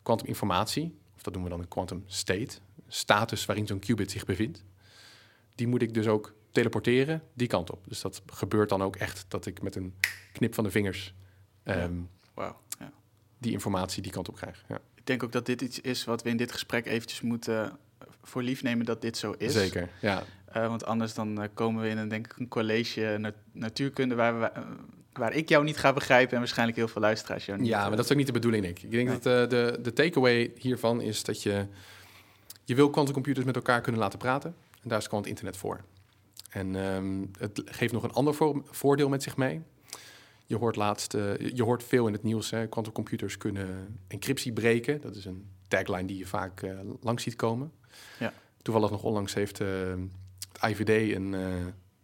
kwantuminformatie, 0.02 0.98
of 1.16 1.22
dat 1.24 1.34
noemen 1.34 1.52
we 1.52 1.56
dan 1.58 1.66
een 1.66 1.72
quantum 1.72 2.04
state, 2.06 2.58
status 2.88 3.46
waarin 3.46 3.68
zo'n 3.68 3.80
qubit 3.80 4.12
zich 4.12 4.26
bevindt, 4.26 4.64
die 5.56 5.68
moet 5.68 5.82
ik 5.82 5.94
dus 5.94 6.08
ook 6.08 6.34
teleporteren 6.52 7.22
die 7.34 7.48
kant 7.48 7.72
op. 7.72 7.88
Dus 7.88 8.02
dat 8.02 8.22
gebeurt 8.26 8.70
dan 8.70 8.82
ook 8.84 8.96
echt 8.96 9.26
dat 9.28 9.46
ik 9.46 9.62
met 9.62 9.76
een 9.76 9.94
knip 10.34 10.54
van 10.54 10.64
de 10.64 10.72
vingers 10.72 11.14
ehm, 11.64 11.94
Wow. 12.34 12.56
Ja. 12.80 12.92
die 13.38 13.52
informatie 13.52 14.02
die 14.02 14.12
kant 14.12 14.30
op 14.30 14.36
krijg. 14.36 14.64
Ja, 14.68 14.80
Ik 14.96 15.06
denk 15.06 15.24
ook 15.24 15.32
dat 15.32 15.46
dit 15.46 15.62
iets 15.62 15.82
is 15.82 16.04
wat 16.04 16.24
we 16.24 16.30
in 16.30 16.38
dit 16.38 16.52
gesprek 16.52 16.86
eventjes 16.86 17.22
moeten 17.22 17.78
voor 18.22 18.44
lief 18.44 18.64
nemen 18.64 18.86
dat 18.86 19.02
dit 19.02 19.18
zo 19.18 19.32
is. 19.38 19.54
Zeker, 19.54 19.90
ja. 20.02 20.24
Eh, 20.46 20.68
want 20.68 20.86
anders 20.86 21.14
dan 21.14 21.42
eh, 21.42 21.50
komen 21.54 21.82
we 21.84 21.90
in 21.90 21.98
een, 21.98 22.08
denk 22.08 22.26
ik, 22.26 22.38
een 22.38 22.48
college 22.48 23.16
na- 23.20 23.34
natuurkunde 23.52 24.16
waar, 24.16 24.40
we, 24.40 24.46
eh, 24.46 24.64
waar 25.18 25.34
ik 25.34 25.50
jou 25.50 25.64
niet 25.64 25.78
ga 25.78 25.94
begrijpen 25.94 26.34
en 26.34 26.40
waarschijnlijk 26.40 26.78
heel 26.78 26.88
veel 26.88 27.02
luisteraars 27.02 27.46
jou 27.46 27.60
niet. 27.60 27.68
Ja, 27.68 27.88
maar 27.88 27.96
dat 27.96 28.06
is 28.06 28.12
ook 28.12 28.18
niet 28.18 28.28
de 28.28 28.34
bedoeling, 28.34 28.64
denk 28.64 28.78
ik. 28.78 28.84
Ik 28.84 28.92
denk 28.92 29.08
Nee. 29.10 29.20
dat 29.20 29.44
eh, 29.44 29.50
de, 29.50 29.82
de 29.82 29.94
takeaway 29.94 30.52
hiervan 30.58 31.02
is 31.02 31.24
dat 31.24 31.44
je... 31.44 31.66
Je 32.64 32.76
wil 32.76 32.90
quantumcomputers 32.90 33.46
met 33.46 33.56
elkaar 33.56 33.82
kunnen 33.82 34.02
laten 34.02 34.20
praten. 34.20 34.56
En 34.82 34.90
daar 34.90 34.98
is 35.00 35.04
gewoon 35.06 35.20
het 35.20 35.30
internet 35.30 35.58
voor. 35.58 35.82
En 36.50 36.76
ehm, 36.76 37.26
het 37.40 37.62
geeft 37.66 37.94
nog 37.94 38.04
een 38.04 38.12
ander 38.14 38.34
voor- 38.34 38.64
voordeel 38.70 39.10
met 39.10 39.24
zich 39.24 39.38
mee. 39.38 39.62
Je 40.46 40.58
hoort, 40.58 40.76
laatst, 40.76 41.14
eh, 41.14 41.38
je 41.54 41.64
hoort 41.64 41.84
veel 41.84 42.08
in 42.08 42.14
het 42.14 42.24
nieuws, 42.24 42.50
hè. 42.50 42.68
quantumcomputers 42.68 43.38
kunnen 43.38 44.00
encryptie 44.08 44.54
breken. 44.54 45.02
Dat 45.02 45.16
is 45.16 45.26
een 45.26 45.46
tagline 45.68 46.06
die 46.06 46.18
je 46.18 46.26
vaak 46.26 46.62
eh, 46.62 46.72
langs 47.02 47.24
ziet 47.24 47.36
komen. 47.36 47.72
Ja. 48.20 48.34
Toevallig 48.62 48.90
nog 48.92 49.04
onlangs 49.04 49.34
heeft 49.34 49.58
het 49.58 49.98
IVD 50.68 51.16
een, 51.16 51.36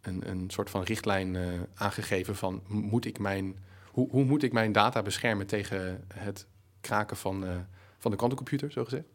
een, 0.02 0.28
een 0.30 0.50
soort 0.50 0.70
van 0.70 0.82
richtlijn 0.82 1.36
eh, 1.36 1.44
aangegeven 1.74 2.36
van... 2.36 2.62
Moet 2.66 3.04
ik 3.04 3.18
mijn, 3.18 3.56
hoe, 3.90 4.10
hoe 4.10 4.24
moet 4.24 4.42
ik 4.42 4.52
mijn 4.52 4.72
data 4.72 5.02
beschermen 5.02 5.46
tegen 5.46 6.04
het 6.14 6.46
kraken 6.80 7.16
van, 7.16 7.46
eh, 7.46 7.56
van 7.98 8.10
de 8.10 8.16
quantumcomputer, 8.16 8.72
zo 8.72 8.84
gezegd? 8.84 9.06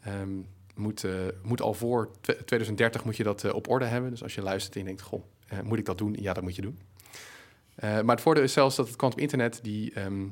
Ehm, 0.00 0.30
moet, 0.74 1.04
eh, 1.04 1.12
moet 1.42 1.60
al 1.60 1.74
voor 1.74 2.10
tw- 2.20 2.30
2030 2.30 3.04
moet 3.04 3.16
je 3.16 3.22
dat 3.22 3.52
op 3.52 3.68
orde 3.68 3.84
hebben. 3.84 4.10
Dus 4.10 4.22
als 4.22 4.34
je 4.34 4.42
luistert 4.42 4.74
en 4.74 4.80
je 4.80 4.86
denkt, 4.86 5.02
goh, 5.02 5.22
moet 5.62 5.78
ik 5.78 5.84
dat 5.84 5.98
doen? 5.98 6.16
Ja, 6.20 6.32
dat 6.32 6.42
moet 6.42 6.56
je 6.56 6.62
doen. 6.62 6.78
Maar 7.80 8.14
het 8.14 8.20
voordeel 8.20 8.42
is 8.42 8.52
zelfs 8.52 8.76
dat 8.76 8.86
het 8.86 8.96
quantum 8.96 9.20
internet... 9.20 9.60
die 9.62 9.92
ehm, 9.92 10.26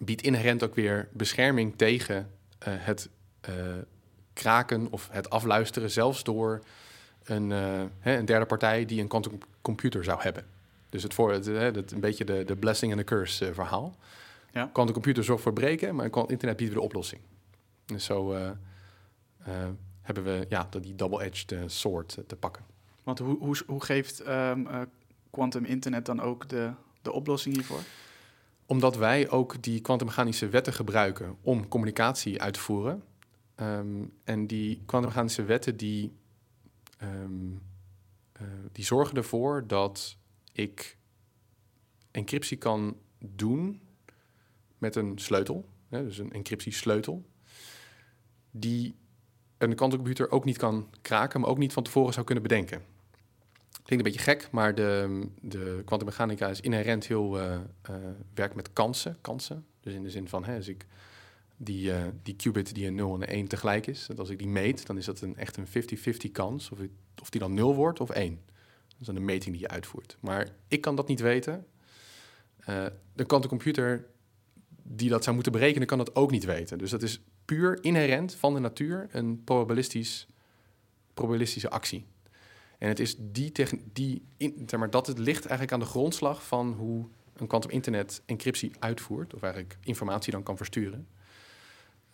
biedt 0.00 0.22
inherent 0.22 0.62
ook 0.62 0.74
weer 0.74 1.08
bescherming 1.12 1.76
tegen 1.76 2.30
het 2.64 3.08
kraken 4.32 4.90
of 4.90 5.08
het 5.10 5.30
afluisteren... 5.30 5.90
zelfs 5.90 6.24
door 6.24 6.62
een, 7.28 7.52
eh, 7.52 7.82
hè, 7.98 8.18
een 8.18 8.24
derde 8.24 8.46
partij 8.46 8.84
die 8.84 9.00
een 9.00 9.08
quantum 9.08 9.38
computer 9.62 10.04
zou 10.04 10.22
hebben. 10.22 10.46
Dus 10.88 11.02
het 11.02 11.14
voor, 11.14 11.32
het, 11.32 11.46
hè, 11.46 11.70
dat 11.72 11.90
een 11.90 12.00
beetje 12.00 12.24
de, 12.24 12.44
de 12.44 12.56
blessing 12.56 12.92
en 12.92 12.98
de 12.98 13.04
curse 13.04 13.46
eh, 13.46 13.54
verhaal. 13.54 13.96
Ja. 14.52 14.70
Quantum 14.72 14.94
computer 14.94 15.24
zorgt 15.24 15.42
voor 15.42 15.52
breken, 15.52 15.94
maar 15.94 16.04
internet 16.04 16.56
biedt 16.56 16.58
weer 16.58 16.80
de 16.80 16.80
oplossing. 16.80 17.20
Dus 17.86 18.04
zo 18.04 18.32
eh, 19.48 19.68
hebben 20.02 20.24
we 20.24 20.46
ja, 20.48 20.68
die 20.80 20.94
double-edged 20.94 21.54
sword 21.66 22.16
eh, 22.16 22.24
te 22.24 22.36
pakken. 22.36 22.64
Want 23.02 23.18
hoe, 23.18 23.38
hoe, 23.38 23.56
hoe 23.66 23.84
geeft 23.84 24.20
eh, 24.20 24.52
quantum 25.30 25.64
internet 25.64 26.06
dan 26.06 26.20
ook 26.20 26.48
de, 26.48 26.72
de 27.02 27.12
oplossing 27.12 27.54
hiervoor? 27.54 27.80
Omdat 28.66 28.96
wij 28.96 29.30
ook 29.30 29.62
die 29.62 29.80
kwantummechanische 29.80 30.48
wetten 30.48 30.72
gebruiken 30.72 31.36
om 31.40 31.68
communicatie 31.68 32.42
uit 32.42 32.54
te 32.54 32.60
voeren. 32.60 33.02
Ehm, 33.54 34.04
en 34.24 34.46
die 34.46 34.82
kwantummechanische 34.86 35.44
wetten 35.44 35.76
die, 35.76 36.12
ehm, 36.98 37.52
eh, 38.32 38.42
die 38.72 38.84
zorgen 38.84 39.16
ervoor 39.16 39.66
dat 39.66 40.16
ik 40.52 40.98
encryptie 42.10 42.56
kan 42.56 42.96
doen 43.18 43.80
met 44.78 44.96
een 44.96 45.18
sleutel, 45.18 45.68
hè, 45.88 46.04
dus 46.04 46.18
een 46.18 46.32
encryptiesleutel, 46.32 47.26
die 48.50 48.96
een 49.58 49.74
kwantumcomputer 49.74 50.30
ook 50.30 50.44
niet 50.44 50.58
kan 50.58 50.90
kraken, 51.02 51.40
maar 51.40 51.50
ook 51.50 51.58
niet 51.58 51.72
van 51.72 51.82
tevoren 51.82 52.12
zou 52.12 52.26
kunnen 52.26 52.44
bedenken. 52.44 52.82
Klinkt 53.82 54.06
een 54.06 54.12
beetje 54.12 54.30
gek, 54.30 54.50
maar 54.50 54.74
de, 54.74 55.20
de 55.40 55.82
kwantummechanica 55.84 56.48
is 56.48 56.60
inherent 56.60 57.06
heel 57.06 57.40
eh, 57.40 57.54
eh, 57.54 57.94
werkt 58.34 58.54
met 58.54 58.72
kansen, 58.72 59.18
kansen. 59.20 59.66
Dus 59.80 59.94
in 59.94 60.02
de 60.02 60.10
zin 60.10 60.28
van, 60.28 60.44
als 60.44 60.68
ik 60.68 60.86
die, 61.58 61.92
eh, 61.92 62.04
die 62.22 62.36
qubit 62.36 62.74
die 62.74 62.86
een 62.86 62.94
0 62.94 63.14
en 63.14 63.22
een 63.22 63.36
1 63.36 63.48
tegelijk 63.48 63.86
is, 63.86 64.06
dat 64.06 64.18
als 64.18 64.28
ik 64.28 64.38
die 64.38 64.48
meet, 64.48 64.86
dan 64.86 64.96
is 64.96 65.04
dat 65.04 65.20
een, 65.20 65.36
echt 65.36 65.56
een 65.56 65.66
50-50 65.66 66.32
kans 66.32 66.70
of, 66.70 66.78
of 67.20 67.30
die 67.30 67.40
dan 67.40 67.54
0 67.54 67.74
wordt 67.74 68.00
of 68.00 68.10
1. 68.10 68.40
Dat 68.88 69.00
is 69.00 69.06
dan 69.06 69.16
een 69.16 69.24
meting 69.24 69.52
die 69.52 69.62
je 69.62 69.68
uitvoert. 69.68 70.16
Maar 70.20 70.48
ik 70.68 70.80
kan 70.80 70.96
dat 70.96 71.08
niet 71.08 71.20
weten. 71.20 71.66
Eh 72.58 72.86
de 73.18 73.24
kwantumcomputer 73.24 74.06
die 74.82 75.08
dat 75.08 75.22
zou 75.22 75.34
moeten 75.34 75.52
berekenen, 75.52 75.86
kan 75.86 75.98
dat 75.98 76.14
ook 76.14 76.30
niet 76.30 76.44
weten. 76.44 76.78
Dus 76.78 76.90
dat 76.90 77.02
is 77.02 77.20
puur 77.44 77.84
inherent 77.84 78.34
van 78.34 78.54
de 78.54 78.60
natuur 78.60 79.08
een 79.10 79.44
probabilistisch, 79.44 80.26
probabilistische 81.14 81.70
actie. 81.70 82.06
En 82.78 82.88
het 82.88 83.00
is 83.00 83.16
die, 83.18 83.52
die 83.92 84.22
zeg 84.66 84.78
maar, 84.78 84.90
dat 84.90 85.06
het 85.06 85.18
ligt 85.18 85.40
eigenlijk 85.40 85.72
aan 85.72 85.80
de 85.80 85.86
grondslag 85.86 86.46
van 86.46 86.72
hoe 86.72 87.06
een 87.36 87.46
quantum 87.46 87.70
internet 87.70 88.22
encryptie 88.26 88.72
uitvoert, 88.78 89.34
of 89.34 89.42
eigenlijk 89.42 89.78
informatie 89.80 90.32
dan 90.32 90.42
kan 90.42 90.56
versturen. 90.56 91.06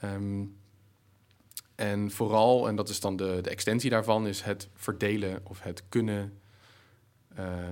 Ehm, 0.04 0.44
en 1.74 2.10
vooral, 2.10 2.68
en 2.68 2.76
dat 2.76 2.88
is 2.88 3.00
dan 3.00 3.16
de, 3.16 3.38
de 3.42 3.50
extensie 3.50 3.90
daarvan, 3.90 4.26
is 4.26 4.42
het 4.42 4.68
verdelen 4.74 5.40
of 5.44 5.62
het 5.62 5.82
kunnen, 5.88 6.38
eh, 7.34 7.68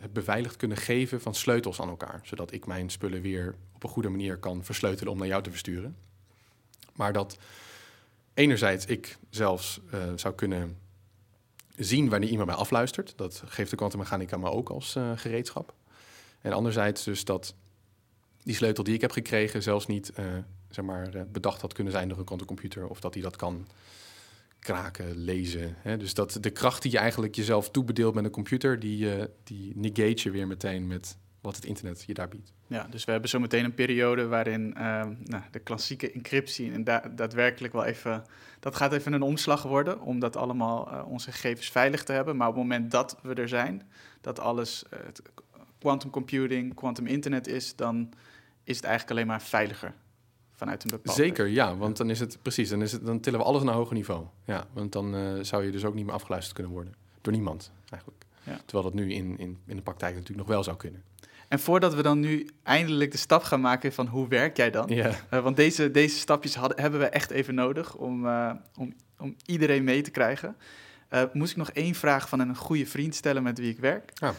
het 0.00 0.12
beveiligd 0.12 0.56
kunnen 0.56 0.76
geven 0.76 1.20
van 1.20 1.34
sleutels 1.34 1.80
aan 1.80 1.88
elkaar. 1.88 2.20
Zodat 2.24 2.52
ik 2.52 2.66
mijn 2.66 2.90
spullen 2.90 3.22
weer 3.22 3.54
op 3.72 3.82
een 3.84 3.90
goede 3.90 4.08
manier 4.08 4.38
kan 4.38 4.64
versleutelen 4.64 5.12
om 5.12 5.18
naar 5.18 5.26
jou 5.26 5.42
te 5.42 5.50
versturen. 5.50 5.96
Maar 6.94 7.12
dat 7.12 7.38
enerzijds 8.34 8.86
ik 8.86 9.18
zelfs 9.30 9.80
eh, 9.90 10.00
zou 10.16 10.34
kunnen 10.34 10.78
zien 11.76 12.08
wanneer 12.08 12.28
iemand 12.28 12.48
mij 12.48 12.56
afluistert. 12.56 13.12
Dat 13.16 13.42
geeft 13.46 13.70
de 13.70 13.76
kwantummechanica 13.76 14.36
me 14.36 14.50
ook 14.50 14.68
als 14.68 14.96
eh, 14.96 15.12
gereedschap. 15.16 15.74
En 16.40 16.52
anderzijds 16.52 17.04
dus 17.04 17.24
dat 17.24 17.54
die 18.42 18.54
sleutel 18.54 18.84
die 18.84 18.94
ik 18.94 19.00
heb 19.00 19.10
gekregen 19.10 19.62
zelfs 19.62 19.86
niet 19.86 20.12
zeg 20.70 20.84
maar, 20.84 21.14
eh, 21.14 21.22
bedacht 21.32 21.60
had 21.60 21.72
kunnen 21.72 21.92
zijn 21.92 22.08
door 22.08 22.18
een 22.18 22.24
quantumcomputer. 22.24 22.88
Of 22.88 23.00
dat 23.00 23.14
hij 23.14 23.22
dat 23.22 23.36
kan 23.36 23.66
kraken, 24.60 25.16
lezen. 25.16 25.74
Hè? 25.78 25.96
Dus 25.96 26.14
dat 26.14 26.38
de 26.40 26.50
kracht 26.50 26.82
die 26.82 26.90
je 26.90 26.98
eigenlijk 26.98 27.34
jezelf 27.34 27.70
toebedeelt 27.70 28.14
met 28.14 28.24
een 28.24 28.30
computer, 28.30 28.78
die, 28.78 29.14
eh, 29.14 29.24
die 29.44 29.72
negate 29.76 30.22
je 30.22 30.30
weer 30.30 30.46
meteen 30.46 30.86
met 30.86 31.18
wat 31.40 31.56
het 31.56 31.64
internet 31.64 32.04
je 32.06 32.14
daar 32.14 32.28
biedt. 32.28 32.52
Ja, 32.66 32.86
dus 32.90 33.04
we 33.04 33.10
hebben 33.10 33.30
zometeen 33.30 33.64
een 33.64 33.74
periode 33.74 34.26
waarin 34.26 34.74
ehm, 34.74 35.14
nou, 35.24 35.42
de 35.50 35.58
klassieke 35.58 36.12
encryptie 36.12 36.72
en 36.72 36.84
da- 36.84 37.12
daadwerkelijk 37.14 37.72
wel 37.72 37.84
even... 37.84 38.24
Dat 38.60 38.76
gaat 38.76 38.92
even 38.92 39.12
een 39.12 39.22
omslag 39.22 39.62
worden 39.62 40.00
om 40.00 40.18
dat 40.18 40.36
allemaal 40.36 40.90
eh, 40.90 41.08
onze 41.08 41.32
gegevens 41.32 41.70
veilig 41.70 42.04
te 42.04 42.12
hebben. 42.12 42.36
Maar 42.36 42.48
op 42.48 42.54
het 42.54 42.62
moment 42.62 42.90
dat 42.90 43.18
we 43.22 43.34
er 43.34 43.48
zijn, 43.48 43.90
dat 44.20 44.40
alles 44.40 44.84
eh, 44.90 44.98
quantum 45.78 46.10
computing, 46.10 46.74
quantum 46.74 47.06
internet 47.06 47.46
is, 47.46 47.76
dan 47.76 48.12
is 48.64 48.76
het 48.76 48.84
eigenlijk 48.84 49.16
alleen 49.16 49.26
maar 49.26 49.42
veiliger 49.42 49.94
vanuit 50.60 50.84
een 50.84 50.90
bepaalde... 50.90 51.22
Zeker, 51.22 51.46
ja, 51.46 51.76
want 51.76 51.96
dan 51.96 52.10
is 52.10 52.20
het 52.20 52.38
precies, 52.42 52.68
dan, 52.68 52.82
is 52.82 52.92
het, 52.92 53.06
dan 53.06 53.20
tillen 53.20 53.38
we 53.38 53.44
alles 53.44 53.62
naar 53.62 53.72
een 53.72 53.78
hoger 53.78 53.94
niveau. 53.94 54.26
Ja, 54.44 54.66
want 54.72 54.92
dan 54.92 55.14
eh, 55.14 55.22
zou 55.40 55.64
je 55.64 55.70
dus 55.70 55.84
ook 55.84 55.94
niet 55.94 56.04
meer 56.04 56.14
afgeluisterd 56.14 56.54
kunnen 56.54 56.72
worden. 56.72 56.94
Door 57.20 57.32
niemand, 57.32 57.72
eigenlijk. 57.90 58.24
Ja. 58.42 58.60
Terwijl 58.66 58.82
dat 58.82 58.94
nu 58.94 59.12
in, 59.12 59.38
in, 59.38 59.58
in 59.66 59.76
de 59.76 59.82
praktijk 59.82 60.12
natuurlijk 60.12 60.38
nog 60.38 60.48
wel 60.48 60.64
zou 60.64 60.76
kunnen. 60.76 61.02
En 61.48 61.60
voordat 61.60 61.94
we 61.94 62.02
dan 62.02 62.20
nu 62.20 62.48
eindelijk 62.62 63.12
de 63.12 63.18
stap 63.18 63.42
gaan 63.42 63.60
maken 63.60 63.92
van 63.92 64.06
hoe 64.06 64.28
werk 64.28 64.56
jij 64.56 64.70
dan? 64.70 64.88
Ja, 64.88 65.10
Eh, 65.30 65.42
want 65.42 65.56
deze, 65.56 65.90
deze 65.90 66.18
stapjes 66.18 66.54
hadden, 66.54 66.80
hebben 66.80 67.00
we 67.00 67.06
echt 67.06 67.30
even 67.30 67.54
nodig 67.54 67.94
om, 67.94 68.26
eh, 68.26 68.52
om, 68.76 68.94
om 69.18 69.36
iedereen 69.46 69.84
mee 69.84 70.02
te 70.02 70.10
krijgen. 70.10 70.56
Eh, 71.08 71.22
moest 71.32 71.50
ik 71.50 71.56
nog 71.56 71.70
één 71.70 71.94
vraag 71.94 72.28
van 72.28 72.40
een 72.40 72.56
goede 72.56 72.86
vriend 72.86 73.14
stellen 73.14 73.42
met 73.42 73.58
wie 73.58 73.70
ik 73.70 73.78
werk. 73.78 74.10
Ja. 74.14 74.34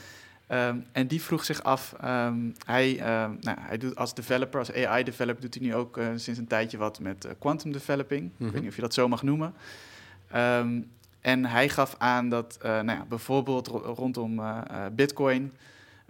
Ehm, 0.52 0.78
en 0.92 1.08
die 1.08 1.22
vroeg 1.22 1.46
zich 1.46 1.64
af, 1.64 1.94
ehm, 2.02 2.40
hij, 2.66 3.00
ehm, 3.00 3.32
nou, 3.40 3.58
hij 3.60 3.78
doet 3.78 3.96
als 3.96 4.14
developer, 4.14 4.60
als 4.60 4.74
AI-developer, 4.74 5.42
doet 5.42 5.54
hij 5.54 5.64
nu 5.64 5.76
ook 5.76 5.98
eh, 5.98 6.08
sinds 6.16 6.40
een 6.40 6.48
tijdje 6.48 6.78
wat 6.78 7.00
met 7.00 7.26
eh, 7.26 7.32
quantum 7.40 7.72
developing. 7.72 8.26
Ik 8.26 8.32
Mhm. 8.40 8.52
weet 8.52 8.62
niet 8.62 8.70
of 8.70 8.76
je 8.76 8.82
dat 8.82 8.94
zo 8.94 9.08
mag 9.08 9.24
noemen. 9.24 9.54
En 11.22 11.46
hij 11.46 11.70
gaf 11.70 11.96
aan 11.98 12.30
dat 12.30 12.58
eh, 12.62 12.70
nou 12.72 12.98
ja, 13.00 13.06
bijvoorbeeld 13.10 13.68
ro- 13.68 13.94
rondom 13.98 14.42
Bitcoin 14.92 15.54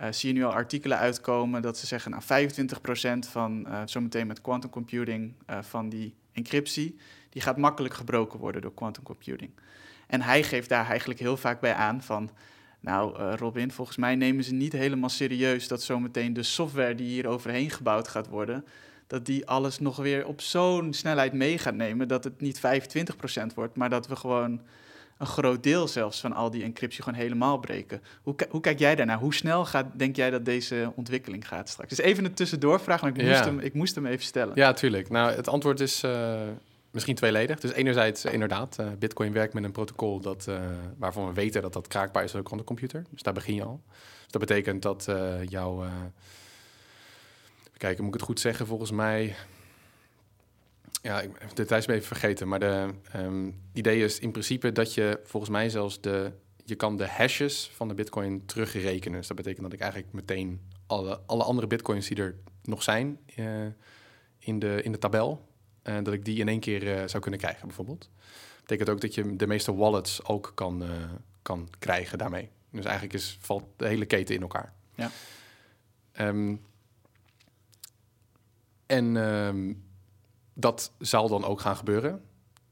zie 0.09 0.33
je 0.33 0.39
nu 0.39 0.43
al 0.45 0.53
artikelen 0.53 0.97
uitkomen 0.97 1.61
dat 1.61 1.77
ze 1.77 1.85
zeggen, 1.87 2.11
nou 2.11 2.23
25% 2.23 3.27
van 3.29 3.67
zometeen 3.85 4.27
met 4.27 4.41
quantum 4.41 4.69
computing 4.69 5.33
van 5.61 5.89
die 5.89 6.13
encryptie, 6.33 6.97
die 7.29 7.41
gaat 7.41 7.57
makkelijk 7.57 7.93
gebroken 7.93 8.39
worden 8.39 8.61
door 8.61 8.73
quantum 8.73 9.03
computing. 9.03 9.51
En 10.07 10.21
hij 10.21 10.43
geeft 10.43 10.69
daar 10.69 10.87
eigenlijk 10.87 11.19
heel 11.19 11.37
vaak 11.37 11.59
bij 11.59 11.73
aan 11.73 12.01
van, 12.01 12.29
nou 12.81 13.17
eh, 13.19 13.33
Robin, 13.37 13.71
volgens 13.71 13.97
mij 13.97 14.15
nemen 14.15 14.43
ze 14.43 14.53
niet 14.53 14.71
helemaal 14.73 15.09
serieus 15.09 15.67
dat 15.67 15.81
zometeen 15.83 16.33
de 16.33 16.43
software 16.43 16.95
die 16.95 17.07
hier 17.07 17.27
overheen 17.27 17.69
gebouwd 17.69 18.07
gaat 18.07 18.27
worden, 18.27 18.65
dat 19.07 19.25
die 19.25 19.47
alles 19.47 19.79
nog 19.79 19.95
weer 19.97 20.25
op 20.25 20.41
zo'n 20.41 20.93
snelheid 20.93 21.33
mee 21.33 21.57
gaat 21.57 21.75
nemen 21.75 22.07
dat 22.07 22.23
het 22.23 22.41
niet 22.41 22.59
25% 22.59 22.61
wordt, 23.55 23.75
maar 23.75 23.89
dat 23.89 24.07
we 24.07 24.15
gewoon 24.15 24.61
een 25.17 25.27
groot 25.27 25.63
deel 25.63 25.87
zelfs 25.87 26.19
van 26.21 26.33
al 26.33 26.49
die 26.51 26.63
encryptie 26.63 27.03
gewoon 27.03 27.19
helemaal 27.19 27.57
breken. 27.57 28.01
Hoe, 28.23 28.35
hoe 28.49 28.61
kijk 28.61 28.79
jij 28.79 28.95
daarnaar? 28.95 29.19
Hoe 29.19 29.33
snel 29.33 29.65
gaat, 29.65 29.85
denk 29.93 30.15
jij 30.15 30.29
dat 30.29 30.45
deze 30.45 30.91
ontwikkeling 30.95 31.47
gaat 31.47 31.69
straks? 31.69 31.89
Dus 31.89 32.05
even 32.05 32.25
een 32.25 32.33
tussendoorvraag, 32.33 33.01
maar 33.01 33.09
ik 33.09 33.15
moest, 33.17 33.27
Ja. 33.39 33.45
hem, 33.45 33.59
ik 33.59 33.73
moest 33.73 33.95
hem 33.95 34.05
even 34.05 34.25
stellen. 34.25 34.51
ja, 34.55 34.73
tuurlijk. 34.73 35.09
Nou, 35.09 35.31
het 35.31 35.47
antwoord 35.47 35.79
is, 35.79 36.03
eh, 36.03 36.39
misschien 36.91 37.15
tweeledig. 37.15 37.59
Dus 37.59 37.71
enerzijds 37.71 38.25
uh, 38.25 38.33
inderdaad, 38.33 38.77
uh, 38.79 38.87
Bitcoin 38.99 39.33
werkt 39.33 39.53
met 39.53 39.63
een 39.63 39.71
protocol 39.71 40.19
dat, 40.19 40.45
uh, 40.49 40.61
waarvan 40.97 41.27
we 41.27 41.33
weten 41.33 41.61
dat 41.61 41.73
dat 41.73 41.87
kraakbaar 41.87 42.23
is 42.23 42.31
op 42.31 42.37
een 42.37 42.43
quantumcomputer. 42.43 43.03
Dus 43.09 43.21
daar 43.21 43.33
begin 43.33 43.55
je 43.55 43.63
al. 43.63 43.81
Dus 44.21 44.31
dat 44.31 44.41
betekent 44.41 44.81
dat 44.81 45.05
jouw... 45.47 45.83
Kijken, 47.77 48.03
moet 48.03 48.13
ik 48.13 48.19
het 48.19 48.29
goed 48.29 48.39
zeggen? 48.39 48.67
Volgens 48.67 48.91
mij... 48.91 49.35
Ja, 51.01 51.21
ik 51.21 51.39
de 51.49 51.55
details 51.55 51.87
even 51.87 52.07
vergeten. 52.07 52.47
Maar 52.47 52.59
de 52.59 52.89
um, 53.15 53.61
idee 53.73 54.03
is 54.03 54.19
in 54.19 54.31
principe 54.31 54.71
dat 54.71 54.93
je 54.93 55.19
volgens 55.23 55.51
mij 55.51 55.69
zelfs 55.69 56.01
de... 56.01 56.31
Je 56.65 56.75
kan 56.75 56.97
de 56.97 57.07
hashes 57.07 57.71
van 57.73 57.87
de 57.87 57.93
bitcoin 57.93 58.45
terugrekenen. 58.45 59.17
Dus 59.17 59.27
dat 59.27 59.37
betekent 59.37 59.63
dat 59.63 59.73
ik 59.73 59.79
eigenlijk 59.79 60.13
meteen 60.13 60.61
alle, 60.87 61.19
alle 61.25 61.43
andere 61.43 61.67
bitcoins 61.67 62.07
die 62.07 62.17
er 62.17 62.35
nog 62.63 62.83
zijn 62.83 63.19
in, 64.39 64.59
de, 64.59 64.81
in 64.83 64.91
de 64.91 64.97
tabel 64.97 65.50
uh, 65.83 65.95
dat 66.03 66.13
ik 66.13 66.25
die 66.25 66.39
in 66.39 66.47
één 66.47 66.59
keer 66.59 66.83
uh, 66.83 67.07
zou 67.07 67.19
kunnen 67.19 67.39
krijgen, 67.39 67.67
bijvoorbeeld. 67.67 68.09
Dat 68.55 68.61
betekent 68.61 68.89
ook 68.89 69.01
dat 69.01 69.15
je 69.15 69.35
de 69.35 69.47
meeste 69.47 69.75
wallets 69.75 70.25
ook 70.25 70.51
kan, 70.55 70.83
uh, 70.83 70.89
kan 71.41 71.69
krijgen 71.79 72.17
daarmee. 72.17 72.49
Dus 72.69 72.85
eigenlijk 72.85 73.13
is, 73.13 73.37
valt 73.41 73.63
de 73.75 73.87
hele 73.87 74.05
keten 74.05 74.35
in 74.35 74.41
elkaar. 74.41 74.73
Ja. 74.95 75.11
Um, 76.19 76.61
en 78.85 79.15
um, 79.15 79.83
dat 80.53 80.91
zal 80.99 81.27
dan 81.27 81.45
ook 81.45 81.61
gaan 81.61 81.75
gebeuren. 81.75 82.23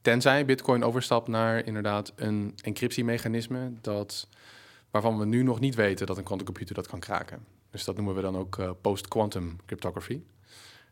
Tenzij 0.01 0.45
Bitcoin 0.45 0.83
overstapt 0.83 1.27
naar 1.27 1.65
inderdaad 1.65 2.13
een 2.15 2.57
encryptiemechanisme 2.61 3.71
dat, 3.81 4.27
waarvan 4.91 5.19
we 5.19 5.25
nu 5.25 5.43
nog 5.43 5.59
niet 5.59 5.75
weten 5.75 6.07
dat 6.07 6.17
een 6.17 6.23
quantumcomputer 6.23 6.75
dat 6.75 6.87
kan 6.87 6.99
kraken. 6.99 7.45
Dus 7.69 7.83
dat 7.83 7.95
noemen 7.95 8.15
we 8.15 8.21
dan 8.21 8.37
ook 8.37 8.75
post-quantum 8.81 9.57
cryptography. 9.65 10.21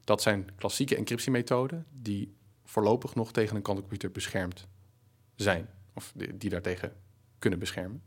Dat 0.07 0.21
zijn 0.21 0.49
klassieke 0.55 0.95
encryptiemethoden 0.95 1.85
die 1.91 2.35
voorlopig 2.63 3.15
nog 3.15 3.31
tegen 3.31 3.55
een 3.55 3.61
quantumcomputer 3.61 4.11
beschermd 4.11 4.67
zijn. 5.35 5.69
Of 5.93 6.11
die, 6.15 6.37
die 6.37 6.49
daartegen 6.49 6.93
kunnen 7.39 7.59
beschermen. 7.59 8.03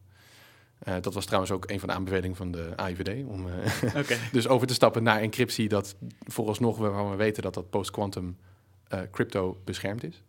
Uh, 0.88 0.94
dat 1.01 1.14
was 1.14 1.24
trouwens 1.24 1.53
ook 1.53 1.70
een 1.70 1.78
van 1.78 1.88
de 1.88 1.94
aanbevelingen 1.94 2.36
van 2.36 2.51
de 2.51 2.72
AIVD. 2.76 3.26
Om 3.26 3.46
uh, 3.48 3.55
okay. 3.96 4.18
dus 4.32 4.48
over 4.48 4.66
te 4.66 4.74
stappen 4.74 5.03
naar 5.03 5.20
encryptie 5.20 5.68
dat 5.68 5.96
vooralsnog 6.20 6.78
waarvan 6.78 7.11
we 7.11 7.16
weten 7.16 7.42
dat 7.42 7.55
dat 7.55 7.70
post-quantum 7.70 8.36
uh, 8.94 9.01
crypto 9.11 9.61
beschermd 9.64 10.05
is. 10.05 10.22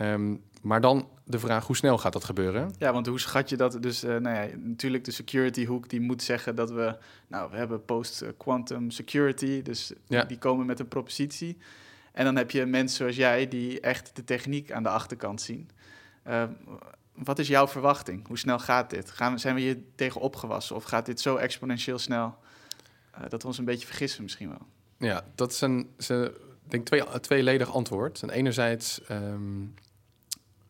Um, 0.00 0.42
maar 0.62 0.80
dan 0.80 1.08
de 1.24 1.38
vraag, 1.38 1.66
hoe 1.66 1.76
snel 1.76 1.98
gaat 1.98 2.12
dat 2.12 2.24
gebeuren? 2.24 2.74
Ja, 2.78 2.92
want 2.92 3.06
hoe 3.06 3.20
schat 3.20 3.48
je 3.48 3.56
dat? 3.56 3.82
Dus 3.82 4.04
uh, 4.04 4.16
nou 4.16 4.36
ja, 4.36 4.56
natuurlijk 4.56 5.04
de 5.04 5.10
security 5.10 5.66
hoek 5.66 5.88
die 5.88 6.00
moet 6.00 6.22
zeggen 6.22 6.54
dat 6.54 6.70
we... 6.70 6.96
Nou, 7.26 7.50
we 7.50 7.56
hebben 7.56 7.84
post-quantum 7.84 8.90
security, 8.90 9.62
dus 9.62 9.92
ja. 10.06 10.24
die 10.24 10.38
komen 10.38 10.66
met 10.66 10.80
een 10.80 10.88
propositie. 10.88 11.58
En 12.12 12.24
dan 12.24 12.36
heb 12.36 12.50
je 12.50 12.66
mensen 12.66 12.96
zoals 12.96 13.16
jij 13.16 13.48
die 13.48 13.80
echt 13.80 14.16
de 14.16 14.24
techniek 14.24 14.72
aan 14.72 14.82
de 14.82 14.88
achterkant 14.88 15.40
zien. 15.40 15.70
Uh, 16.28 16.44
wat 17.14 17.38
is 17.38 17.48
jouw 17.48 17.68
verwachting? 17.68 18.26
Hoe 18.26 18.38
snel 18.38 18.58
gaat 18.58 18.90
dit? 18.90 19.10
Gaan, 19.10 19.38
zijn 19.38 19.54
we 19.54 19.60
hier 19.60 19.78
tegen 19.94 20.20
opgewassen? 20.20 20.76
Of 20.76 20.84
gaat 20.84 21.06
dit 21.06 21.20
zo 21.20 21.36
exponentieel 21.36 21.98
snel 21.98 22.38
uh, 23.14 23.20
dat 23.28 23.42
we 23.42 23.48
ons 23.48 23.58
een 23.58 23.64
beetje 23.64 23.86
vergissen 23.86 24.22
misschien 24.22 24.48
wel? 24.48 24.66
Ja, 25.08 25.24
dat 25.34 25.52
is 25.52 25.60
een, 25.60 25.90
een 25.96 26.32
denk 26.62 26.86
twee, 26.86 27.20
tweeledig 27.20 27.72
antwoord. 27.72 28.22
En 28.22 28.30
enerzijds... 28.30 29.00
Um, 29.10 29.74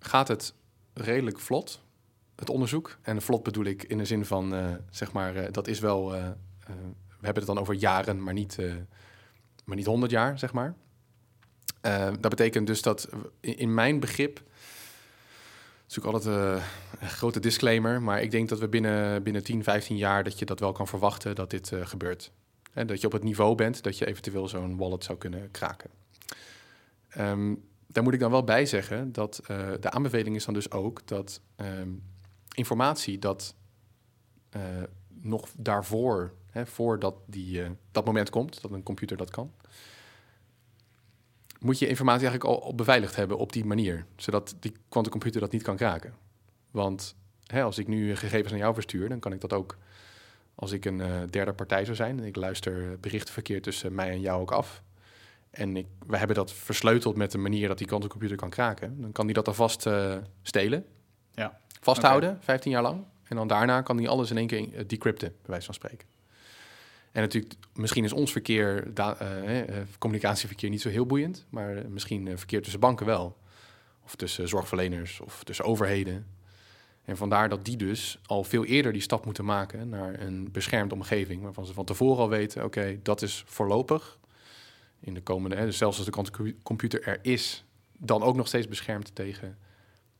gaat 0.00 0.28
het 0.28 0.54
redelijk 0.92 1.38
vlot, 1.38 1.82
het 2.36 2.50
onderzoek. 2.50 2.98
En 3.02 3.22
vlot 3.22 3.42
bedoel 3.42 3.64
ik 3.64 3.82
in 3.82 3.98
de 3.98 4.04
zin 4.04 4.24
van, 4.24 4.54
uh, 4.54 4.74
zeg 4.90 5.12
maar, 5.12 5.36
uh, 5.36 5.44
dat 5.50 5.68
is 5.68 5.78
wel... 5.78 6.14
Uh, 6.14 6.28
we 6.66 7.26
hebben 7.26 7.42
het 7.42 7.54
dan 7.54 7.58
over 7.58 7.74
jaren, 7.74 8.22
maar 8.22 8.34
niet, 8.34 8.58
maar 9.64 9.76
niet 9.76 9.86
100 9.86 10.12
jaar, 10.12 10.38
zeg 10.38 10.52
maar. 10.52 10.74
dat 12.20 12.28
betekent 12.28 12.66
dus 12.66 12.82
dat 12.82 13.08
in, 13.40 13.74
mijn 13.74 14.00
begrip... 14.00 14.42
Is 15.88 15.98
ook 15.98 16.04
altijd 16.14 16.62
een 17.00 17.08
grote 17.08 17.40
disclaimer, 17.40 18.02
maar 18.02 18.22
ik 18.22 18.30
denk 18.30 18.48
dat 18.48 18.58
we 18.58 18.68
binnen, 18.68 19.22
binnen 19.22 19.44
10, 19.44 19.62
15 19.62 19.96
jaar... 19.96 20.24
dat 20.24 20.38
je 20.38 20.44
dat 20.44 20.60
wel 20.60 20.72
kan 20.72 20.88
verwachten 20.88 21.34
dat 21.34 21.50
dit 21.50 21.72
gebeurt. 21.82 22.32
En 22.72 22.86
dat 22.86 23.00
je 23.00 23.06
op 23.06 23.12
het 23.12 23.22
niveau 23.22 23.54
bent 23.54 23.82
dat 23.82 23.98
je 23.98 24.06
eventueel 24.06 24.48
zo'n 24.48 24.76
wallet 24.76 25.04
zou 25.04 25.18
kunnen 25.18 25.50
kraken. 25.50 25.90
Um, 27.18 27.69
daar 27.92 28.02
moet 28.02 28.14
ik 28.14 28.20
dan 28.20 28.30
wel 28.30 28.44
bij 28.44 28.66
zeggen 28.66 29.12
dat 29.12 29.42
uh, 29.50 29.70
de 29.80 29.90
aanbeveling 29.90 30.36
is 30.36 30.44
dan 30.44 30.54
dus 30.54 30.70
ook 30.70 31.06
dat 31.06 31.40
um, 31.56 32.02
informatie 32.54 33.18
dat 33.18 33.54
uh, 34.56 34.62
nog 35.08 35.48
daarvoor, 35.56 36.32
hè, 36.50 36.66
voordat 36.66 37.14
die, 37.26 37.60
uh, 37.60 37.68
dat 37.92 38.04
moment 38.04 38.30
komt, 38.30 38.62
dat 38.62 38.70
een 38.70 38.82
computer 38.82 39.16
dat 39.16 39.30
kan, 39.30 39.52
moet 41.60 41.78
je 41.78 41.88
informatie 41.88 42.28
eigenlijk 42.28 42.62
al, 42.62 42.74
beveiligd 42.74 43.16
hebben 43.16 43.38
op 43.38 43.52
die 43.52 43.64
manier, 43.64 44.06
zodat 44.16 44.56
die 44.60 44.72
quantumcomputer 44.88 45.40
dat 45.40 45.52
niet 45.52 45.62
kan 45.62 45.76
kraken. 45.76 46.14
Want 46.70 47.16
hè, 47.46 47.62
als 47.62 47.78
ik 47.78 47.88
nu 47.88 48.16
gegevens 48.16 48.52
aan 48.52 48.58
jou 48.58 48.74
verstuur, 48.74 49.08
dan 49.08 49.18
kan 49.20 49.32
ik 49.32 49.40
dat 49.40 49.52
ook 49.52 49.76
als 50.54 50.72
ik 50.72 50.84
een 50.84 51.28
derde 51.30 51.52
partij 51.52 51.84
zou 51.84 51.96
zijn 51.96 52.18
en 52.18 52.24
ik 52.24 52.36
luister 52.36 53.00
berichtenverkeer 53.00 53.62
tussen 53.62 53.94
mij 53.94 54.10
en 54.10 54.20
jou 54.20 54.40
ook 54.40 54.52
af 54.52 54.82
en 55.50 55.76
ik, 55.76 55.86
we 56.06 56.16
hebben 56.16 56.36
dat 56.36 56.52
versleuteld 56.52 57.16
met 57.16 57.30
de 57.30 57.38
manier 57.38 57.68
dat 57.68 57.78
die 57.78 57.86
quantumcomputer 57.86 58.36
kan 58.36 58.50
kraken. 58.50 59.00
Dan 59.00 59.12
kan 59.12 59.26
die 59.26 59.34
dat 59.34 59.48
alvast 59.48 59.86
uh, 59.86 60.16
stelen, 60.42 60.84
ja. 61.34 61.60
vasthouden, 61.80 62.30
okay. 62.30 62.42
15 62.42 62.70
jaar 62.70 62.82
lang. 62.82 63.04
En 63.24 63.36
dan 63.36 63.48
daarna 63.48 63.82
kan 63.82 63.96
die 63.96 64.08
alles 64.08 64.30
in 64.30 64.36
één 64.36 64.46
keer 64.46 64.72
uh, 64.72 64.80
decrypten, 64.86 65.28
bij 65.28 65.50
wijze 65.50 65.64
van 65.64 65.74
spreken. 65.74 66.08
En 67.12 67.22
natuurlijk, 67.22 67.54
misschien 67.74 68.04
is 68.04 68.12
ons 68.12 68.32
verkeer, 68.32 68.86
uh, 68.98 69.06
communicatieverkeer 69.98 70.70
niet 70.70 70.80
zo 70.80 70.88
heel 70.88 71.06
boeiend, 71.06 71.46
maar 71.48 71.84
misschien 71.88 72.38
verkeer 72.38 72.62
tussen 72.62 72.80
banken 72.80 73.06
wel. 73.06 73.36
Of 74.04 74.16
tussen 74.16 74.48
zorgverleners 74.48 75.20
of 75.20 75.44
tussen 75.44 75.64
overheden. 75.64 76.26
En 77.04 77.16
vandaar 77.16 77.48
dat 77.48 77.64
die 77.64 77.76
dus 77.76 78.18
al 78.26 78.44
veel 78.44 78.64
eerder 78.64 78.92
die 78.92 79.02
stap 79.02 79.24
moeten 79.24 79.44
maken 79.44 79.88
naar 79.88 80.20
een 80.20 80.52
beschermde 80.52 80.94
omgeving, 80.94 81.42
waarvan 81.42 81.66
ze 81.66 81.72
van 81.72 81.84
tevoren 81.84 82.22
al 82.22 82.28
weten, 82.28 82.64
oké, 82.64 82.98
dat 83.02 83.22
is 83.22 83.44
voorlopig 83.46 84.18
in 85.00 85.14
de 85.14 85.22
komende, 85.22 85.56
hè, 85.56 85.64
dus 85.64 85.78
zelfs 85.78 85.96
als 85.96 86.06
de 86.06 86.54
computer 86.62 87.02
er 87.02 87.18
is, 87.22 87.64
dan 87.98 88.22
ook 88.22 88.36
nog 88.36 88.46
steeds 88.46 88.68
beschermd 88.68 89.14
tegen 89.14 89.58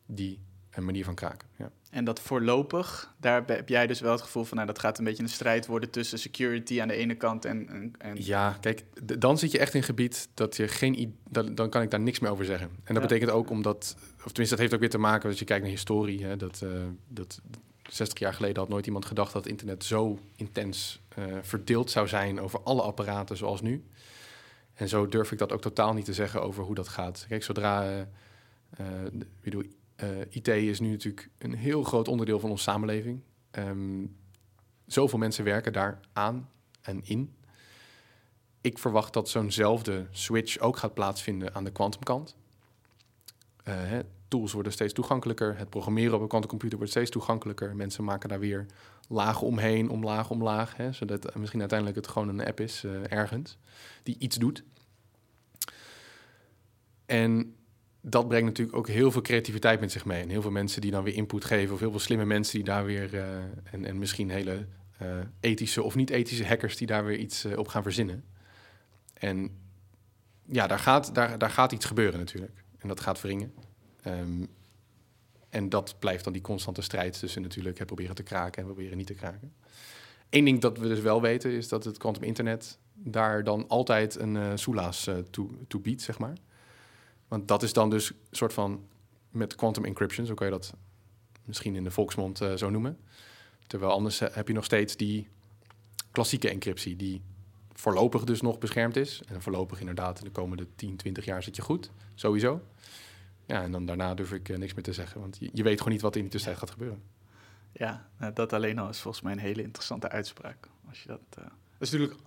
die 0.07 0.41
een 0.71 0.85
manier 0.85 1.05
van 1.05 1.15
kraken. 1.15 1.49
Ja. 1.57 1.71
En 1.91 2.05
dat 2.05 2.21
voorlopig, 2.21 3.15
daar 3.17 3.43
heb 3.47 3.69
jij 3.69 3.87
dus 3.87 4.01
wel 4.01 4.13
het 4.13 4.21
gevoel 4.21 4.45
van, 4.45 4.57
nou, 4.57 4.69
dat 4.69 4.79
gaat 4.79 4.99
een 4.99 5.05
beetje 5.05 5.23
een 5.23 5.29
strijd 5.29 5.67
worden 5.67 5.91
tussen 5.91 6.19
security 6.19 6.81
aan 6.81 6.89
de 6.89 6.95
ene 6.95 7.15
kant 7.15 7.45
en. 7.45 7.69
en, 7.69 7.93
en... 7.99 8.25
Ja, 8.25 8.57
kijk, 8.61 8.85
dan 9.19 9.39
zit 9.39 9.51
je 9.51 9.59
echt 9.59 9.75
in 9.75 9.83
gebied 9.83 10.29
dat 10.35 10.57
je 10.57 10.69
geen. 10.69 11.17
Dan, 11.29 11.55
dan 11.55 11.71
kan 11.71 11.83
ik 11.83 11.91
daar 11.91 12.01
niks 12.01 12.19
meer 12.19 12.31
over 12.31 12.45
zeggen. 12.45 12.69
En 12.69 12.95
dat 12.95 13.03
ja. 13.03 13.09
betekent 13.09 13.31
ook 13.31 13.51
omdat, 13.51 13.97
of 14.17 14.33
tenminste, 14.33 14.49
dat 14.49 14.59
heeft 14.59 14.75
ook 14.75 14.81
weer 14.81 14.91
te 14.91 14.99
maken 14.99 15.29
als 15.29 15.39
je 15.39 15.45
kijkt 15.45 15.63
naar 15.63 15.73
historie, 15.73 16.25
hè, 16.25 16.37
dat, 16.37 16.61
uh, 16.65 16.71
dat 17.09 17.41
60 17.89 18.19
jaar 18.19 18.35
geleden 18.35 18.59
had 18.59 18.69
nooit 18.69 18.87
iemand 18.87 19.05
gedacht 19.05 19.33
dat 19.33 19.43
het 19.43 19.53
internet 19.53 19.85
zo 19.85 20.19
intens 20.37 21.01
uh, 21.19 21.25
verdeeld 21.43 21.91
zou 21.91 22.09
zijn 22.09 22.41
over 22.41 22.61
alle 22.61 22.83
apparaten 22.83 23.37
zoals 23.37 23.61
nu. 23.61 23.85
En 24.81 24.89
zo 24.89 25.07
durf 25.07 25.33
ik 25.33 25.39
dat 25.39 25.53
ook 25.53 25.61
totaal 25.61 25.95
niet 25.95 26.05
te 26.05 26.13
zeggen 26.13 26.43
over 26.43 26.65
hoe 26.65 26.75
dat 26.75 26.89
gaat. 26.89 27.25
Kijk, 27.29 27.43
zodra. 27.43 27.91
Uh, 27.91 28.01
uh, 28.81 28.87
bedoel, 29.41 29.63
uh, 29.97 30.09
IT 30.29 30.49
is 30.49 30.81
nu 30.81 30.91
natuurlijk 30.91 31.31
een 31.39 31.55
heel 31.55 31.83
groot 31.83 32.09
onderdeel 32.09 32.41
van 32.41 32.51
onze 32.51 32.63
samenleving. 32.63 33.21
Um, 33.59 34.17
zoveel 34.87 35.19
mensen 35.19 35.45
werken 35.45 35.73
daar 35.73 36.01
aan 36.13 36.49
en 36.81 37.01
in. 37.05 37.35
Ik 38.61 38.79
verwacht 38.79 39.13
dat 39.13 39.29
zo'nzelfde 39.29 40.07
switch 40.11 40.59
ook 40.59 40.77
gaat 40.77 40.95
plaatsvinden 40.95 41.55
aan 41.55 41.65
de 41.65 41.73
kwantumkant. 41.73 42.37
Tools 44.29 44.53
worden 44.53 44.73
steeds 44.73 44.93
toegankelijker. 44.93 45.59
Het 45.59 45.71
programmeren 45.71 46.15
op 46.15 46.21
een 46.21 46.29
quantumcomputer 46.29 46.79
wordt 46.79 46.93
steeds 46.93 47.11
toegankelijker. 47.11 47.77
Mensen 47.77 48.05
maken 48.05 48.29
daar 48.29 48.41
weer 48.41 48.67
lagen 49.13 49.47
omheen, 49.47 49.89
om 49.91 50.05
laag 50.05 50.31
om 50.31 50.43
laag. 50.43 50.77
Hè, 50.77 50.93
zodat 50.93 51.35
misschien 51.35 51.61
uiteindelijk 51.61 51.99
het 51.99 52.09
gewoon 52.09 52.29
een 52.29 52.47
app 52.47 52.61
is 52.61 52.85
uh, 52.85 53.13
ergens 53.13 53.59
die 54.03 54.17
iets 54.19 54.37
doet. 54.37 54.65
En 57.07 57.55
dat 58.01 58.29
brengt 58.29 58.47
natuurlijk 58.47 58.77
ook 58.77 58.89
heel 58.89 59.11
veel 59.11 59.21
creativiteit 59.21 59.81
met 59.81 59.93
zich 59.93 60.05
mee. 60.05 60.23
En 60.23 60.29
heel 60.29 60.43
veel 60.43 60.51
mensen 60.51 60.81
die 60.81 60.91
dan 60.91 61.05
weer 61.05 61.15
input 61.15 61.45
geven, 61.45 61.75
of 61.75 61.81
heel 61.81 61.91
veel 61.91 62.01
slimme 62.01 62.25
mensen 62.25 62.55
die 62.55 62.65
daar 62.65 62.85
weer, 62.85 63.15
uh, 63.15 63.23
en, 63.71 63.85
en 63.85 63.99
misschien 63.99 64.31
hele 64.31 64.67
ethische 65.41 65.83
of 65.83 65.95
niet-ethische 65.95 66.47
hackers 66.47 66.77
die 66.77 66.87
daar 66.87 67.05
weer 67.05 67.19
iets 67.19 67.45
op 67.45 67.69
gaan 67.69 67.83
verzinnen. 67.83 68.25
En 69.15 69.59
ja, 70.47 70.67
daar 70.67 70.79
gaat, 70.79 71.15
daar, 71.15 71.39
daar 71.39 71.51
gaat 71.51 71.73
iets 71.73 71.85
gebeuren 71.85 72.19
natuurlijk. 72.19 72.65
En 72.79 72.89
dat 72.89 73.01
gaat 73.01 73.21
wringen. 73.21 73.55
Um, 74.07 74.49
en 75.51 75.69
dat 75.69 75.95
blijft 75.99 76.25
dan 76.25 76.33
die 76.33 76.43
constante 76.43 76.83
strijd 76.83 77.19
tussen 77.19 77.43
natuurlijk 77.43 77.79
het 77.79 77.87
proberen 77.87 78.15
te 78.15 78.23
kraken 78.23 78.63
en 78.63 78.69
proberen 78.69 78.97
niet 78.97 79.07
te 79.07 79.15
kraken. 79.15 79.53
Eén 80.31 80.45
ding 80.45 80.61
dat 80.61 80.79
we 80.79 80.89
dus 80.89 81.01
wel 81.01 81.21
weten 81.21 81.51
is 81.51 81.69
dat 81.69 81.85
het 81.85 81.99
quantum 81.99 82.23
internet 82.23 82.79
daar 82.95 83.45
dan 83.45 83.69
altijd 83.69 84.19
een 84.19 84.35
uh, 84.35 84.53
soelaas 84.55 85.09
uh, 85.09 85.17
toe, 85.67 85.81
biedt, 85.81 86.03
zeg 86.03 86.19
maar. 86.19 86.37
Want 87.29 87.49
dat 87.49 87.63
is 87.63 87.73
dan 87.73 87.91
dus 87.91 88.11
een 88.11 88.17
soort 88.31 88.53
van 88.53 88.87
met 89.31 89.55
quantum 89.55 89.85
encryption, 89.85 90.27
zo 90.27 90.35
kan 90.35 90.47
je 90.47 90.53
dat 90.53 90.75
misschien 91.45 91.77
in 91.77 91.85
de 91.85 91.91
volksmond 91.91 92.41
uh, 92.41 92.55
zo 92.55 92.71
noemen. 92.71 92.99
Terwijl 93.67 93.93
anders 93.93 94.19
heb 94.19 94.49
je 94.49 94.55
nog 94.55 94.65
steeds 94.65 94.97
die 94.97 95.29
klassieke 96.11 96.51
encryptie, 96.51 96.97
die 96.97 97.23
voorlopig 97.73 98.25
dus 98.25 98.41
nog 98.41 98.59
beschermd 98.59 98.97
is. 98.97 99.23
En 99.29 99.43
voorlopig 99.43 99.81
inderdaad 99.81 100.19
in 100.19 100.25
de 100.25 100.31
komende 100.31 100.67
10, 100.75 100.97
20 100.97 101.25
jaar 101.25 101.43
zit 101.43 101.57
je 101.57 101.63
goed, 101.63 101.91
sowieso. 102.15 102.61
Ja, 103.51 103.63
en 103.63 103.73
dan 103.73 103.87
daarna 103.87 104.15
durf 104.15 104.33
ik 104.33 104.59
niks 104.59 104.75
meer 104.75 104.85
te 104.85 104.93
zeggen, 104.93 105.21
want 105.21 105.37
je, 105.41 105.51
je, 105.53 105.63
weet 105.63 105.79
gewoon 105.79 105.93
niet 105.93 106.03
wat 106.03 106.17
in 106.17 106.23
die 106.23 106.31
tussentijd 106.31 106.61
gaat 106.63 106.71
gebeuren. 106.71 107.03
Ja, 107.73 108.09
nou, 108.19 108.33
dat 108.33 108.53
alleen 108.53 108.79
al 108.79 108.89
is 108.89 109.01
volgens 109.01 109.23
mij 109.23 109.33
een 109.33 109.39
hele 109.39 109.63
interessante 109.63 110.09
uitspraak. 110.09 110.69
Als 110.89 111.03
je 111.03 111.09
dat, 111.09 111.21
uh, 111.39 111.45
dat 111.45 111.53
is 111.79 111.91
natuurlijk 111.91 112.21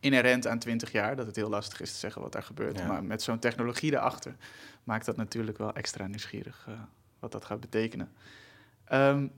inherent 0.00 0.46
aan 0.46 0.58
20 0.58 0.92
jaar, 0.92 1.16
dat 1.16 1.26
het 1.26 1.36
heel 1.36 1.48
lastig 1.48 1.80
is 1.80 1.92
te 1.92 1.98
zeggen 1.98 2.22
wat 2.22 2.32
daar 2.32 2.42
gebeurt. 2.42 2.86
Maar 2.86 3.04
met 3.04 3.22
zo'n 3.22 3.38
technologie 3.38 3.92
erachter 3.92 4.36
maakt 4.84 5.06
dat 5.06 5.16
natuurlijk 5.16 5.58
wel 5.58 5.74
extra 5.74 6.06
nieuwsgierig 6.06 6.66
uh, 6.68 6.74
wat 7.18 7.32
dat 7.32 7.44
gaat 7.44 7.60
betekenen. 7.60 8.12
Um, 8.92 9.32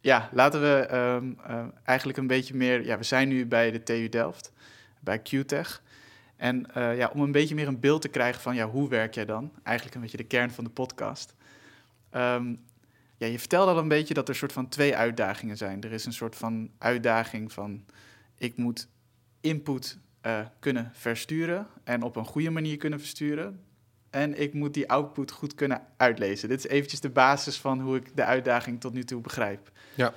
ja, 0.00 0.28
laten 0.32 0.60
we 0.60 0.88
um, 0.94 1.38
uh, 1.48 1.64
eigenlijk 1.84 2.18
een 2.18 2.26
beetje 2.26 2.54
meer. 2.54 2.84
Ja, 2.84 2.98
we 2.98 3.04
zijn 3.04 3.28
nu 3.28 3.46
bij 3.46 3.70
de 3.70 3.82
TU 3.82 4.08
Delft, 4.08 4.52
bij 5.00 5.22
QTech. 5.22 5.82
En 6.38 6.66
uh, 6.76 6.96
ja, 6.96 7.10
om 7.14 7.20
een 7.20 7.32
beetje 7.32 7.54
meer 7.54 7.68
een 7.68 7.80
beeld 7.80 8.02
te 8.02 8.08
krijgen 8.08 8.40
van 8.40 8.54
ja, 8.54 8.68
hoe 8.68 8.88
werk 8.88 9.14
jij 9.14 9.24
dan? 9.24 9.52
Eigenlijk 9.62 9.96
een 9.96 10.02
beetje 10.02 10.16
de 10.16 10.24
kern 10.24 10.50
van 10.50 10.64
de 10.64 10.70
podcast. 10.70 11.34
Um, 12.12 12.60
ja, 13.16 13.26
je 13.26 13.38
vertelde 13.38 13.70
al 13.70 13.78
een 13.78 13.88
beetje 13.88 14.14
dat 14.14 14.24
er 14.24 14.30
een 14.30 14.38
soort 14.38 14.52
van 14.52 14.68
twee 14.68 14.96
uitdagingen 14.96 15.56
zijn. 15.56 15.82
Er 15.82 15.92
is 15.92 16.04
een 16.04 16.12
soort 16.12 16.36
van 16.36 16.70
uitdaging 16.78 17.52
van 17.52 17.84
ik 18.36 18.56
moet 18.56 18.88
input 19.40 19.98
uh, 20.26 20.40
kunnen 20.58 20.90
versturen 20.94 21.66
en 21.84 22.02
op 22.02 22.16
een 22.16 22.24
goede 22.24 22.50
manier 22.50 22.76
kunnen 22.76 22.98
versturen. 22.98 23.60
En 24.10 24.40
ik 24.40 24.54
moet 24.54 24.74
die 24.74 24.90
output 24.90 25.30
goed 25.30 25.54
kunnen 25.54 25.82
uitlezen. 25.96 26.48
Dit 26.48 26.58
is 26.58 26.70
eventjes 26.70 27.00
de 27.00 27.10
basis 27.10 27.56
van 27.56 27.80
hoe 27.80 27.96
ik 27.96 28.16
de 28.16 28.24
uitdaging 28.24 28.80
tot 28.80 28.92
nu 28.92 29.04
toe 29.04 29.20
begrijp. 29.20 29.70
Ja. 29.94 30.14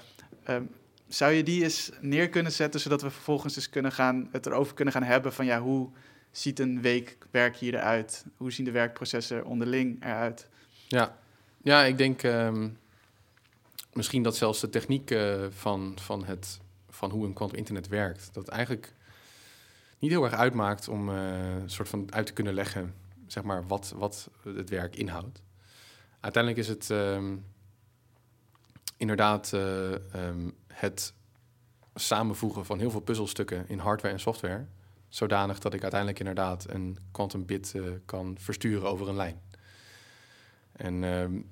Um, 0.49 0.69
zou 1.07 1.32
je 1.32 1.43
die 1.43 1.63
eens 1.63 1.91
neer 2.01 2.30
kunnen 2.30 2.51
zetten, 2.51 2.80
zodat 2.80 3.01
we 3.01 3.09
vervolgens 3.09 3.55
eens 3.55 3.69
kunnen 3.69 3.91
gaan, 3.91 4.30
het 4.32 4.45
erover 4.45 4.74
kunnen 4.74 4.93
gaan 4.93 5.03
hebben 5.03 5.34
van 5.34 5.45
ja, 5.45 5.61
hoe 5.61 5.89
ziet 6.32 6.59
een 6.59 6.82
week 6.82 7.17
werk 7.32 7.55
hier 7.55 7.73
eruit? 7.73 8.25
Hoe 8.38 8.51
zien 8.51 8.65
de 8.65 8.71
werkprocessen 8.71 9.45
onderling 9.45 10.03
eruit? 10.03 10.47
Ja, 10.88 11.17
ja 11.61 11.84
ik 11.84 11.97
denk 11.97 12.23
um, 12.23 12.77
misschien 13.93 14.23
dat 14.23 14.38
zelfs 14.38 14.59
de 14.59 14.69
techniek 14.69 15.11
uh, 15.11 15.45
van, 15.49 15.97
van, 15.99 16.25
het, 16.25 16.59
van 16.89 17.11
hoe 17.11 17.25
een 17.25 17.34
quantum 17.34 17.57
internet 17.57 17.88
werkt, 17.88 18.34
dat 18.34 18.47
eigenlijk 18.47 18.93
niet 19.99 20.11
heel 20.11 20.23
erg 20.23 20.34
uitmaakt 20.34 20.88
om 20.88 21.09
uh, 21.09 21.15
een 21.61 21.69
soort 21.69 21.89
van 21.89 22.13
uit 22.13 22.25
te 22.25 22.34
kunnen 22.34 22.53
leggen, 22.53 22.95
zeg 23.27 23.43
maar, 23.43 23.67
wat, 23.67 23.93
wat 23.95 24.29
het 24.43 24.69
werk 24.69 24.95
inhoudt. 24.95 25.41
Uiteindelijk 26.19 26.63
is 26.63 26.67
het 26.67 26.89
um, 26.89 27.45
inderdaad 28.97 29.51
uh, 29.53 29.91
um, 29.91 30.53
het 30.67 31.13
samenvoegen 31.95 32.65
van 32.65 32.79
heel 32.79 32.91
veel 32.91 32.99
puzzelstukken 32.99 33.65
in 33.67 33.79
hardware 33.79 34.13
en 34.13 34.19
software, 34.19 34.67
zodanig 35.12 35.59
dat 35.59 35.74
ik 35.74 35.82
uiteindelijk 35.82 36.20
inderdaad 36.20 36.70
een 36.70 36.97
quantum 37.12 37.45
bit 37.45 37.74
uh, 37.76 37.84
kan 38.05 38.36
versturen 38.39 38.89
over 38.89 39.09
een 39.09 39.16
lijn. 39.16 39.41
En 40.72 41.03
um, 41.03 41.49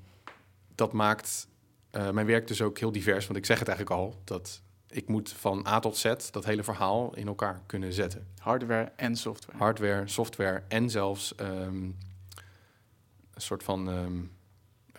dat 0.76 0.94
maakt 0.94 1.48
uh, 1.92 2.10
mijn 2.10 2.26
werk 2.26 2.48
dus 2.48 2.62
ook 2.62 2.80
heel 2.80 2.92
divers, 2.92 3.26
want 3.26 3.40
ik 3.40 3.46
zeg 3.46 3.60
het 3.60 3.68
eigenlijk 3.68 4.00
al, 4.00 4.22
dat 4.24 4.62
ik 4.88 5.08
moet 5.08 5.32
van 5.32 5.68
A 5.68 5.80
tot 5.80 5.98
Z 5.98 6.14
dat 6.32 6.46
hele 6.46 6.64
verhaal 6.64 7.16
in 7.16 7.28
elkaar 7.28 7.62
kunnen 7.66 7.94
zetten. 7.94 8.28
Hardware 8.38 8.92
en 8.96 9.16
software. 9.16 9.58
Hardware, 9.58 10.08
software 10.08 10.64
en 10.68 10.90
zelfs 10.90 11.34
um, 11.40 11.98
een 13.34 13.42
soort 13.42 13.64
van 13.64 13.88
um, 13.88 14.32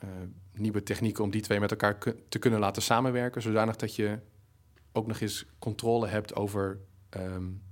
uh, 0.04 0.10
nieuwe 0.52 0.82
technieken 0.82 1.24
om 1.24 1.30
die 1.30 1.40
twee 1.40 1.60
met 1.60 1.70
elkaar 1.70 1.98
te 2.28 2.38
kunnen 2.38 2.60
laten 2.60 2.82
samenwerken, 2.82 3.42
zodanig 3.42 3.76
dat 3.76 3.94
je 3.94 4.18
ook 4.92 5.06
nog 5.06 5.20
eens 5.20 5.46
controle 5.58 6.06
hebt 6.06 6.34
over 6.34 6.78
um, 7.10 7.62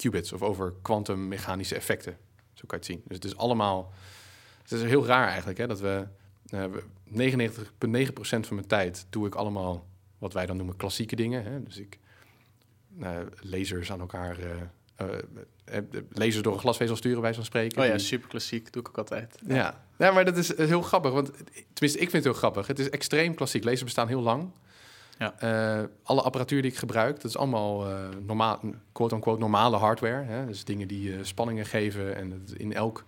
qubits 0.00 0.32
of 0.32 0.42
over 0.42 0.74
kwantummechanische 0.82 1.74
effecten. 1.74 2.16
Zo 2.52 2.64
kan 2.66 2.78
je 2.80 2.84
het 2.84 2.84
zien. 2.84 3.02
Dus 3.04 3.16
het 3.16 3.24
is 3.24 3.36
allemaal. 3.36 3.92
Het 4.62 4.72
is 4.72 4.82
heel 4.82 5.06
raar 5.06 5.28
eigenlijk 5.28 5.58
hè, 5.58 5.66
dat 5.66 5.80
we. 5.80 6.06
Uh, 6.54 6.64
99,9% 7.04 7.50
van 8.20 8.54
mijn 8.54 8.66
tijd 8.66 9.06
doe 9.10 9.26
ik 9.26 9.34
allemaal 9.34 9.86
wat 10.18 10.32
wij 10.32 10.46
dan 10.46 10.56
noemen 10.56 10.76
klassieke 10.76 11.16
dingen. 11.16 11.44
Hè? 11.44 11.62
Dus 11.62 11.78
ik 11.78 11.98
uh, 12.98 13.18
lasers 13.40 13.92
aan 13.92 14.00
elkaar. 14.00 14.38
Uh, 14.40 15.06
lasers 16.10 16.42
door 16.42 16.52
een 16.52 16.58
glasvezel 16.58 16.96
sturen, 16.96 17.22
wij 17.22 17.34
van 17.34 17.44
spreken. 17.44 17.82
Oh 17.82 17.88
ja, 17.88 17.98
super 17.98 18.28
klassiek, 18.28 18.72
doe 18.72 18.82
ik 18.82 18.88
ook 18.88 18.98
altijd. 18.98 19.38
Ja. 19.46 19.54
ja. 19.54 19.84
ja, 19.98 20.10
maar 20.10 20.24
dat 20.24 20.36
is 20.36 20.56
heel 20.56 20.82
grappig. 20.82 21.12
Want 21.12 21.30
tenminste, 21.72 21.98
ik 21.98 22.10
vind 22.10 22.12
het 22.12 22.24
heel 22.24 22.32
grappig. 22.32 22.66
Het 22.66 22.78
is 22.78 22.90
extreem 22.90 23.34
klassiek. 23.34 23.64
Lasers 23.64 23.84
bestaan 23.84 24.08
heel 24.08 24.22
lang. 24.22 24.50
Ja. 25.20 25.34
Uh, 25.80 25.88
alle 26.02 26.22
apparatuur 26.22 26.62
die 26.62 26.70
ik 26.70 26.76
gebruik, 26.76 27.14
dat 27.14 27.24
is 27.24 27.36
allemaal 27.36 27.90
uh, 27.90 28.08
normaal, 28.26 28.60
quote-unquote 28.92 29.40
normale 29.40 29.76
hardware. 29.76 30.24
Hè? 30.24 30.46
Dus 30.46 30.64
dingen 30.64 30.88
die 30.88 31.10
uh, 31.10 31.18
spanningen 31.22 31.66
geven. 31.66 32.16
En 32.16 32.46
in 32.56 32.72
elk, 32.72 33.04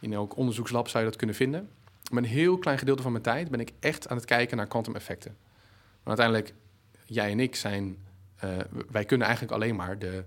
in 0.00 0.12
elk 0.12 0.36
onderzoekslab 0.36 0.88
zou 0.88 1.04
je 1.04 1.10
dat 1.10 1.18
kunnen 1.18 1.36
vinden. 1.36 1.68
Maar 2.10 2.22
een 2.22 2.28
heel 2.28 2.58
klein 2.58 2.78
gedeelte 2.78 3.02
van 3.02 3.12
mijn 3.12 3.24
tijd 3.24 3.50
ben 3.50 3.60
ik 3.60 3.72
echt 3.80 4.08
aan 4.08 4.16
het 4.16 4.24
kijken 4.24 4.56
naar 4.56 4.66
quantum 4.66 4.94
effecten. 4.94 5.36
Maar 6.02 6.18
uiteindelijk, 6.18 6.54
jij 7.04 7.30
en 7.30 7.40
ik 7.40 7.54
zijn... 7.56 7.96
wij 8.90 9.04
kunnen 9.04 9.26
eigenlijk 9.26 9.56
alleen 9.56 9.76
maar 9.76 9.98
de 9.98 10.24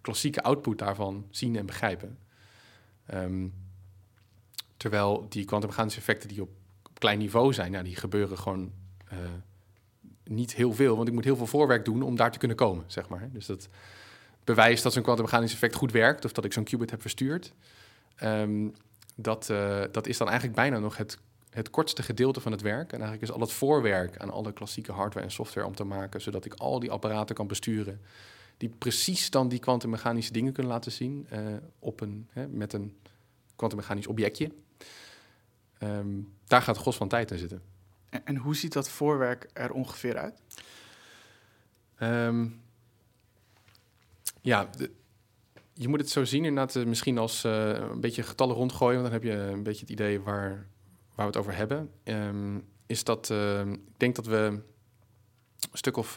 klassieke 0.00 0.42
output 0.42 0.78
daarvan 0.78 1.26
zien 1.30 1.56
en 1.56 1.66
begrijpen. 1.66 2.18
Um, 3.14 3.54
terwijl 4.76 5.26
die 5.28 5.44
kwantummechanische 5.44 5.98
effecten 5.98 6.28
die 6.28 6.42
op, 6.42 6.50
op 6.82 6.98
klein 6.98 7.18
niveau 7.18 7.52
zijn... 7.52 7.72
Nou, 7.72 7.84
die 7.84 7.96
gebeuren 7.96 8.38
gewoon 8.38 8.72
niet 10.34 10.54
heel 10.54 10.72
veel, 10.72 10.96
want 10.96 11.08
ik 11.08 11.14
moet 11.14 11.24
heel 11.24 11.36
veel 11.36 11.46
voorwerk 11.46 11.84
doen 11.84 12.02
om 12.02 12.16
daar 12.16 12.32
te 12.32 12.38
kunnen 12.38 12.56
komen, 12.56 12.84
zeg 12.86 13.08
maar. 13.08 13.28
Dus 13.32 13.46
dat 13.46 13.68
bewijst 14.44 14.82
dat 14.82 14.92
zo'n 14.92 15.02
kwantummechanisch 15.02 15.52
effect 15.52 15.74
goed 15.74 15.92
werkt, 15.92 16.24
of 16.24 16.32
dat 16.32 16.44
ik 16.44 16.52
zo'n 16.52 16.64
qubit 16.64 16.90
heb 16.90 17.00
verstuurd. 17.00 17.52
Um, 18.22 18.74
dat, 19.14 19.48
uh, 19.48 19.82
dat 19.92 20.06
is 20.06 20.18
dan 20.18 20.28
eigenlijk 20.28 20.56
bijna 20.56 20.78
nog 20.78 20.96
het, 20.96 21.18
het 21.50 21.70
kortste 21.70 22.02
gedeelte 22.02 22.40
van 22.40 22.52
het 22.52 22.60
werk. 22.60 22.92
En 22.92 22.98
eigenlijk 22.98 23.22
is 23.22 23.32
al 23.32 23.40
het 23.40 23.52
voorwerk 23.52 24.18
aan 24.18 24.30
alle 24.30 24.52
klassieke 24.52 24.92
hardware 24.92 25.26
en 25.26 25.32
software 25.32 25.66
om 25.66 25.74
te 25.74 25.84
maken, 25.84 26.20
zodat 26.20 26.44
ik 26.44 26.54
al 26.54 26.80
die 26.80 26.90
apparaten 26.90 27.34
kan 27.34 27.46
besturen, 27.46 28.00
die 28.56 28.68
precies 28.78 29.30
dan 29.30 29.48
die 29.48 29.58
kwantummechanische 29.58 30.32
dingen 30.32 30.52
kunnen 30.52 30.72
laten 30.72 30.92
zien 30.92 31.26
uh, 31.32 31.38
op 31.78 32.00
een, 32.00 32.28
hè, 32.30 32.48
met 32.48 32.72
een 32.72 32.96
kwantummechanisch 33.56 34.06
objectje. 34.06 34.52
Um, 35.82 36.32
daar 36.46 36.62
gaat 36.62 36.74
de 36.74 36.80
gros 36.80 36.96
van 36.96 37.08
tijd 37.08 37.30
in 37.30 37.38
zitten. 37.38 37.62
En, 38.24 38.36
hoe 38.36 38.56
ziet 38.56 38.72
dat 38.72 38.88
voorwerk 38.88 39.50
er 39.52 39.72
ongeveer 39.72 40.18
uit? 40.18 40.42
Um, 42.00 42.60
ja, 44.40 44.70
je 45.72 45.88
moet 45.88 46.00
het 46.00 46.10
zo 46.10 46.24
zien 46.24 46.44
inderdaad 46.44 46.84
misschien 46.84 47.18
als 47.18 47.44
uh, 47.44 47.68
een 47.68 48.00
beetje 48.00 48.22
getallen 48.22 48.56
rondgooien, 48.56 49.00
want 49.00 49.12
dan 49.12 49.20
heb 49.20 49.30
je 49.30 49.38
een 49.38 49.62
beetje 49.62 49.80
het 49.80 49.90
idee 49.90 50.20
waar, 50.20 50.50
waar 51.14 51.16
we 51.16 51.22
het 51.22 51.36
over 51.36 51.56
hebben. 51.56 51.90
Um, 52.04 52.64
is 52.86 53.04
dat, 53.04 53.28
uh, 53.30 53.60
ik 53.66 53.98
denk 53.98 54.16
dat 54.16 54.26
we 54.26 54.36
een 54.36 54.62
stuk 55.72 55.96
of 55.96 56.14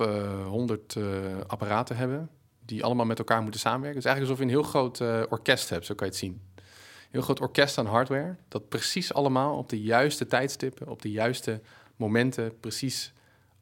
honderd 0.48 0.96
uh, 0.96 1.40
apparaten 1.48 1.98
hebben 1.98 2.30
die 2.60 2.84
allemaal 2.84 3.06
met 3.06 3.20
elkaar 3.20 3.42
moeten 3.42 3.60
samenwerken. 3.60 4.02
Het 4.02 4.06
is 4.06 4.12
eigenlijk 4.12 4.40
alsof 4.40 4.52
je 4.54 4.60
een 4.60 4.62
heel 4.62 4.72
groot 4.72 5.30
orkest 5.32 5.70
hebt, 5.70 5.86
zo 5.86 5.96
kan 5.96 6.08
je 6.08 6.14
het 6.14 6.22
zien. 6.22 6.42
Een 6.56 7.12
heel 7.12 7.22
groot 7.22 7.42
orkest 7.42 7.78
aan 7.78 7.86
hardware, 7.86 8.36
dat 8.48 8.70
precies 8.70 9.14
allemaal 9.14 9.58
op 9.58 9.70
de 9.70 9.82
juiste 9.82 10.28
tijdstippen, 10.28 10.88
op 10.88 11.02
de 11.02 11.12
juiste 11.12 11.62
momenten 11.96 12.60
precies 12.60 13.14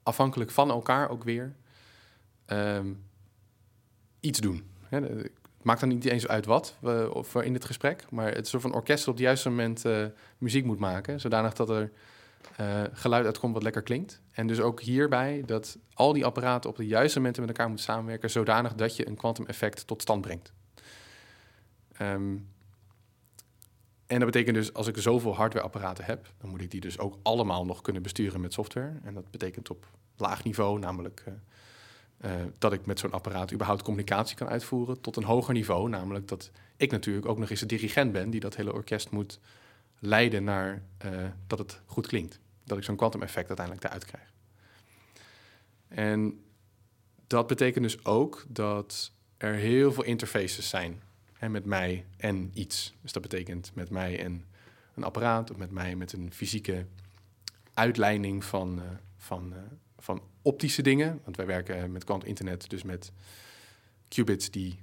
afhankelijk 0.03 0.51
van 0.51 0.69
elkaar 0.69 1.09
ook 1.09 1.23
weer 1.23 1.55
um, 2.47 3.03
iets 4.19 4.39
doen. 4.39 4.71
Het 4.89 5.31
maakt 5.61 5.79
dan 5.79 5.89
niet 5.89 6.05
eens 6.05 6.27
uit 6.27 6.45
wat 6.45 6.77
we, 6.79 7.09
of 7.13 7.35
in 7.35 7.53
het 7.53 7.65
gesprek, 7.65 8.05
maar 8.11 8.33
het 8.33 8.47
soort 8.47 8.61
van 8.61 8.73
orkest 8.73 9.07
op 9.07 9.13
het 9.13 9.23
juiste 9.23 9.49
moment 9.49 9.85
uh, 9.85 10.05
muziek 10.37 10.65
moet 10.65 10.79
maken, 10.79 11.19
zodanig 11.19 11.53
dat 11.53 11.69
er 11.69 11.91
uh, 12.59 12.81
geluid 12.91 13.25
uitkomt 13.25 13.53
wat 13.53 13.63
lekker 13.63 13.81
klinkt. 13.81 14.21
En 14.31 14.47
dus 14.47 14.59
ook 14.59 14.81
hierbij 14.81 15.43
dat 15.45 15.77
al 15.93 16.13
die 16.13 16.25
apparaten 16.25 16.69
op 16.69 16.75
de 16.75 16.87
juiste 16.87 17.17
momenten 17.17 17.41
met 17.41 17.51
elkaar 17.51 17.67
moeten 17.67 17.85
samenwerken, 17.85 18.29
zodanig 18.29 18.73
dat 18.73 18.95
je 18.95 19.07
een 19.07 19.15
quantum 19.15 19.45
effect 19.45 19.87
tot 19.87 20.01
stand 20.01 20.21
brengt. 20.21 20.53
Um, 22.01 22.52
en 24.07 24.19
dat 24.19 24.31
betekent 24.31 24.55
dus, 24.55 24.73
als 24.73 24.87
ik 24.87 24.97
zoveel 24.97 25.35
hardwareapparaten 25.35 26.05
heb, 26.05 26.31
dan 26.37 26.49
moet 26.49 26.61
ik 26.61 26.71
die 26.71 26.81
dus 26.81 26.99
ook 26.99 27.17
allemaal 27.23 27.65
nog 27.65 27.81
kunnen 27.81 28.01
besturen 28.01 28.41
met 28.41 28.53
software. 28.53 28.93
En 29.03 29.13
dat 29.13 29.31
betekent 29.31 29.69
op 29.69 29.87
laag 30.17 30.43
niveau, 30.43 30.79
namelijk 30.79 31.23
uh, 31.27 31.33
uh, 32.31 32.45
dat 32.57 32.73
ik 32.73 32.85
met 32.85 32.99
zo'n 32.99 33.11
apparaat 33.11 33.53
überhaupt 33.53 33.81
communicatie 33.83 34.35
kan 34.35 34.47
uitvoeren, 34.47 35.01
tot 35.01 35.15
een 35.15 35.23
hoger 35.23 35.53
niveau, 35.53 35.89
namelijk 35.89 36.27
dat 36.27 36.51
ik 36.77 36.91
natuurlijk 36.91 37.25
ook 37.25 37.37
nog 37.37 37.49
eens 37.49 37.59
de 37.59 37.65
dirigent 37.65 38.11
ben 38.11 38.29
die 38.29 38.39
dat 38.39 38.55
hele 38.55 38.73
orkest 38.73 39.09
moet 39.09 39.39
leiden 39.99 40.43
naar 40.43 40.83
uh, 41.05 41.25
dat 41.47 41.59
het 41.59 41.81
goed 41.85 42.07
klinkt. 42.07 42.39
Dat 42.63 42.77
ik 42.77 42.83
zo'n 42.83 42.95
quantum 42.95 43.21
effect 43.21 43.47
uiteindelijk 43.47 43.85
eruit 43.85 44.05
krijg. 44.05 44.31
En 45.87 46.43
dat 47.27 47.47
betekent 47.47 47.83
dus 47.83 48.05
ook 48.05 48.45
dat 48.47 49.11
er 49.37 49.53
heel 49.53 49.91
veel 49.91 50.03
interfaces 50.03 50.69
zijn 50.69 51.01
en 51.43 51.51
met 51.51 51.65
mij 51.65 52.05
en 52.17 52.51
iets. 52.53 52.93
Dus 53.01 53.11
dat 53.11 53.21
betekent 53.21 53.71
met 53.73 53.89
mij 53.89 54.23
en 54.23 54.45
een 54.95 55.03
apparaat 55.03 55.51
of 55.51 55.57
met 55.57 55.71
mij 55.71 55.95
met 55.95 56.13
een 56.13 56.33
fysieke 56.33 56.85
uitleiding 57.73 58.43
van, 58.43 58.79
uh, 58.79 58.83
van, 59.17 59.53
uh, 59.53 59.57
van 59.99 60.21
optische 60.41 60.81
dingen. 60.81 61.19
Want 61.23 61.35
wij 61.37 61.45
werken 61.45 61.91
met 61.91 62.03
quantum 62.03 62.27
internet, 62.27 62.69
dus 62.69 62.83
met 62.83 63.11
qubits 64.07 64.51
die 64.51 64.79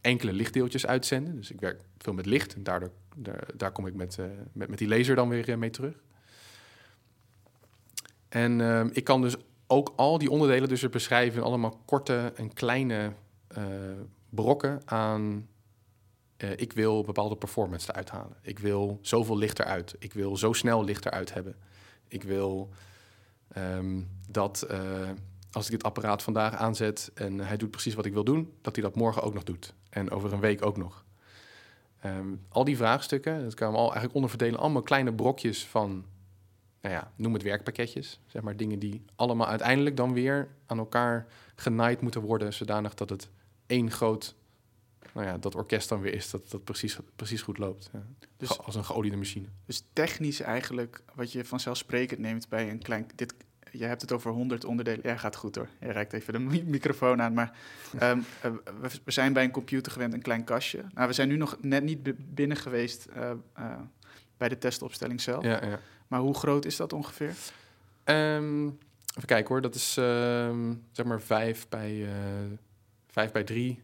enkele 0.00 0.32
lichtdeeltjes 0.32 0.86
uitzenden. 0.86 1.36
Dus 1.36 1.50
ik 1.50 1.60
werk 1.60 1.80
veel 1.98 2.12
met 2.12 2.26
licht 2.26 2.54
en 2.54 2.62
daardoor, 2.62 2.90
daar, 3.16 3.46
daar 3.56 3.72
kom 3.72 3.86
ik 3.86 3.94
met, 3.94 4.18
met, 4.52 4.68
met 4.68 4.78
die 4.78 4.88
laser 4.88 5.14
dan 5.14 5.28
weer 5.28 5.58
mee 5.58 5.70
terug. 5.70 5.94
En 8.28 8.60
ehm, 8.60 8.88
ik 8.92 9.04
kan 9.04 9.22
dus 9.22 9.36
ook 9.66 9.92
al 9.96 10.18
die 10.18 10.30
onderdelen 10.30 10.68
dus 10.68 10.88
beschrijven 10.88 11.42
allemaal 11.42 11.80
korte 11.84 12.32
en 12.36 12.52
kleine 12.52 13.12
brokken 14.30 14.82
aan 14.84 15.48
uh, 16.38 16.50
ik 16.50 16.72
wil 16.72 17.04
bepaalde 17.04 17.36
performance 17.36 17.90
eruit 17.90 18.10
halen. 18.10 18.36
Ik 18.42 18.58
wil 18.58 18.98
zoveel 19.02 19.38
licht 19.38 19.58
eruit. 19.58 19.94
Ik 19.98 20.12
wil 20.12 20.36
zo 20.36 20.52
snel 20.52 20.84
licht 20.84 21.06
eruit 21.06 21.34
hebben. 21.34 21.56
Ik 22.08 22.22
wil 22.22 22.70
um, 23.56 24.08
dat 24.28 24.66
uh, 24.70 25.10
als 25.52 25.64
ik 25.64 25.70
dit 25.70 25.82
apparaat 25.82 26.22
vandaag 26.22 26.54
aanzet 26.54 27.10
en 27.14 27.38
hij 27.38 27.56
doet 27.56 27.70
precies 27.70 27.94
wat 27.94 28.06
ik 28.06 28.12
wil 28.12 28.24
doen, 28.24 28.52
dat 28.60 28.74
hij 28.74 28.84
dat 28.84 28.96
morgen 28.96 29.22
ook 29.22 29.34
nog 29.34 29.44
doet. 29.44 29.74
En 29.90 30.10
over 30.10 30.32
een 30.32 30.40
week 30.40 30.66
ook 30.66 30.76
nog. 30.76 31.04
Um, 32.04 32.46
al 32.48 32.64
die 32.64 32.76
vraagstukken, 32.76 33.42
dat 33.42 33.54
kan 33.54 33.70
we 33.70 33.76
al 33.76 33.84
eigenlijk 33.84 34.14
onderverdelen, 34.14 34.60
allemaal 34.60 34.82
kleine 34.82 35.14
brokjes 35.14 35.66
van, 35.66 36.04
nou 36.80 36.94
ja, 36.94 37.12
noem 37.16 37.32
het 37.32 37.42
werkpakketjes. 37.42 38.20
Zeg 38.26 38.42
maar 38.42 38.56
dingen 38.56 38.78
die 38.78 39.04
allemaal 39.16 39.46
uiteindelijk 39.46 39.96
dan 39.96 40.12
weer 40.12 40.48
aan 40.66 40.78
elkaar 40.78 41.26
genaaid 41.54 42.00
moeten 42.00 42.20
worden, 42.20 42.54
zodanig 42.54 42.94
dat 42.94 43.10
het 43.10 43.30
één 43.66 43.90
groot 43.90 44.34
nou 45.12 45.26
ja, 45.26 45.38
dat 45.38 45.54
orkest 45.54 45.88
dan 45.88 46.00
weer 46.00 46.14
is 46.14 46.30
dat 46.30 46.50
dat 46.50 46.64
precies, 46.64 46.98
precies 47.16 47.42
goed 47.42 47.58
loopt. 47.58 47.90
Ja. 47.92 48.02
Dus, 48.36 48.58
als 48.58 48.74
een 48.74 48.84
geoliede 48.84 49.16
machine. 49.16 49.46
Dus 49.66 49.82
technisch 49.92 50.40
eigenlijk, 50.40 51.02
wat 51.14 51.32
je 51.32 51.44
vanzelfsprekend 51.44 52.20
neemt 52.20 52.48
bij 52.48 52.70
een 52.70 52.82
klein... 52.82 53.06
Dit, 53.14 53.34
je 53.72 53.84
hebt 53.84 54.00
het 54.00 54.12
over 54.12 54.30
100 54.30 54.64
onderdelen. 54.64 55.00
Ja, 55.02 55.16
gaat 55.16 55.36
goed 55.36 55.54
hoor. 55.54 55.68
Je 55.80 55.92
reikt 55.92 56.12
even 56.12 56.32
de 56.32 56.62
microfoon 56.64 57.22
aan. 57.22 57.32
Maar 57.32 57.58
um, 58.02 58.24
we, 59.04 59.10
zijn 59.10 59.32
bij 59.32 59.44
een 59.44 59.50
computer 59.50 59.92
gewend, 59.92 60.12
een 60.12 60.22
klein 60.22 60.44
kastje. 60.44 60.84
Nou, 60.94 61.08
we 61.08 61.14
zijn 61.14 61.28
nu 61.28 61.36
nog 61.36 61.56
net 61.60 61.82
niet 61.82 62.34
binnen 62.34 62.56
geweest 62.56 63.06
uh, 63.16 63.30
uh, 63.58 63.74
bij 64.36 64.48
de 64.48 64.58
testopstelling 64.58 65.20
zelf. 65.20 65.44
Ja, 65.44 65.64
ja. 65.66 65.80
Maar 66.06 66.20
hoe 66.20 66.34
groot 66.34 66.64
is 66.64 66.76
dat 66.76 66.92
ongeveer? 66.92 67.34
Um, 68.04 68.78
even 69.18 69.26
kijken 69.28 69.48
hoor. 69.48 69.60
Dat 69.60 69.74
is 69.74 69.96
um, 69.98 70.84
zeg 70.92 71.06
maar 71.06 71.20
5 71.20 71.68
bij, 71.68 71.92
uh, 71.92 72.10
5 73.06 73.32
bij 73.32 73.44
3 73.44 73.70
uh, 73.70 73.76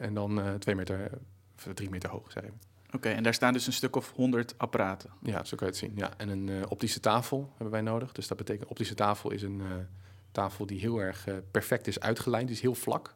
en 0.00 0.14
dan 0.14 0.38
uh, 0.38 0.54
twee 0.54 0.74
meter, 0.74 1.10
of 1.56 1.68
drie 1.74 1.90
meter 1.90 2.10
hoog, 2.10 2.32
zei 2.32 2.46
Oké, 2.94 3.08
en 3.08 3.22
daar 3.22 3.34
staan 3.34 3.52
dus 3.52 3.66
een 3.66 3.72
stuk 3.72 3.96
of 3.96 4.12
honderd 4.12 4.54
apparaten. 4.58 5.10
Ja, 5.22 5.44
zo 5.44 5.56
kan 5.56 5.66
je 5.66 5.72
het 5.72 5.76
zien. 5.76 5.92
Ja, 5.96 6.10
en 6.16 6.28
een 6.28 6.48
uh, 6.48 6.62
optische 6.68 7.00
tafel 7.00 7.48
hebben 7.48 7.70
wij 7.70 7.80
nodig. 7.80 8.12
Dus 8.12 8.28
dat 8.28 8.36
betekent, 8.36 8.68
optische 8.68 8.94
tafel 8.94 9.30
is 9.30 9.42
een 9.42 9.62
tafel 10.32 10.66
die 10.66 10.80
heel 10.80 10.98
erg 10.98 11.26
perfect 11.50 11.86
is 11.86 12.00
uitgelijnd. 12.00 12.46
Die 12.46 12.56
is 12.56 12.62
heel 12.62 12.74
vlak. 12.74 13.14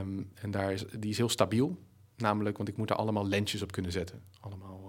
Um, 0.00 0.30
en 0.34 0.50
daar 0.50 0.72
is, 0.72 0.84
die 0.98 1.10
is 1.10 1.16
heel 1.16 1.28
stabiel. 1.28 1.78
Namelijk, 2.16 2.56
want 2.56 2.68
ik 2.68 2.76
moet 2.76 2.90
er 2.90 2.96
allemaal 2.96 3.26
lensjes 3.26 3.62
op 3.62 3.72
kunnen 3.72 3.92
zetten. 3.92 4.22
Allemaal 4.40 4.80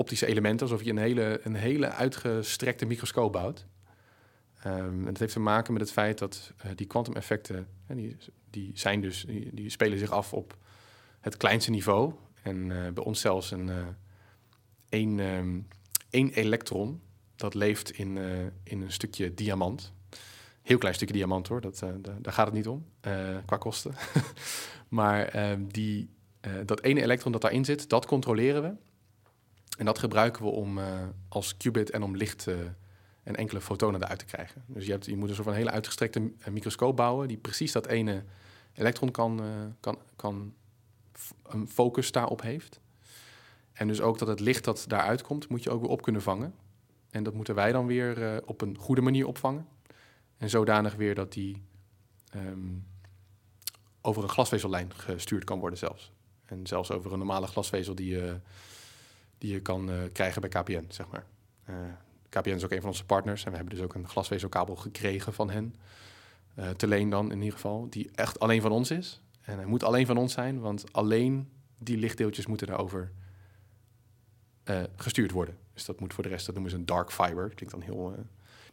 optische 0.00 0.26
elementen, 0.26 0.66
alsof 0.66 0.82
je 0.82 0.90
een 0.90 0.98
hele, 0.98 1.40
een 1.42 1.54
hele 1.54 1.90
uitgestrekte 1.90 2.86
microscoop 2.86 3.32
bouwt. 3.32 3.66
Um, 4.66 4.98
en 4.98 5.04
dat 5.04 5.18
heeft 5.18 5.32
te 5.32 5.40
maken 5.40 5.72
met 5.72 5.82
het 5.82 5.92
feit 5.92 6.18
dat 6.18 6.52
uh, 6.64 6.70
die 6.74 6.86
kwantumeffecten, 6.86 7.68
die, 7.86 8.16
die, 8.50 8.70
zijn 8.74 9.00
dus, 9.00 9.24
die, 9.24 9.54
die, 9.54 9.70
spelen 9.70 9.98
zich 9.98 10.10
af 10.10 10.32
op 10.32 10.56
het 11.20 11.36
kleinste 11.36 11.70
niveau. 11.70 12.14
En 12.42 12.56
uh, 12.56 12.88
bij 12.88 13.04
ons 13.04 13.20
zelfs 13.20 13.50
een, 13.50 13.66
uh, 13.66 13.86
één, 14.88 15.18
um, 15.18 15.68
één 16.10 16.32
elektron, 16.32 17.00
dat 17.36 17.54
leeft 17.54 17.90
in, 17.90 18.16
in 18.62 18.80
een 18.82 18.92
stukje 18.92 19.34
diamant. 19.34 19.92
Heel 20.62 20.78
klein 20.78 20.94
stukje 20.94 21.14
diamant 21.14 21.48
hoor, 21.48 21.60
dat, 21.60 21.84
daar 22.18 22.32
gaat 22.32 22.46
het 22.46 22.54
niet 22.54 22.68
om, 22.68 22.86
qua 23.44 23.56
kosten. 23.58 23.94
maar 24.88 25.50
um, 25.50 25.72
die, 25.72 26.10
dat 26.64 26.82
ene 26.82 27.02
elektron 27.02 27.32
dat 27.32 27.40
daarin 27.40 27.64
zit, 27.64 27.88
dat 27.88 28.06
controleren 28.06 28.62
we. 28.62 28.72
En 29.78 29.84
dat 29.84 29.98
gebruiken 29.98 30.42
we 30.42 30.50
om 30.50 30.80
als 31.28 31.56
qubit 31.56 31.90
en 31.90 32.02
om 32.02 32.16
licht 32.16 32.46
en 33.22 33.36
enkele 33.36 33.60
fotonen 33.60 34.02
eruit 34.02 34.18
te 34.18 34.24
krijgen. 34.24 34.64
Dus 34.66 34.86
je, 34.86 34.90
hebt, 34.92 35.06
je 35.06 35.16
moet 35.16 35.28
een 35.28 35.34
soort 35.34 35.46
van 35.46 35.56
hele 35.56 35.70
uitgestrekte 35.70 36.32
eh, 36.38 36.52
microscoop 36.52 36.96
bouwen 36.96 37.28
die 37.28 37.36
precies 37.36 37.72
dat 37.72 37.86
ene 37.86 38.24
elektron 38.72 39.10
kan, 39.10 39.44
uh, 39.44 39.46
kan, 39.80 39.98
kan 40.16 40.54
een 41.42 41.68
focus 41.68 42.12
daarop 42.12 42.42
heeft. 42.42 42.80
En 43.72 43.88
dus 43.88 44.00
ook 44.00 44.18
dat 44.18 44.28
het 44.28 44.40
licht 44.40 44.64
dat 44.64 44.84
daaruit 44.88 45.22
komt, 45.22 45.48
moet 45.48 45.62
je 45.62 45.70
ook 45.70 45.80
weer 45.80 45.90
op 45.90 46.02
kunnen 46.02 46.22
vangen. 46.22 46.54
En 47.10 47.22
dat 47.22 47.34
moeten 47.34 47.54
wij 47.54 47.72
dan 47.72 47.86
weer 47.86 48.18
uh, 48.18 48.36
op 48.44 48.60
een 48.60 48.78
goede 48.78 49.00
manier 49.00 49.26
opvangen. 49.26 49.66
En 50.36 50.50
zodanig 50.50 50.94
weer 50.94 51.14
dat 51.14 51.32
die 51.32 51.62
um, 52.36 52.86
over 54.00 54.22
een 54.22 54.28
glasvezellijn 54.28 54.94
gestuurd 54.94 55.44
kan 55.44 55.58
worden 55.58 55.78
zelfs. 55.78 56.12
En 56.44 56.66
zelfs 56.66 56.90
over 56.90 57.12
een 57.12 57.18
normale 57.18 57.46
glasvezel 57.46 57.94
die 57.94 58.10
je, 58.10 58.40
die 59.38 59.52
je 59.52 59.60
kan 59.60 59.90
krijgen 60.12 60.40
bij 60.40 60.50
KPN, 60.50 60.84
zeg 60.88 61.06
maar. 61.08 61.26
KPN 62.30 62.48
is 62.48 62.64
ook 62.64 62.70
een 62.70 62.80
van 62.80 62.88
onze 62.88 63.04
partners. 63.04 63.44
En 63.44 63.50
we 63.50 63.56
hebben 63.56 63.74
dus 63.74 63.84
ook 63.84 63.94
een 63.94 64.08
glasvezelkabel 64.08 64.76
gekregen 64.76 65.32
van 65.32 65.50
hen. 65.50 65.74
Uh, 66.58 66.68
te 66.68 66.86
leen 66.86 67.10
dan 67.10 67.32
in 67.32 67.38
ieder 67.38 67.54
geval. 67.54 67.86
Die 67.90 68.10
echt 68.14 68.40
alleen 68.40 68.60
van 68.60 68.72
ons 68.72 68.90
is. 68.90 69.20
En 69.40 69.56
hij 69.56 69.66
moet 69.66 69.82
alleen 69.82 70.06
van 70.06 70.16
ons 70.16 70.32
zijn, 70.32 70.60
want 70.60 70.92
alleen 70.92 71.48
die 71.78 71.96
lichtdeeltjes 71.96 72.46
moeten 72.46 72.66
daarover 72.66 73.12
uh, 74.64 74.82
gestuurd 74.96 75.30
worden. 75.30 75.58
Dus 75.72 75.84
dat 75.84 76.00
moet 76.00 76.14
voor 76.14 76.22
de 76.22 76.28
rest, 76.28 76.46
dat 76.46 76.54
noemen 76.54 76.72
ze 76.72 76.78
een 76.78 76.86
dark 76.86 77.12
fiber. 77.12 77.48
Klinkt 77.54 77.70
dan 77.70 77.82
heel 77.82 78.12
uh, 78.12 78.18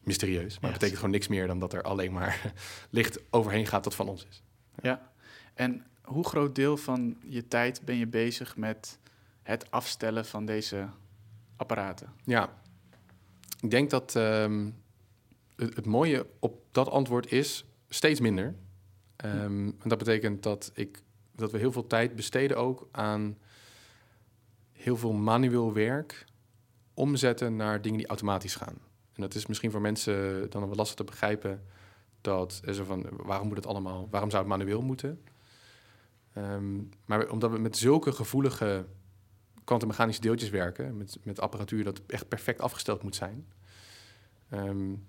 mysterieus. 0.01 0.60
Maar 0.60 0.70
yes. 0.70 0.72
betekent 0.72 0.97
gewoon 0.99 1.14
niks 1.14 1.28
meer 1.28 1.47
dan 1.47 1.60
dat 1.60 1.74
er 1.74 1.82
alleen 1.82 2.12
maar 2.12 2.53
licht 2.89 3.20
overheen 3.30 3.66
gaat 3.66 3.84
dat 3.84 3.95
van 3.95 4.08
ons 4.08 4.26
is. 4.30 4.43
Ja, 4.82 5.12
en 5.53 5.86
hoe 6.01 6.26
groot 6.26 6.55
deel 6.55 6.78
van 6.78 7.18
je 7.24 7.47
tijd 7.47 7.82
ben 7.86 7.95
je 7.95 8.08
bezig 8.08 8.58
met 8.58 8.99
het 9.43 9.72
afstellen 9.72 10.26
van 10.26 10.45
deze 10.45 10.88
apparaten? 11.55 12.14
Ja, 12.24 12.49
ik 13.60 13.70
denk 13.72 13.89
dat 13.89 14.16
um, 14.16 14.76
het, 15.55 15.86
mooie 15.86 16.28
op 16.39 16.62
dat 16.72 16.89
antwoord 16.89 17.32
is 17.32 17.66
steeds 17.89 18.20
minder. 18.20 18.55
Um, 19.26 19.76
en 19.80 19.89
dat 19.89 19.97
betekent 19.97 20.43
dat, 20.43 20.72
ik, 20.74 21.01
dat 21.36 21.51
we 21.51 21.58
heel 21.58 21.72
veel 21.72 21.88
tijd 21.88 22.16
besteden 22.16 22.58
ook 22.58 22.88
aan 22.91 23.38
heel 24.72 24.97
veel 24.97 25.14
manueel 25.14 25.74
werk 25.74 26.26
omzetten 26.93 27.55
naar 27.55 27.82
dingen 27.82 27.97
die 27.97 28.08
automatisch 28.08 28.55
gaan. 28.55 28.78
En 29.14 29.22
dat 29.22 29.36
is 29.36 29.45
misschien 29.45 29.72
voor 29.72 29.82
mensen 29.82 30.49
dan 30.49 30.68
wel 30.68 30.76
lastig 30.76 30.95
te 30.95 31.03
begrijpen 31.03 31.64
dat 32.22 32.62
zo 32.72 32.84
van 32.84 33.05
waarom 33.12 33.47
moet 33.47 33.58
het 33.58 33.66
allemaal, 33.66 34.08
waarom 34.12 34.30
zou 34.30 34.43
het 34.43 34.51
manueel 34.51 34.82
moeten? 34.82 35.22
Um, 36.38 36.89
maar 37.05 37.30
omdat 37.30 37.51
we 37.51 37.58
met 37.58 37.78
zulke 37.78 38.12
gevoelige 38.12 38.86
kwantummechanische 39.68 40.22
deeltjes 40.22 40.49
werken, 40.49 40.97
met, 40.97 41.18
met 41.24 41.39
apparatuur 41.39 41.84
dat 41.84 42.01
echt 42.07 42.28
perfect 42.28 42.61
afgesteld 42.61 43.03
moet 43.03 43.15
zijn, 43.15 43.45
um, 44.53 45.07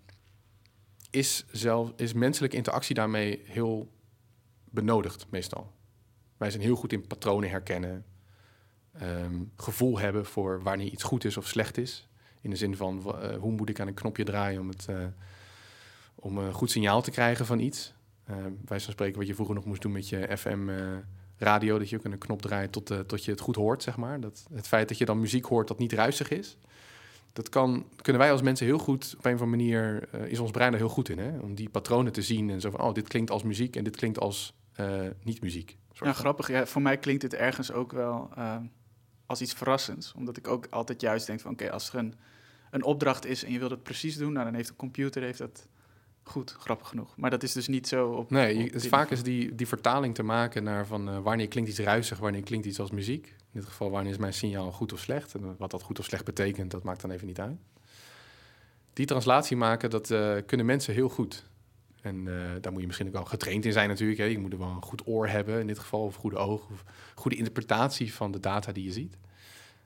is, 1.10 1.44
zelf, 1.50 1.92
is 1.96 2.12
menselijke 2.12 2.56
interactie 2.56 2.94
daarmee 2.94 3.42
heel 3.44 3.90
benodigd 4.64 5.26
meestal. 5.30 5.72
Wij 6.36 6.50
zijn 6.50 6.62
heel 6.62 6.76
goed 6.76 6.92
in 6.92 7.06
patronen 7.06 7.50
herkennen, 7.50 8.04
um, 9.02 9.52
gevoel 9.56 9.98
hebben 9.98 10.26
voor 10.26 10.62
wanneer 10.62 10.90
iets 10.90 11.02
goed 11.02 11.24
is 11.24 11.36
of 11.36 11.46
slecht 11.46 11.76
is. 11.76 12.08
In 12.40 12.50
de 12.50 12.56
zin 12.56 12.76
van 12.76 13.02
uh, 13.06 13.36
hoe 13.36 13.52
moet 13.52 13.68
ik 13.68 13.80
aan 13.80 13.86
een 13.86 13.94
knopje 13.94 14.24
draaien 14.24 14.60
om, 14.60 14.68
het, 14.68 14.86
uh, 14.90 14.96
om 16.14 16.38
een 16.38 16.52
goed 16.52 16.70
signaal 16.70 17.02
te 17.02 17.10
krijgen 17.10 17.46
van 17.46 17.58
iets. 17.58 17.94
Uh, 18.30 18.36
wij 18.64 18.80
van 18.80 18.92
spreken 18.92 19.18
wat 19.18 19.26
je 19.26 19.34
vroeger 19.34 19.54
nog 19.54 19.64
moest 19.64 19.82
doen 19.82 19.92
met 19.92 20.08
je 20.08 20.36
FM 20.36 20.68
radio, 21.38 21.78
dat 21.78 21.88
je 21.88 21.96
ook 21.96 22.04
een 22.04 22.18
knop 22.18 22.42
draait 22.42 22.72
tot, 22.72 22.90
uh, 22.90 22.98
tot 22.98 23.24
je 23.24 23.30
het 23.30 23.40
goed 23.40 23.56
hoort, 23.56 23.82
zeg 23.82 23.96
maar. 23.96 24.20
Dat, 24.20 24.46
het 24.52 24.68
feit 24.68 24.88
dat 24.88 24.98
je 24.98 25.04
dan 25.04 25.20
muziek 25.20 25.44
hoort 25.44 25.68
dat 25.68 25.78
niet 25.78 25.92
ruisig 25.92 26.30
is. 26.30 26.56
Dat 27.32 27.48
kan, 27.48 27.86
kunnen 28.02 28.22
wij 28.22 28.32
als 28.32 28.42
mensen 28.42 28.66
heel 28.66 28.78
goed, 28.78 29.14
op 29.18 29.24
een 29.24 29.34
of 29.34 29.40
andere 29.40 29.56
manier 29.62 30.08
uh, 30.14 30.26
is 30.26 30.38
ons 30.38 30.50
brein 30.50 30.72
er 30.72 30.78
heel 30.78 30.88
goed 30.88 31.08
in. 31.08 31.18
Hè? 31.18 31.38
Om 31.38 31.54
die 31.54 31.68
patronen 31.68 32.12
te 32.12 32.22
zien 32.22 32.50
en 32.50 32.60
zo 32.60 32.70
van, 32.70 32.80
oh, 32.80 32.94
dit 32.94 33.08
klinkt 33.08 33.30
als 33.30 33.42
muziek 33.42 33.76
en 33.76 33.84
dit 33.84 33.96
klinkt 33.96 34.18
als 34.18 34.54
uh, 34.80 35.00
niet 35.22 35.40
muziek. 35.40 35.76
Ja, 35.92 36.12
grappig. 36.12 36.48
Ja, 36.48 36.66
voor 36.66 36.82
mij 36.82 36.98
klinkt 36.98 37.20
dit 37.20 37.34
ergens 37.34 37.72
ook 37.72 37.92
wel 37.92 38.30
als 39.28 39.40
iets 39.40 39.52
verrassends. 39.52 40.12
Omdat 40.12 40.36
ik 40.36 40.48
ook 40.48 40.66
altijd 40.70 41.00
juist 41.00 41.26
denk 41.26 41.40
van, 41.40 41.52
oké, 41.52 41.70
als 41.70 41.88
er 41.88 41.98
een, 41.98 42.14
een 42.70 42.84
opdracht 42.84 43.26
is 43.26 43.44
en 43.44 43.52
je 43.52 43.58
wilt 43.58 43.70
het 43.70 43.82
precies 43.82 44.16
doen, 44.16 44.32
nou, 44.32 44.44
dan 44.44 44.54
heeft 44.54 44.68
de 44.68 44.76
computer 44.76 45.22
heeft 45.22 45.38
dat 45.38 45.68
goed, 46.30 46.56
grappig 46.58 46.88
genoeg. 46.88 47.16
Maar 47.16 47.30
dat 47.30 47.42
is 47.42 47.52
dus 47.52 47.68
niet 47.68 47.88
zo 47.88 48.08
op. 48.08 48.30
Nee, 48.30 48.74
op 48.74 48.80
vaak 48.80 49.10
is 49.10 49.22
die, 49.22 49.54
die 49.54 49.68
vertaling 49.68 50.14
te 50.14 50.22
maken 50.22 50.62
naar 50.62 50.86
van 50.86 51.08
uh, 51.08 51.18
wanneer 51.18 51.48
klinkt 51.48 51.70
iets 51.70 51.78
ruisig, 51.78 52.18
wanneer 52.18 52.42
klinkt 52.42 52.66
iets 52.66 52.80
als 52.80 52.90
muziek. 52.90 53.26
In 53.26 53.60
dit 53.60 53.64
geval, 53.64 53.90
wanneer 53.90 54.12
is 54.12 54.18
mijn 54.18 54.34
signaal 54.34 54.72
goed 54.72 54.92
of 54.92 55.00
slecht. 55.00 55.34
En 55.34 55.56
wat 55.58 55.70
dat 55.70 55.82
goed 55.82 55.98
of 55.98 56.04
slecht 56.04 56.24
betekent, 56.24 56.70
dat 56.70 56.82
maakt 56.82 57.00
dan 57.00 57.10
even 57.10 57.26
niet 57.26 57.40
uit. 57.40 57.56
Die 58.92 59.06
translatie 59.06 59.56
maken, 59.56 59.90
dat 59.90 60.10
uh, 60.10 60.36
kunnen 60.46 60.66
mensen 60.66 60.94
heel 60.94 61.08
goed. 61.08 61.44
En 62.00 62.26
uh, 62.26 62.34
daar 62.60 62.72
moet 62.72 62.80
je 62.80 62.86
misschien 62.86 63.06
ook 63.06 63.12
wel 63.12 63.24
getraind 63.24 63.64
in 63.64 63.72
zijn 63.72 63.88
natuurlijk. 63.88 64.18
Hè. 64.18 64.24
Je 64.24 64.38
moet 64.38 64.52
er 64.52 64.58
wel 64.58 64.68
een 64.68 64.82
goed 64.82 65.06
oor 65.06 65.28
hebben 65.28 65.60
in 65.60 65.66
dit 65.66 65.78
geval, 65.78 66.04
of 66.04 66.14
goede 66.14 66.36
oog, 66.36 66.70
of 66.70 66.84
goede 67.14 67.36
interpretatie 67.36 68.14
van 68.14 68.30
de 68.30 68.40
data 68.40 68.72
die 68.72 68.84
je 68.84 68.92
ziet. 68.92 69.16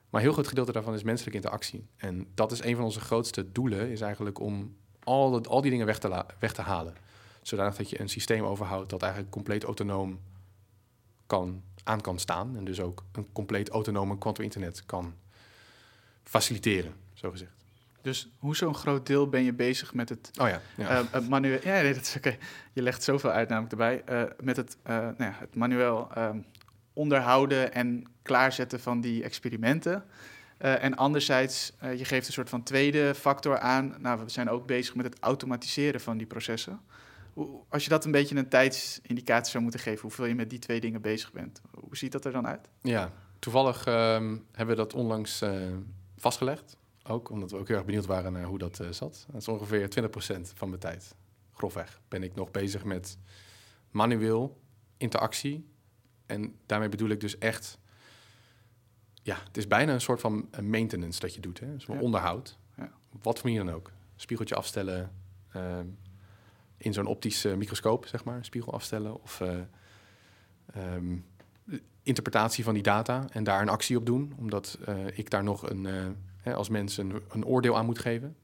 Maar 0.09 0.21
een 0.21 0.27
heel 0.27 0.37
groot 0.37 0.47
gedeelte 0.47 0.71
daarvan 0.71 0.93
is 0.93 1.03
menselijke 1.03 1.37
interactie. 1.37 1.87
En 1.95 2.27
dat 2.33 2.51
is 2.51 2.63
een 2.63 2.75
van 2.75 2.83
onze 2.83 2.99
grootste 2.99 3.51
doelen, 3.51 3.89
is 3.89 4.01
eigenlijk 4.01 4.39
om 4.39 4.75
al, 5.03 5.45
al 5.45 5.61
die 5.61 5.71
dingen 5.71 5.85
weg 5.85 5.99
te, 5.99 6.25
weg 6.39 6.53
te 6.53 6.61
halen. 6.61 6.95
zodanig 7.41 7.75
dat 7.75 7.89
je 7.89 7.99
een 7.99 8.09
systeem 8.09 8.43
overhoudt 8.43 8.89
dat 8.89 9.01
eigenlijk 9.01 9.31
compleet 9.31 9.63
autonoom 9.63 10.19
kan, 11.27 11.63
aan 11.83 12.01
kan 12.01 12.19
staan. 12.19 12.57
En 12.57 12.65
dus 12.65 12.79
ook 12.79 13.03
een 13.11 13.27
compleet 13.31 13.69
autonome 13.69 14.17
quantum 14.17 14.43
internet 14.43 14.85
kan 14.85 15.13
faciliteren, 16.23 16.93
zo 17.13 17.31
gezegd. 17.31 17.63
Dus 18.03 18.29
hoe 18.37 18.55
zo'n 18.55 18.75
groot 18.75 19.07
deel 19.07 19.29
ben 19.29 19.43
je 19.43 19.53
bezig 19.53 19.93
met 19.93 20.09
het 20.09 20.31
Oh 20.41 20.47
ja, 20.47 20.61
ja. 20.77 20.89
Eh, 20.89 21.03
het 21.11 21.29
manueel. 21.29 21.59
Ja, 21.63 21.81
nee, 21.81 21.93
dat 21.93 22.01
is 22.01 22.15
oké. 22.15 22.37
Je 22.73 22.81
legt 22.81 23.03
zoveel 23.03 23.29
uit 23.29 23.49
namelijk 23.49 23.71
erbij. 23.71 24.01
Eh, 24.05 24.23
met 24.39 24.55
het, 24.55 24.77
eh, 24.83 24.95
nou 24.95 25.15
ja, 25.17 25.35
het 25.39 25.55
manueel 25.55 26.09
ehm, 26.13 26.37
onderhouden 26.93 27.73
en 27.73 28.03
klaarzetten 28.21 28.79
van 28.79 29.01
die 29.01 29.23
experimenten. 29.23 30.03
Eh, 30.63 30.83
en 30.83 30.95
anderzijds, 30.95 31.73
eh, 31.79 31.97
je 31.97 32.05
geeft 32.05 32.27
een 32.27 32.33
soort 32.33 32.49
van 32.49 32.63
tweede 32.63 33.15
factor 33.15 33.59
aan. 33.59 33.95
Nou, 33.99 34.19
we 34.23 34.29
zijn 34.29 34.49
ook 34.49 34.65
bezig 34.65 34.95
met 34.95 35.05
het 35.05 35.19
automatiseren 35.19 36.01
van 36.01 36.17
die 36.17 36.27
processen. 36.27 36.81
Hoe, 37.33 37.63
als 37.69 37.83
je 37.83 37.89
dat 37.89 38.05
een 38.05 38.11
beetje 38.11 38.35
een 38.35 38.49
tijdsindicatie 38.49 39.51
zou 39.51 39.63
moeten 39.63 39.81
geven, 39.81 40.01
hoeveel 40.01 40.25
je 40.25 40.35
met 40.35 40.49
die 40.49 40.59
twee 40.59 40.79
dingen 40.79 41.01
bezig 41.01 41.31
bent, 41.31 41.61
hoe 41.79 41.97
ziet 41.97 42.11
dat 42.11 42.25
er 42.25 42.31
dan 42.31 42.47
uit? 42.47 42.69
Ja, 42.81 43.11
toevallig 43.39 43.85
ehm, 43.85 44.37
hebben 44.51 44.75
we 44.75 44.81
dat 44.81 44.93
onlangs 44.93 45.41
eh, 45.41 45.51
vastgelegd. 46.17 46.77
Ook 47.03 47.29
omdat 47.29 47.51
we 47.51 47.57
ook 47.57 47.67
heel 47.67 47.77
erg 47.77 47.85
benieuwd 47.85 48.05
waren 48.05 48.33
naar 48.33 48.45
hoe 48.45 48.57
dat 48.57 48.81
zat. 48.89 49.25
Dat 49.31 49.41
is 49.41 49.47
ongeveer 49.47 49.87
20% 49.87 50.53
van 50.53 50.69
mijn 50.69 50.81
tijd. 50.81 51.15
Grofweg 51.53 52.01
ben 52.07 52.23
ik 52.23 52.35
nog 52.35 52.51
bezig 52.51 52.83
met 52.83 53.17
manueel 53.91 54.59
interactie. 54.97 55.67
En 56.25 56.55
daarmee 56.65 56.89
bedoel 56.89 57.09
ik 57.09 57.19
dus 57.19 57.37
echt... 57.37 57.77
Ja, 59.23 59.37
het 59.47 59.57
is 59.57 59.67
bijna 59.67 59.93
een 59.93 60.01
soort 60.01 60.19
van 60.21 60.47
eh, 60.51 60.59
maintenance 60.59 61.19
dat 61.19 61.33
je 61.33 61.41
doet. 61.41 61.59
Hè? 61.59 61.73
Dus 61.73 61.85
Ja. 61.85 61.99
onderhoud. 61.99 62.57
Ja. 62.77 62.91
Op 63.13 63.23
wat 63.23 63.39
voor 63.39 63.49
manier 63.49 63.65
dan 63.65 63.75
ook. 63.75 63.91
Spiegeltje 64.15 64.55
afstellen. 64.55 65.11
ehm, 65.51 65.85
in 66.77 66.93
zo'n 66.93 67.05
optische 67.05 67.55
microscoop, 67.55 68.05
zeg 68.07 68.23
maar. 68.23 68.45
Spiegel 68.45 68.73
afstellen. 68.73 69.21
Of... 69.21 69.41
eh, 69.41 69.59
ehm, 70.73 71.17
interpretatie 72.03 72.63
van 72.63 72.73
die 72.73 72.83
data 72.83 73.25
en 73.29 73.43
daar 73.43 73.61
een 73.61 73.69
actie 73.69 73.97
op 73.97 74.05
doen, 74.05 74.33
omdat 74.37 74.77
eh, 74.85 75.17
ik 75.17 75.29
daar 75.29 75.43
nog 75.43 75.69
een, 75.69 75.85
eh, 75.85 76.07
hè, 76.37 76.53
als 76.55 76.69
mens 76.69 76.97
een, 76.97 77.21
een 77.29 77.45
oordeel 77.45 77.77
aan 77.77 77.85
moet 77.85 77.99
geven. 77.99 78.35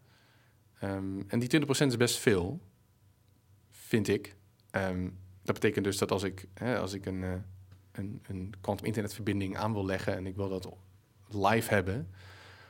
Ehm, 0.80 1.22
en 1.28 1.40
die 1.40 1.48
20% 1.50 1.92
is 1.92 1.98
best 1.98 2.18
veel, 2.18 2.60
vind 3.70 4.08
ik. 4.08 4.36
Ehm, 4.72 5.10
dat 5.44 5.54
betekent 5.56 5.86
dus 5.86 5.98
dat 5.98 6.12
als 6.12 6.24
ik, 6.24 6.48
hè, 6.54 6.80
als 6.80 6.94
ik 6.94 7.06
een, 7.06 7.24
eh, 7.24 7.34
een, 8.00 8.22
een 8.28 8.54
quantum 8.62 8.86
internetverbinding 8.86 9.58
aan 9.58 9.74
wil 9.74 9.86
leggen 9.86 10.16
en 10.16 10.28
ik 10.28 10.36
wil 10.36 10.50
dat 10.50 10.70
live 11.28 11.74
hebben, 11.74 12.10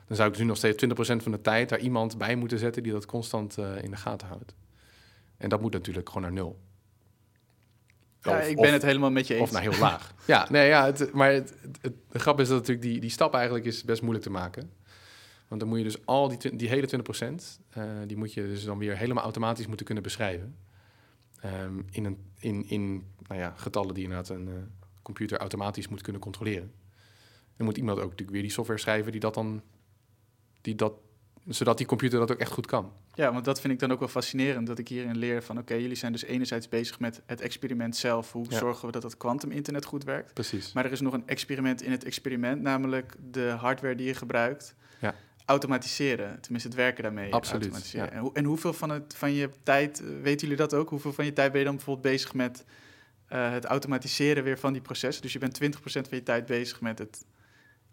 dan 0.07 0.15
zou 0.15 0.27
ik 0.29 0.33
dus 0.33 0.43
nu 0.43 0.49
nog 0.49 0.57
steeds 0.57 0.85
20% 0.85 1.23
van 1.23 1.31
de 1.31 1.41
tijd 1.41 1.69
daar 1.69 1.79
iemand 1.79 2.17
bij 2.17 2.35
moeten 2.35 2.59
zetten 2.59 2.83
die 2.83 2.91
dat 2.91 3.05
constant 3.05 3.57
eh, 3.57 3.83
in 3.83 3.91
de 3.91 3.97
gaten 3.97 4.27
houdt. 4.27 4.55
En 5.37 5.49
dat 5.49 5.61
moet 5.61 5.73
natuurlijk 5.73 6.07
gewoon 6.07 6.23
naar 6.23 6.31
nul. 6.31 6.59
Ja, 8.21 8.41
ik 8.41 8.57
of- 8.57 8.63
ben 8.63 8.73
het 8.73 8.81
helemaal 8.81 9.11
met 9.11 9.27
je 9.27 9.33
eens. 9.33 9.43
of 9.43 9.51
naar 9.51 9.61
heel 9.61 9.79
laag. 9.79 10.13
ja, 10.27 10.47
nee, 10.49 10.67
ja 10.67 10.85
het, 10.85 11.13
maar 11.13 11.31
het, 11.31 11.55
het, 11.81 11.93
de 12.11 12.19
grap 12.19 12.39
is 12.39 12.47
dat 12.47 12.57
natuurlijk 12.57 12.87
die, 12.87 12.99
die 12.99 13.09
stap 13.09 13.33
eigenlijk 13.33 13.65
is 13.65 13.83
best 13.83 14.01
moeilijk 14.01 14.25
te 14.25 14.31
maken. 14.31 14.71
Want 15.47 15.61
dan 15.61 15.69
moet 15.69 15.77
je 15.77 15.83
dus 15.83 16.05
al 16.05 16.27
die, 16.27 16.55
die 16.55 16.69
hele 16.69 16.87
20%, 17.31 17.35
eh 17.69 17.83
die 18.07 18.17
moet 18.17 18.33
je 18.33 18.41
dus 18.41 18.63
dan 18.63 18.77
weer 18.77 18.97
helemaal 18.97 19.23
automatisch 19.23 19.67
moeten 19.67 19.85
kunnen 19.85 20.03
beschrijven. 20.03 20.55
Ehm, 21.41 21.81
in, 21.91 22.05
een, 22.05 22.17
in, 22.39 22.69
in 22.69 23.03
nou 23.27 23.39
ja, 23.39 23.53
getallen 23.57 23.93
die 23.93 24.03
inderdaad 24.03 24.29
een 24.29 24.47
eh, 24.47 24.53
computer 25.13 25.37
automatisch 25.37 25.87
moet 25.87 26.01
kunnen 26.01 26.21
controleren. 26.21 26.71
Dan 27.57 27.65
moet 27.65 27.77
iemand 27.77 27.97
ook 27.97 28.03
natuurlijk 28.03 28.31
weer 28.31 28.41
die 28.41 28.51
software 28.51 28.79
schrijven 28.79 29.11
die 29.11 29.19
dat 29.21 29.33
dan, 29.33 29.61
die 30.61 30.75
dat, 30.75 30.93
zodat 31.47 31.77
die 31.77 31.87
computer 31.87 32.19
dat 32.19 32.31
ook 32.31 32.39
echt 32.39 32.51
goed 32.51 32.65
kan. 32.65 32.91
Ja, 33.13 33.33
want 33.33 33.45
dat 33.45 33.61
vind 33.61 33.73
ik 33.73 33.79
dan 33.79 33.91
ook 33.91 33.99
wel 33.99 34.07
fascinerend, 34.07 34.67
dat 34.67 34.79
ik 34.79 34.87
hierin 34.87 35.17
leer 35.17 35.43
van... 35.43 35.57
oké, 35.57 35.73
jullie 35.73 35.95
zijn 35.95 36.11
dus 36.11 36.23
enerzijds 36.23 36.69
bezig 36.69 36.99
met 36.99 37.21
het 37.25 37.41
experiment 37.41 37.95
zelf. 37.95 38.31
Hoe 38.31 38.45
Ja. 38.49 38.57
zorgen 38.57 38.85
we 38.85 38.91
dat 38.91 39.03
het 39.03 39.17
kwantum-internet 39.17 39.85
goed 39.85 40.03
werkt? 40.03 40.33
Precies. 40.33 40.73
Maar 40.73 40.85
er 40.85 40.91
is 40.91 41.01
nog 41.01 41.13
een 41.13 41.27
experiment 41.27 41.81
in 41.81 41.91
het 41.91 42.03
experiment, 42.03 42.61
namelijk 42.61 43.15
de 43.31 43.49
hardware 43.49 43.95
die 43.95 44.07
je 44.07 44.13
gebruikt. 44.13 44.75
Ja. 45.01 45.15
Automatiseren, 45.45 46.41
tenminste 46.41 46.69
het 46.69 46.77
werken 46.77 47.03
daarmee. 47.03 47.33
Absoluut, 47.33 47.61
automatiseren. 47.61 48.23
ja. 48.23 48.29
En 48.33 48.43
hoeveel 48.45 48.73
van, 48.73 48.89
het, 48.89 49.15
van 49.15 49.33
je 49.33 49.49
tijd, 49.63 49.99
eh, 49.99 50.07
weten 50.21 50.41
jullie 50.41 50.55
dat 50.55 50.73
ook? 50.73 50.89
Hoeveel 50.89 51.13
van 51.13 51.25
je 51.25 51.33
tijd 51.33 51.49
ben 51.51 51.59
je 51.59 51.65
dan 51.65 51.75
bijvoorbeeld 51.75 52.13
bezig 52.13 52.33
met 52.33 52.65
eh, 53.29 53.51
het 53.51 53.65
automatiseren 53.65 54.43
weer 54.43 54.59
van 54.59 54.73
die 54.73 54.81
processen? 54.81 55.21
Dus 55.23 55.33
je 55.33 55.39
bent 55.39 55.53
20% 55.53 55.79
van 56.07 56.17
je 56.17 56.23
tijd 56.23 56.45
bezig 56.45 56.81
met 56.81 56.99
het 56.99 57.25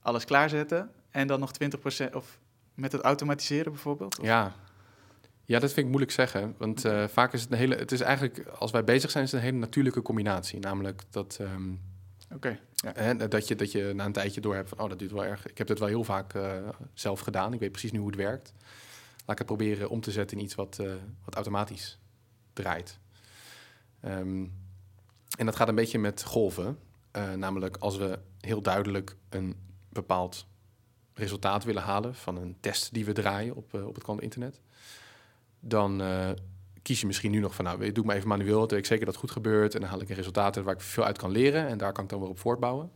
alles 0.00 0.24
klaarzetten. 0.24 0.90
En 1.10 1.26
dan 1.26 1.40
nog 1.40 1.50
20% 1.52 2.14
of 2.14 2.38
met 2.74 2.92
het 2.92 3.00
automatiseren 3.00 3.72
bijvoorbeeld? 3.72 4.18
Of- 4.18 4.24
Ja. 4.24 4.54
ja, 5.44 5.58
dat 5.58 5.68
vind 5.72 5.78
ik 5.80 5.86
moeilijk 5.86 6.12
zeggen. 6.12 6.54
Want 6.58 6.84
eh, 6.84 7.04
vaak 7.08 7.32
is 7.32 7.42
het 7.42 7.50
een 7.52 7.58
hele. 7.58 7.74
Het 7.76 7.92
is 7.92 8.00
eigenlijk, 8.00 8.48
als 8.48 8.70
wij 8.70 8.84
bezig 8.84 9.10
zijn, 9.10 9.24
is 9.24 9.30
het 9.32 9.40
een 9.40 9.46
hele 9.46 9.58
natuurlijke 9.58 10.02
combinatie. 10.02 10.58
Namelijk 10.60 11.02
dat, 11.10 11.36
ehm, 11.40 11.72
Oké, 12.34 12.58
ja. 12.74 13.14
dat, 13.14 13.48
je, 13.48 13.54
dat 13.56 13.72
je 13.72 13.92
na 13.94 14.04
een 14.04 14.12
tijdje 14.12 14.40
door 14.40 14.54
hebt 14.54 14.68
van, 14.68 14.78
oh, 14.78 14.88
dat 14.88 14.98
duurt 14.98 15.12
wel 15.12 15.24
erg. 15.24 15.46
Ik 15.46 15.58
heb 15.58 15.66
dit 15.66 15.78
wel 15.78 15.88
heel 15.88 16.04
vaak 16.04 16.34
eh, 16.34 16.52
zelf 16.94 17.20
gedaan. 17.20 17.52
Ik 17.52 17.60
weet 17.60 17.70
precies 17.72 17.92
nu 17.92 17.98
hoe 17.98 18.08
het 18.08 18.16
werkt. 18.16 18.52
Laat 19.16 19.40
ik 19.40 19.48
het 19.48 19.56
proberen 19.56 19.88
om 19.90 20.00
te 20.00 20.10
zetten 20.10 20.38
in 20.38 20.44
iets 20.44 20.54
wat, 20.54 20.76
wat 21.24 21.34
automatisch 21.34 21.98
draait. 22.52 22.98
Ehm, 24.00 24.44
en 25.36 25.46
dat 25.46 25.56
gaat 25.56 25.68
een 25.68 25.74
beetje 25.74 25.98
met 25.98 26.24
golven. 26.24 26.78
Eh, 27.10 27.32
namelijk 27.32 27.76
als 27.76 27.96
we 27.96 28.18
heel 28.40 28.62
duidelijk 28.62 29.16
een 29.28 29.56
bepaald 29.88 30.46
resultaat 31.14 31.64
willen 31.64 31.82
halen 31.82 32.14
van 32.14 32.36
een 32.36 32.56
test 32.60 32.94
die 32.94 33.04
we 33.04 33.12
draaien 33.12 33.56
op, 33.56 33.74
eh, 33.74 33.86
op 33.86 33.94
het 33.94 34.04
kant 34.04 34.20
internet, 34.20 34.60
dan 35.60 36.00
eh, 36.00 36.30
kies 36.82 37.00
je 37.00 37.06
misschien 37.06 37.30
nu 37.30 37.38
nog 37.38 37.54
van, 37.54 37.64
nou, 37.64 37.78
doe 37.78 37.88
ik 37.88 38.04
maar 38.04 38.16
even 38.16 38.28
manueel, 38.28 38.66
dan 38.66 38.78
ik 38.78 38.86
zeker 38.86 39.04
dat 39.04 39.14
het 39.14 39.24
goed 39.24 39.32
gebeurt 39.32 39.74
en 39.74 39.80
dan 39.80 39.90
haal 39.90 40.00
ik 40.00 40.08
een 40.08 40.16
resultaat 40.16 40.56
waar 40.56 40.74
ik 40.74 40.80
veel 40.80 41.04
uit 41.04 41.18
kan 41.18 41.30
leren 41.30 41.66
en 41.66 41.78
daar 41.78 41.92
kan 41.92 42.04
ik 42.04 42.10
dan 42.10 42.20
weer 42.20 42.28
op 42.28 42.38
voortbouwen. 42.38 42.90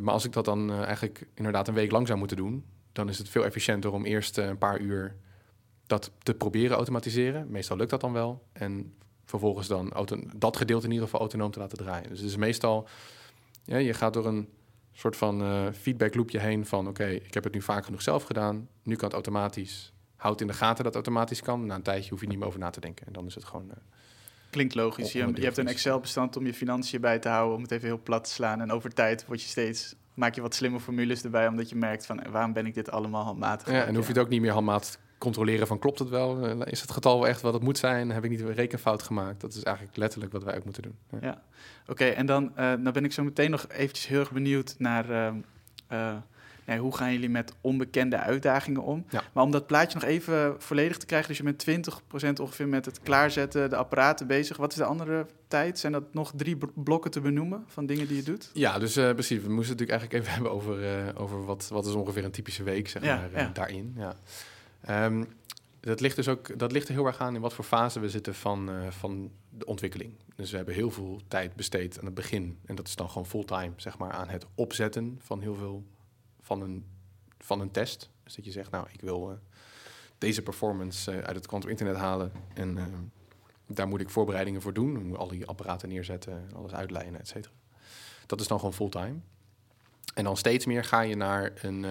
Maar 0.00 0.14
als 0.14 0.24
ik 0.24 0.32
dat 0.32 0.44
dan 0.44 0.72
eigenlijk 0.72 1.26
inderdaad 1.34 1.68
een 1.68 1.74
week 1.74 1.90
lang 1.90 2.06
zou 2.06 2.18
moeten 2.18 2.36
doen, 2.36 2.64
dan 2.92 3.08
is 3.08 3.18
het 3.18 3.28
veel 3.28 3.44
efficiënter 3.44 3.92
om 3.92 4.04
eerst 4.04 4.36
een 4.36 4.58
paar 4.58 4.80
uur 4.80 5.16
dat 5.86 6.10
te 6.18 6.34
proberen 6.34 6.76
automatiseren. 6.76 7.50
Meestal 7.50 7.76
lukt 7.76 7.90
dat 7.90 8.00
dan 8.00 8.12
wel. 8.12 8.46
En 8.52 8.94
vervolgens 9.24 9.68
dan 9.68 9.92
auto- 9.92 10.22
dat 10.36 10.56
gedeelte 10.56 10.84
in 10.84 10.90
ieder 10.90 11.04
geval 11.04 11.20
autonoom 11.20 11.50
te 11.50 11.58
laten 11.58 11.78
draaien. 11.78 12.08
Dus 12.08 12.18
het 12.18 12.28
is 12.28 12.36
meestal, 12.36 12.88
ja, 13.64 13.76
je 13.76 13.94
gaat 13.94 14.12
door 14.14 14.26
een 14.26 14.48
soort 14.92 15.16
van 15.16 15.42
eh 15.42 15.66
feedback 15.80 16.14
loopje 16.14 16.38
heen 16.38 16.66
van... 16.66 16.88
oké, 16.88 17.04
ik 17.06 17.34
heb 17.34 17.44
het 17.44 17.54
nu 17.54 17.62
vaak 17.62 17.84
genoeg 17.84 18.02
zelf 18.02 18.22
gedaan, 18.24 18.68
nu 18.82 18.94
kan 18.94 19.04
het 19.04 19.12
automatisch. 19.14 19.92
Houd 20.16 20.40
in 20.40 20.46
de 20.46 20.52
gaten 20.52 20.76
dat 20.76 20.84
het 20.84 20.94
automatisch 20.94 21.42
kan. 21.42 21.66
Na 21.66 21.74
een 21.74 21.82
tijdje 21.82 22.10
hoef 22.10 22.20
je 22.20 22.26
niet 22.26 22.38
meer 22.38 22.46
over 22.46 22.58
na 22.58 22.70
te 22.70 22.80
denken. 22.80 23.06
En 23.06 23.12
dan 23.12 23.26
is 23.26 23.34
het 23.34 23.44
gewoon... 23.44 23.70
eh, 23.70 23.76
Klinkt 24.50 24.74
logisch. 24.74 25.12
Je, 25.12 25.30
je 25.34 25.44
hebt 25.44 25.56
een 25.58 25.66
Excel-bestand 25.66 26.36
om 26.36 26.46
je 26.46 26.54
financiën 26.54 27.00
bij 27.00 27.18
te 27.18 27.28
houden, 27.28 27.56
om 27.56 27.62
het 27.62 27.70
even 27.70 27.86
heel 27.86 28.00
plat 28.02 28.24
te 28.24 28.30
slaan. 28.30 28.60
En 28.60 28.70
over 28.72 28.94
tijd 28.94 29.26
word 29.26 29.42
je 29.42 29.48
steeds, 29.48 29.94
maak 30.14 30.34
je 30.34 30.40
wat 30.40 30.54
slimme 30.54 30.80
formules 30.80 31.22
erbij, 31.24 31.48
omdat 31.48 31.68
je 31.68 31.76
merkt 31.76 32.06
van, 32.06 32.30
waarom 32.30 32.52
ben 32.52 32.66
ik 32.66 32.74
dit 32.74 32.90
allemaal 32.90 33.24
handmatig? 33.24 33.70
ja, 33.70 33.84
en 33.84 33.94
hoef 33.94 34.06
je 34.06 34.12
het 34.12 34.22
ook 34.22 34.28
niet 34.28 34.40
meer 34.40 34.52
handmaat 34.52 34.98
te 35.11 35.11
controleren 35.22 35.66
van 35.66 35.78
klopt 35.78 35.98
het 35.98 36.08
wel? 36.08 36.46
Eh, 36.46 36.56
Is 36.64 36.80
het 36.80 36.90
getal 36.90 37.18
wel 37.18 37.28
echt 37.28 37.40
wat 37.40 37.52
het 37.52 37.62
moet 37.62 37.78
zijn? 37.78 38.10
Heb 38.10 38.24
ik 38.24 38.30
niet 38.30 38.40
een 38.40 38.54
rekenfout 38.54 39.02
gemaakt? 39.02 39.40
Dat 39.40 39.54
is 39.54 39.62
eigenlijk 39.62 39.96
letterlijk 39.96 40.32
wat 40.32 40.44
wij 40.44 40.56
ook 40.56 40.64
moeten 40.64 40.82
doen. 40.82 40.96
Ja. 41.10 41.18
Ja. 41.22 41.42
Oké, 41.86 42.04
en 42.04 42.26
dan 42.26 42.56
eh, 42.56 42.64
nou 42.64 42.90
ben 42.92 43.04
ik 43.04 43.12
zo 43.12 43.22
meteen 43.24 43.50
nog 43.50 43.66
eventjes 43.68 44.06
heel 44.06 44.20
erg 44.20 44.32
benieuwd 44.32 44.74
naar 44.78 45.10
eh, 45.88 46.14
nee, 46.64 46.78
hoe 46.78 46.96
gaan 46.96 47.12
jullie 47.12 47.28
met 47.30 47.52
onbekende 47.60 48.16
uitdagingen 48.16 48.82
om. 48.82 49.04
Ja. 49.10 49.22
Maar 49.32 49.44
om 49.44 49.50
dat 49.50 49.66
plaatje 49.66 49.98
nog 49.98 50.08
even 50.08 50.54
volledig 50.58 50.96
te 50.96 51.06
krijgen, 51.06 51.28
dus 51.28 51.36
je 51.36 51.42
bent 51.42 51.90
20% 52.36 52.40
ongeveer 52.40 52.68
met 52.68 52.84
het 52.84 53.00
klaarzetten, 53.00 53.70
de 53.70 53.76
apparaten 53.76 54.26
bezig. 54.26 54.56
Wat 54.56 54.70
is 54.72 54.78
de 54.78 54.84
andere 54.84 55.26
tijd? 55.48 55.78
Zijn 55.78 55.92
dat 55.92 56.14
nog 56.14 56.32
drie 56.36 56.56
bl- 56.56 56.66
blokken 56.74 57.10
te 57.10 57.20
benoemen 57.20 57.64
van 57.66 57.86
dingen 57.86 58.06
die 58.06 58.16
je 58.16 58.22
doet? 58.22 58.50
Ja, 58.52 58.78
dus 58.78 58.96
eh, 58.96 59.10
precies. 59.12 59.42
We 59.42 59.48
moesten 59.52 59.76
het 59.78 59.80
natuurlijk 59.80 59.90
eigenlijk 59.90 60.22
even 60.22 60.32
hebben 60.34 60.52
over, 60.52 61.12
over 61.16 61.44
wat, 61.44 61.68
wat 61.72 61.86
is 61.86 61.92
ongeveer 61.94 62.24
een 62.24 62.30
typische 62.30 62.62
week, 62.62 62.88
zeg 62.88 63.02
Ja, 63.04 63.16
maar, 63.32 63.42
ja. 63.42 63.50
daarin. 63.52 63.94
Ja. 63.96 64.14
Ehm, 64.82 65.24
dat 65.80 66.00
ligt 66.00 66.16
dus 66.16 66.28
ook 66.28 66.58
dat 66.58 66.72
ligt 66.72 66.88
er 66.88 66.94
heel 66.94 67.06
erg 67.06 67.18
aan 67.18 67.34
in 67.34 67.40
wat 67.40 67.54
voor 67.54 67.64
fase 67.64 68.00
we 68.00 68.10
zitten 68.10 68.34
van, 68.34 68.70
eh, 68.70 68.90
van 68.90 69.30
de 69.50 69.64
ontwikkeling. 69.64 70.14
Dus 70.36 70.50
we 70.50 70.56
hebben 70.56 70.74
heel 70.74 70.90
veel 70.90 71.20
tijd 71.28 71.54
besteed 71.54 71.98
aan 71.98 72.04
het 72.04 72.14
begin. 72.14 72.58
En 72.66 72.74
dat 72.74 72.88
is 72.88 72.96
dan 72.96 73.08
gewoon 73.08 73.26
fulltime, 73.26 73.72
zeg 73.76 73.98
maar, 73.98 74.12
aan 74.12 74.28
het 74.28 74.46
opzetten 74.54 75.18
van 75.20 75.40
heel 75.40 75.54
veel 75.54 75.84
van 76.40 76.62
een, 76.62 76.86
van 77.38 77.60
een 77.60 77.70
test. 77.70 78.10
Dus 78.24 78.34
dat 78.34 78.44
je 78.44 78.50
zegt, 78.50 78.70
nou, 78.70 78.86
ik 78.92 79.00
wil 79.00 79.30
eh, 79.30 79.36
deze 80.18 80.42
performance 80.42 81.10
eh, 81.10 81.18
uit 81.18 81.36
het 81.36 81.46
quantum 81.46 81.70
internet 81.70 81.96
halen. 81.96 82.32
En 82.54 82.78
daar 83.66 83.88
moet 83.88 84.00
ik 84.00 84.10
voorbereidingen 84.10 84.62
voor 84.62 84.72
doen. 84.72 85.06
Moet 85.06 85.18
al 85.18 85.28
die 85.28 85.46
apparaten 85.46 85.88
neerzetten, 85.88 86.50
alles 86.54 86.72
uitlijnen, 86.72 87.20
et 87.20 87.28
cetera. 87.28 87.54
Dat 88.26 88.40
is 88.40 88.46
dan 88.46 88.58
gewoon 88.58 88.74
fulltime. 88.74 89.16
En 90.14 90.24
dan 90.24 90.36
steeds 90.36 90.66
meer 90.66 90.84
ga 90.84 91.00
je 91.00 91.16
naar 91.16 91.52
een. 91.54 91.84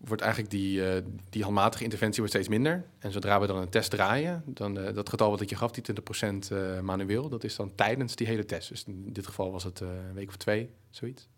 Wordt 0.00 0.22
eigenlijk 0.22 0.52
die, 0.52 0.88
eh, 0.88 1.02
die 1.28 1.42
handmatige 1.42 1.82
interventie 1.82 2.18
wordt 2.18 2.34
steeds 2.34 2.48
minder. 2.48 2.84
En 2.98 3.12
zodra 3.12 3.40
we 3.40 3.46
dan 3.46 3.56
een 3.56 3.68
test 3.68 3.90
draaien, 3.90 4.42
dan 4.46 4.78
eh, 4.78 4.94
dat 4.94 5.08
getal 5.08 5.30
wat 5.30 5.40
ik 5.40 5.50
je 5.50 5.56
gaf, 5.56 5.70
die 5.70 5.82
20% 5.82 6.50
eh 6.50 6.80
manueel, 6.80 7.28
dat 7.28 7.44
is 7.44 7.56
dan 7.56 7.74
tijdens 7.74 8.16
die 8.16 8.26
hele 8.26 8.44
test. 8.44 8.68
Dus 8.68 8.84
in 8.84 9.12
dit 9.12 9.26
geval 9.26 9.52
was 9.52 9.64
het 9.64 9.80
een 9.80 10.12
week 10.12 10.28
of 10.28 10.36
twee, 10.36 10.70
zoiets. 10.90 11.28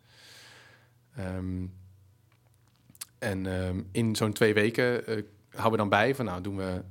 Ehm, 1.16 1.66
en 3.18 3.46
ehm, 3.46 3.82
in 3.92 4.16
zo'n 4.16 4.32
twee 4.32 4.54
weken 4.54 5.04
houden 5.48 5.70
we 5.70 5.76
dan 5.76 5.88
bij 5.88 6.14
van, 6.14 6.24
nou 6.24 6.40
doen 6.40 6.56
we 6.56 6.82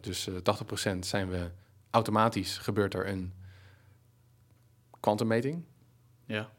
dus 0.00 0.26
eh 0.26 0.34
80% 0.34 1.06
zijn 1.06 1.28
we 1.28 1.50
automatisch 1.90 2.58
gebeurt 2.58 2.94
er 2.94 3.08
een 3.08 3.32
kwantummeting. 5.00 5.64
Ja. 6.24 6.50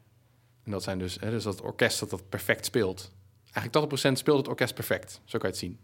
En 0.62 0.70
dat 0.70 0.82
zijn 0.82 0.98
dus, 0.98 1.20
hè, 1.20 1.30
dus 1.30 1.42
dat 1.42 1.60
orkest 1.60 2.00
dat 2.00 2.10
dat 2.10 2.28
perfect 2.28 2.64
speelt. 2.64 3.12
Eigenlijk 3.52 3.94
80% 3.94 4.12
speelt 4.12 4.38
het 4.38 4.48
orkest 4.48 4.74
perfect, 4.74 5.20
zo 5.24 5.38
kan 5.38 5.48
je 5.48 5.54
het 5.54 5.64
zien. 5.64 5.78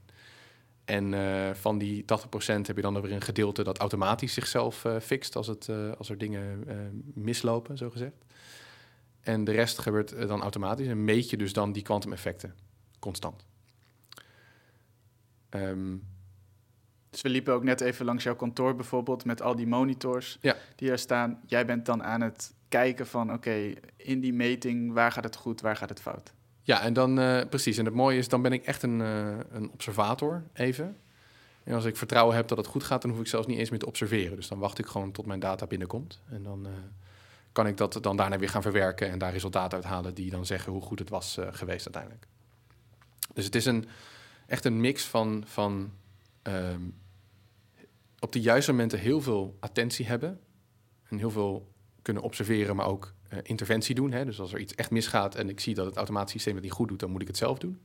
En 0.84 1.14
eh, 1.14 1.54
van 1.54 1.78
die 1.78 2.02
80% 2.02 2.06
heb 2.46 2.76
je 2.76 2.82
dan 2.82 3.00
weer 3.00 3.12
een 3.12 3.20
gedeelte 3.20 3.64
dat 3.64 3.78
automatisch 3.78 4.34
zichzelf 4.34 4.84
uh, 4.84 5.00
fixt 5.00 5.36
als, 5.36 5.46
het, 5.46 5.66
uh, 5.68 5.92
als 5.92 6.10
er 6.10 6.18
dingen 6.18 6.64
mislopen, 7.14 7.76
zo 7.76 7.90
gezegd. 7.90 8.24
En 9.20 9.44
de 9.44 9.52
rest 9.52 9.78
gebeurt 9.78 10.28
dan 10.28 10.42
automatisch 10.42 10.86
en 10.86 11.04
meet 11.04 11.30
je 11.30 11.36
dus 11.36 11.52
dan 11.52 11.72
die 11.72 11.82
kwantumeffecten 11.82 12.54
constant. 12.98 13.46
Um, 15.50 16.02
dus 17.10 17.24
we 17.24 17.28
liepen 17.28 17.54
ook 17.54 17.64
net 17.64 17.80
even 17.80 18.04
langs 18.04 18.24
jouw 18.24 18.36
kantoor 18.36 18.74
bijvoorbeeld 18.74 19.24
met 19.24 19.42
al 19.42 19.56
die 19.56 19.66
monitors 19.66 20.38
ja. 20.40 20.56
die 20.74 20.90
er 20.90 20.98
staan. 20.98 21.40
Jij 21.46 21.66
bent 21.66 21.86
dan 21.86 22.02
aan 22.02 22.20
het 22.20 22.54
kijken 22.68 23.06
van 23.06 23.32
oké, 23.32 23.72
in 23.96 24.20
die 24.20 24.32
meting, 24.32 24.92
waar 24.92 25.12
gaat 25.12 25.24
het 25.24 25.36
goed, 25.36 25.60
waar 25.60 25.76
gaat 25.76 25.88
het 25.88 26.00
fout? 26.00 26.32
Ja, 26.66 26.82
en 26.82 26.92
dan 26.92 27.18
uh, 27.18 27.40
precies. 27.48 27.78
En 27.78 27.84
het 27.84 27.94
mooie 27.94 28.18
is, 28.18 28.28
dan 28.28 28.42
ben 28.42 28.52
ik 28.52 28.64
echt 28.64 28.82
een, 28.82 29.00
uh, 29.00 29.36
een 29.50 29.70
observator 29.70 30.42
even. 30.52 30.96
En 31.64 31.74
als 31.74 31.84
ik 31.84 31.96
vertrouwen 31.96 32.36
heb 32.36 32.48
dat 32.48 32.58
het 32.58 32.66
goed 32.66 32.84
gaat, 32.84 33.02
dan 33.02 33.10
hoef 33.10 33.20
ik 33.20 33.26
zelfs 33.26 33.46
niet 33.46 33.58
eens 33.58 33.70
meer 33.70 33.78
te 33.78 33.86
observeren. 33.86 34.36
Dus 34.36 34.48
dan 34.48 34.58
wacht 34.58 34.78
ik 34.78 34.86
gewoon 34.86 35.12
tot 35.12 35.26
mijn 35.26 35.40
data 35.40 35.66
binnenkomt. 35.66 36.20
En 36.28 36.42
dan 36.42 36.66
uh, 36.66 36.72
kan 37.52 37.66
ik 37.66 37.76
dat 37.76 37.98
dan 38.02 38.16
daarna 38.16 38.38
weer 38.38 38.48
gaan 38.48 38.62
verwerken 38.62 39.10
en 39.10 39.18
daar 39.18 39.32
resultaten 39.32 39.78
uithalen 39.78 40.14
die 40.14 40.30
dan 40.30 40.46
zeggen 40.46 40.72
hoe 40.72 40.82
goed 40.82 40.98
het 40.98 41.08
was 41.08 41.38
geweest 41.50 41.84
uiteindelijk. 41.84 42.26
Dus 43.34 43.44
het 43.44 43.54
is 43.54 43.64
een, 43.64 43.88
echt 44.46 44.64
een 44.64 44.80
mix 44.80 45.04
van, 45.04 45.44
van 45.46 45.92
um, 46.42 46.94
op 48.18 48.32
de 48.32 48.40
juiste 48.40 48.70
momenten 48.70 48.98
heel 48.98 49.20
veel 49.20 49.56
attentie 49.60 50.06
hebben. 50.06 50.40
En 51.08 51.18
heel 51.18 51.30
veel 51.30 51.72
kunnen 52.02 52.22
observeren, 52.22 52.76
maar 52.76 52.86
ook 52.86 53.14
uh, 53.32 53.38
interventie 53.42 53.94
doen. 53.94 54.12
Hè? 54.12 54.24
Dus 54.24 54.40
als 54.40 54.52
er 54.52 54.60
iets 54.60 54.74
echt 54.74 54.90
misgaat 54.90 55.34
en 55.34 55.48
ik 55.48 55.60
zie 55.60 55.74
dat 55.74 55.86
het 55.86 55.96
automatisch 55.96 56.32
systeem 56.32 56.54
het 56.54 56.62
niet 56.62 56.72
goed 56.72 56.88
doet, 56.88 57.00
dan 57.00 57.10
moet 57.10 57.22
ik 57.22 57.26
het 57.26 57.36
zelf 57.36 57.58
doen. 57.58 57.80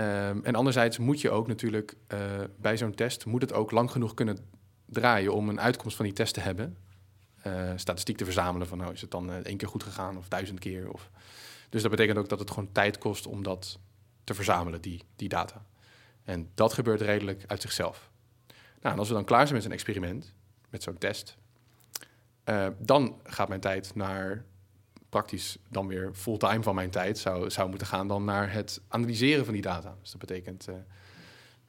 Um, 0.00 0.44
en 0.44 0.54
anderzijds 0.54 0.98
moet 0.98 1.20
je 1.20 1.30
ook 1.30 1.46
natuurlijk 1.46 1.94
uh, 2.12 2.20
bij 2.56 2.76
zo'n 2.76 2.94
test, 2.94 3.26
moet 3.26 3.42
het 3.42 3.52
ook 3.52 3.70
lang 3.70 3.90
genoeg 3.90 4.14
kunnen 4.14 4.38
draaien 4.86 5.34
om 5.34 5.48
een 5.48 5.60
uitkomst 5.60 5.96
van 5.96 6.04
die 6.04 6.14
test 6.14 6.34
te 6.34 6.40
hebben. 6.40 6.76
Uh, 7.46 7.72
statistiek 7.76 8.16
te 8.16 8.24
verzamelen 8.24 8.66
van 8.66 8.78
nou 8.78 8.92
is 8.92 9.00
het 9.00 9.10
dan 9.10 9.32
één 9.32 9.56
keer 9.56 9.68
goed 9.68 9.82
gegaan 9.82 10.16
of 10.16 10.28
duizend 10.28 10.58
keer. 10.58 10.92
Of... 10.92 11.10
Dus 11.68 11.82
dat 11.82 11.90
betekent 11.90 12.18
ook 12.18 12.28
dat 12.28 12.38
het 12.38 12.50
gewoon 12.50 12.72
tijd 12.72 12.98
kost 12.98 13.26
om 13.26 13.42
dat 13.42 13.78
te 14.24 14.34
verzamelen, 14.34 14.80
die, 14.80 15.02
die 15.16 15.28
data. 15.28 15.64
En 16.24 16.50
dat 16.54 16.72
gebeurt 16.72 17.00
redelijk 17.00 17.44
uit 17.46 17.62
zichzelf. 17.62 18.10
Nou, 18.80 18.94
en 18.94 18.98
als 18.98 19.08
we 19.08 19.14
dan 19.14 19.24
klaar 19.24 19.42
zijn 19.42 19.54
met 19.54 19.62
zo'n 19.62 19.72
experiment, 19.72 20.34
met 20.70 20.82
zo'n 20.82 20.98
test, 20.98 21.36
uh, 22.44 22.66
dan 22.78 23.20
gaat 23.24 23.48
mijn 23.48 23.60
tijd 23.60 23.94
naar 23.94 24.44
praktisch 25.08 25.58
dan 25.68 25.86
weer 25.86 26.10
fulltime 26.14 26.62
van 26.62 26.74
mijn 26.74 26.90
tijd 26.90 27.18
zou, 27.18 27.50
zou 27.50 27.68
moeten 27.68 27.86
gaan 27.86 28.08
dan 28.08 28.24
naar 28.24 28.52
het 28.52 28.80
analyseren 28.88 29.44
van 29.44 29.54
die 29.54 29.62
data. 29.62 29.96
Dus 30.00 30.10
dat 30.10 30.20
betekent, 30.20 30.68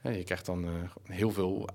uh, 0.03 0.15
je 0.17 0.23
krijgt 0.23 0.45
dan 0.45 0.63
uh, 0.63 0.71
heel, 1.03 1.31
veel, 1.31 1.69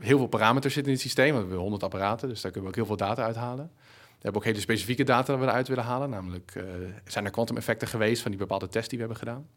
heel 0.00 0.18
veel 0.18 0.26
parameters 0.26 0.74
zitten 0.74 0.92
in 0.92 0.98
het 0.98 1.06
systeem. 1.06 1.32
We 1.32 1.38
hebben 1.38 1.58
100 1.58 1.82
apparaten, 1.82 2.28
dus 2.28 2.40
daar 2.40 2.52
kunnen 2.52 2.70
we 2.70 2.76
ook 2.78 2.86
heel 2.86 2.96
veel 2.96 3.06
data 3.06 3.24
uithalen. 3.24 3.70
We 3.76 4.26
hebben 4.26 4.40
ook 4.40 4.46
hele 4.46 4.60
specifieke 4.60 5.04
data 5.04 5.32
dat 5.32 5.40
we 5.40 5.46
eruit 5.46 5.68
willen 5.68 5.84
halen. 5.84 6.10
Namelijk, 6.10 6.64
zijn 7.04 7.24
er 7.24 7.30
kwantumeffecten 7.30 7.88
geweest 7.88 8.22
van 8.22 8.30
die 8.30 8.40
bepaalde 8.40 8.68
test 8.68 8.90
die 8.90 8.98
we 8.98 9.04
hebben 9.04 9.22
gedaan? 9.22 9.48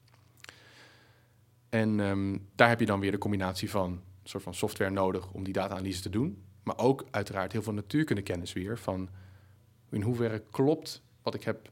En 1.69 1.99
um, 1.99 2.49
daar 2.55 2.69
heb 2.69 2.79
je 2.79 2.85
dan 2.85 2.99
weer 2.99 3.11
de 3.11 3.17
combinatie 3.17 3.69
van 3.69 3.91
een 3.91 4.29
soort 4.29 4.43
van 4.43 4.53
software 4.53 4.91
nodig 4.91 5.31
om 5.31 5.43
die 5.43 5.53
data-analyse 5.53 6.01
te 6.01 6.09
doen. 6.09 6.43
Maar 6.63 6.77
ook 6.77 7.05
uiteraard 7.11 7.51
heel 7.51 7.63
veel 7.63 7.73
natuurkundekennis 7.73 8.53
weer 8.53 8.77
van 8.77 9.09
in 9.89 10.01
hoeverre 10.01 10.43
klopt 10.51 11.03
wat 11.21 11.33
ik 11.33 11.43
heb 11.43 11.71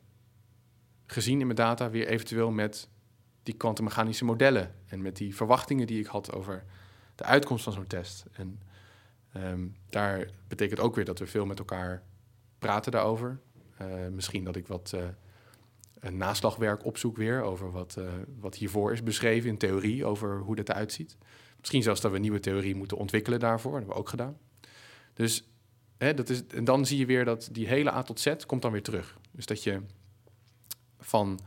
gezien 1.05 1.39
in 1.39 1.45
mijn 1.45 1.57
data 1.57 1.89
weer 1.89 2.07
eventueel 2.07 2.51
met 2.51 2.89
die 3.43 3.53
kwantummechanische 3.53 4.25
modellen 4.25 4.75
en 4.87 5.01
met 5.01 5.15
die 5.15 5.35
verwachtingen 5.35 5.87
die 5.87 5.99
ik 5.99 6.05
had 6.05 6.33
over 6.33 6.63
de 7.15 7.23
uitkomst 7.23 7.63
van 7.63 7.73
zo'n 7.73 7.87
test. 7.87 8.25
En 8.31 8.61
um, 9.37 9.75
daar 9.89 10.29
betekent 10.47 10.79
ook 10.79 10.95
weer 10.95 11.05
dat 11.05 11.19
we 11.19 11.27
veel 11.27 11.45
met 11.45 11.59
elkaar 11.59 12.03
praten 12.59 12.91
daarover. 12.91 13.39
Uh, 13.81 13.87
misschien 14.11 14.43
dat 14.43 14.55
ik 14.55 14.67
wat 14.67 14.91
uh, 14.95 15.03
een 15.99 16.17
naslagwerk 16.17 16.85
opzoek 16.85 17.17
weer 17.17 17.41
over 17.41 17.71
wat, 17.71 17.95
uh, 17.99 18.05
wat 18.39 18.55
hiervoor 18.55 18.91
is 18.91 19.03
beschreven 19.03 19.49
in 19.49 19.57
theorie 19.57 20.05
over 20.05 20.39
hoe 20.39 20.55
dat 20.55 20.69
eruit 20.69 20.91
ziet. 20.91 21.17
Misschien 21.59 21.83
zelfs 21.83 22.01
dat 22.01 22.11
we 22.11 22.17
nieuwe 22.17 22.39
theorie 22.39 22.75
moeten 22.75 22.97
ontwikkelen 22.97 23.39
daarvoor. 23.39 23.71
Dat 23.71 23.79
hebben 23.79 23.95
we 23.95 24.03
ook 24.03 24.09
gedaan. 24.09 24.37
Dus 25.13 25.43
hè, 25.97 26.13
dat 26.13 26.29
is, 26.29 26.47
en 26.47 26.63
dan 26.63 26.85
zie 26.85 26.97
je 26.97 27.05
weer 27.05 27.25
dat 27.25 27.49
die 27.51 27.67
hele 27.67 27.93
A 27.93 28.01
tot 28.03 28.19
Z 28.19 28.35
komt 28.45 28.61
dan 28.61 28.71
weer 28.71 28.83
terug. 28.83 29.17
Dus 29.31 29.45
dat 29.45 29.63
je 29.63 29.81
van 30.99 31.39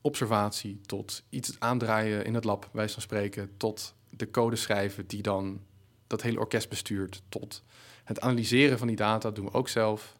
observatie 0.00 0.80
tot 0.86 1.22
iets 1.28 1.56
aandraaien 1.58 2.24
in 2.24 2.34
het 2.34 2.44
lab, 2.44 2.68
wijs 2.72 2.92
van 2.92 3.02
spreken, 3.02 3.56
tot 3.56 3.94
de 4.10 4.30
code 4.30 4.56
schrijven 4.56 5.06
die 5.06 5.22
dan 5.22 5.60
dat 6.06 6.22
hele 6.22 6.38
orkest 6.38 6.68
bestuurt, 6.68 7.22
tot 7.28 7.62
het 8.04 8.20
analyseren 8.20 8.78
van 8.78 8.86
die 8.86 8.96
data 8.96 9.30
doen 9.30 9.44
we 9.44 9.52
ook 9.52 9.68
zelf. 9.68 10.18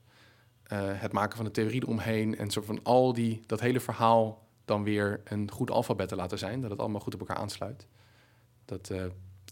Uh, 0.73 0.79
het 0.83 1.13
maken 1.13 1.37
van 1.37 1.45
de 1.45 1.51
theorie 1.51 1.83
eromheen 1.83 2.37
en 2.37 2.51
zo 2.51 2.63
van 2.63 2.83
al 2.83 3.13
die, 3.13 3.41
dat 3.47 3.61
hele 3.61 3.81
verhaal 3.81 4.47
dan 4.65 4.83
weer 4.83 5.21
een 5.25 5.51
goed 5.51 5.71
alfabet 5.71 6.09
te 6.09 6.17
laten 6.17 6.39
zijn, 6.39 6.61
dat 6.61 6.71
het 6.71 6.81
allemaal 6.81 7.01
goed 7.01 7.15
op 7.15 7.21
elkaar 7.21 7.37
aansluit. 7.37 7.87
Dat 8.65 8.91
uh, 8.91 9.05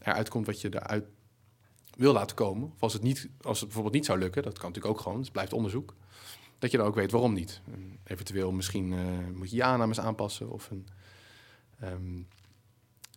eruit 0.03 0.29
komt 0.29 0.47
wat 0.47 0.61
je 0.61 0.75
eruit 0.75 1.05
wil 1.99 2.13
laten 2.13 2.37
komen. 2.37 2.71
Of 2.75 2.83
als 2.83 2.93
het, 2.93 3.03
niet, 3.03 3.29
als 3.41 3.59
het 3.59 3.65
bijvoorbeeld 3.67 3.95
niet 3.95 4.07
zou 4.07 4.19
lukken, 4.19 4.43
dat 4.43 4.59
kan 4.59 4.69
natuurlijk 4.69 4.95
ook 4.97 5.03
gewoon, 5.03 5.21
het 5.21 5.33
blijft 5.33 5.53
onderzoek. 5.53 5.95
Dat 6.59 6.71
je 6.71 6.77
dan 6.77 6.87
ook 6.87 6.95
weet 6.95 7.11
waarom 7.11 7.33
niet. 7.33 7.61
En 7.73 7.99
eventueel 8.05 8.53
misschien 8.53 8.93
uh, 8.93 9.29
moet 9.35 9.51
je 9.51 9.57
je 9.57 9.63
aannames 9.63 10.01
aanpassen 10.01 10.51
of 10.51 10.71
een. 10.71 10.87
Um, 11.83 12.29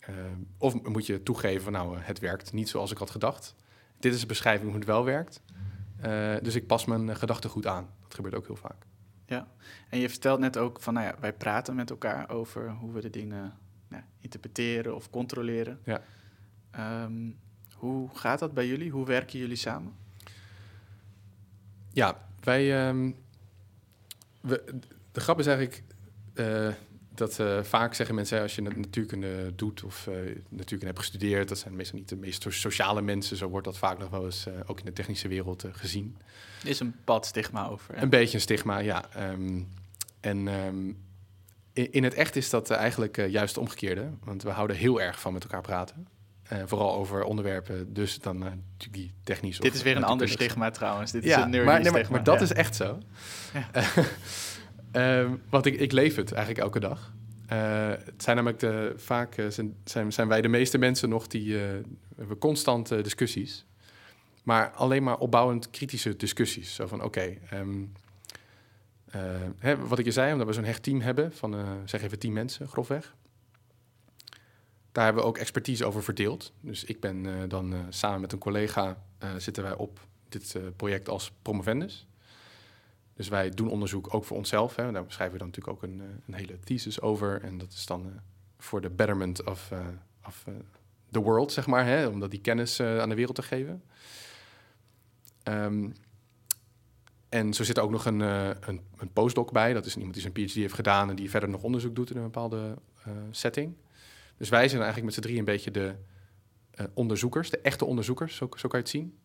uh, 0.10 0.16
of 0.58 0.84
moet 0.84 1.06
je 1.06 1.24
toegeven 1.24 1.62
van 1.62 1.72
nou, 1.72 1.98
het 1.98 2.20
werkt 2.20 2.54
niet 2.54 2.70
zoals 2.70 2.92
ik 2.92 2.98
had 2.98 3.10
gedacht. 3.10 3.56
Dit 4.00 4.14
is 4.14 4.20
de 4.20 4.26
beschrijving 4.26 4.70
hoe 4.70 4.80
het 4.80 4.88
wel 4.88 5.06
werkt. 5.06 5.42
Uh, 6.06 6.36
dus 6.42 6.56
ik 6.56 6.68
pas 6.68 6.86
mijn 6.86 7.16
gedachten 7.16 7.50
goed 7.50 7.68
aan. 7.68 7.90
Dat 8.04 8.16
gebeurt 8.16 8.36
ook 8.36 8.46
heel 8.46 8.56
vaak. 8.56 8.86
Ja, 9.26 9.48
en 9.90 10.00
je 10.00 10.10
vertelt 10.10 10.40
net 10.40 10.58
ook 10.58 10.82
van, 10.82 10.94
nou 10.94 11.06
ja, 11.06 11.16
wij 11.20 11.34
praten 11.34 11.76
met 11.76 11.90
elkaar 11.90 12.30
over 12.30 12.72
hoe 12.72 12.92
we 12.92 13.02
de 13.02 13.10
dingen 13.10 13.58
nou, 13.88 14.04
interpreteren 14.20 14.96
of 14.96 15.10
controleren. 15.10 15.80
Ja. 15.86 16.02
Um, 17.04 17.40
hoe 17.82 18.10
gaat 18.14 18.40
dat 18.40 18.54
bij 18.54 18.68
jullie? 18.68 18.92
Hoe 18.92 19.06
werken 19.06 19.40
jullie 19.40 19.56
samen? 19.56 19.94
Ja, 21.94 22.28
wij. 22.44 22.88
Um, 22.88 23.16
we, 24.42 24.80
de 25.12 25.20
grap 25.20 25.40
is 25.40 25.46
eigenlijk 25.46 25.84
uh, 26.34 26.68
dat 27.14 27.40
uh, 27.40 27.64
vaak 27.64 27.94
zeggen 27.94 28.16
mensen 28.16 28.42
als 28.42 28.56
je 28.56 28.62
natuurkunde 28.62 29.56
doet 29.56 29.84
of 29.84 30.08
uh, 30.08 30.16
natuurkunde 30.50 30.86
hebt 30.86 31.00
gestudeerd, 31.00 31.50
dat 31.50 31.58
zijn 31.58 31.76
meestal 31.76 32.00
niet 32.00 32.10
de 32.10 32.16
meest 32.16 32.46
sociale 32.50 33.02
mensen. 33.02 33.38
Zo 33.38 33.48
wordt 33.48 33.66
dat 33.66 33.78
vaak 33.78 33.98
nog 33.98 34.10
wel 34.10 34.26
eens 34.26 34.48
ook 34.66 34.80
in 34.80 34.86
de 34.86 34.94
technische 34.94 35.28
wereld 35.28 35.66
gezien. 35.72 36.18
Er 36.64 36.70
is 36.70 36.80
een 36.80 36.96
pad 37.04 37.26
stigma 37.26 37.68
over. 37.68 38.02
Een 38.02 38.10
beetje 38.10 38.36
een 38.36 38.42
stigma, 38.42 38.78
ja. 38.78 39.32
Um, 39.32 39.68
en 40.20 40.48
um, 40.48 40.98
in, 41.74 41.92
in, 41.92 42.04
het 42.04 42.14
echt 42.14 42.36
is 42.36 42.50
dat 42.50 42.70
eigenlijk 42.70 43.18
juist 43.30 43.56
het 43.56 43.64
omgekeerde, 43.64 44.10
want 44.24 44.44
we 44.44 44.50
houden 44.50 44.76
heel 44.76 45.02
erg 45.02 45.20
van 45.20 45.34
met 45.34 45.44
elkaar 45.44 45.62
praten. 45.62 46.08
Uh, 46.54 46.60
vooral 46.66 46.94
over 46.94 47.24
onderwerpen, 47.24 47.94
dus 47.94 48.20
dan 48.20 48.36
uh, 48.36 48.44
natuurlijk 48.44 48.94
die 48.94 49.14
technisch. 49.24 49.60
Dit 49.60 49.74
is 49.74 49.82
weer 49.82 49.96
een 49.96 50.04
ander 50.04 50.30
stigma 50.30 50.72
trouwens. 50.72 51.12
Dit 51.12 51.24
ja, 51.24 51.38
is 51.38 51.44
een 51.44 51.50
nerdy 51.50 51.66
maar, 51.66 51.82
nee, 51.82 52.06
maar, 52.10 52.24
dat 52.24 52.36
ja. 52.36 52.42
is 52.42 52.54
echt 52.54 52.76
zo. 52.76 52.98
Ja. 53.54 55.24
uh, 55.24 55.32
want 55.50 55.66
ik, 55.66 55.80
ik 55.80 55.92
leef 55.92 56.16
het 56.16 56.32
eigenlijk 56.32 56.64
elke 56.66 56.80
dag. 56.80 57.14
het 57.48 58.24
zijn 58.24 58.36
namelijk 58.36 58.60
de, 58.60 58.94
vaak 58.98 59.36
zijn, 59.50 59.76
zijn, 59.84 60.14
zijn 60.14 60.28
wij 60.28 60.42
de 60.42 60.48
meeste 60.48 60.78
mensen 60.78 61.10
nog 61.10 61.28
die 61.28 61.58
hebben 62.16 62.38
constant 62.38 62.88
discussies. 62.88 63.66
Maar 64.44 64.70
alleen 64.70 65.04
maar 65.04 65.18
opbouwend 65.18 65.70
kritische 65.70 66.16
discussies. 66.16 66.76
Zo 66.76 66.88
van 66.88 67.04
oké, 67.04 67.38
okay, 67.52 67.60
um, 67.60 67.92
wat 69.88 70.00
ik 70.00 70.06
je 70.06 70.12
zei, 70.12 70.32
omdat 70.32 70.48
we 70.48 70.54
zo'n 70.54 70.64
hecht 70.64 70.84
team 70.84 71.02
hebben 71.02 71.34
van 71.34 71.56
zeg 71.86 72.02
even 72.02 72.20
tien 72.20 72.34
mensen, 72.34 72.68
grofweg. 72.68 73.16
Daar 74.92 75.04
hebben 75.04 75.24
we 75.24 75.30
ook 75.30 75.38
expertise 75.38 75.86
over 75.86 76.04
verdeeld. 76.04 76.54
Dus 76.60 76.84
ik 76.84 77.00
ben 77.00 77.24
uh, 77.24 77.36
dan 77.48 77.74
uh, 77.74 77.80
samen 77.90 78.22
met 78.22 78.32
een 78.32 78.40
collega 78.40 79.04
uh, 79.24 79.30
zitten 79.38 79.64
wij 79.64 79.76
op 79.76 80.00
dit 80.30 80.60
project 80.76 81.10
als 81.10 81.32
promovendus. 81.42 82.08
Dus 83.14 83.28
wij 83.28 83.50
doen 83.50 83.70
onderzoek 83.70 84.14
ook 84.14 84.26
voor 84.26 84.38
onszelf. 84.38 84.76
Hè. 84.76 84.92
Daar 84.92 85.04
schrijven 85.08 85.32
we 85.32 85.44
dan 85.44 85.48
natuurlijk 85.48 85.76
ook 85.78 85.84
een, 85.84 86.02
een 86.28 86.34
hele 86.34 86.60
thesis 86.60 87.02
over. 87.02 87.42
En 87.42 87.58
dat 87.58 87.72
is 87.72 87.86
dan 87.86 88.20
voor 88.58 88.82
de 88.82 88.90
betterment 88.90 89.44
of, 89.44 89.72
of 90.28 90.46
the 91.12 91.20
world, 91.20 91.52
zeg 91.52 91.68
maar. 91.68 91.86
Hè, 91.86 92.08
om 92.08 92.20
dat 92.20 92.32
die 92.32 92.42
kennis 92.42 92.80
aan 92.80 93.10
de 93.10 93.16
wereld 93.16 93.36
te 93.36 93.44
geven. 93.44 93.84
Um, 95.44 95.94
en 97.30 97.54
zo 97.54 97.64
zit 97.64 97.78
er 97.78 97.84
ook 97.84 97.92
nog 97.92 98.06
een, 98.06 98.20
een, 98.20 98.82
een, 98.98 99.12
postdoc 99.14 99.52
bij. 99.52 99.74
Dat 99.74 99.86
is 99.86 99.96
iemand 99.96 100.14
die 100.14 100.22
zijn 100.22 100.34
PhD 100.34 100.54
heeft 100.54 100.74
gedaan 100.74 101.10
en 101.10 101.16
die 101.16 101.30
verder 101.30 101.50
nog 101.50 101.64
onderzoek 101.64 101.96
doet 101.96 102.10
in 102.10 102.18
een 102.18 102.24
bepaalde 102.24 102.78
setting. 103.32 103.76
Dus 104.38 104.50
wij 104.50 104.68
zijn 104.68 104.82
eigenlijk 104.82 105.06
met 105.06 105.14
z'n 105.14 105.30
drie 105.30 105.40
een 105.40 105.46
beetje 105.46 105.72
de 105.72 105.96
eh, 106.72 106.86
onderzoekers, 106.94 107.50
de 107.50 107.60
echte 107.60 107.86
onderzoekers, 107.86 108.36
zo, 108.36 108.50
zo 108.58 108.68
kan 108.68 108.80
je 108.80 108.86
het 108.86 108.90
zien. 108.90 109.18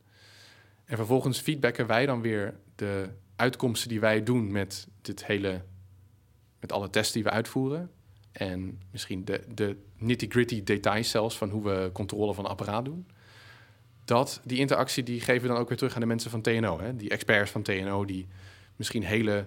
En 0.85 0.97
vervolgens 0.97 1.41
feedbacken 1.41 1.87
wij 1.87 2.07
dan 2.07 2.21
weer 2.21 2.55
de 2.75 3.09
uitkomsten 3.37 3.89
die 3.89 4.01
wij 4.01 4.23
doen 4.23 4.53
met 4.53 4.89
dit 5.03 5.27
hele, 5.27 5.63
met 6.61 6.73
alle 6.73 6.91
tests 6.91 7.13
die 7.13 7.23
we 7.23 7.31
uitvoeren. 7.31 7.91
En 8.33 8.81
misschien 8.91 9.25
de, 9.25 9.45
de 9.55 9.77
nitty-gritty 9.97 10.63
details 10.63 11.11
zelfs 11.11 11.37
van 11.37 11.51
hoe 11.51 11.65
we 11.65 11.91
controle 11.93 12.35
van 12.35 12.47
apparaat 12.47 12.85
doen. 12.85 13.07
Dat, 14.05 14.41
die 14.45 14.59
interactie 14.59 15.03
die 15.03 15.21
geven 15.21 15.43
we 15.43 15.49
dan 15.49 15.57
ook 15.57 15.69
weer 15.69 15.79
terug 15.79 15.95
aan 15.95 16.01
de 16.01 16.07
mensen 16.07 16.31
van 16.31 16.43
TNO. 16.43 16.81
Hè? 16.81 16.97
Die 16.97 17.11
experts 17.11 17.51
van 17.51 17.63
TNO 17.63 18.05
die 18.05 18.27
misschien 18.77 19.03
hele, 19.03 19.47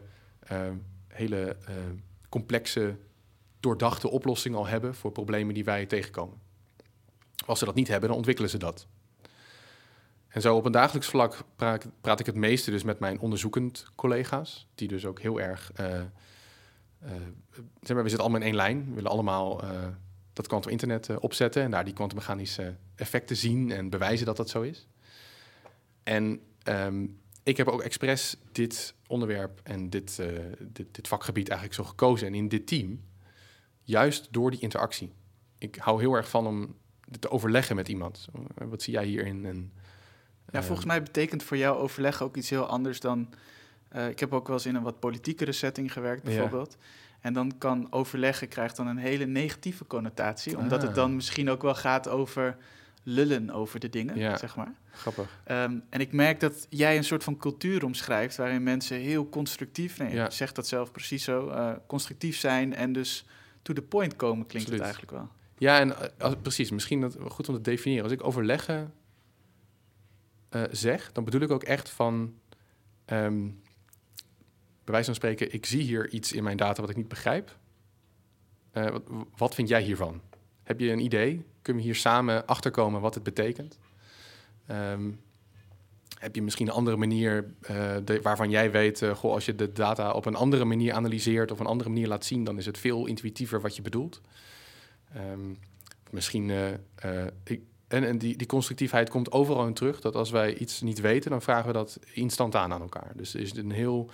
uh, 0.51 0.68
hele 1.07 1.57
uh, 1.70 1.76
complexe, 2.30 2.95
doordachte 3.60 4.10
oplossingen 4.10 4.57
al 4.57 4.68
hebben 4.68 4.95
voor 4.95 5.12
problemen 5.12 5.53
die 5.53 5.64
wij 5.64 5.86
tegenkomen. 5.86 6.38
Als 7.45 7.60
ze 7.60 7.66
dat 7.66 7.76
niet 7.76 7.88
hebben, 7.88 8.07
dan 8.07 8.18
ontwikkelen 8.18 8.49
ze 8.49 8.57
dat. 8.57 8.88
En 10.28 10.41
zo 10.41 10.55
op 10.55 10.66
een 10.66 10.72
dagelijks 10.72 11.07
vlak 11.07 11.43
praat, 11.55 11.88
praat 12.01 12.20
ik 12.20 12.26
het 12.26 12.36
meeste 12.36 12.72
dus 12.72 12.84
met 12.84 12.99
mijn 12.99 13.20
onderzoekend 13.20 13.86
collega's, 13.95 14.68
die 14.76 14.88
dus 14.88 15.05
ook 15.05 15.20
heel 15.20 15.41
erg. 15.41 15.72
Uh, 15.80 15.86
uh, 15.86 16.01
zeg 17.82 17.95
maar, 17.95 18.03
we 18.03 18.10
zitten 18.10 18.20
allemaal 18.20 18.39
in 18.39 18.45
één 18.45 18.55
lijn. 18.55 18.86
We 18.88 18.93
willen 18.93 19.12
allemaal 19.12 19.64
uh, 19.64 19.88
dat 20.34 20.47
kwantum 20.47 20.72
internet 20.72 21.20
opzetten 21.20 21.64
en 21.64 21.72
daar 21.72 21.86
die 21.86 21.93
kwantummechanische 21.93 22.76
effecten 22.95 23.36
zien 23.36 23.72
en 23.72 23.89
bewijzen 23.89 24.26
dat 24.26 24.38
dat 24.38 24.49
zo 24.49 24.62
is. 24.62 24.88
En 26.03 26.41
um, 26.64 27.20
ik 27.43 27.57
heb 27.57 27.68
ook 27.68 27.82
expres 27.82 28.36
dit 28.51 28.93
onderwerp 29.07 29.60
en 29.64 29.89
dit, 29.89 30.22
dit, 30.60 30.95
dit 30.95 31.07
vakgebied 31.07 31.49
eigenlijk 31.49 31.80
zo 31.80 31.89
gekozen 31.89 32.28
en 32.28 32.34
in 32.34 32.47
dit 32.47 32.68
team, 32.68 33.01
juist 33.89 34.27
door 34.31 34.51
die 34.51 34.59
interactie. 34.59 35.11
Ik 35.57 35.75
hou 35.75 35.99
heel 35.99 36.13
erg 36.13 36.29
van 36.29 36.47
om 36.47 36.75
te 37.19 37.31
overleggen 37.31 37.75
met 37.75 37.87
iemand. 37.87 38.27
Wat 38.55 38.81
zie 38.81 38.93
jij 38.93 39.05
hierin? 39.05 39.45
En, 39.45 39.73
ja, 40.51 40.63
volgens 40.63 40.87
mij 40.87 41.03
betekent 41.03 41.43
voor 41.43 41.57
jou 41.57 41.77
overleg 41.77 42.21
ook 42.21 42.37
iets 42.37 42.49
heel 42.49 42.65
anders 42.65 42.99
dan. 42.99 43.29
Uh, 43.95 44.07
ik 44.07 44.19
heb 44.19 44.33
ook 44.33 44.47
wel 44.47 44.55
eens 44.55 44.65
in 44.65 44.75
een 44.75 44.83
wat 44.83 44.99
politiekere 44.99 45.51
setting 45.51 45.93
gewerkt, 45.93 46.23
bijvoorbeeld. 46.23 46.77
Ja. 46.79 46.85
En 47.19 47.33
dan 47.33 47.57
kan 47.57 47.87
overleggen 47.91 48.47
krijgt 48.47 48.75
dan 48.75 48.87
een 48.87 48.97
hele 48.97 49.25
negatieve 49.25 49.85
connotatie, 49.85 50.57
omdat 50.57 50.79
ah. 50.79 50.85
het 50.85 50.95
dan 50.95 51.15
misschien 51.15 51.49
ook 51.49 51.61
wel 51.61 51.75
gaat 51.75 52.07
over 52.07 52.57
lullen 53.03 53.49
over 53.49 53.79
de 53.79 53.89
dingen, 53.89 54.17
ja. 54.17 54.37
zeg 54.37 54.55
maar. 54.55 54.73
Grappig. 54.91 55.41
Um, 55.47 55.83
en 55.89 55.99
ik 55.99 56.11
merk 56.11 56.39
dat 56.39 56.67
jij 56.69 56.97
een 56.97 57.03
soort 57.03 57.23
van 57.23 57.37
cultuur 57.37 57.85
omschrijft 57.85 58.37
waarin 58.37 58.63
mensen 58.63 58.97
heel 58.97 59.29
constructief, 59.29 59.97
nee, 59.97 60.13
ja. 60.13 60.23
je 60.23 60.31
zegt 60.31 60.55
dat 60.55 60.67
zelf 60.67 60.91
precies 60.91 61.23
zo, 61.23 61.49
uh, 61.49 61.71
constructief 61.87 62.37
zijn 62.37 62.75
en 62.75 62.93
dus 62.93 63.25
to 63.62 63.74
the 63.74 63.82
point 63.82 64.16
komen, 64.16 64.45
klinkt 64.45 64.70
Absoluut. 64.70 64.80
het 64.80 64.82
eigenlijk 64.82 65.12
wel. 65.12 65.30
Ja, 65.57 65.80
en 65.80 65.95
uh, 66.22 66.32
precies, 66.41 66.72
misschien 66.72 67.01
dat, 67.01 67.18
goed 67.28 67.49
om 67.49 67.55
te 67.55 67.62
definiëren. 67.62 68.03
Als 68.03 68.14
ik 68.14 68.24
overleggen 68.24 68.93
uh, 70.51 70.64
zeg, 70.72 71.12
dan 71.12 71.24
bedoel 71.24 71.41
ik 71.41 71.51
ook 71.51 71.64
echt 71.64 71.89
van, 71.89 72.34
um, 73.05 73.62
bij 74.84 74.93
wijze 74.93 75.05
van 75.05 75.16
spreken, 75.16 75.53
ik 75.53 75.66
zie 75.66 75.82
hier 75.82 76.10
iets 76.10 76.34
in 76.34 76.43
mijn 76.43 76.57
data 76.57 76.82
wat 76.82 76.89
ik 76.89 76.95
niet 76.95 77.07
begrijp. 77.07 77.57
Uh, 78.74 78.89
wat, 78.89 79.03
wat, 79.38 79.55
vind 79.55 79.70
jij 79.70 79.82
hiervan? 79.82 80.22
Heb 80.64 80.80
je 80.80 80.91
een 80.91 81.03
idee? 81.03 81.45
Kunnen 81.62 81.82
we 81.82 81.88
hier 81.88 81.97
samen 81.97 82.45
achterkomen 82.45 83.01
wat 83.01 83.14
het 83.14 83.24
betekent? 83.24 83.78
Um, 84.72 85.20
heb 86.20 86.36
je 86.36 86.41
misschien 86.41 86.67
een 86.67 86.74
andere 86.74 86.97
manier 86.97 87.53
uh, 87.72 87.95
de, 88.03 88.22
waarvan 88.22 88.49
jij 88.49 88.72
weet, 88.72 89.01
uh, 89.01 89.15
goh, 89.15 89.34
als 89.34 89.45
je 89.45 89.55
de 89.55 89.72
data 89.72 90.11
op 90.11 90.26
een 90.26 90.36
andere 90.36 90.65
manier 90.65 90.93
analyseert 90.93 91.51
of 91.51 91.59
een 91.59 91.65
andere 91.65 91.89
manier 91.89 92.07
laat 92.07 92.26
zien, 92.26 92.43
dan 92.43 92.57
is 92.57 92.65
het 92.65 92.78
veel 92.78 93.05
intuïtiever 93.05 93.61
wat 93.61 93.76
je 93.76 93.82
bedoelt. 93.82 94.22
Um, 95.15 95.57
misschien, 96.11 96.49
uh, 96.49 97.26
ik, 97.43 97.61
en, 97.88 98.03
en 98.03 98.17
die, 98.17 98.38
die, 98.38 98.47
constructiefheid 98.47 99.09
komt 99.09 99.32
overal 99.32 99.67
in 99.67 99.74
terug. 99.74 100.01
Dat 100.01 100.15
als 100.15 100.30
wij 100.30 100.55
iets 100.55 100.82
niet 100.82 100.99
weten, 100.99 101.32
dan 101.32 101.41
vragen 101.41 101.67
we 101.67 101.74
dat 101.74 101.99
instantaan 102.13 102.74
aan 102.74 102.82
elkaar. 102.82 103.11
Dus 103.15 103.36
is 103.36 103.55
een 103.55 103.72
heel. 103.72 104.09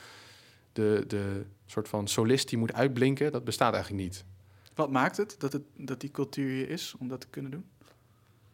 De, 0.74 1.04
de 1.08 1.46
soort 1.66 1.88
van 1.88 2.08
solist 2.08 2.50
die 2.50 2.58
moet 2.58 2.74
uitblinken, 2.74 3.32
dat 3.32 3.44
bestaat 3.44 3.74
eigenlijk 3.74 4.04
niet. 4.04 4.26
Wat 4.74 4.92
maakt 4.92 5.18
het 5.18 5.36
dat, 5.40 5.54
het 5.54 5.62
dat 5.78 6.02
die 6.02 6.12
cultuur 6.12 6.50
hier 6.50 6.70
is 6.70 6.96
om 7.00 7.08
dat 7.08 7.22
te 7.22 7.28
kunnen 7.30 7.52
doen? 7.52 7.66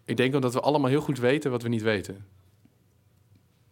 Ik 0.06 0.18
denk 0.18 0.36
omdat 0.36 0.54
we 0.54 0.60
allemaal 0.60 0.90
heel 0.90 1.02
goed 1.02 1.20
weten 1.20 1.52
wat 1.52 1.62
we 1.62 1.70
niet 1.70 1.82
weten. 1.82 2.26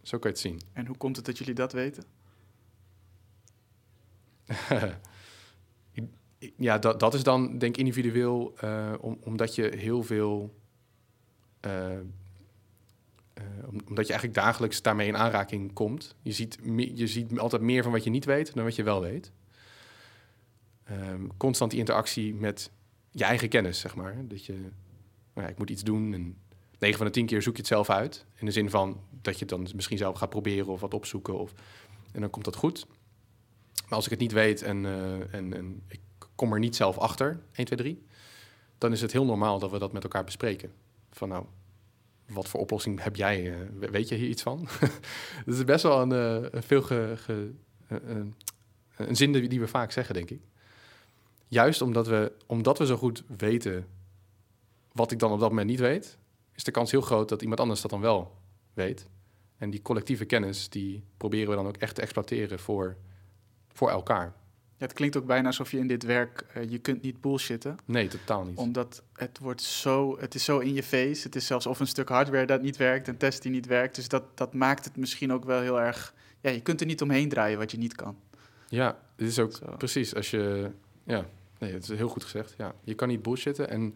Zo 0.02 0.20
kan 0.20 0.32
je 0.32 0.38
het 0.38 0.46
zien. 0.46 0.62
En 0.74 0.86
hoe 0.86 0.98
komt 0.98 1.16
het 1.16 1.26
dat 1.26 1.38
jullie 1.38 1.54
dat 1.54 1.74
weten? 1.74 2.04
ja, 6.56 6.78
dat, 6.78 7.00
dat 7.00 7.14
is 7.14 7.24
dan 7.24 7.58
denk 7.58 7.74
ik 7.74 7.78
individueel, 7.78 8.54
uh, 8.64 8.94
om, 9.00 9.18
omdat 9.24 9.56
je 9.56 9.74
heel 9.78 10.04
veel 10.04 10.54
uh, 11.66 11.92
uh, 11.92 13.68
omdat 13.68 14.06
je 14.06 14.12
eigenlijk 14.12 14.34
dagelijks 14.34 14.82
daarmee 14.82 15.08
in 15.08 15.18
aanraking 15.18 15.74
komt. 15.74 16.16
Je 16.22 16.32
ziet, 16.32 16.58
je 16.94 17.08
ziet 17.08 17.40
altijd 17.40 17.62
meer 17.62 17.84
van 17.84 17.92
wat 17.92 18.04
je 18.04 18.10
niet 18.10 18.26
weet 18.26 18.54
dan 18.54 18.64
wat 18.64 18.76
je 18.76 18.84
wel 18.84 19.02
weet. 19.02 19.32
Um, 20.92 21.38
constant 21.38 21.72
die 21.72 21.80
interactie 21.80 22.34
met 22.34 22.72
je 23.12 23.24
eigen 23.24 23.50
kennis, 23.50 23.80
zeg 23.80 23.96
maar. 23.96 24.28
Dat 24.28 24.46
je, 24.46 24.54
nou 25.34 25.48
ja, 25.48 25.48
ik 25.48 25.58
moet 25.58 25.70
iets 25.70 25.84
doen 25.84 26.14
en 26.14 26.38
9 26.80 26.98
van 26.98 27.06
de 27.06 27.12
10 27.12 27.26
keer 27.26 27.42
zoek 27.42 27.54
je 27.54 27.60
het 27.60 27.68
zelf 27.68 27.90
uit. 27.90 28.26
In 28.36 28.46
de 28.46 28.52
zin 28.52 28.70
van 28.70 29.02
dat 29.22 29.34
je 29.34 29.40
het 29.40 29.50
dan 29.50 29.68
misschien 29.76 29.98
zelf 29.98 30.18
gaat 30.18 30.30
proberen 30.30 30.68
of 30.68 30.82
wat 30.82 30.94
opzoeken. 30.94 31.40
Of, 31.40 31.54
en 32.12 32.22
dan 32.22 32.30
komt 32.30 32.46
dat 32.46 32.56
goed. 32.56 32.88
Maar 33.88 33.98
als 33.98 34.06
ik 34.06 34.12
het 34.12 34.20
niet 34.20 34.32
weet 34.32 34.62
en, 34.62 34.84
uh, 34.84 35.34
en, 35.34 35.54
en 35.54 35.84
ik 35.88 36.00
kom 36.36 36.54
er 36.54 36.60
niet 36.60 36.76
zelf 36.76 36.98
achter, 36.98 37.40
1, 37.52 37.66
2, 37.66 37.80
3, 37.80 38.04
dan 38.78 38.92
is 38.92 39.02
het 39.02 39.12
heel 39.12 39.26
normaal 39.26 39.60
dat 39.60 39.72
we 39.72 39.80
dat 39.80 39.92
met 39.92 40.04
elkaar 40.04 40.24
bespreken. 40.24 40.72
Van 41.12 41.30
nou, 41.30 41.46
wat 42.28 42.48
voor 42.48 42.60
oplossing 42.60 43.04
heb 43.04 43.16
jij? 43.16 43.44
Uh, 43.44 43.90
weet 43.90 44.08
je 44.08 44.16
hier 44.16 44.30
iets 44.30 44.42
van? 44.42 44.68
dat 45.46 45.56
is 45.56 45.64
best 45.64 45.84
wel 45.84 46.02
een, 46.02 46.42
uh, 46.42 46.50
een 46.52 46.64
veel 46.64 46.82
ge, 46.82 47.14
ge, 47.16 47.52
een 48.96 49.16
zin 49.16 49.32
die 49.32 49.60
we 49.60 49.68
vaak 49.68 49.92
zeggen, 49.92 50.16
denk 50.16 50.30
ik. 50.30 50.42
Juist 51.48 51.82
omdat 51.82 52.08
we, 52.08 52.32
omdat 52.46 52.78
we 52.78 52.86
zo 52.86 52.98
goed 52.98 53.24
weten 53.38 53.88
wat 54.92 55.12
ik 55.12 55.20
dan 55.20 55.32
op 55.32 55.40
dat 55.40 55.50
moment 55.50 55.68
niet 55.68 55.80
weet, 55.80 56.18
is 56.60 56.66
de 56.66 56.72
kans 56.72 56.92
heel 56.92 57.02
groot 57.02 57.30
dat 57.30 57.42
iemand 57.42 57.60
anders 57.60 57.82
dat 57.82 57.92
dan 57.92 58.02
wel 58.02 58.36
weet. 58.74 59.08
En 59.58 59.70
die 59.70 59.82
collectieve 59.82 60.26
kennis, 60.26 60.70
die 60.70 61.04
proberen 61.18 61.50
we 61.50 61.56
dan 61.56 61.68
ook 61.68 61.78
echt 61.78 61.96
te 61.96 62.02
exploiteren 62.02 62.60
voor, 62.60 62.98
voor 63.74 63.90
elkaar. 63.90 64.34
Ja, 64.78 64.86
het 64.86 64.94
klinkt 64.94 65.18
ook 65.18 65.26
bijna 65.26 65.48
alsof 65.48 65.72
je 65.72 65.78
in 65.78 65.88
dit 65.88 66.04
werk, 66.04 66.46
uh, 66.58 66.70
je 66.70 66.78
kunt 66.78 67.02
niet 67.02 67.22
bullshitten. 67.22 67.78
Nee, 67.86 68.08
totaal 68.08 68.44
niet. 68.44 68.58
Omdat 68.58 69.04
het 69.14 69.40
wordt 69.40 69.62
zo, 69.62 70.20
het 70.20 70.36
is 70.36 70.44
zo 70.44 70.60
in 70.60 70.74
je 70.74 70.84
face. 70.84 71.24
Het 71.24 71.36
is 71.36 71.46
zelfs 71.46 71.66
of 71.66 71.80
een 71.80 71.88
stuk 71.88 72.10
hardware 72.10 72.46
dat 72.46 72.62
niet 72.62 72.78
werkt, 72.78 73.08
een 73.08 73.18
test 73.18 73.42
die 73.42 73.52
niet 73.52 73.66
werkt. 73.66 73.96
Dus 73.96 74.08
dat, 74.08 74.38
dat 74.38 74.54
maakt 74.54 74.86
het 74.86 74.98
misschien 74.98 75.34
ook 75.34 75.46
wel 75.46 75.62
heel 75.62 75.82
erg, 75.82 76.14
ja, 76.42 76.50
je 76.50 76.62
kunt 76.62 76.82
er 76.82 76.88
niet 76.88 77.02
omheen 77.02 77.30
draaien 77.30 77.58
wat 77.58 77.72
je 77.72 77.78
niet 77.78 77.96
kan. 77.96 78.18
Ja, 78.68 79.00
het 79.16 79.28
is 79.28 79.40
ook 79.40 79.52
zo. 79.52 79.76
precies 79.78 80.16
als 80.16 80.30
je, 80.30 80.72
ja, 81.04 81.26
nee, 81.58 81.74
het 81.74 81.84
is 81.84 81.98
heel 81.98 82.10
goed 82.10 82.24
gezegd. 82.24 82.54
Ja, 82.58 82.76
je 82.84 82.94
kan 82.94 83.08
niet 83.08 83.22
bullshitten 83.22 83.70
en 83.70 83.96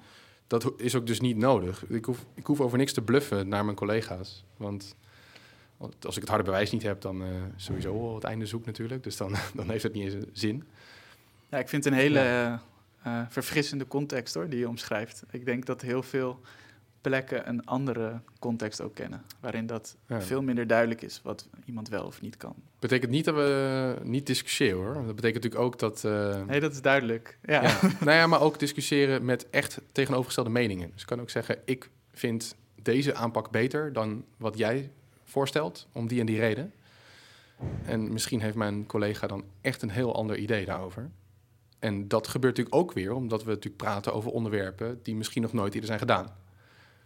dat 0.60 0.74
is 0.78 0.96
ook 0.96 1.08
dus 1.08 1.20
niet 1.20 1.38
nodig. 1.38 1.86
Ik 1.90 2.06
hoef, 2.06 2.26
ik 2.34 2.46
hoef 2.46 2.62
over 2.62 2.78
niks 2.78 2.94
te 2.94 3.02
bluffen 3.02 3.48
naar 3.48 3.66
mijn 3.66 3.78
collega's. 3.78 4.44
Want 4.58 4.96
als 6.02 6.16
ik 6.16 6.22
het 6.22 6.30
harde 6.30 6.44
bewijs 6.44 6.72
niet 6.72 6.84
heb, 6.84 7.02
dan 7.02 7.22
uh, 7.22 7.28
sowieso 7.56 8.16
het 8.16 8.24
einde 8.24 8.46
zoek 8.46 8.66
natuurlijk. 8.66 9.04
Dus 9.04 9.18
dan, 9.18 9.36
dan 9.56 9.70
heeft 9.70 9.84
het 9.84 9.94
niet 9.94 10.14
eens 10.14 10.26
zin. 10.32 10.64
Ja, 11.50 11.58
ik 11.58 11.70
vind 11.70 11.84
het 11.84 11.94
een 11.94 12.00
hele 12.00 12.20
ja. 12.20 12.62
uh, 13.08 13.22
verfrissende 13.30 13.88
context 13.88 14.34
hoor, 14.34 14.50
die 14.50 14.60
je 14.60 14.68
omschrijft. 14.68 15.24
Ik 15.32 15.46
denk 15.46 15.66
dat 15.66 15.82
heel 15.82 16.04
veel 16.04 16.40
plekken 17.04 17.50
een 17.50 17.66
andere 17.66 18.20
context 18.40 18.82
ook 18.82 18.96
kennen. 18.96 19.24
Waarin 19.40 19.66
dat 19.66 19.96
ja. 20.08 20.22
veel 20.22 20.42
minder 20.42 20.68
duidelijk 20.68 21.02
is 21.02 21.22
wat 21.24 21.48
iemand 21.66 21.90
wel 21.90 22.06
of 22.06 22.22
niet 22.22 22.38
kan. 22.38 22.56
Betekent 22.80 23.12
niet 23.12 23.26
dat 23.26 23.36
we 23.36 23.96
niet 24.04 24.26
discussiëren 24.26 24.78
hoor. 24.78 24.94
Dat 24.94 25.16
betekent 25.16 25.44
natuurlijk 25.44 25.62
ook 25.62 25.80
dat... 25.80 26.04
Uh, 26.06 26.44
nee, 26.44 26.60
dat 26.60 26.72
is 26.72 26.82
duidelijk. 26.82 27.38
Ja. 27.46 27.64
ja. 27.64 27.80
nou 28.00 28.18
ja, 28.18 28.28
maar 28.28 28.42
ook 28.42 28.60
discussiëren 28.60 29.26
met 29.26 29.50
echt 29.50 29.82
tegenovergestelde 29.92 30.50
meningen. 30.50 30.90
Dus 30.92 31.02
ik 31.02 31.08
kan 31.08 31.22
ook 31.22 31.30
zeggen, 31.30 31.58
ik 31.66 31.90
vind 32.12 32.56
deze 32.82 33.16
aanpak 33.16 33.52
beter 33.52 33.94
dan 33.94 34.24
wat 34.38 34.58
jij 34.58 34.92
voorstelt, 35.24 35.88
om 35.92 36.08
die 36.08 36.20
en 36.20 36.26
die 36.26 36.40
reden. 36.40 36.74
En 37.86 38.14
misschien 38.14 38.42
heeft 38.42 38.56
mijn 38.56 38.86
collega 38.86 39.28
dan 39.28 39.44
echt 39.62 39.82
een 39.82 39.90
heel 39.90 40.16
ander 40.16 40.38
idee 40.38 40.66
daarover. 40.66 41.10
En 41.80 42.08
dat 42.08 42.28
gebeurt 42.28 42.58
natuurlijk 42.58 42.84
ook 42.84 42.94
weer 42.94 43.14
omdat 43.14 43.44
we 43.44 43.50
natuurlijk 43.50 43.84
praten 43.84 44.14
over 44.14 44.32
onderwerpen 44.32 45.00
die 45.04 45.16
misschien 45.16 45.42
nog 45.42 45.54
nooit 45.54 45.74
eerder 45.74 45.88
zijn 45.88 46.00
gedaan. 46.00 46.42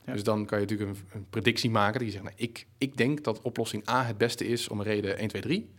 Ja. 0.08 0.14
Dus 0.14 0.24
dan 0.24 0.46
kan 0.46 0.60
je 0.60 0.66
natuurlijk 0.66 1.00
een, 1.00 1.06
een 1.12 1.26
predictie 1.30 1.70
maken 1.70 2.00
die 2.00 2.12
zegt, 2.12 2.24
nou, 2.24 2.36
ik, 2.38 2.68
ik 2.78 2.98
denk 2.98 3.24
dat 3.24 3.42
oplossing 3.42 3.90
A 3.90 4.06
het 4.06 4.18
beste 4.18 4.48
is 4.48 4.68
om 4.68 4.80
een 4.80 4.86
reden 4.86 5.18
1, 5.18 5.28
2, 5.28 5.42
3. 5.42 5.72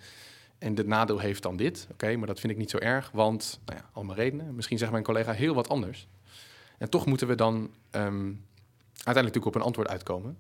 En 0.58 0.76
het 0.76 0.86
nadeel 0.86 1.18
heeft 1.18 1.42
dan 1.42 1.56
dit. 1.56 1.82
Oké, 1.82 1.92
okay, 1.92 2.14
maar 2.14 2.26
dat 2.26 2.40
vind 2.40 2.52
ik 2.52 2.58
niet 2.58 2.70
zo 2.70 2.78
erg, 2.78 3.10
want 3.10 3.60
nou 3.64 3.78
ja, 3.78 3.90
allemaal 3.92 4.16
redenen. 4.16 4.54
Misschien 4.54 4.78
zegt 4.78 4.90
mijn 4.90 5.04
collega 5.04 5.32
heel 5.32 5.54
wat 5.54 5.68
anders. 5.68 6.08
En 6.78 6.90
toch 6.90 7.06
moeten 7.06 7.26
we 7.26 7.34
dan 7.34 7.54
um, 7.54 8.44
uiteindelijk 8.92 9.14
natuurlijk 9.14 9.46
op 9.46 9.54
een 9.54 9.62
antwoord 9.62 9.88
uitkomen. 9.88 10.38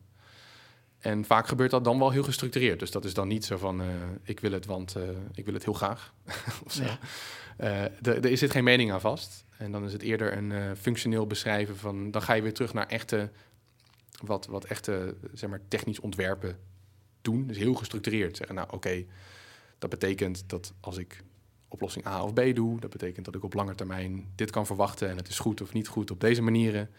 En 0.98 1.24
vaak 1.24 1.46
gebeurt 1.46 1.70
dat 1.70 1.84
dan 1.84 1.98
wel 1.98 2.10
heel 2.10 2.22
gestructureerd. 2.22 2.78
Dus 2.78 2.90
dat 2.90 3.04
is 3.04 3.14
dan 3.14 3.28
niet 3.28 3.44
zo 3.44 3.56
van, 3.56 3.80
uh, 3.80 3.86
ik 4.22 4.40
wil 4.40 4.52
het, 4.52 4.66
want 4.66 4.96
uh, 4.96 5.02
ik 5.34 5.44
wil 5.44 5.54
het 5.54 5.64
heel 5.64 5.72
graag. 5.72 6.14
of 6.64 6.72
zo. 6.72 6.82
Ja. 6.82 6.98
Uh, 8.04 8.24
er 8.24 8.36
zit 8.36 8.50
geen 8.50 8.64
mening 8.64 8.92
aan 8.92 9.00
vast. 9.00 9.44
En 9.56 9.72
dan 9.72 9.84
is 9.84 9.92
het 9.92 10.02
eerder 10.02 10.36
een 10.36 10.76
functioneel 10.76 11.26
beschrijven 11.26 11.76
van... 11.76 12.10
dan 12.10 12.22
ga 12.22 12.32
je 12.32 12.42
weer 12.42 12.54
terug 12.54 12.72
naar 12.72 12.86
echte 12.86 13.30
wat, 14.24 14.46
wat 14.46 14.64
echte 14.64 15.16
zeg 15.32 15.50
maar, 15.50 15.60
technisch 15.68 16.00
ontwerpen 16.00 16.58
doen. 17.22 17.46
Dus 17.46 17.56
heel 17.56 17.74
gestructureerd 17.74 18.36
zeggen, 18.36 18.56
nou 18.56 18.68
oké, 18.70 19.04
dat 19.78 19.90
betekent 19.90 20.48
dat 20.48 20.72
als 20.80 20.96
ik 20.96 21.24
oplossing 21.68 22.06
A 22.06 22.22
of 22.22 22.32
B 22.32 22.40
doe, 22.54 22.80
dat 22.80 22.90
betekent 22.90 23.24
dat 23.24 23.34
ik 23.34 23.44
op 23.44 23.54
lange 23.54 23.74
termijn 23.74 24.32
dit 24.34 24.50
kan 24.50 24.66
verwachten 24.66 25.10
en 25.10 25.16
het 25.16 25.28
is 25.28 25.38
goed 25.38 25.60
of 25.60 25.72
niet 25.72 25.88
goed 25.88 26.10
op 26.10 26.20
deze 26.20 26.42
manieren. 26.42 26.90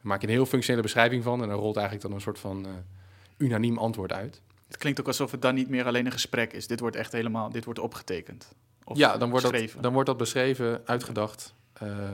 Maak 0.00 0.20
je 0.20 0.26
een 0.26 0.32
heel 0.32 0.46
functionele 0.46 0.82
beschrijving 0.82 1.22
van 1.22 1.42
en 1.42 1.48
dan 1.48 1.58
rolt 1.58 1.76
eigenlijk 1.76 2.06
dan 2.06 2.14
een 2.14 2.20
soort 2.20 2.38
van 2.38 2.66
uh, 2.66 2.72
unaniem 3.36 3.78
antwoord 3.78 4.12
uit. 4.12 4.40
Het 4.66 4.76
klinkt 4.76 5.00
ook 5.00 5.06
alsof 5.06 5.30
het 5.30 5.42
dan 5.42 5.54
niet 5.54 5.68
meer 5.68 5.84
alleen 5.84 6.06
een 6.06 6.12
gesprek 6.12 6.52
is. 6.52 6.66
Dit 6.66 6.80
wordt 6.80 6.96
echt 6.96 7.12
helemaal, 7.12 7.50
dit 7.50 7.64
wordt 7.64 7.80
opgetekend. 7.80 8.54
ja, 8.92 9.16
dan 9.16 9.30
wordt, 9.30 9.52
dat, 9.52 9.74
dan 9.80 9.92
wordt 9.92 10.08
dat 10.08 10.16
beschreven, 10.16 10.82
uitgedacht. 10.84 11.54
Uh, 11.82 12.08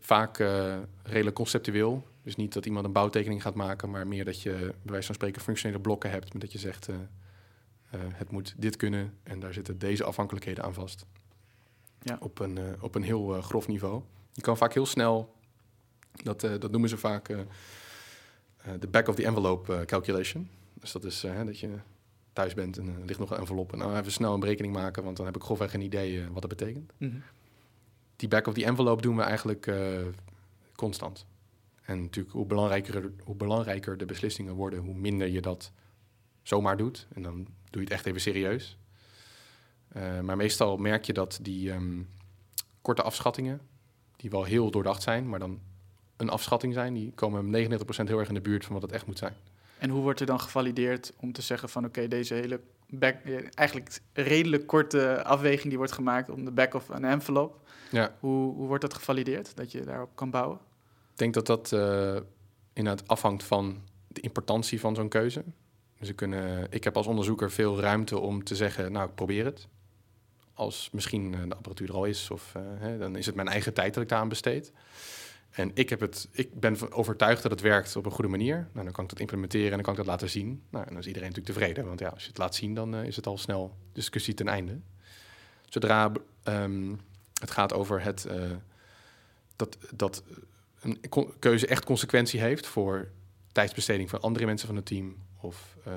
vaak 0.00 0.38
uh, 0.38 0.76
redelijk 1.02 1.36
conceptueel. 1.36 2.06
Dus 2.24 2.36
niet 2.36 2.52
dat 2.52 2.66
iemand 2.66 2.84
een 2.84 2.92
bouwtekening 2.92 3.42
gaat 3.42 3.54
maken, 3.54 3.90
maar 3.90 4.06
meer 4.06 4.24
dat 4.24 4.42
je 4.42 4.52
bij 4.52 4.92
wijze 4.92 5.06
van 5.06 5.14
spreken 5.14 5.42
functionele 5.42 5.80
blokken 5.80 6.10
hebt. 6.10 6.32
Met 6.32 6.42
dat 6.42 6.52
je 6.52 6.58
zegt, 6.58 6.88
uh, 6.88 6.96
het 7.92 8.30
moet 8.30 8.54
dit 8.56 8.76
kunnen 8.76 9.18
en 9.22 9.40
daar 9.40 9.52
zitten 9.52 9.78
deze 9.78 10.04
afhankelijkheden 10.04 10.64
aan 10.64 10.74
vast. 10.74 11.06
Ja. 12.02 12.16
Op, 12.20 12.38
een, 12.38 12.58
op 12.80 12.94
een 12.94 13.02
heel 13.02 13.42
grof 13.42 13.66
niveau. 13.66 14.02
Je 14.32 14.42
kan 14.42 14.56
vaak 14.56 14.74
heel 14.74 14.86
snel, 14.86 15.34
dat, 16.12 16.40
dat 16.40 16.70
noemen 16.70 16.88
ze 16.88 16.96
vaak 16.96 17.26
de 18.78 18.88
back 18.90 19.08
of 19.08 19.14
the 19.14 19.24
envelope 19.24 19.82
calculation. 19.86 20.48
Dus 20.74 20.92
dat 20.92 21.04
is 21.04 21.20
dat 21.20 21.58
je 21.58 21.78
thuis 22.32 22.54
bent 22.54 22.78
en 22.78 22.86
er 22.86 23.06
ligt 23.06 23.18
nog 23.18 23.30
een 23.30 23.38
envelop. 23.38 23.72
En 23.72 23.78
nou 23.78 23.96
even 23.96 24.12
snel 24.12 24.34
een 24.34 24.40
berekening 24.40 24.74
maken, 24.74 25.04
want 25.04 25.16
dan 25.16 25.26
heb 25.26 25.36
ik 25.36 25.42
grofweg 25.42 25.74
een 25.74 25.80
idee 25.80 26.28
wat 26.32 26.40
dat 26.40 26.56
betekent. 26.56 26.92
Mm 26.98 27.22
die 28.16 28.28
back 28.28 28.46
of 28.46 28.54
the 28.54 28.64
envelope 28.64 29.02
doen 29.02 29.16
we 29.16 29.22
eigenlijk 29.22 29.72
constant. 30.74 31.26
En 31.84 32.00
natuurlijk, 32.00 32.34
hoe 32.34 32.46
belangrijker, 32.46 33.12
hoe 33.24 33.34
belangrijker 33.34 33.96
de 33.96 34.04
beslissingen 34.04 34.54
worden, 34.54 34.78
hoe 34.78 34.94
minder 34.94 35.28
je 35.28 35.40
dat 35.40 35.72
zomaar 36.42 36.76
doet. 36.76 37.06
En 37.14 37.22
dan 37.22 37.34
doe 37.44 37.46
je 37.70 37.80
het 37.80 37.90
echt 37.90 38.06
even 38.06 38.20
serieus. 38.20 38.78
Uh, 39.96 40.20
maar 40.20 40.36
meestal 40.36 40.76
merk 40.76 41.04
je 41.04 41.12
dat 41.12 41.38
die 41.42 41.72
um, 41.72 42.08
korte 42.82 43.02
afschattingen, 43.02 43.60
die 44.16 44.30
wel 44.30 44.44
heel 44.44 44.70
doordacht 44.70 45.02
zijn, 45.02 45.28
maar 45.28 45.38
dan 45.38 45.60
een 46.16 46.28
afschatting 46.28 46.74
zijn, 46.74 46.94
die 46.94 47.12
komen 47.14 47.46
99% 47.46 47.48
heel 48.04 48.18
erg 48.18 48.28
in 48.28 48.34
de 48.34 48.40
buurt 48.40 48.64
van 48.64 48.74
wat 48.74 48.82
het 48.82 48.92
echt 48.92 49.06
moet 49.06 49.18
zijn. 49.18 49.34
En 49.78 49.90
hoe 49.90 50.02
wordt 50.02 50.20
er 50.20 50.26
dan 50.26 50.40
gevalideerd 50.40 51.12
om 51.16 51.32
te 51.32 51.42
zeggen 51.42 51.68
van 51.68 51.84
oké, 51.84 52.08
deze 52.08 52.34
hele 52.34 52.60
back, 52.88 53.16
eigenlijk 53.54 54.00
redelijk 54.12 54.66
korte 54.66 55.24
afweging 55.24 55.68
die 55.68 55.76
wordt 55.76 55.92
gemaakt 55.92 56.30
om 56.30 56.44
de 56.44 56.50
back 56.50 56.74
of 56.74 56.88
een 56.88 57.04
envelope, 57.04 57.58
ja. 57.90 58.14
Hoe, 58.20 58.54
hoe 58.54 58.66
wordt 58.66 58.82
dat 58.82 58.94
gevalideerd, 58.94 59.56
dat 59.56 59.72
je 59.72 59.80
daarop 59.80 60.10
kan 60.14 60.30
bouwen? 60.30 60.58
Denk 61.14 61.34
dat 61.34 61.46
dat 61.46 61.72
uh, 61.72 62.16
inderdaad 62.72 63.08
afhangt 63.08 63.44
van 63.44 63.82
de 64.08 64.20
importantie 64.20 64.80
van 64.80 64.94
zo'n 64.94 65.08
keuze. 65.08 65.44
Dus 65.98 66.08
ik, 66.08 66.16
kunnen, 66.16 66.66
ik 66.70 66.84
heb 66.84 66.96
als 66.96 67.06
onderzoeker 67.06 67.50
veel 67.50 67.80
ruimte 67.80 68.18
om 68.18 68.44
te 68.44 68.56
zeggen, 68.56 68.92
nou, 68.92 69.08
ik 69.08 69.14
probeer 69.14 69.44
het. 69.44 69.68
Als 70.54 70.88
misschien 70.92 71.34
eh, 71.34 71.40
de 71.48 71.54
apparatuur 71.54 71.88
er 71.88 71.94
al 71.94 72.04
is, 72.04 72.30
of, 72.30 72.52
hè, 72.58 72.98
dan 72.98 73.16
is 73.16 73.26
het 73.26 73.34
mijn 73.34 73.48
eigen 73.48 73.74
tijd 73.74 73.94
dat 73.94 74.02
ik 74.02 74.08
daaraan 74.08 74.28
besteed. 74.28 74.72
En 75.50 75.70
ik, 75.74 75.88
heb 75.88 76.00
het, 76.00 76.28
ik 76.30 76.60
ben 76.60 76.92
overtuigd 76.92 77.42
dat 77.42 77.50
het 77.50 77.60
werkt 77.60 77.96
op 77.96 78.06
een 78.06 78.12
goede 78.12 78.30
manier. 78.30 78.68
Nou, 78.72 78.84
dan 78.84 78.92
kan 78.92 79.04
ik 79.04 79.10
dat 79.10 79.20
implementeren 79.20 79.68
en 79.68 79.74
dan 79.74 79.82
kan 79.82 79.92
ik 79.92 79.98
dat 79.98 80.06
laten 80.06 80.30
zien. 80.30 80.62
Nou, 80.70 80.84
dan 80.84 80.98
is 80.98 81.06
iedereen 81.06 81.28
natuurlijk 81.28 81.56
tevreden. 81.56 81.86
Want 81.86 82.00
ja, 82.00 82.08
als 82.08 82.22
je 82.22 82.28
het 82.28 82.38
laat 82.38 82.54
zien, 82.54 82.74
dan 82.74 82.94
is 82.94 83.16
het 83.16 83.26
al 83.26 83.38
snel 83.38 83.76
discussie 83.92 84.34
ten 84.34 84.48
einde. 84.48 84.78
Zodra 85.68 86.12
um, 86.44 87.00
het 87.40 87.50
gaat 87.50 87.72
over 87.72 88.02
het, 88.02 88.26
dat, 89.56 89.78
dat 89.94 90.22
een 90.84 91.00
keuze 91.38 91.66
echt 91.66 91.84
consequentie 91.84 92.40
heeft 92.40 92.66
voor 92.66 93.08
tijdsbesteding 93.52 94.10
van 94.10 94.20
andere 94.20 94.46
mensen 94.46 94.66
van 94.66 94.76
het 94.76 94.86
team 94.86 95.16
of 95.40 95.76
uh, 95.88 95.92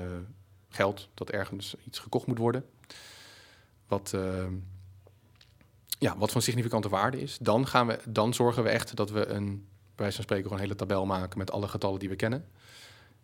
geld 0.68 1.08
dat 1.14 1.30
ergens 1.30 1.76
iets 1.84 1.98
gekocht 1.98 2.26
moet 2.26 2.38
worden. 2.38 2.64
Wat, 3.86 4.12
uh, 4.14 4.46
ja, 5.98 6.18
wat 6.18 6.32
van 6.32 6.42
significante 6.42 6.88
waarde 6.88 7.20
is. 7.20 7.38
Dan, 7.38 7.66
gaan 7.66 7.86
we, 7.86 7.98
dan 8.08 8.34
zorgen 8.34 8.62
we 8.62 8.68
echt 8.68 8.96
dat 8.96 9.10
we 9.10 9.26
een, 9.26 9.46
bij 9.46 9.96
wijze 9.96 10.14
van 10.14 10.24
spreken, 10.24 10.44
gewoon 10.44 10.58
een 10.58 10.64
hele 10.64 10.78
tabel 10.78 11.06
maken 11.06 11.38
met 11.38 11.50
alle 11.50 11.68
getallen 11.68 11.98
die 11.98 12.08
we 12.08 12.16
kennen. 12.16 12.48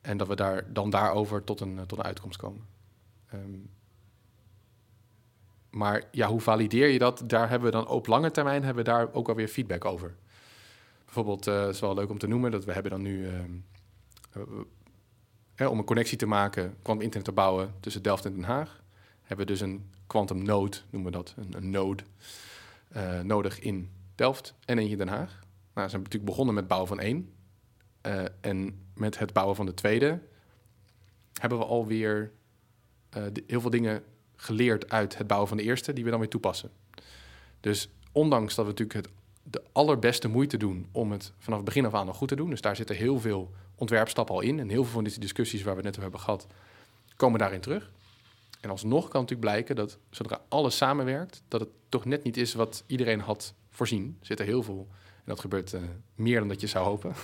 En 0.00 0.16
dat 0.16 0.28
we 0.28 0.36
daar, 0.36 0.72
dan 0.72 0.90
daarover 0.90 1.44
tot 1.44 1.60
een, 1.60 1.86
tot 1.86 1.98
een 1.98 2.04
uitkomst 2.04 2.38
komen. 2.38 2.66
Um, 3.34 3.70
maar 5.70 6.02
ja, 6.10 6.28
hoe 6.28 6.40
valideer 6.40 6.88
je 6.88 6.98
dat? 6.98 7.22
Daar 7.26 7.48
hebben 7.48 7.70
we 7.70 7.76
dan 7.76 7.88
op 7.88 8.06
lange 8.06 8.30
termijn 8.30 8.64
hebben 8.64 8.84
we 8.84 8.90
daar 8.90 9.12
ook 9.12 9.28
alweer 9.28 9.48
feedback 9.48 9.84
over. 9.84 10.14
Bijvoorbeeld, 11.14 11.46
uh, 11.46 11.68
is 11.68 11.80
wel 11.80 11.94
leuk 11.94 12.10
om 12.10 12.18
te 12.18 12.26
noemen, 12.26 12.50
dat 12.50 12.64
we 12.64 12.72
hebben 12.72 12.90
dan 12.90 13.02
nu... 13.02 13.26
Uh, 15.56 15.70
om 15.70 15.78
een 15.78 15.84
connectie 15.84 16.18
te 16.18 16.26
maken, 16.26 16.76
quantum 16.82 17.04
internet 17.04 17.24
te 17.24 17.32
bouwen 17.32 17.74
tussen 17.80 18.02
Delft 18.02 18.24
en 18.24 18.32
Den 18.32 18.44
Haag... 18.44 18.82
hebben 19.22 19.46
we 19.46 19.52
dus 19.52 19.60
een 19.60 19.90
quantum 20.06 20.42
node, 20.42 20.76
noemen 20.90 21.12
we 21.12 21.16
dat, 21.16 21.34
een, 21.36 21.56
een 21.56 21.70
node, 21.70 22.02
uh, 22.96 23.20
nodig 23.20 23.60
in 23.60 23.90
Delft 24.14 24.54
en 24.64 24.78
eentje 24.78 24.92
in 24.92 24.98
Den 24.98 25.08
Haag. 25.08 25.30
Nou, 25.74 25.86
we 25.86 25.88
zijn 25.88 26.02
natuurlijk 26.02 26.24
begonnen 26.24 26.54
met 26.54 26.68
bouwen 26.68 26.88
van 26.88 27.00
één. 27.00 27.32
en 28.40 28.86
met 28.94 29.18
het 29.18 29.32
bouwen 29.32 29.56
van 29.56 29.66
de 29.66 29.74
tweede 29.74 30.20
hebben 31.40 31.58
we 31.58 31.64
alweer 31.64 32.32
heel 33.46 33.60
veel 33.60 33.70
dingen 33.70 34.02
geleerd 34.36 34.90
uit 34.90 35.18
het 35.18 35.26
bouwen 35.26 35.48
van 35.48 35.56
de 35.56 35.62
eerste, 35.62 35.92
die 35.92 36.04
we 36.04 36.10
dan 36.10 36.18
weer 36.20 36.28
toepassen. 36.28 36.70
Dus 37.60 37.88
ondanks 38.12 38.54
dat 38.54 38.64
we 38.64 38.70
natuurlijk 38.70 39.06
het, 39.06 39.14
de 39.51 39.62
allerbeste 39.72 40.28
moeite 40.28 40.57
doen 40.57 40.88
om 40.92 41.12
het 41.12 41.32
vanaf 41.38 41.59
het 41.59 41.66
begin 41.66 41.86
af 41.86 41.95
aan 41.95 42.07
nog 42.07 42.16
goed 42.16 42.28
te 42.28 42.36
doen, 42.36 42.51
dus 42.51 42.61
daar 42.61 42.76
zitten 42.76 42.97
heel 42.97 43.20
veel 43.20 43.51
ontwerpstappen 43.74 44.34
al 44.34 44.40
in 44.40 44.61
en 44.61 44.68
heel 44.68 44.84
veel 44.84 44.92
van 44.92 45.05
die 45.05 45.18
discussies 45.18 45.62
waar 45.62 45.76
we 45.76 45.82
net 45.82 45.90
over 45.90 46.03
hebben 46.03 46.20
gehad, 46.20 46.47
komen 47.16 47.38
daarin 47.38 47.61
terug. 47.61 47.90
En 48.61 48.70
alsnog 48.70 49.09
kan 49.09 49.20
natuurlijk 49.20 49.51
blijken 49.51 49.76
dat 49.76 49.99
zodra 50.11 50.40
alles 50.49 50.76
samenwerkt, 50.76 51.42
dat 51.49 51.61
het 51.61 51.68
toch 51.88 52.05
net 52.05 52.24
niet 52.24 52.36
is 52.36 52.55
wat 52.55 52.84
iedereen 52.86 53.20
had 53.20 53.55
voorzien. 53.70 54.16
Er 54.20 54.26
zitten 54.26 54.47
heel 54.47 54.62
veel, 54.62 54.88
en 54.90 55.22
dat 55.24 55.40
gebeurt 55.40 55.72
uh, 55.72 55.80
meer 56.14 56.38
dan 56.38 56.49
dat 56.49 56.61
je 56.61 56.66
zou 56.66 56.84
hopen. 56.84 57.12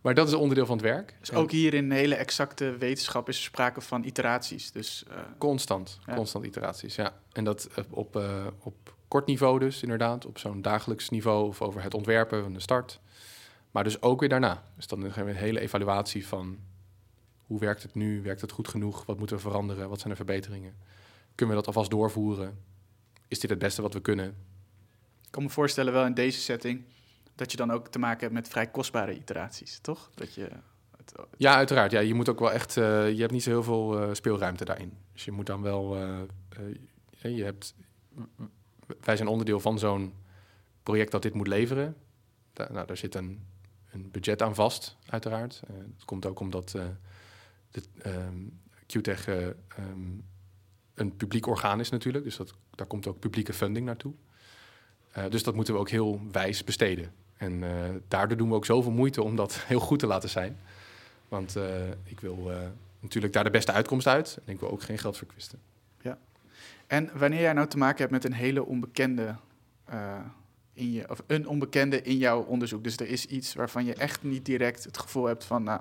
Maar 0.00 0.14
dat 0.14 0.26
is 0.26 0.32
een 0.32 0.38
onderdeel 0.38 0.66
van 0.66 0.76
het 0.76 0.86
werk. 0.86 1.14
Dus 1.20 1.32
ook 1.32 1.50
hier 1.50 1.74
in 1.74 1.90
hele 1.90 2.14
exacte 2.14 2.76
wetenschap 2.76 3.28
is 3.28 3.36
er 3.36 3.42
sprake 3.42 3.80
van 3.80 4.04
iteraties. 4.04 4.72
Dus, 4.72 5.04
uh, 5.08 5.16
constant, 5.38 5.98
constant 6.14 6.44
iteraties, 6.44 6.94
ja. 6.94 7.14
En 7.32 7.44
dat 7.44 7.68
op, 7.90 8.16
uh, 8.16 8.46
op 8.58 8.94
kort 9.10 9.26
niveau 9.26 9.58
dus, 9.58 9.82
inderdaad. 9.82 10.26
Op 10.26 10.38
zo'n 10.38 10.62
dagelijks 10.62 11.08
niveau 11.08 11.48
of 11.48 11.62
over 11.62 11.82
het 11.82 11.94
ontwerpen 11.94 12.42
van 12.42 12.52
de 12.52 12.60
start. 12.60 13.00
Maar 13.70 13.84
dus 13.84 14.02
ook 14.02 14.20
weer 14.20 14.28
daarna. 14.28 14.62
Dus 14.76 14.86
dan 14.86 15.00
hebben 15.02 15.24
we 15.24 15.30
een 15.30 15.36
hele 15.36 15.60
evaluatie 15.60 16.26
van... 16.26 16.58
hoe 17.46 17.58
werkt 17.58 17.82
het 17.82 17.94
nu? 17.94 18.22
Werkt 18.22 18.40
het 18.40 18.52
goed 18.52 18.68
genoeg? 18.68 19.04
Wat 19.06 19.18
moeten 19.18 19.36
we 19.36 19.42
veranderen? 19.42 19.88
Wat 19.88 19.98
zijn 19.98 20.10
de 20.10 20.16
verbeteringen? 20.16 20.74
Kunnen 21.34 21.56
we 21.56 21.62
dat 21.62 21.74
alvast 21.74 21.90
doorvoeren? 21.90 22.58
Is 23.28 23.40
dit 23.40 23.50
het 23.50 23.58
beste 23.58 23.82
wat 23.82 23.94
we 23.94 24.00
kunnen? 24.00 24.26
Ik 25.24 25.30
kan 25.30 25.42
me 25.42 25.48
voorstellen 25.48 25.92
wel 25.92 26.06
in 26.06 26.14
deze 26.14 26.40
setting 26.40 26.84
dat 27.34 27.50
je 27.50 27.56
dan 27.56 27.70
ook 27.70 27.88
te 27.88 27.98
maken 27.98 28.20
hebt 28.20 28.32
met 28.32 28.48
vrij 28.48 28.70
kostbare 28.70 29.16
iteraties, 29.16 29.78
toch? 29.78 30.10
Dat 30.14 30.34
je 30.34 30.48
het, 30.96 31.14
Ja, 31.36 31.54
uiteraard. 31.54 31.90
Ja, 31.90 32.00
je 32.00 32.14
moet 32.14 32.28
ook 32.28 32.38
wel 32.38 32.52
echt. 32.52 32.76
Uh, 32.76 33.10
je 33.10 33.20
hebt 33.20 33.32
niet 33.32 33.42
zo 33.42 33.50
heel 33.50 33.62
veel 33.62 34.02
uh, 34.02 34.14
speelruimte 34.14 34.64
daarin. 34.64 34.92
Dus 35.12 35.24
je 35.24 35.30
moet 35.30 35.46
dan 35.46 35.62
wel. 35.62 35.96
Uh, 35.96 36.18
je 37.36 37.44
hebt. 37.44 37.74
Wij 39.00 39.16
zijn 39.16 39.28
onderdeel 39.28 39.60
van 39.60 39.78
zo'n 39.78 40.12
project 40.82 41.10
dat 41.10 41.22
dit 41.22 41.34
moet 41.34 41.46
leveren. 41.46 41.96
Da 42.52 42.68
nou, 42.72 42.86
daar 42.86 42.96
zit 42.96 43.14
een, 43.14 43.46
een 43.90 44.10
budget 44.10 44.42
aan 44.42 44.54
vast, 44.54 44.96
uiteraard. 45.06 45.62
dat 45.96 46.04
komt 46.04 46.26
ook 46.26 46.40
omdat 46.40 46.74
um, 48.02 48.60
QTech 48.86 49.26
um, 49.28 50.24
een 50.94 51.16
publiek 51.16 51.46
orgaan 51.46 51.80
is 51.80 51.90
natuurlijk. 51.90 52.24
Dus 52.24 52.36
dat, 52.36 52.54
daar 52.74 52.86
komt 52.86 53.06
ook 53.06 53.18
publieke 53.18 53.52
funding 53.52 53.86
naartoe. 53.86 54.12
Uh, 55.18 55.24
dus 55.28 55.42
dat 55.42 55.54
moeten 55.54 55.74
we 55.74 55.80
ook 55.80 55.90
heel 55.90 56.20
wijs 56.32 56.64
besteden. 56.64 57.12
En 57.36 57.62
uh, 57.62 57.70
daardoor 58.08 58.36
doen 58.36 58.48
we 58.48 58.54
ook 58.54 58.64
zoveel 58.64 58.92
moeite 58.92 59.22
om 59.22 59.36
dat 59.36 59.60
heel 59.72 59.80
goed 59.80 59.98
te 59.98 60.06
laten 60.06 60.28
zijn. 60.28 60.58
Want 61.28 61.56
uh, 61.56 61.88
ik 62.04 62.20
wil 62.20 62.50
uh, 62.50 62.56
natuurlijk 63.00 63.32
daar 63.32 63.44
de 63.44 63.50
beste 63.50 63.72
uitkomst 63.72 64.06
uit. 64.06 64.38
En 64.44 64.52
ik 64.52 64.60
wil 64.60 64.70
ook 64.70 64.82
geen 64.82 64.98
geld 64.98 65.16
verkwisten. 65.16 65.58
En 66.90 67.10
wanneer 67.18 67.40
jij 67.40 67.52
nou 67.52 67.68
te 67.68 67.78
maken 67.78 67.98
hebt 67.98 68.10
met 68.10 68.24
een 68.24 68.32
hele 68.32 68.64
onbekende 68.64 69.36
in 70.72 70.92
je, 70.92 71.10
of 71.10 71.22
een 71.26 71.48
onbekende 71.48 72.02
in 72.02 72.16
jouw 72.16 72.42
onderzoek. 72.42 72.84
Dus 72.84 72.96
er 72.96 73.08
is 73.08 73.26
iets 73.26 73.54
waarvan 73.54 73.84
je 73.84 73.94
echt 73.94 74.22
niet 74.22 74.44
direct 74.44 74.84
het 74.84 74.98
gevoel 74.98 75.24
hebt 75.24 75.44
van, 75.44 75.62
nou, 75.62 75.80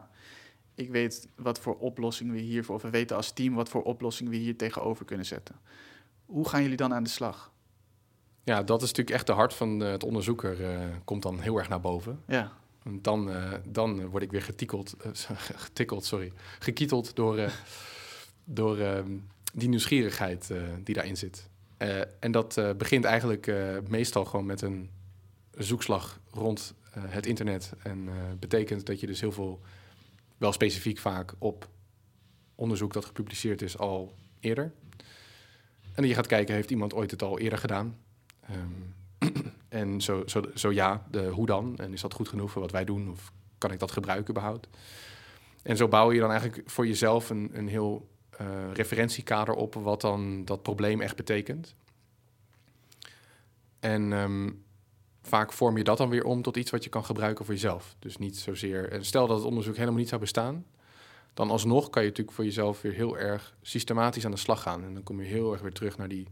ik 0.76 0.90
weet 0.90 1.28
wat 1.36 1.60
voor 1.60 1.76
oplossing 1.78 2.32
we 2.32 2.40
hiervoor, 2.40 2.76
of 2.76 2.82
we 2.82 2.90
weten 2.90 3.16
als 3.16 3.32
team 3.32 3.54
wat 3.54 3.70
voor 3.70 3.84
oplossing 3.84 4.30
we 4.30 4.36
hier 4.36 4.58
tegenover 4.58 5.06
kunnen 5.06 5.26
zetten. 5.26 5.56
Hoe 6.26 6.50
gaan 6.50 6.62
jullie 6.62 6.78
dan 6.78 6.94
aan 6.94 7.04
de 7.04 7.10
slag? 7.10 7.52
Ja, 8.44 8.64
dat 8.64 8.82
is 8.82 8.88
natuurlijk 8.88 9.16
echt 9.16 9.28
de 9.28 9.34
hart 9.34 9.54
van 9.54 9.80
het 9.80 10.04
onderzoeker, 10.04 10.60
uh, 10.62 10.80
komt 11.04 11.22
dan 11.22 11.40
heel 11.40 11.58
erg 11.58 11.70
naar 11.70 11.82
boven. 11.82 12.24
Ja. 12.28 12.52
En 12.84 13.02
dan, 13.02 13.30
uh, 13.30 13.54
dan 13.68 14.08
word 14.08 14.24
ik 14.24 14.32
weer 14.32 14.42
getikkeld, 14.42 14.96
uh, 15.06 15.12
getikkeld, 15.66 16.06
sorry, 16.06 16.34
gekieteld 16.60 17.16
door, 17.16 17.52
door 18.44 18.78
ehm, 18.78 19.18
die 19.54 19.70
nieuwsgierigheid 19.70 20.52
die 20.84 20.96
daarin 20.96 21.18
zit. 21.18 21.50
en 22.20 22.32
dat 22.32 22.62
begint 22.78 23.04
eigenlijk 23.04 23.54
meestal 23.88 24.26
gewoon 24.26 24.46
met 24.46 24.62
een 24.62 24.90
zoekslag 25.52 26.20
rond 26.32 26.74
het 27.00 27.26
internet. 27.26 27.74
En 27.84 28.10
betekent 28.40 28.86
dat 28.86 29.00
je 29.00 29.08
dus 29.08 29.22
heel 29.22 29.32
veel 29.32 29.62
wel 30.38 30.52
specifiek 30.52 30.98
vaak 30.98 31.34
op 31.38 31.70
onderzoek 32.56 32.94
dat 32.94 33.06
gepubliceerd 33.06 33.62
is 33.62 33.78
al 33.78 34.16
eerder. 34.40 34.72
En 35.94 36.08
je 36.08 36.14
gaat 36.14 36.28
kijken, 36.28 36.56
heeft 36.56 36.72
iemand 36.72 36.94
ooit 36.94 37.12
het 37.12 37.22
al 37.22 37.40
eerder 37.40 37.60
gedaan? 37.60 37.98
Ehm, 38.40 39.32
en 39.70 40.02
zo, 40.02 40.24
zo, 40.26 40.44
zo 40.56 40.72
ja, 40.72 41.06
de, 41.12 41.28
hoe 41.28 41.46
dan? 41.46 41.78
En 41.78 41.94
is 41.94 42.02
dat 42.02 42.14
goed 42.14 42.28
genoeg 42.28 42.52
voor 42.52 42.62
wat 42.62 42.72
wij 42.72 42.86
doen? 42.86 43.10
Of 43.10 43.32
kan 43.58 43.72
ik 43.72 43.80
dat 43.80 43.92
gebruiken 43.92 44.30
überhaupt? 44.30 44.68
En 45.62 45.78
zo 45.78 45.88
bouw 45.88 46.12
je 46.12 46.20
dan 46.20 46.32
eigenlijk 46.32 46.70
voor 46.70 46.88
jezelf 46.88 47.30
een, 47.30 47.50
een 47.54 47.68
heel 47.68 48.08
referentiekader 48.74 49.54
op 49.54 49.74
wat 49.74 50.02
dan 50.02 50.46
dat 50.46 50.62
probleem 50.62 51.02
echt 51.02 51.16
betekent. 51.16 51.76
En 53.80 54.14
ehm, 54.14 54.50
vaak 55.22 55.54
vorm 55.54 55.78
je 55.78 55.84
dat 55.84 55.98
dan 55.98 56.10
weer 56.10 56.24
om 56.24 56.42
tot 56.42 56.58
iets 56.58 56.72
wat 56.72 56.84
je 56.84 56.90
kan 56.90 57.06
gebruiken 57.06 57.46
voor 57.46 57.54
jezelf. 57.54 57.96
Dus 58.00 58.18
niet 58.18 58.38
zozeer. 58.38 58.92
En 58.92 59.06
stel 59.06 59.28
dat 59.28 59.38
het 59.38 59.46
onderzoek 59.46 59.76
helemaal 59.76 60.00
niet 60.00 60.10
zou 60.10 60.22
bestaan, 60.22 60.66
dan 61.34 61.50
alsnog 61.50 61.90
kan 61.90 62.02
je 62.02 62.10
natuurlijk 62.10 62.36
voor 62.36 62.46
jezelf 62.46 62.82
weer 62.82 62.94
heel 62.94 63.18
erg 63.18 63.56
systematisch 63.62 64.26
aan 64.26 64.32
de 64.32 64.38
slag 64.38 64.62
gaan. 64.62 64.84
En 64.84 64.94
dan 64.94 65.04
kom 65.04 65.22
je 65.22 65.28
heel 65.28 65.52
erg 65.52 65.62
weer 65.62 65.74
terug 65.74 65.98
naar 65.98 66.08
die 66.08 66.28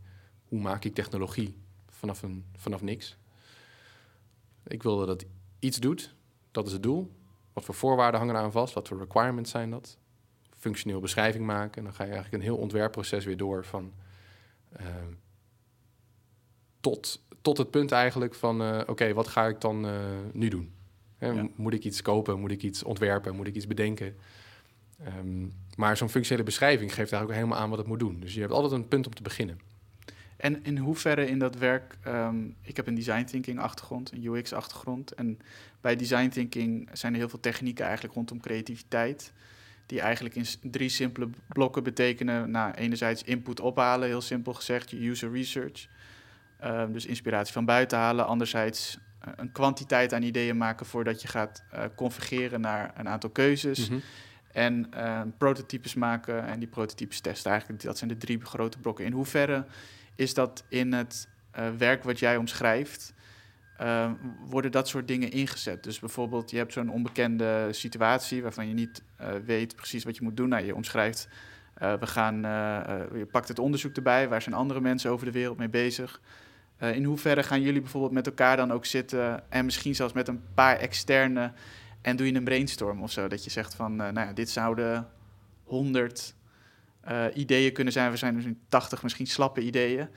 hoe 0.47 0.59
maak 0.59 0.83
ik 0.83 0.93
technologie 0.93 1.57
vanaf, 1.89 2.21
een, 2.21 2.45
vanaf 2.55 2.81
niks. 2.81 3.17
Ik 4.67 4.83
wilde 4.83 5.05
dat 5.05 5.25
iets 5.59 5.77
doet, 5.77 6.15
dat 6.51 6.65
is 6.65 6.71
het 6.71 6.83
doel. 6.83 7.11
Wat 7.53 7.65
voor 7.65 7.75
voorwaarden 7.75 8.19
hangen 8.19 8.35
aan 8.35 8.51
vast? 8.51 8.73
Wat 8.73 8.87
voor 8.87 8.99
requirements 8.99 9.51
zijn 9.51 9.69
dat? 9.69 9.97
Functioneel 10.57 10.99
beschrijving 10.99 11.45
maken. 11.45 11.77
En 11.77 11.83
dan 11.83 11.93
ga 11.93 12.03
je 12.03 12.11
eigenlijk 12.11 12.43
een 12.43 12.49
heel 12.49 12.57
ontwerpproces 12.57 13.25
weer 13.25 13.37
door 13.37 13.65
van 13.65 13.93
ehm, 14.71 15.13
tot, 16.79 17.23
tot 17.41 17.57
het 17.57 17.71
punt 17.71 17.91
eigenlijk 17.91 18.35
van 18.35 18.61
uh, 18.61 18.81
oké, 18.85 19.13
wat 19.13 19.27
ga 19.27 19.47
ik 19.47 19.61
dan 19.61 19.85
uh, 19.85 19.93
nu 20.31 20.47
doen? 20.47 20.71
Hè, 21.17 21.43
Moet 21.55 21.73
ik 21.73 21.83
iets 21.83 22.01
kopen? 22.01 22.39
Moet 22.39 22.51
ik 22.51 22.63
iets 22.63 22.83
ontwerpen? 22.83 23.35
Moet 23.35 23.47
ik 23.47 23.55
iets 23.55 23.67
bedenken? 23.67 24.15
Um, 25.19 25.53
maar 25.75 25.97
zo'n 25.97 26.09
functionele 26.09 26.45
beschrijving 26.45 26.93
geeft 26.93 27.11
eigenlijk 27.11 27.41
helemaal 27.41 27.63
aan 27.63 27.69
wat 27.69 27.77
het 27.77 27.87
moet 27.87 27.99
doen. 27.99 28.19
Dus 28.19 28.33
je 28.33 28.39
hebt 28.39 28.51
altijd 28.51 28.73
een 28.73 28.87
punt 28.87 29.05
om 29.07 29.13
te 29.13 29.21
beginnen. 29.21 29.59
En 30.37 30.63
in 30.63 30.77
hoeverre 30.77 31.27
in 31.27 31.39
dat 31.39 31.55
werk, 31.55 31.97
um, 32.07 32.55
ik 32.61 32.75
heb 32.75 32.87
een 32.87 32.95
design 32.95 33.23
thinking 33.23 33.59
achtergrond, 33.59 34.11
een 34.11 34.25
UX 34.25 34.53
achtergrond. 34.53 35.13
En 35.13 35.39
bij 35.81 35.95
design 35.95 36.29
thinking 36.29 36.89
zijn 36.93 37.13
er 37.13 37.19
heel 37.19 37.29
veel 37.29 37.39
technieken 37.39 37.85
eigenlijk 37.85 38.15
rondom 38.15 38.39
creativiteit. 38.39 39.33
Die 39.87 40.01
eigenlijk 40.01 40.35
in 40.35 40.45
drie 40.61 40.89
simpele 40.89 41.29
blokken 41.47 41.83
betekenen. 41.83 42.51
Nou, 42.51 42.73
enerzijds 42.73 43.23
input 43.23 43.59
ophalen, 43.59 44.07
heel 44.07 44.21
simpel 44.21 44.53
gezegd, 44.53 44.89
je 44.89 45.09
user 45.09 45.31
research. 45.31 45.87
Um, 46.65 46.93
dus 46.93 47.05
inspiratie 47.05 47.53
van 47.53 47.65
buiten 47.65 47.97
halen. 47.97 48.27
Anderzijds 48.27 48.97
uh, 48.97 49.33
een 49.35 49.51
kwantiteit 49.51 50.13
aan 50.13 50.21
ideeën 50.21 50.57
maken 50.57 50.85
voordat 50.85 51.21
je 51.21 51.27
gaat 51.27 51.63
uh, 51.73 51.83
convergeren 51.95 52.61
naar 52.61 52.93
een 52.95 53.09
aantal 53.09 53.29
keuzes. 53.29 53.89
Mm 53.89 53.95
-hmm. 53.95 54.03
En 54.51 54.89
uh, 54.95 55.21
prototypes 55.37 55.93
maken 55.93 56.45
en 56.45 56.59
die 56.59 56.67
prototypes 56.67 57.19
testen. 57.19 57.51
Eigenlijk, 57.51 57.83
dat 57.83 57.97
zijn 57.97 58.09
de 58.09 58.17
drie 58.17 58.39
grote 58.41 58.79
blokken. 58.79 59.05
In 59.05 59.11
hoeverre 59.11 59.65
is 60.15 60.33
dat 60.33 60.63
in 60.69 60.93
het 60.93 61.27
uh, 61.59 61.69
werk 61.77 62.03
wat 62.03 62.19
jij 62.19 62.37
omschrijft, 62.37 63.13
uh, 63.81 64.11
worden 64.49 64.71
dat 64.71 64.87
soort 64.87 65.07
dingen 65.07 65.31
ingezet? 65.31 65.83
Dus 65.83 65.99
bijvoorbeeld, 65.99 66.51
je 66.51 66.57
hebt 66.57 66.73
zo'n 66.73 66.89
onbekende 66.89 67.67
situatie 67.71 68.41
waarvan 68.41 68.67
je 68.67 68.73
niet 68.73 69.03
uh, 69.21 69.27
weet 69.45 69.75
precies 69.75 70.03
wat 70.03 70.15
je 70.15 70.23
moet 70.23 70.37
doen. 70.37 70.49
Nou, 70.49 70.65
je 70.65 70.75
omschrijft, 70.75 71.27
we 71.73 72.07
gaan, 72.07 72.41
je 73.17 73.27
pakt 73.31 73.47
het 73.47 73.59
onderzoek 73.59 73.95
erbij, 73.95 74.29
waar 74.29 74.41
zijn 74.41 74.55
andere 74.55 74.81
mensen 74.81 75.11
over 75.11 75.25
de 75.25 75.31
wereld 75.31 75.57
mee 75.57 75.69
bezig? 75.69 76.21
in 76.79 77.03
hoeverre 77.03 77.43
gaan 77.43 77.61
jullie 77.61 77.81
bijvoorbeeld 77.81 78.13
met 78.13 78.27
elkaar 78.27 78.57
dan 78.57 78.71
ook 78.71 78.85
zitten 78.85 79.51
en 79.51 79.65
misschien 79.65 79.95
zelfs 79.95 80.13
met 80.13 80.27
een 80.27 80.41
paar 80.53 80.77
externe 80.77 81.51
en 82.01 82.15
doe 82.15 82.27
je 82.27 82.33
een 82.33 82.43
brainstorm 82.43 83.03
of 83.03 83.11
zo? 83.11 83.27
Dat 83.27 83.43
je 83.43 83.49
zegt 83.49 83.75
van, 83.75 83.95
nou 83.95 84.19
ja, 84.19 84.33
dit 84.33 84.49
zouden 84.49 85.07
100 85.63 86.35
uh, 87.09 87.25
ideeën 87.33 87.73
kunnen 87.73 87.93
zijn. 87.93 88.11
We 88.11 88.17
zijn 88.17 88.35
dus 88.35 88.45
in 88.45 88.59
80 88.69 89.03
misschien 89.03 89.27
slappe 89.27 89.61
ideeën. 89.61 90.09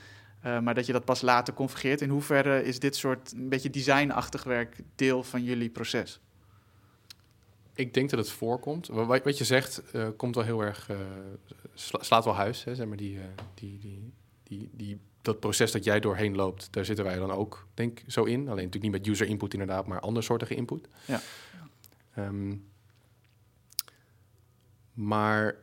Uh, 0.45 0.61
maar 0.61 0.75
dat 0.75 0.87
je 0.87 0.93
dat 0.93 1.05
pas 1.05 1.21
later 1.21 1.55
convergeert. 1.55 2.01
In 2.01 2.09
hoeverre 2.09 2.65
is 2.65 2.79
dit 2.79 2.97
soort 2.97 3.33
een 3.33 3.49
beetje 3.49 3.71
designachtig 3.71 4.43
werk 4.43 4.81
deel 4.95 5.23
van 5.23 5.43
jullie 5.43 5.71
proces? 5.71 6.21
Ik 7.75 7.95
denk 7.95 8.11
dat 8.11 8.19
het 8.19 8.31
voorkomt. 8.31 8.87
Wat, 8.87 9.25
wat 9.25 9.39
je 9.39 9.45
zegt 9.45 9.83
uh, 9.93 10.09
komt 10.17 10.35
wel 10.35 10.45
heel 10.45 10.61
erg, 10.61 10.91
sla, 11.75 12.03
slaat 12.03 12.25
wel 12.25 12.35
huis. 12.35 12.65
Hè, 12.65 12.75
zeg 12.75 12.87
maar 12.87 12.97
die, 12.97 13.19
die, 13.55 13.79
die, 13.79 14.13
die, 14.43 14.71
die, 14.73 15.01
dat 15.23 15.41
proces 15.41 15.73
dat 15.73 15.85
jij 15.85 16.01
doorheen 16.01 16.37
loopt, 16.37 16.73
daar 16.73 16.85
zitten 16.85 17.05
wij 17.05 17.17
dan 17.17 17.31
ook, 17.31 17.67
denk 17.75 18.03
zo 18.07 18.25
in. 18.25 18.41
Alleen 18.41 18.65
natuurlijk 18.65 18.83
niet 18.83 18.93
met 18.93 19.07
user 19.07 19.27
input 19.27 19.53
inderdaad, 19.53 19.87
maar 19.87 20.01
andersoortige 20.01 20.55
input. 20.55 20.89
Ja. 21.07 21.21
Um, 22.19 22.69
maar 24.93 25.57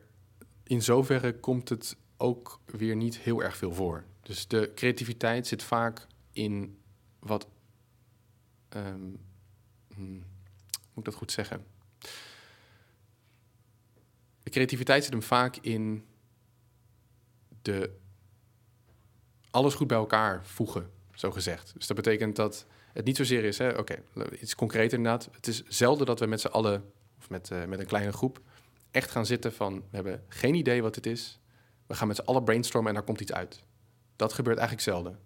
in 0.62 0.82
zoverre 0.82 1.38
komt 1.38 1.68
het 1.68 1.96
ook 2.16 2.60
weer 2.64 2.96
niet 2.96 3.18
heel 3.18 3.42
erg 3.42 3.56
veel 3.56 3.72
voor. 3.72 4.04
Dus 4.28 4.46
de 4.46 4.72
creativiteit 4.74 5.46
zit 5.46 5.62
vaak 5.62 6.06
in 6.32 6.78
wat. 7.18 7.48
Um, 8.76 9.20
moet 9.96 10.24
ik 10.94 11.04
dat 11.04 11.14
goed 11.14 11.32
zeggen? 11.32 11.66
De 14.42 14.50
creativiteit 14.50 15.02
zit 15.04 15.12
hem 15.12 15.22
vaak 15.22 15.56
in 15.56 16.06
de 17.62 17.96
alles 19.50 19.74
goed 19.74 19.86
bij 19.86 19.96
elkaar 19.96 20.46
voegen, 20.46 20.90
zo 21.14 21.30
gezegd. 21.30 21.72
Dus 21.74 21.86
dat 21.86 21.96
betekent 21.96 22.36
dat 22.36 22.66
het 22.92 23.04
niet 23.04 23.16
zozeer 23.16 23.44
is, 23.44 23.60
oké, 23.60 24.02
iets 24.40 24.54
concreter 24.54 24.98
inderdaad. 24.98 25.28
Het 25.32 25.46
is 25.46 25.62
zelden 25.62 26.06
dat 26.06 26.20
we 26.20 26.26
met 26.26 26.40
z'n 26.40 26.46
allen, 26.46 26.92
of 27.18 27.30
met, 27.30 27.50
uh, 27.50 27.64
met 27.64 27.78
een 27.78 27.86
kleine 27.86 28.12
groep, 28.12 28.40
echt 28.90 29.10
gaan 29.10 29.26
zitten 29.26 29.52
van... 29.52 29.74
we 29.74 29.96
hebben 29.96 30.24
geen 30.28 30.54
idee 30.54 30.82
wat 30.82 30.94
dit 30.94 31.06
is. 31.06 31.40
We 31.86 31.94
gaan 31.94 32.06
met 32.06 32.16
z'n 32.16 32.22
allen 32.22 32.44
brainstormen 32.44 32.88
en 32.88 32.94
daar 32.94 33.04
komt 33.06 33.20
iets 33.20 33.32
uit. 33.32 33.66
Dat 34.18 34.32
gebeurt 34.32 34.58
eigenlijk 34.58 34.88
zelden. 34.88 35.18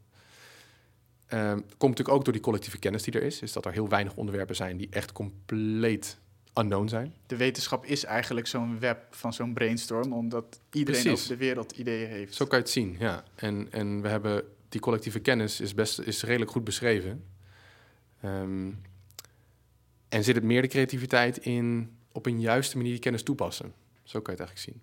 Um, 1.33 1.61
komt 1.61 1.81
natuurlijk 1.81 2.09
ook 2.09 2.25
door 2.25 2.33
die 2.33 2.43
collectieve 2.43 2.79
kennis 2.79 3.03
die 3.03 3.13
er 3.13 3.23
is. 3.23 3.43
Is 3.43 3.53
dat 3.53 3.65
er 3.65 3.73
heel 3.73 3.89
weinig 3.89 4.15
onderwerpen 4.15 4.57
zijn 4.57 4.77
die 4.77 4.89
echt 4.91 5.13
compleet 5.13 6.19
unknown 6.55 6.89
zijn. 6.89 7.15
De 7.27 7.37
wetenschap 7.37 7.85
is 7.85 8.05
eigenlijk 8.05 8.47
zo'n 8.47 8.79
web 8.79 9.07
van 9.11 9.33
zo'n 9.33 9.55
brainstorm... 9.55 10.13
omdat 10.13 10.61
iedereen 10.73 11.03
Precies. 11.03 11.21
over 11.21 11.39
de 11.39 11.45
wereld 11.45 11.73
ideeën 11.73 12.09
heeft. 12.09 12.35
Zo 12.35 12.47
kan 12.47 12.59
je 12.59 12.65
het 12.65 12.73
zien, 12.73 12.97
ja. 12.99 13.25
En, 13.35 13.69
en 13.71 14.03
we 14.03 14.09
hebben 14.09 14.45
die 14.69 14.81
collectieve 14.81 15.19
kennis 15.19 15.61
is, 15.61 15.75
best, 15.75 16.01
is 16.01 16.23
redelijk 16.23 16.51
goed 16.51 16.65
beschreven. 16.65 17.25
Um, 18.25 18.81
en 20.09 20.25
zit 20.25 20.35
het 20.35 20.45
meer 20.45 20.63
de 20.63 20.69
creativiteit 20.69 21.39
in 21.39 21.97
op 22.13 22.27
een 22.27 22.41
juiste 22.41 22.77
manier 22.77 22.93
die 22.93 23.01
kennis 23.01 23.23
toepassen. 23.23 23.73
Zo 24.03 24.21
kan 24.21 24.35
je 24.35 24.43
het 24.43 24.49
eigenlijk 24.49 24.59
zien. 24.59 24.81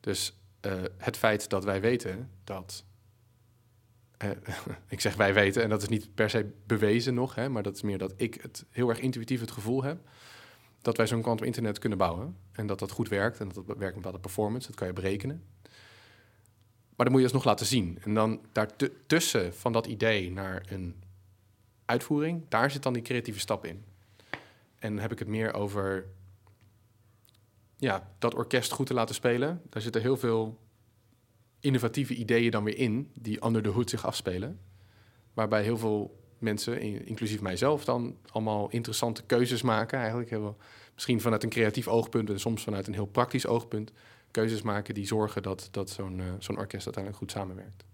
Dus 0.00 0.38
uh, 0.66 0.82
het 0.96 1.16
feit 1.16 1.48
dat 1.48 1.64
wij 1.64 1.80
weten 1.80 2.30
dat. 2.44 2.84
Uh, 4.24 4.30
ik 4.88 5.00
zeg 5.00 5.16
wij 5.16 5.34
weten, 5.34 5.62
en 5.62 5.68
dat 5.68 5.82
is 5.82 5.88
niet 5.88 6.14
per 6.14 6.30
se 6.30 6.50
bewezen 6.66 7.14
nog, 7.14 7.34
hè, 7.34 7.48
maar 7.48 7.62
dat 7.62 7.74
is 7.74 7.82
meer 7.82 7.98
dat 7.98 8.12
ik 8.16 8.38
het 8.42 8.64
heel 8.70 8.88
erg 8.88 9.00
intuïtief 9.00 9.40
het 9.40 9.50
gevoel 9.50 9.82
heb 9.82 9.98
dat 10.82 10.96
wij 10.96 11.06
zo'n 11.06 11.22
quantum 11.22 11.46
internet 11.46 11.78
kunnen 11.78 11.98
bouwen. 11.98 12.36
En 12.52 12.66
dat 12.66 12.78
dat 12.78 12.90
goed 12.90 13.08
werkt 13.08 13.40
en 13.40 13.48
dat 13.48 13.54
dat 13.54 13.66
werkt 13.66 13.80
met 13.80 13.94
bepaalde 13.94 14.18
performance, 14.18 14.66
dat 14.66 14.76
kan 14.76 14.86
je 14.86 14.92
berekenen. 14.92 15.44
Maar 16.96 17.06
dan 17.06 17.10
moet 17.10 17.18
je 17.18 17.24
alsnog 17.24 17.44
laten 17.44 17.66
zien. 17.66 17.98
En 18.02 18.14
dan 18.14 18.40
daartussen 18.52 19.54
van 19.54 19.72
dat 19.72 19.86
idee 19.86 20.30
naar 20.30 20.66
een 20.68 21.02
uitvoering, 21.84 22.44
daar 22.48 22.70
zit 22.70 22.82
dan 22.82 22.92
die 22.92 23.02
creatieve 23.02 23.38
stap 23.38 23.64
in. 23.64 23.84
En 24.78 24.92
dan 24.92 24.98
heb 24.98 25.12
ik 25.12 25.18
het 25.18 25.28
meer 25.28 25.54
over 25.54 26.06
ja, 27.76 28.10
dat 28.18 28.34
orkest 28.34 28.72
goed 28.72 28.86
te 28.86 28.94
laten 28.94 29.14
spelen. 29.14 29.62
Daar 29.68 29.82
zitten 29.82 30.02
heel 30.02 30.16
veel 30.16 30.58
innovatieve 31.60 32.14
ideeën 32.14 32.50
dan 32.50 32.64
weer 32.64 32.78
in, 32.78 33.10
die 33.14 33.42
onder 33.42 33.62
de 33.62 33.68
hoed 33.68 33.90
zich 33.90 34.06
afspelen. 34.06 34.60
Waarbij 35.34 35.62
heel 35.62 35.78
veel 35.78 36.18
mensen, 36.38 36.80
inclusief 37.06 37.40
mijzelf, 37.40 37.84
dan 37.84 38.16
allemaal 38.30 38.70
interessante 38.70 39.22
keuzes 39.22 39.62
maken. 39.62 39.98
Eigenlijk 39.98 40.30
hebben 40.30 40.48
we 40.48 40.64
misschien 40.94 41.20
vanuit 41.20 41.42
een 41.42 41.48
creatief 41.48 41.88
oogpunt 41.88 42.30
en 42.30 42.40
soms 42.40 42.62
vanuit 42.62 42.86
een 42.86 42.94
heel 42.94 43.06
praktisch 43.06 43.46
oogpunt 43.46 43.92
keuzes 44.30 44.62
maken 44.62 44.94
die 44.94 45.06
zorgen 45.06 45.42
dat, 45.42 45.68
dat 45.70 45.90
zo'n 45.90 46.18
uh, 46.18 46.24
zo'n 46.38 46.58
orkest 46.58 46.84
uiteindelijk 46.84 47.16
goed 47.16 47.30
samenwerkt. 47.30 47.84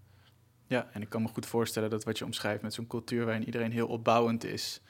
Ja, 0.67 0.89
en 0.93 1.01
ik 1.01 1.09
kan 1.09 1.21
me 1.21 1.27
goed 1.27 1.45
voorstellen 1.45 1.89
dat 1.89 2.03
wat 2.03 2.17
je 2.17 2.25
omschrijft 2.25 2.61
met 2.61 2.73
zo'n 2.73 2.87
cultuur 2.87 3.25
waarin 3.25 3.45
iedereen 3.45 3.71
heel 3.71 3.87
opbouwend 3.87 4.43
is, 4.43 4.81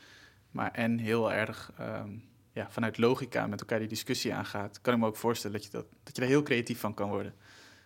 maar 0.52 0.72
en 0.72 0.98
heel 0.98 1.34
erg 1.34 1.72
um, 1.80 2.24
ja, 2.52 2.72
vanuit 2.72 2.98
logica 2.98 3.48
met 3.48 3.60
elkaar 3.60 3.80
die 3.80 3.88
discussie 3.88 4.34
aangaat, 4.34 4.82
kan 4.82 4.94
ik 4.94 5.00
me 5.00 5.06
ook 5.06 5.16
voorstellen 5.16 5.56
dat 5.56 5.66
je, 5.66 5.72
dat, 5.72 5.86
dat 6.04 6.16
je 6.16 6.22
daar 6.22 6.30
heel 6.30 6.44
creatief 6.44 6.80
van 6.80 6.94
kan 6.94 7.10
worden. 7.10 7.34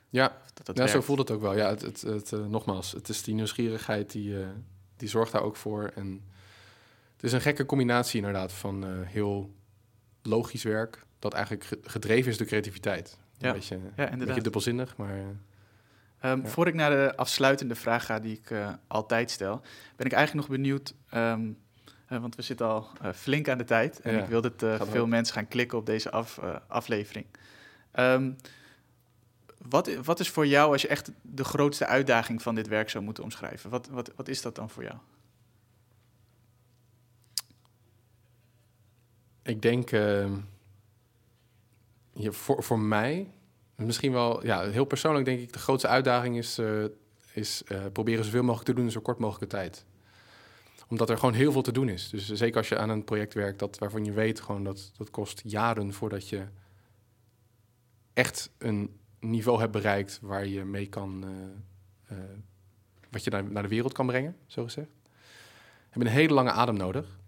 Ja, 0.10 0.38
dat 0.64 0.78
ja 0.78 0.88
zo 0.88 1.02
voelt 1.02 1.20
het 1.20 1.32
ook 1.32 1.42
wel. 1.42 1.56
Ja, 1.56 1.70
het, 1.70 1.82
het, 1.82 2.02
het 2.02 2.32
uh, 2.32 2.46
nogmaals, 2.46 2.92
het 2.92 3.10
is 3.10 3.24
die 3.24 3.34
nieuwsgierigheid 3.34 4.12
die, 4.12 4.30
uh, 4.30 4.48
die 4.98 5.10
zorgt 5.10 5.32
daar 5.32 5.42
ook 5.42 5.56
voor. 5.56 5.92
En 5.96 6.24
het 7.14 7.24
is 7.24 7.32
een 7.32 7.42
gekke 7.42 7.66
combinatie 7.66 8.18
inderdaad 8.18 8.54
van 8.54 8.86
uh, 8.86 9.08
heel 9.08 9.54
logisch 10.22 10.64
werk, 10.64 11.06
dat 11.20 11.34
eigenlijk 11.34 11.68
gedreven 11.82 12.32
is 12.32 12.38
door 12.38 12.48
creativiteit. 12.48 13.18
Ja, 13.38 13.48
een 13.48 13.54
beetje, 13.54 13.76
ja, 13.76 13.82
inderdaad. 13.86 14.20
Een 14.20 14.26
beetje 14.26 14.42
dubbelzinnig, 14.42 14.98
maar... 14.98 15.18
Um, 15.18 16.42
ja. 16.42 16.48
Voor 16.48 16.68
ik 16.68 16.74
naar 16.74 16.90
de 16.90 17.16
afsluitende 17.16 17.76
vraag 17.76 18.06
ga 18.06 18.20
die 18.20 18.42
ik 18.44 18.54
altijd 18.88 19.32
stel, 19.32 19.62
ben 19.96 20.06
ik 20.06 20.14
eigenlijk 20.14 20.48
nog 20.48 20.58
benieuwd... 20.58 20.94
Um, 21.14 21.58
Uh, 22.12 22.20
want 22.20 22.36
we 22.36 22.42
zitten 22.42 22.68
al 22.68 22.88
uh, 23.04 23.14
flink 23.14 23.50
aan 23.50 23.58
de 23.58 23.64
tijd. 23.64 24.00
En 24.02 24.14
Ja, 24.14 24.22
ik 24.22 24.28
wil 24.28 24.42
dat 24.42 24.64
uh, 24.64 24.82
veel 24.82 25.08
mensen 25.08 25.34
gaan 25.34 25.48
klikken 25.48 25.78
op 25.78 25.86
deze 25.86 26.12
af, 26.12 26.40
aflevering. 26.68 27.26
Um, 28.00 28.36
wat, 29.70 29.96
wat 30.04 30.20
is 30.20 30.30
voor 30.30 30.48
jou, 30.48 30.72
als 30.72 30.82
je 30.82 30.88
echt 30.88 31.12
de 31.22 31.44
grootste 31.44 31.86
uitdaging 31.86 32.42
van 32.42 32.56
dit 32.56 32.68
werk 32.68 32.90
zou 32.90 33.04
moeten 33.04 33.24
omschrijven? 33.24 33.70
Wat, 33.70 33.88
wat, 33.88 34.12
wat 34.16 34.28
is 34.28 34.42
dat 34.42 34.56
dan 34.56 34.70
voor 34.70 34.84
jou? 34.84 34.96
Ik 39.44 39.62
denk, 39.62 39.90
ja, 42.14 42.32
voor, 42.32 42.64
voor 42.64 42.80
mij, 42.80 43.32
misschien 43.76 44.12
wel, 44.12 44.46
ja, 44.46 44.70
heel 44.70 44.86
persoonlijk 44.86 45.26
denk 45.26 45.40
ik, 45.40 45.54
de 45.54 45.60
grootste 45.60 45.88
uitdaging 45.88 46.38
is, 46.38 46.60
uh, 46.60 46.86
is 47.34 47.62
uh, 47.68 47.86
proberen 47.94 48.24
zoveel 48.24 48.44
mogelijk 48.44 48.68
te 48.68 48.74
doen 48.74 48.86
in 48.86 48.92
zo 48.92 49.02
kort 49.02 49.20
mogelijke 49.20 49.56
tijd. 49.56 49.86
Omdat 50.88 51.10
er 51.10 51.18
gewoon 51.18 51.34
heel 51.34 51.52
veel 51.52 51.62
te 51.62 51.72
doen 51.72 51.90
is. 51.90 52.10
Dus 52.10 52.32
zeker 52.32 52.58
als 52.58 52.70
je 52.70 52.78
aan 52.78 52.90
een 52.90 53.04
project 53.04 53.34
werkt 53.34 53.60
dat, 53.60 53.78
waarvan 53.78 54.06
je 54.06 54.12
weet 54.12 54.42
gewoon 54.42 54.64
dat 54.64 54.92
dat 54.98 55.10
kost 55.10 55.42
jaren 55.46 55.94
voordat 55.94 56.30
je 56.30 56.48
echt 58.14 58.50
een 58.58 59.00
niveau 59.20 59.60
hebt 59.60 59.72
bereikt 59.72 60.20
waar 60.22 60.46
je 60.46 60.64
mee 60.64 60.88
kan, 60.88 61.26
uh, 62.12 62.18
wat 63.10 63.24
je 63.24 63.30
naar, 63.30 63.52
naar 63.52 63.64
de 63.64 63.70
wereld 63.70 63.94
kan 63.94 64.06
brengen, 64.06 64.36
zo 64.46 64.64
gezegd. 64.64 64.90
Je 65.04 65.90
hebt 65.90 66.06
een 66.06 66.12
hele 66.12 66.34
lange 66.34 66.52
adem 66.52 66.76
nodig. 66.76 67.20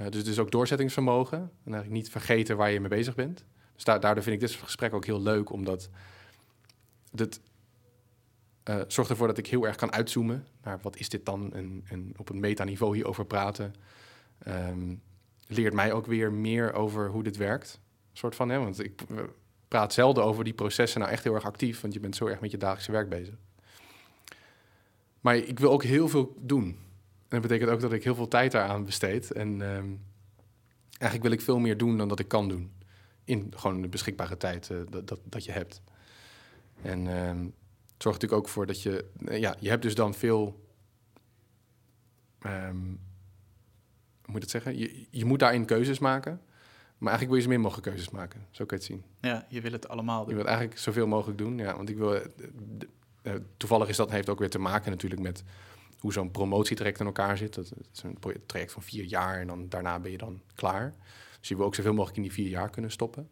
Uh, 0.00 0.08
dus, 0.08 0.24
dus 0.24 0.38
ook 0.38 0.50
doorzettingsvermogen. 0.50 1.38
En 1.38 1.50
eigenlijk 1.72 1.92
niet 1.92 2.10
vergeten 2.10 2.56
waar 2.56 2.70
je 2.70 2.80
mee 2.80 2.88
bezig 2.88 3.14
bent. 3.14 3.44
Dus 3.74 3.84
da 3.84 3.98
daardoor 3.98 4.22
vind 4.22 4.42
ik 4.42 4.48
dit 4.48 4.58
gesprek 4.58 4.94
ook 4.94 5.04
heel 5.04 5.22
leuk, 5.22 5.50
omdat 5.50 5.90
uh, 8.68 8.80
zorgt 8.86 9.10
ervoor 9.10 9.26
dat 9.26 9.38
ik 9.38 9.46
heel 9.46 9.66
erg 9.66 9.76
kan 9.76 9.92
uitzoomen 9.92 10.46
naar 10.62 10.78
wat 10.82 10.96
is 10.96 11.08
dit 11.08 11.26
dan 11.26 11.52
en, 11.54 12.12
op 12.16 12.28
een 12.28 12.40
metaniveau 12.40 12.94
hierover 12.94 13.26
praten. 13.26 13.74
Um, 14.48 15.02
leert 15.46 15.74
mij 15.74 15.92
ook 15.92 16.06
weer 16.06 16.32
meer 16.32 16.72
over 16.72 17.08
hoe 17.08 17.22
dit 17.22 17.36
werkt. 17.36 17.80
Soort 18.12 18.34
van, 18.34 18.48
hè, 18.48 18.58
want 18.58 18.84
ik 18.84 19.02
praat 19.68 19.92
zelden 19.92 20.24
over 20.24 20.44
die 20.44 20.54
processen 20.54 21.00
nou 21.00 21.12
echt 21.12 21.24
heel 21.24 21.34
erg 21.34 21.44
actief, 21.44 21.80
want 21.80 21.92
je 21.92 22.00
bent 22.00 22.16
zo 22.16 22.26
erg 22.26 22.40
met 22.40 22.50
je 22.50 22.56
dagelijkse 22.56 22.92
werk 22.92 23.08
bezig. 23.08 23.34
Maar 25.20 25.36
ik 25.36 25.58
wil 25.58 25.70
ook 25.70 25.82
heel 25.82 26.08
veel 26.08 26.36
doen. 26.40 26.64
En 27.28 27.40
dat 27.40 27.40
betekent 27.40 27.70
ook 27.70 27.80
dat 27.80 27.92
ik 27.92 28.04
heel 28.04 28.14
veel 28.14 28.28
tijd 28.28 28.52
daaraan 28.52 28.84
besteed. 28.84 29.32
En 29.32 29.60
um, 29.60 30.00
eigenlijk 30.88 31.22
wil 31.22 31.32
ik 31.32 31.40
veel 31.40 31.58
meer 31.58 31.76
doen 31.76 31.96
dan 31.96 32.08
dat 32.08 32.18
ik 32.18 32.28
kan 32.28 32.48
doen. 32.48 32.72
In 33.24 33.52
gewoon 33.56 33.82
de 33.82 33.88
beschikbare 33.88 34.36
tijd 34.36 34.68
uh, 34.68 34.78
dat, 34.90 35.08
dat, 35.08 35.20
dat, 35.24 35.44
je 35.44 35.52
hebt. 35.52 35.82
En 36.82 37.06
um, 37.06 37.44
het 37.92 38.02
zorgt 38.02 38.20
natuurlijk 38.20 38.32
ook 38.32 38.48
voor 38.48 38.66
dat 38.66 38.82
je... 38.82 39.04
Uh, 39.18 39.38
ja, 39.38 39.56
je 39.60 39.68
hebt 39.68 39.82
dus 39.82 39.94
dan 39.94 40.14
veel... 40.14 40.64
Um, 42.46 43.00
hoe 44.22 44.34
moet 44.34 44.36
ik 44.36 44.42
het 44.42 44.50
zeggen? 44.50 44.78
Je, 44.78 45.06
je 45.10 45.24
moet 45.24 45.38
daarin 45.38 45.64
keuzes 45.64 45.98
maken. 45.98 46.40
Maar 46.98 47.12
eigenlijk 47.12 47.28
wil 47.28 47.36
je 47.36 47.42
zo 47.42 47.48
min 47.48 47.60
mogelijk 47.60 47.86
keuzes 47.86 48.10
maken. 48.10 48.46
Zo 48.50 48.64
kan 48.64 48.78
je 48.78 48.84
het 48.84 48.92
zien. 48.92 49.04
Ja, 49.20 49.46
je 49.48 49.60
wil 49.60 49.72
het 49.72 49.88
allemaal 49.88 50.20
doen. 50.20 50.28
Je 50.28 50.34
wilt 50.34 50.46
eigenlijk 50.46 50.78
zoveel 50.78 51.06
mogelijk 51.06 51.38
doen. 51.38 51.58
Ja, 51.58 51.76
want 51.76 51.88
ik 51.88 51.96
wil... 51.96 52.20
Uh, 53.22 53.32
toevallig 53.56 53.88
is 53.88 53.96
dat 53.96 54.10
heeft 54.10 54.28
ook 54.28 54.38
weer 54.38 54.50
te 54.50 54.58
maken 54.58 54.90
natuurlijk 54.90 55.22
met 55.22 55.44
hoe 55.98 56.12
zo'n 56.12 56.30
promotietraject 56.30 57.00
in 57.00 57.06
elkaar 57.06 57.36
zit. 57.36 57.54
Dat, 57.54 57.68
dat 57.68 57.86
is 57.92 58.02
een 58.02 58.18
traject 58.46 58.72
van 58.72 58.82
vier 58.82 59.04
jaar 59.04 59.40
en 59.40 59.46
dan 59.46 59.68
daarna 59.68 59.98
ben 59.98 60.10
je 60.10 60.18
dan 60.18 60.40
klaar. 60.54 60.94
Dus 61.38 61.48
je 61.48 61.56
wil 61.56 61.66
ook 61.66 61.74
zoveel 61.74 61.92
mogelijk 61.92 62.16
in 62.16 62.22
die 62.22 62.32
vier 62.32 62.48
jaar 62.48 62.70
kunnen 62.70 62.90
stoppen. 62.90 63.28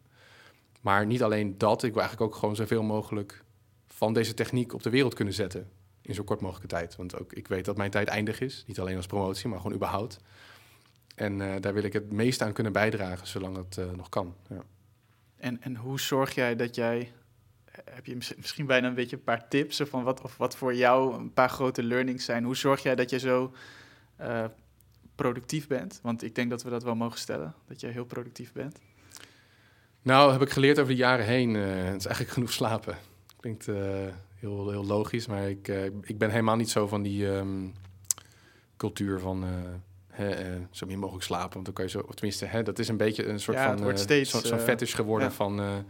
Maar 0.81 1.05
niet 1.05 1.23
alleen 1.23 1.57
dat, 1.57 1.83
ik 1.83 1.93
wil 1.93 2.01
eigenlijk 2.01 2.31
ook 2.31 2.39
gewoon 2.39 2.55
zoveel 2.55 2.83
mogelijk 2.83 3.43
van 3.87 4.13
deze 4.13 4.33
techniek 4.33 4.73
op 4.73 4.83
de 4.83 4.89
wereld 4.89 5.13
kunnen 5.13 5.33
zetten. 5.33 5.69
In 6.01 6.13
zo 6.13 6.23
kort 6.23 6.41
mogelijke 6.41 6.67
tijd. 6.67 6.95
Want 6.95 7.19
ook 7.19 7.33
ik 7.33 7.47
weet 7.47 7.65
dat 7.65 7.77
mijn 7.77 7.91
tijd 7.91 8.07
eindig 8.07 8.39
is. 8.39 8.63
Niet 8.67 8.79
alleen 8.79 8.95
als 8.95 9.05
promotie, 9.05 9.49
maar 9.49 9.59
gewoon 9.59 9.75
überhaupt. 9.75 10.19
En 11.15 11.39
uh, 11.39 11.53
daar 11.59 11.73
wil 11.73 11.83
ik 11.83 11.93
het 11.93 12.11
meest 12.11 12.41
aan 12.41 12.53
kunnen 12.53 12.73
bijdragen, 12.73 13.27
zolang 13.27 13.55
het 13.55 13.77
uh, 13.77 13.91
nog 13.91 14.09
kan. 14.09 14.35
Ja. 14.49 14.63
En, 15.37 15.61
en 15.61 15.75
hoe 15.75 15.99
zorg 15.99 16.35
jij 16.35 16.55
dat 16.55 16.75
jij 16.75 17.11
heb 17.83 18.05
je 18.05 18.15
misschien 18.15 18.65
bijna 18.65 18.87
een 18.87 18.93
beetje 18.93 19.15
een 19.15 19.23
paar 19.23 19.47
tips 19.47 19.81
van 19.85 20.03
wat, 20.03 20.21
of 20.21 20.37
wat 20.37 20.55
voor 20.55 20.75
jou 20.75 21.15
een 21.15 21.33
paar 21.33 21.49
grote 21.49 21.83
learnings 21.83 22.25
zijn? 22.25 22.43
Hoe 22.43 22.55
zorg 22.55 22.83
jij 22.83 22.95
dat 22.95 23.09
je 23.09 23.19
zo 23.19 23.53
uh, 24.21 24.45
productief 25.15 25.67
bent? 25.67 25.99
Want 26.01 26.23
ik 26.23 26.35
denk 26.35 26.49
dat 26.49 26.63
we 26.63 26.69
dat 26.69 26.83
wel 26.83 26.95
mogen 26.95 27.19
stellen, 27.19 27.53
dat 27.67 27.79
jij 27.79 27.91
heel 27.91 28.05
productief 28.05 28.51
bent. 28.51 28.79
Nou, 30.01 30.31
heb 30.31 30.41
ik 30.41 30.49
geleerd 30.49 30.79
over 30.79 30.91
de 30.91 30.97
jaren 30.99 31.25
heen. 31.25 31.53
Het 31.53 31.99
is 31.99 32.05
eigenlijk 32.05 32.29
genoeg 32.37 32.51
slapen. 32.51 32.97
Klinkt 33.39 33.65
heel, 34.35 34.69
heel 34.69 34.85
logisch, 34.85 35.27
maar 35.27 35.49
ik, 35.49 35.67
ik 36.01 36.17
ben 36.17 36.29
helemaal 36.29 36.55
niet 36.55 36.69
zo 36.69 36.87
van 36.87 37.01
die 37.01 37.25
um, 37.25 37.73
cultuur 38.77 39.19
van 39.19 39.45
zo 40.71 40.85
min 40.85 40.99
mogelijk 40.99 41.23
slapen, 41.23 41.53
want 41.53 41.65
dan 41.65 41.73
kan 41.73 41.85
je 41.85 41.91
zo, 41.91 41.99
of 41.99 42.13
tenminste, 42.13 42.45
hè, 42.45 42.63
dat 42.63 42.79
is 42.79 42.87
een 42.87 42.97
beetje 42.97 43.25
een 43.25 43.39
soort 43.39 43.57
ja, 43.57 43.77
van 43.77 43.89
uh, 43.89 43.95
steeds, 43.95 44.29
zo'n 44.29 44.41
zo 44.41 44.57
fetish 44.57 44.95
geworden 44.95 45.27
ja. 45.27 45.33
van 45.33 45.55
ja. 45.55 45.83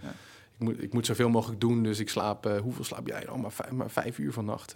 ik, 0.53 0.60
moet, 0.60 0.84
ik 0.84 0.93
moet 0.93 1.06
zoveel 1.06 1.30
mogelijk 1.30 1.61
doen, 1.61 1.84
dus 1.84 1.99
ik 1.99 2.10
slaap, 2.10 2.60
hoeveel 2.61 2.84
slaap 2.84 3.07
jij? 3.07 3.30
Oh, 3.30 3.41
maar 3.41 3.52
vijf, 3.52 3.72
maar 3.72 3.89
vijf 3.89 4.18
uur 4.18 4.34
vannacht. 4.34 4.76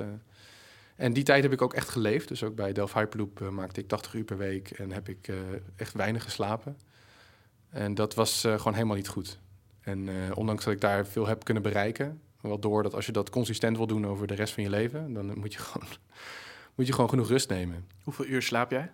En 0.96 1.14
die 1.14 1.24
tijd 1.24 1.44
heb 1.44 1.52
ik 1.52 1.62
ook 1.62 1.74
echt 1.74 1.90
geleefd, 1.90 2.28
dus 2.28 2.44
ook 2.44 2.56
bij 2.56 2.74
Delft 2.74 2.94
Hyperloop 2.94 3.50
maakte 3.52 3.80
ik 3.80 3.88
80 3.88 4.14
uur 4.14 4.24
per 4.24 4.38
week 4.38 4.72
en 4.72 4.92
heb 4.92 5.10
ik 5.10 5.32
echt 5.76 5.94
weinig 5.94 6.24
geslapen. 6.24 6.78
En 7.70 7.96
dat 7.96 8.14
was 8.14 8.42
gewoon 8.42 8.74
helemaal 8.74 8.96
niet 8.96 9.08
goed. 9.08 9.40
En 9.82 10.10
ondanks 10.34 10.64
dat 10.64 10.74
ik 10.74 10.82
daar 10.82 11.08
veel 11.08 11.28
heb 11.28 11.44
kunnen 11.44 11.64
bereiken, 11.64 12.22
wel 12.42 12.60
door 12.60 12.84
dat 12.84 12.94
als 12.94 13.06
je 13.06 13.12
dat 13.12 13.30
consistent 13.30 13.78
wil 13.78 13.88
doen 13.88 14.08
over 14.08 14.28
de 14.28 14.34
rest 14.34 14.54
van 14.54 14.64
je 14.64 14.70
leven, 14.70 15.14
dan 15.14 15.40
moet 15.40 15.54
je 15.54 15.60
gewoon, 15.60 15.88
moet 16.76 16.88
je 16.88 16.94
gewoon 16.94 17.10
genoeg 17.10 17.28
rust 17.28 17.50
nemen. 17.50 17.88
Hoeveel 18.04 18.26
uur 18.26 18.42
slaap 18.42 18.72
jij? 18.72 18.92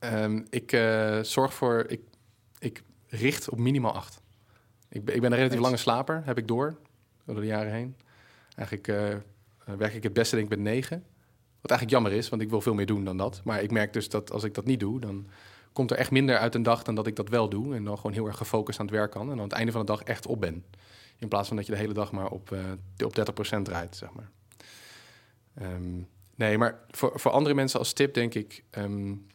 Um, 0.00 0.46
ik 0.50 0.72
uh, 0.72 1.22
zorg 1.22 1.54
voor, 1.54 1.84
ik, 1.88 2.00
ik 2.58 2.82
richt 3.08 3.50
op 3.50 3.58
minimaal 3.58 3.94
acht. 3.94 4.20
Ik 4.88 5.04
ben, 5.04 5.14
ik 5.14 5.20
ben 5.20 5.32
een 5.32 5.38
relatief 5.38 5.60
lange 5.60 5.76
slaper, 5.76 6.22
heb 6.24 6.38
ik 6.38 6.48
door, 6.48 6.76
door 7.24 7.40
de 7.40 7.46
jaren 7.46 7.72
heen. 7.72 7.96
Eigenlijk 8.56 8.88
uh, 8.88 9.76
werk 9.76 9.94
ik 9.94 10.02
het 10.02 10.12
beste 10.12 10.36
denk 10.36 10.52
ik 10.52 10.56
met 10.58 10.66
negen. 10.66 11.04
Wat 11.60 11.70
eigenlijk 11.70 11.90
jammer 11.90 12.12
is, 12.12 12.28
want 12.28 12.42
ik 12.42 12.50
wil 12.50 12.60
veel 12.60 12.74
meer 12.74 12.86
doen 12.86 13.04
dan 13.04 13.16
dat. 13.16 13.40
Maar 13.44 13.62
ik 13.62 13.70
merk 13.70 13.92
dus 13.92 14.08
dat 14.08 14.32
als 14.32 14.44
ik 14.44 14.54
dat 14.54 14.64
niet 14.64 14.80
doe, 14.80 15.00
dan 15.00 15.26
komt 15.72 15.90
er 15.90 15.96
echt 15.96 16.10
minder 16.10 16.38
uit 16.38 16.54
een 16.54 16.62
dag 16.62 16.82
dan 16.82 16.94
dat 16.94 17.06
ik 17.06 17.16
dat 17.16 17.28
wel 17.28 17.48
doe. 17.48 17.74
En 17.74 17.84
dan 17.84 17.96
gewoon 17.96 18.12
heel 18.12 18.26
erg 18.26 18.36
gefocust 18.36 18.80
aan 18.80 18.86
het 18.86 18.94
werk 18.94 19.10
kan. 19.10 19.22
En 19.22 19.28
dan 19.28 19.38
aan 19.38 19.44
het 19.44 19.52
einde 19.52 19.72
van 19.72 19.80
de 19.80 19.86
dag 19.86 20.02
echt 20.02 20.26
op 20.26 20.40
ben. 20.40 20.64
In 21.18 21.28
plaats 21.28 21.48
van 21.48 21.56
dat 21.56 21.66
je 21.66 21.72
de 21.72 21.78
hele 21.78 21.92
dag 21.92 22.12
maar 22.12 22.28
op, 22.28 22.50
uh, 22.50 23.04
op 23.04 23.14
30% 23.58 23.62
draait, 23.62 23.96
zeg 23.96 24.08
maar. 24.12 24.30
Um, 25.62 26.08
nee, 26.34 26.58
maar 26.58 26.80
voor, 26.90 27.20
voor 27.20 27.30
andere 27.30 27.54
mensen 27.54 27.78
als 27.78 27.92
tip 27.92 28.14
denk 28.14 28.34
ik... 28.34 28.64
Um, 28.78 29.26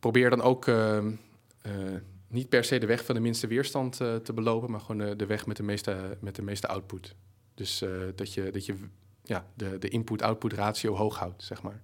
probeer 0.00 0.30
dan 0.30 0.40
ook 0.42 0.66
uh, 0.66 0.96
uh, 0.96 1.72
niet 2.28 2.48
per 2.48 2.64
se 2.64 2.78
de 2.78 2.86
weg 2.86 3.04
van 3.04 3.14
de 3.14 3.20
minste 3.20 3.46
weerstand 3.46 4.00
uh, 4.00 4.16
te 4.16 4.32
belopen, 4.32 4.70
maar 4.70 4.80
gewoon 4.80 5.16
de, 5.16 5.26
weg 5.26 5.46
met 5.46 5.56
de 5.56 5.62
meeste, 5.62 6.16
met 6.20 6.36
de 6.36 6.42
meeste 6.42 6.66
output. 6.66 7.14
Dus 7.54 7.84
dat 8.14 8.34
je, 8.34 8.50
dat 8.50 8.66
je 8.66 8.74
ja, 9.22 9.46
de, 9.54 9.78
de 9.78 9.88
input-output 9.88 10.52
ratio 10.52 10.94
hoog 10.94 11.18
houdt, 11.18 11.42
zeg 11.42 11.62
maar. 11.62 11.82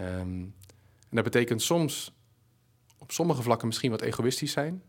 Um, 0.00 0.54
en 1.08 1.16
dat 1.16 1.24
betekent 1.24 1.62
soms 1.62 2.12
op 2.98 3.12
sommige 3.12 3.42
vlakken 3.42 3.66
misschien 3.66 3.90
wat 3.90 4.00
egoïstisch 4.00 4.52
zijn. 4.52 4.82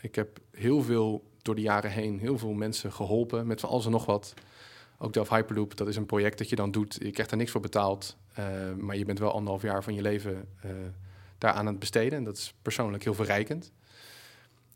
Ik 0.00 0.14
heb 0.14 0.38
heel 0.50 0.82
veel 0.82 1.30
door 1.42 1.54
de 1.54 1.60
jaren 1.60 1.90
heen 1.90 2.18
heel 2.18 2.38
veel 2.38 2.52
mensen 2.52 2.92
geholpen 2.92 3.46
met 3.46 3.60
van 3.60 3.68
alles 3.68 3.84
en 3.84 3.90
nog 3.90 4.04
wat. 4.04 4.34
Ook 4.98 5.12
Delft 5.12 5.30
Hyperloop, 5.30 5.76
dat 5.76 5.88
is 5.88 5.96
een 5.96 6.06
project 6.06 6.38
dat 6.38 6.48
je 6.48 6.56
dan 6.56 6.70
doet. 6.70 6.98
Je 7.02 7.10
krijgt 7.10 7.30
er 7.30 7.36
niks 7.36 7.50
voor 7.50 7.60
betaald, 7.60 8.16
maar 8.76 8.96
je 8.96 9.04
bent 9.04 9.18
wel 9.18 9.32
anderhalf 9.32 9.62
jaar 9.62 9.82
van 9.82 9.94
je 9.94 10.02
leven 10.02 10.48
daar 11.38 11.52
aan 11.52 11.66
het 11.66 11.78
besteden. 11.78 12.18
En 12.18 12.24
dat 12.24 12.36
is 12.36 12.54
persoonlijk 12.62 13.04
heel 13.04 13.14
verrijkend. 13.14 13.72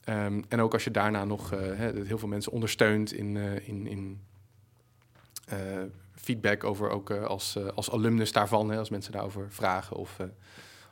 Um, 0.08 0.44
en 0.48 0.60
ook 0.60 0.72
als 0.72 0.84
je 0.84 0.90
daarna 0.90 1.24
nog 1.24 1.52
uh, 1.52 1.60
heel 2.06 2.18
veel 2.18 2.28
mensen 2.28 2.52
ondersteunt 2.52 3.12
in, 3.12 3.34
uh, 3.34 3.68
in, 3.68 3.86
in 3.86 4.20
uh, 5.52 5.58
feedback 6.14 6.64
over 6.64 6.90
ook 6.90 7.10
als, 7.10 7.58
als 7.74 7.90
alumnus 7.90 8.32
daarvan, 8.32 8.70
als 8.70 8.90
mensen 8.90 9.12
daarover 9.12 9.46
vragen 9.50 9.96
of 9.96 10.16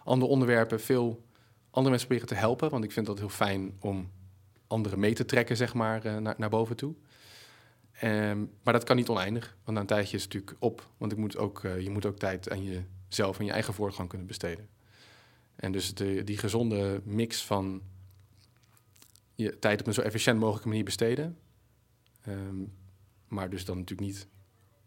andere 0.04 0.30
onderwerpen, 0.30 0.80
veel 0.80 1.24
andere 1.70 1.90
mensen 1.90 2.08
proberen 2.08 2.28
te 2.28 2.34
helpen. 2.34 2.70
Want 2.70 2.84
ik 2.84 2.92
vind 2.92 3.06
dat 3.06 3.18
heel 3.18 3.28
fijn 3.28 3.76
om 3.80 4.10
anderen 4.66 4.98
mee 4.98 5.14
te 5.14 5.24
trekken, 5.24 5.56
zeg 5.56 5.74
maar, 5.74 6.22
naar, 6.22 6.34
naar 6.38 6.50
boven 6.50 6.76
toe. 6.76 6.94
Um, 8.02 8.50
maar 8.62 8.72
dat 8.72 8.84
kan 8.84 8.96
niet 8.96 9.08
oneindig, 9.08 9.56
want 9.64 9.76
na 9.76 9.80
een 9.80 9.86
tijdje 9.86 10.16
is 10.16 10.24
natuurlijk 10.24 10.56
op. 10.58 10.88
Want 10.96 11.12
ik 11.12 11.18
moet 11.18 11.36
ook, 11.36 11.60
je 11.78 11.90
moet 11.90 12.06
ook 12.06 12.18
tijd 12.18 12.50
aan 12.50 12.62
jezelf 13.08 13.38
en 13.38 13.44
je 13.44 13.52
eigen 13.52 13.74
voortgang 13.74 14.08
kunnen 14.08 14.26
besteden. 14.26 14.68
En 15.60 15.72
dus 15.72 15.94
de, 15.94 16.24
die 16.24 16.38
gezonde 16.38 17.00
mix 17.04 17.44
van 17.44 17.82
je 19.34 19.58
tijd 19.58 19.80
op 19.80 19.86
een 19.86 19.94
zo 19.94 20.00
efficiënt 20.00 20.38
mogelijke 20.38 20.68
manier 20.68 20.84
besteden. 20.84 21.38
Um, 22.28 22.72
maar 23.28 23.50
dus 23.50 23.64
dan 23.64 23.78
natuurlijk 23.78 24.08
niet 24.08 24.26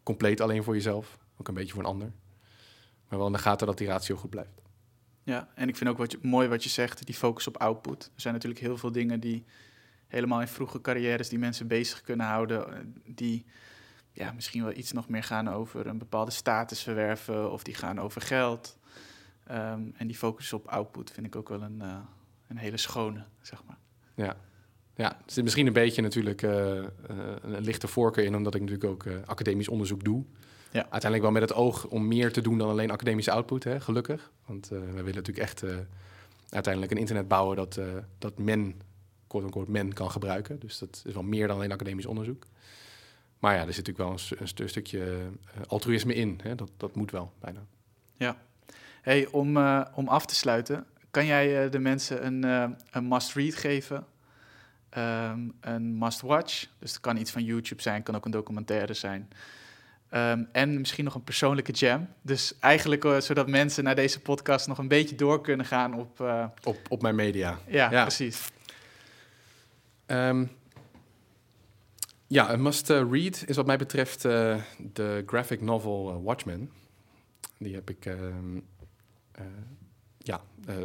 compleet 0.03 0.41
alleen 0.41 0.63
voor 0.63 0.73
jezelf, 0.73 1.17
ook 1.37 1.47
een 1.47 1.53
beetje 1.53 1.73
voor 1.73 1.83
een 1.83 1.89
ander. 1.89 2.11
Maar 3.07 3.17
wel 3.17 3.27
in 3.27 3.33
de 3.33 3.39
gaten 3.39 3.67
dat 3.67 3.77
die 3.77 3.87
ratio 3.87 4.15
goed 4.15 4.29
blijft. 4.29 4.61
Ja, 5.23 5.49
en 5.55 5.67
ik 5.67 5.75
vind 5.75 5.89
ook 5.89 5.97
wat 5.97 6.11
je, 6.11 6.19
mooi 6.21 6.47
wat 6.47 6.63
je 6.63 6.69
zegt, 6.69 7.05
die 7.05 7.15
focus 7.15 7.47
op 7.47 7.57
output. 7.57 8.03
Er 8.15 8.21
zijn 8.21 8.33
natuurlijk 8.33 8.61
heel 8.61 8.77
veel 8.77 8.91
dingen 8.91 9.19
die 9.19 9.45
helemaal 10.07 10.41
in 10.41 10.47
vroege 10.47 10.81
carrières 10.81 11.29
die 11.29 11.39
mensen 11.39 11.67
bezig 11.67 12.01
kunnen 12.01 12.25
houden, 12.25 12.93
die 13.05 13.45
ja, 14.11 14.31
misschien 14.31 14.63
wel 14.63 14.73
iets 14.73 14.91
nog 14.91 15.09
meer 15.09 15.23
gaan 15.23 15.49
over 15.49 15.87
een 15.87 15.97
bepaalde 15.97 16.31
status 16.31 16.83
verwerven 16.83 17.51
of 17.51 17.63
die 17.63 17.75
gaan 17.75 17.99
over 17.99 18.21
geld. 18.21 18.77
Ehm, 19.47 19.81
en 19.97 20.07
die 20.07 20.15
focus 20.15 20.53
op 20.53 20.67
output 20.67 21.11
vind 21.11 21.25
ik 21.25 21.35
ook 21.35 21.49
wel 21.49 21.61
een, 21.61 21.81
eh, 21.81 21.97
een 22.47 22.57
hele 22.57 22.77
schone, 22.77 23.23
zeg 23.41 23.63
maar. 23.67 23.77
Ja. 24.15 24.35
Ja, 24.95 25.11
er 25.15 25.31
zit 25.31 25.43
misschien 25.43 25.67
een 25.67 25.73
beetje 25.73 26.01
natuurlijk 26.01 26.41
eh, 26.41 26.77
eh, 26.79 26.85
een 27.41 27.61
lichte 27.61 27.87
voorkeur 27.87 28.25
in, 28.25 28.35
omdat 28.35 28.55
ik 28.55 28.61
natuurlijk 28.61 28.89
ook 28.89 29.05
academisch 29.25 29.67
onderzoek 29.67 30.03
doe. 30.03 30.23
Ja. 30.71 30.81
Uiteindelijk 30.81 31.21
wel 31.21 31.31
met 31.31 31.41
het 31.41 31.53
oog 31.53 31.85
om 31.87 32.07
meer 32.07 32.31
te 32.31 32.41
doen 32.41 32.57
dan 32.57 32.69
alleen 32.69 32.91
academische 32.91 33.31
output, 33.31 33.63
hè, 33.63 33.79
gelukkig. 33.81 34.31
Want 34.45 34.67
we 34.67 34.79
willen 34.79 35.05
natuurlijk 35.15 35.37
echt 35.37 35.63
uiteindelijk 36.49 36.93
een 36.93 36.99
internet 36.99 37.27
bouwen 37.27 37.55
dat, 37.55 37.79
dat 38.17 38.37
men, 38.37 38.81
quote-unquote, 39.27 39.71
men 39.71 39.93
kan 39.93 40.11
gebruiken. 40.11 40.59
Dus 40.59 40.79
dat 40.79 41.03
is 41.05 41.13
wel 41.13 41.23
meer 41.23 41.47
dan 41.47 41.55
alleen 41.55 41.71
academisch 41.71 42.05
onderzoek. 42.05 42.45
Maar 43.39 43.53
ja, 43.53 43.59
er 43.65 43.73
zit 43.73 43.87
natuurlijk 43.87 43.97
wel 44.29 44.37
een, 44.37 44.41
een 44.41 44.47
stu- 44.47 44.67
stukje 44.67 45.29
altruïsme 45.67 46.13
in. 46.13 46.39
Hè? 46.43 46.55
Dat, 46.55 46.71
dat 46.77 46.95
moet 46.95 47.11
wel, 47.11 47.33
bijna. 47.39 47.65
Hey, 49.03 49.27
om, 49.31 49.57
eh, 49.57 49.81
om 49.93 50.07
af 50.07 50.25
te 50.25 50.35
sluiten, 50.35 50.85
kan 51.11 51.25
jij 51.25 51.63
eh, 51.63 51.71
de 51.71 51.79
mensen 51.79 52.25
een, 52.25 52.43
eh, 52.43 52.65
een 52.91 53.07
must-read 53.07 53.55
geven? 53.55 54.05
Ehm, 54.89 55.39
een 55.61 55.97
must-watch. 55.97 56.65
Dus 56.79 56.91
het 56.91 56.99
kan 56.99 57.17
iets 57.17 57.31
van 57.31 57.43
YouTube 57.43 57.81
zijn, 57.81 58.03
kan 58.03 58.15
ook 58.15 58.25
een 58.25 58.31
documentaire 58.31 58.93
zijn. 58.93 59.29
Ehm, 60.09 60.43
en 60.51 60.79
misschien 60.79 61.03
nog 61.03 61.15
een 61.15 61.23
persoonlijke 61.23 61.71
jam. 61.71 62.07
Dus 62.21 62.59
eigenlijk 62.59 63.05
zodat 63.19 63.47
mensen 63.47 63.83
naar 63.83 63.95
deze 63.95 64.19
podcast 64.19 64.67
nog 64.67 64.77
een 64.77 64.87
beetje 64.87 65.15
door 65.15 65.41
kunnen 65.41 65.65
gaan 65.65 65.93
op... 65.93 66.19
Op, 66.63 66.77
op 66.89 67.01
mijn 67.01 67.15
media. 67.15 67.59
ja, 67.67 67.91
Ja. 67.91 68.01
precies. 68.01 68.51
Ehm, 70.05 70.45
ja, 72.27 72.53
een 72.53 72.61
must-read 72.61 73.43
is 73.45 73.55
wat 73.55 73.65
mij 73.65 73.77
betreft 73.77 74.21
de 74.21 75.23
graphic 75.25 75.61
novel 75.61 76.23
Watchmen. 76.23 76.71
Die 77.57 77.73
heb 77.73 77.89
ik 77.89 78.05
ja, 80.17 80.41
eh, 80.65 80.75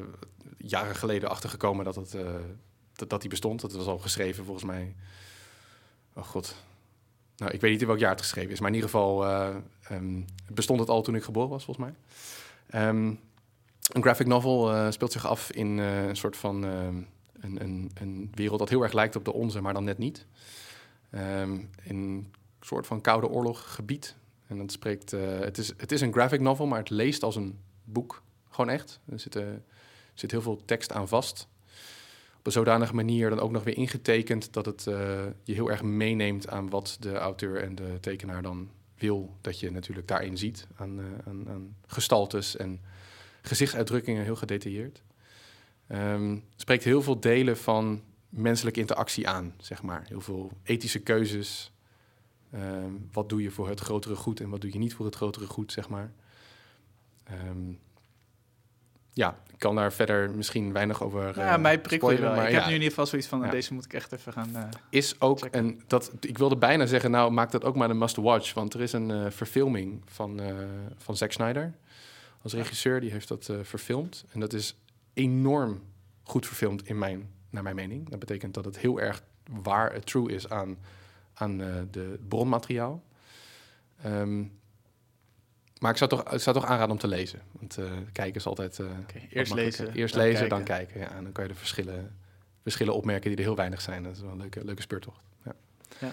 jaren 0.56 0.96
geleden 0.96 1.28
achtergekomen 1.28 1.84
dat, 1.84 1.94
het, 1.94 2.14
eh, 2.14 2.34
dat, 2.92 3.10
dat 3.10 3.20
die 3.20 3.30
bestond. 3.30 3.60
Dat 3.60 3.72
was 3.72 3.86
al 3.86 3.98
geschreven 3.98 4.44
volgens 4.44 4.64
mij. 4.64 4.94
Oh 6.14 6.24
god. 6.24 6.54
Nou, 7.36 7.52
ik 7.52 7.60
weet 7.60 7.70
niet 7.70 7.80
in 7.80 7.86
welk 7.86 7.98
jaar 7.98 8.10
het 8.10 8.20
geschreven 8.20 8.50
is, 8.50 8.60
maar 8.60 8.68
in 8.68 8.74
ieder 8.74 8.90
geval 8.90 9.24
eh, 9.24 9.56
ehm, 9.82 10.20
bestond 10.52 10.80
het 10.80 10.88
al 10.88 11.02
toen 11.02 11.14
ik 11.14 11.22
geboren 11.22 11.48
was, 11.48 11.64
volgens 11.64 11.86
mij. 11.86 11.94
Ehm, 12.80 13.14
een 13.92 14.02
graphic 14.02 14.26
novel 14.26 14.72
eh, 14.72 14.90
speelt 14.90 15.12
zich 15.12 15.26
af 15.26 15.50
in 15.50 15.78
eh, 15.78 16.06
een 16.06 16.16
soort 16.16 16.36
van 16.36 16.62
een, 16.62 17.06
een, 17.40 17.90
een 17.94 18.32
wereld 18.34 18.58
dat 18.58 18.68
heel 18.68 18.82
erg 18.82 18.92
lijkt 18.92 19.16
op 19.16 19.24
de 19.24 19.32
onze, 19.32 19.60
maar 19.60 19.72
dan 19.72 19.84
net 19.84 19.98
niet. 19.98 20.26
Ehm, 21.10 21.52
in 21.82 21.96
een 21.96 22.32
soort 22.60 22.86
van 22.86 23.00
koude 23.00 23.28
oorlog 23.28 23.74
gebied. 23.74 24.16
En 24.46 24.58
dat 24.58 24.72
spreekt, 24.72 25.12
eh, 25.12 25.38
het, 25.38 25.58
is, 25.58 25.72
het 25.76 25.92
is 25.92 26.00
een 26.00 26.12
graphic 26.12 26.40
novel, 26.40 26.66
maar 26.66 26.78
het 26.78 26.90
leest 26.90 27.22
als 27.22 27.36
een 27.36 27.58
boek. 27.84 28.22
Gewoon 28.58 28.74
echt. 28.74 29.00
Er 29.08 29.20
zit, 29.20 29.38
zit 30.14 30.30
heel 30.30 30.42
veel 30.42 30.62
tekst 30.64 30.92
aan 30.92 31.08
vast. 31.08 31.48
Op 32.38 32.46
een 32.46 32.52
zodanige 32.52 32.94
manier 32.94 33.30
dan 33.30 33.40
ook 33.40 33.50
nog 33.50 33.64
weer 33.64 33.76
ingetekend 33.76 34.52
dat 34.52 34.66
het 34.66 34.86
eh, 34.86 35.24
je 35.44 35.52
heel 35.54 35.70
erg 35.70 35.82
meeneemt 35.82 36.48
aan 36.48 36.70
wat 36.70 36.96
de 37.00 37.12
auteur 37.12 37.62
en 37.62 37.74
de 37.74 37.96
tekenaar 38.00 38.42
dan 38.42 38.70
wil 38.96 39.36
dat 39.40 39.60
je 39.60 39.70
natuurlijk 39.70 40.08
daarin 40.08 40.38
ziet. 40.38 40.66
Aan, 40.76 40.98
eh, 40.98 41.04
aan, 41.26 41.76
gestaltes 41.86 42.56
en 42.56 42.80
gezichtsuitdrukkingen, 43.42 44.24
heel 44.24 44.36
gedetailleerd. 44.36 45.02
Ehm, 45.86 46.38
spreekt 46.56 46.84
heel 46.84 47.02
veel 47.02 47.20
delen 47.20 47.56
van 47.56 48.02
menselijke 48.28 48.80
interactie 48.80 49.28
aan, 49.28 49.54
zeg 49.58 49.82
maar. 49.82 50.04
Heel 50.08 50.20
veel 50.20 50.52
ethische 50.62 51.00
keuzes. 51.00 51.72
Ehm, 52.50 52.92
wat 53.12 53.28
doe 53.28 53.42
je 53.42 53.50
voor 53.50 53.68
het 53.68 53.80
grotere 53.80 54.16
goed 54.16 54.40
en 54.40 54.48
wat 54.48 54.60
doe 54.60 54.72
je 54.72 54.78
niet 54.78 54.94
voor 54.94 55.06
het 55.06 55.16
grotere 55.16 55.46
goed, 55.46 55.72
zeg 55.72 55.88
maar. 55.88 56.12
Ehm, 57.24 57.72
ja, 59.18 59.36
ik 59.52 59.58
kan 59.58 59.74
daar 59.74 59.92
verder 59.92 60.30
misschien 60.30 60.72
weinig 60.72 61.02
over. 61.02 61.38
ja, 61.38 61.54
eh, 61.54 61.60
mij 61.60 61.80
spoilen, 61.84 62.22
wel. 62.22 62.34
maar 62.34 62.48
ik 62.48 62.54
heb 62.54 62.60
nu 62.62 62.68
in 62.68 62.72
ieder 62.74 62.88
geval 62.88 63.06
zoiets 63.06 63.28
van, 63.28 63.40
Ja. 63.40 63.50
deze 63.50 63.74
moet 63.74 63.84
ik 63.84 63.92
echt 63.92 64.12
even 64.12 64.32
gaan... 64.32 64.56
eh, 64.56 64.62
is 64.90 65.20
ook 65.20 65.38
checken. 65.38 65.64
een 65.64 65.82
dat 65.86 66.12
ik 66.20 66.38
wilde 66.38 66.56
bijna 66.56 66.86
zeggen, 66.86 67.10
nou 67.10 67.30
maak 67.30 67.50
dat 67.50 67.64
ook 67.64 67.76
maar 67.76 67.90
een 67.90 67.98
must-watch, 67.98 68.54
want 68.54 68.74
er 68.74 68.80
is 68.80 68.92
een 68.92 69.10
eh, 69.10 69.30
verfilming 69.30 70.02
van, 70.06 70.40
van 70.96 71.16
Zack 71.16 71.32
Snyder 71.32 71.72
als 72.42 72.52
regisseur, 72.52 73.00
die 73.00 73.10
heeft 73.10 73.28
dat 73.28 73.50
verfilmd 73.62 74.24
en 74.30 74.40
dat 74.40 74.52
is 74.52 74.76
enorm 75.14 75.82
goed 76.22 76.46
verfilmd 76.46 76.88
in 76.88 76.98
mijn, 76.98 77.30
naar 77.50 77.62
mijn 77.62 77.74
mening. 77.76 78.08
Dat 78.08 78.18
betekent 78.18 78.54
dat 78.54 78.64
het 78.64 78.78
heel 78.78 79.00
erg 79.00 79.22
waar, 79.62 80.00
true 80.00 80.32
is 80.32 80.48
aan, 80.48 80.76
aan 81.34 81.56
de 81.90 82.18
bronmateriaal. 82.28 83.02
Ehm, 84.02 84.44
maar 85.80 85.90
ik 85.90 85.96
zou, 85.96 86.10
toch, 86.10 86.32
ik 86.32 86.40
zou 86.40 86.56
toch 86.56 86.64
aanraden 86.66 86.90
om 86.90 86.98
te 86.98 87.08
lezen. 87.08 87.40
Want 87.52 87.76
eh, 87.78 87.84
kijken 88.12 88.34
is 88.34 88.46
altijd. 88.46 88.80
Oké, 88.80 88.90
wat 89.20 89.22
eerst 89.30 89.54
lezen, 89.54 89.92
Eerst 89.92 90.14
dan 90.14 90.22
lezen, 90.22 90.38
kijken. 90.38 90.56
dan 90.56 90.64
kijken. 90.76 91.00
Ja, 91.00 91.10
en 91.16 91.22
dan 91.22 91.32
kan 91.32 91.44
je 91.44 91.50
de 91.50 91.56
verschillen, 91.58 92.16
verschillen 92.62 92.94
opmerken 92.94 93.28
die 93.30 93.38
er 93.38 93.44
heel 93.44 93.56
weinig 93.56 93.80
zijn. 93.80 94.02
Dat 94.02 94.12
is 94.16 94.20
wel 94.20 94.30
een 94.30 94.38
leuke, 94.38 94.64
leuke 94.64 94.82
speurtocht. 94.82 95.20
Ja. 95.44 95.54
Ja. 96.00 96.12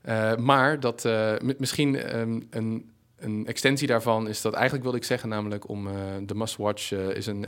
Eh, 0.00 0.36
maar 0.38 0.80
dat 0.80 1.04
mi- 1.42 1.54
misschien 1.58 1.96
ehm, 1.96 2.40
een, 2.50 2.90
een 3.16 3.46
extensie 3.46 3.86
daarvan 3.88 4.28
is 4.28 4.40
dat 4.40 4.52
eigenlijk 4.52 4.82
wilde 4.82 4.98
ik 4.98 5.04
zeggen, 5.04 5.28
namelijk 5.28 5.68
om 5.68 5.84
de 6.26 6.34
must-watch 6.34 6.92
eh, 6.92 7.08
is 7.10 7.26
een, 7.26 7.46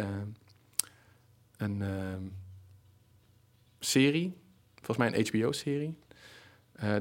een 1.56 1.82
ehm, 1.82 2.22
serie, 3.78 4.36
volgens 4.74 4.96
mij 4.96 5.18
een 5.18 5.26
HBO-serie, 5.26 5.94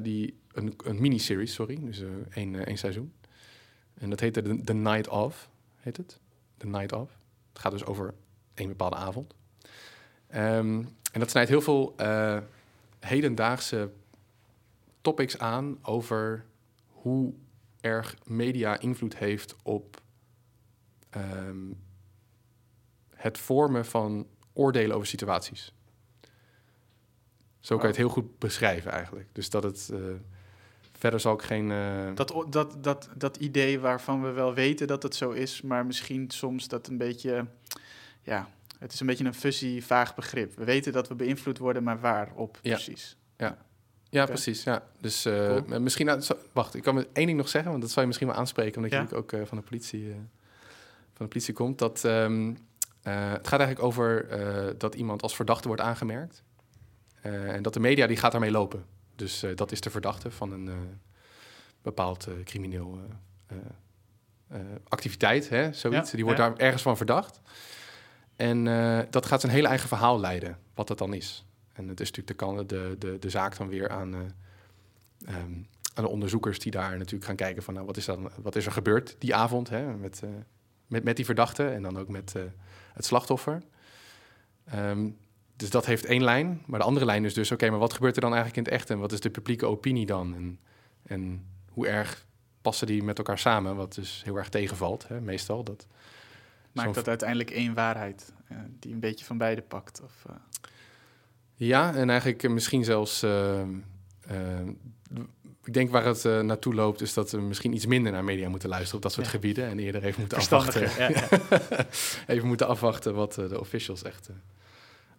die 0.01 0.39
een, 0.51 0.73
een 0.85 1.01
miniserie, 1.01 1.45
sorry, 1.47 1.77
dus 1.81 2.03
één, 2.29 2.65
één 2.65 2.77
seizoen. 2.77 3.13
En 3.99 4.09
dat 4.09 4.19
heette 4.19 4.41
The, 4.41 4.63
The 4.63 4.73
Night 4.73 5.07
Of, 5.07 5.49
heet 5.75 5.97
het. 5.97 6.19
The 6.57 6.67
Night 6.67 6.91
Of. 6.91 7.17
Het 7.49 7.59
gaat 7.59 7.71
dus 7.71 7.85
over 7.85 8.13
één 8.53 8.67
bepaalde 8.67 8.95
avond. 8.95 9.35
Ehm, 10.27 10.83
en 11.11 11.19
dat 11.19 11.29
snijdt 11.29 11.49
heel 11.49 11.61
veel 11.61 11.93
eh, 11.97 12.37
hedendaagse 12.99 13.91
topics 15.01 15.37
aan 15.37 15.77
over 15.81 16.45
hoe 16.87 17.33
erg 17.81 18.15
media 18.25 18.79
invloed 18.79 19.17
heeft 19.17 19.55
op 19.63 20.01
ehm, 21.09 21.71
het 23.15 23.37
vormen 23.37 23.85
van 23.85 24.27
oordelen 24.53 24.95
over 24.95 25.07
situaties. 25.07 25.73
Zo 27.59 27.75
kan 27.75 27.83
je 27.83 27.91
het 27.91 27.97
heel 27.97 28.09
goed 28.09 28.39
beschrijven 28.39 28.91
eigenlijk. 28.91 29.29
Dus 29.31 29.49
dat 29.49 29.63
het... 29.63 29.89
eh, 29.93 29.99
verder 30.99 31.19
zal 31.19 31.33
ik 31.33 31.41
geen... 31.41 31.71
eh, 31.71 32.15
Dat, 32.15 32.45
dat, 32.49 32.83
dat, 32.83 33.09
dat 33.15 33.37
idee 33.37 33.79
waarvan 33.79 34.21
we 34.23 34.31
wel 34.31 34.53
weten 34.53 34.87
dat 34.87 35.03
het 35.03 35.15
zo 35.15 35.31
is, 35.31 35.61
maar 35.61 35.85
misschien 35.85 36.29
soms 36.31 36.67
dat 36.67 36.87
een 36.87 36.97
beetje, 36.97 37.45
ja, 38.21 38.47
het 38.79 38.93
is 38.93 38.99
een 38.99 39.07
beetje 39.07 39.25
een 39.25 39.33
fuzzy, 39.33 39.81
vaag 39.81 40.15
begrip. 40.15 40.55
We 40.55 40.63
weten 40.63 40.91
dat 40.93 41.07
we 41.07 41.15
beïnvloed 41.15 41.57
worden, 41.57 41.83
maar 41.83 41.99
waarop 41.99 42.57
Ja. 42.61 42.73
precies? 42.73 43.17
Ja, 44.11 44.21
Oké. 44.23 44.31
precies. 44.31 44.63
Ja. 44.63 44.83
Dus 45.01 45.25
eh, 45.25 45.47
Cool. 45.65 45.79
misschien... 45.79 46.05
nou, 46.05 46.21
zo- 46.21 46.37
wacht, 46.51 46.75
ik 46.75 46.83
kan 46.83 46.95
me 46.95 47.07
één 47.13 47.25
ding 47.25 47.37
nog 47.37 47.49
zeggen, 47.49 47.69
want 47.71 47.81
dat 47.83 47.91
zal 47.91 48.01
je 48.01 48.07
misschien 48.07 48.27
wel 48.29 48.37
aanspreken, 48.37 48.75
omdat 48.75 48.91
Ja? 48.91 48.97
je 48.97 49.03
natuurlijk 49.03 49.33
ook 49.33 49.39
eh, 49.41 49.47
van, 49.47 49.57
de 49.57 49.63
politie, 49.63 50.11
van 51.13 51.25
de 51.25 51.27
politie 51.27 51.53
komt. 51.53 51.77
Dat, 51.79 52.03
ehm, 52.05 52.53
eh, 53.01 53.31
het 53.31 53.47
gaat 53.47 53.59
eigenlijk 53.59 53.83
over 53.83 54.27
dat 54.77 54.95
iemand 54.95 55.21
als 55.21 55.35
verdachte 55.35 55.67
wordt 55.67 55.81
aangemerkt. 55.81 56.43
En 57.21 57.61
dat 57.63 57.73
de 57.73 57.79
media 57.79 58.07
die 58.07 58.17
gaat 58.17 58.31
daarmee 58.31 58.51
lopen. 58.51 58.85
Dus 59.19 59.43
eh, 59.43 59.55
dat 59.55 59.71
is 59.71 59.81
de 59.81 59.89
verdachte 59.89 60.31
van 60.31 60.51
een 60.51 60.67
eh, 60.67 60.73
bepaald 61.81 62.27
eh, 62.27 62.33
crimineel 62.43 62.99
activiteit, 64.87 65.49
hè, 65.49 65.73
zoiets. 65.73 66.09
Ja, 66.09 66.15
die 66.15 66.23
wordt 66.23 66.39
ja. 66.39 66.49
daar 66.49 66.57
ergens 66.57 66.81
van 66.81 66.97
verdacht. 66.97 67.41
En 68.35 68.63
dat 69.09 69.25
gaat 69.25 69.41
zijn 69.41 69.51
hele 69.51 69.67
eigen 69.67 69.87
verhaal 69.87 70.19
leiden, 70.19 70.57
wat 70.73 70.87
dat 70.87 70.97
dan 70.97 71.13
is. 71.13 71.45
En 71.73 71.87
het 71.87 71.99
is 71.99 72.11
natuurlijk 72.11 72.67
de, 72.69 72.75
de, 72.75 72.95
de, 72.99 73.19
de 73.19 73.29
zaak 73.29 73.57
dan 73.57 73.67
weer 73.67 73.89
aan, 73.89 74.13
eh, 74.13 74.19
ehm, 75.25 75.53
aan 75.93 76.03
de 76.03 76.07
onderzoekers 76.07 76.59
die 76.59 76.71
daar 76.71 76.97
natuurlijk 76.97 77.25
gaan 77.25 77.35
kijken 77.35 77.63
van 77.63 77.73
nou, 77.73 77.85
wat, 77.85 77.97
is 77.97 78.05
dan, 78.05 78.31
wat 78.41 78.55
is 78.55 78.65
er 78.65 78.71
gebeurd 78.71 79.15
die 79.19 79.35
avond 79.35 79.69
hè, 79.69 79.93
met, 79.97 80.21
met, 80.87 81.03
met 81.03 81.15
die 81.15 81.25
verdachte 81.25 81.67
en 81.67 81.81
dan 81.81 81.97
ook 81.97 82.07
met 82.07 82.35
het 82.93 83.05
slachtoffer. 83.05 83.61
Ehm, 84.65 85.09
dus 85.59 85.69
dat 85.69 85.85
heeft 85.85 86.05
één 86.05 86.23
lijn. 86.23 86.61
Maar 86.65 86.79
de 86.79 86.85
andere 86.85 87.05
lijn 87.05 87.25
is 87.25 87.33
dus, 87.33 87.51
oké, 87.51 87.69
maar 87.69 87.79
wat 87.79 87.93
gebeurt 87.93 88.15
er 88.15 88.21
dan 88.21 88.33
eigenlijk 88.33 88.57
in 88.67 88.73
het 88.73 88.81
echt? 88.81 88.89
En 88.89 88.99
wat 88.99 89.11
is 89.11 89.19
de 89.19 89.29
publieke 89.29 89.65
opinie 89.65 90.05
dan? 90.05 90.35
En, 90.35 90.59
en 91.03 91.45
hoe 91.71 91.87
erg 91.87 92.25
passen 92.61 92.87
die 92.87 93.03
met 93.03 93.17
elkaar 93.17 93.39
samen? 93.39 93.75
Wat 93.75 93.93
dus 93.95 94.21
heel 94.25 94.35
erg 94.35 94.49
tegenvalt, 94.49 95.07
hè, 95.07 95.21
meestal. 95.21 95.63
Dat, 95.63 95.87
Maakt 96.71 96.95
dat 96.95 97.07
uiteindelijk 97.07 97.51
één 97.51 97.73
waarheid 97.73 98.33
eh, 98.47 98.57
die 98.79 98.93
een 98.93 98.99
beetje 98.99 99.25
van 99.25 99.37
beide 99.37 99.61
pakt? 99.61 100.01
Of, 100.03 100.13
eh, 100.29 100.35
Ja, 101.55 101.93
en 101.95 102.09
eigenlijk 102.09 102.49
misschien 102.49 102.83
zelfs. 102.83 103.23
eh, 103.23 103.61
ik 105.63 105.73
denk 105.73 105.91
waar 105.91 106.05
het 106.05 106.23
naartoe 106.23 106.73
loopt, 106.73 107.01
is 107.01 107.13
dat 107.13 107.31
we 107.31 107.41
misschien 107.41 107.73
iets 107.73 107.85
minder 107.85 108.11
naar 108.11 108.23
media 108.23 108.49
moeten 108.49 108.69
luisteren 108.69 108.95
op 108.95 109.01
dat 109.01 109.11
soort 109.13 109.25
Ja. 109.25 109.31
gebieden. 109.31 109.65
En 109.69 109.79
eerder 109.79 110.03
even 110.03 110.19
moeten 110.19 110.37
afwachten. 110.37 110.81
Ja, 110.97 111.09
ja. 111.09 111.27
even 112.33 112.47
moeten 112.47 112.67
afwachten 112.67 113.13
wat 113.15 113.33
de 113.33 113.59
officials 113.59 114.03
echt 114.03 114.29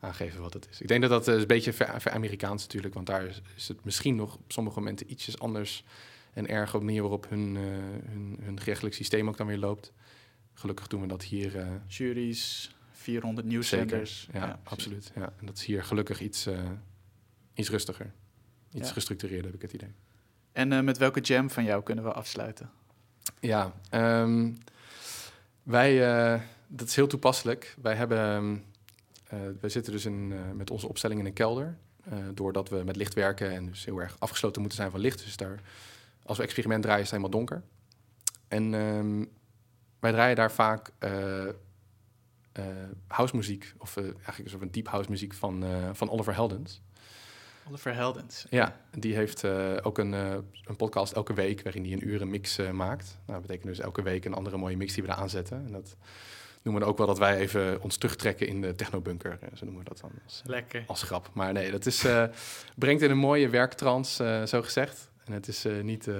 aangeven 0.00 0.40
wat 0.40 0.52
het 0.52 0.68
is. 0.70 0.80
Ik 0.80 0.88
denk 0.88 1.00
dat 1.00 1.10
dat 1.10 1.28
eh, 1.28 1.34
is 1.34 1.40
een 1.40 1.46
beetje 1.46 1.72
ver, 1.72 2.00
ver 2.00 2.12
Amerikaans 2.12 2.62
natuurlijk, 2.62 2.94
want 2.94 3.06
daar 3.06 3.24
is, 3.26 3.42
is 3.56 3.68
het 3.68 3.84
misschien 3.84 4.14
nog 4.16 4.34
op 4.34 4.52
sommige 4.52 4.78
momenten 4.78 5.10
ietsjes 5.10 5.38
anders 5.38 5.84
en 6.32 6.48
erger 6.48 6.74
op 6.74 6.80
de 6.80 6.86
manier 6.86 7.00
waarop 7.00 7.28
hun, 7.28 7.56
eh, 7.56 7.62
hun, 8.10 8.38
hun 8.42 8.60
gerechtelijk 8.60 8.94
systeem 8.94 9.28
ook 9.28 9.36
dan 9.36 9.46
weer 9.46 9.58
loopt. 9.58 9.92
gelukkig 10.54 10.86
doen 10.86 11.00
we 11.00 11.06
dat 11.06 11.22
hier. 11.22 11.58
eh, 11.58 11.66
Juries, 11.86 12.70
400 12.90 13.34
zeker. 13.36 13.50
nieuwszenders. 13.50 14.28
Ja, 14.32 14.38
precies. 14.46 14.70
absoluut. 14.70 15.12
Ja. 15.14 15.32
En 15.40 15.46
dat 15.46 15.56
is 15.56 15.64
hier 15.64 15.84
gelukkig 15.84 16.20
iets, 16.20 16.48
iets 17.54 17.70
rustiger. 17.70 18.12
Iets 18.72 18.86
Ja. 18.88 18.92
gestructureerder, 18.92 19.44
heb 19.50 19.54
ik 19.54 19.62
het 19.62 19.72
idee. 19.72 19.92
En 20.52 20.84
met 20.84 20.98
welke 20.98 21.20
jam 21.20 21.50
van 21.50 21.64
jou 21.64 21.82
kunnen 21.82 22.04
we 22.04 22.12
afsluiten? 22.12 22.70
Ja, 23.40 23.74
ehm, 23.90 24.52
wij, 25.62 25.98
dat 26.68 26.88
is 26.88 26.96
heel 26.96 27.06
toepasselijk. 27.06 27.76
Wij 27.82 27.94
hebben, 27.94 28.64
eh, 29.30 29.38
wij 29.60 29.70
zitten 29.70 29.92
dus 29.92 30.04
in, 30.04 30.32
eh, 30.32 30.52
met 30.56 30.70
onze 30.70 30.88
opstelling 30.88 31.20
in 31.20 31.26
een 31.26 31.32
kelder. 31.32 31.76
eh, 32.04 32.18
doordat 32.34 32.68
we 32.68 32.82
met 32.84 32.96
licht 32.96 33.14
werken 33.14 33.50
en 33.50 33.66
dus 33.66 33.84
heel 33.84 33.98
erg 33.98 34.16
afgesloten 34.18 34.60
moeten 34.60 34.78
zijn 34.78 34.90
van 34.90 35.00
licht. 35.00 35.24
Dus 35.24 35.36
daar, 35.36 35.60
als 36.22 36.36
we 36.36 36.42
experiment 36.42 36.82
draaien, 36.82 37.02
is 37.02 37.10
het 37.10 37.20
helemaal 37.20 37.38
donker. 37.38 37.62
En 38.48 38.74
ehm, 38.74 39.24
wij 39.98 40.12
draaien 40.12 40.36
daar 40.36 40.52
vaak 40.52 40.90
eh 40.98 41.46
eh, 42.52 42.64
house 43.06 43.36
muziek, 43.36 43.72
of 43.78 43.96
eigenlijk 43.96 44.38
een 44.38 44.48
soort 44.48 44.62
van 44.62 44.70
deep 44.70 44.88
house 44.88 45.10
muziek 45.10 45.34
van, 45.34 45.64
van 45.92 46.10
Oliver 46.10 46.34
Heldens. 46.34 46.82
Oliver 47.68 47.94
Heldens. 47.94 48.46
Ja, 48.50 48.76
die 48.98 49.14
heeft 49.14 49.44
ook 49.82 49.98
een, 49.98 50.12
een 50.12 50.76
podcast 50.76 51.12
elke 51.12 51.34
week 51.34 51.62
waarin 51.62 51.84
hij 51.84 51.92
een 51.92 52.08
uur 52.08 52.20
een 52.20 52.30
mix 52.30 52.58
maakt. 52.72 53.18
Nou, 53.26 53.38
dat 53.38 53.40
betekent 53.40 53.66
dus 53.66 53.78
elke 53.78 54.02
week 54.02 54.24
een 54.24 54.34
andere 54.34 54.56
mooie 54.56 54.76
mix 54.76 54.94
die 54.94 55.02
we 55.02 55.08
daar 55.08 55.18
aanzetten. 55.18 55.64
En 55.66 55.72
dat 55.72 55.96
noemen 56.62 56.82
we 56.82 56.88
ook 56.88 56.98
wel 56.98 57.06
dat 57.06 57.18
wij 57.18 57.36
even 57.36 57.82
ons 57.82 57.96
terugtrekken 57.96 58.46
in 58.46 58.60
de 58.60 58.74
technobunker. 58.74 59.38
eh, 59.40 59.48
zo 59.54 59.64
noemen 59.64 59.82
we 59.82 59.88
dat 59.88 60.00
dan 60.00 60.10
als, 60.24 60.42
Lekker. 60.46 60.84
als 60.86 61.02
grap. 61.02 61.30
Maar 61.32 61.52
nee, 61.52 61.70
dat 61.70 61.86
is, 61.86 62.04
eh, 62.04 62.24
brengt 62.76 63.02
in 63.02 63.10
een 63.10 63.18
mooie 63.18 63.48
werktrance, 63.48 64.24
eh, 64.24 64.46
zo 64.46 64.62
gezegd. 64.62 65.10
En 65.24 65.32
het 65.32 65.48
is 65.48 65.64
eh, 65.64 65.80
niet, 65.80 66.08
eh, 66.08 66.14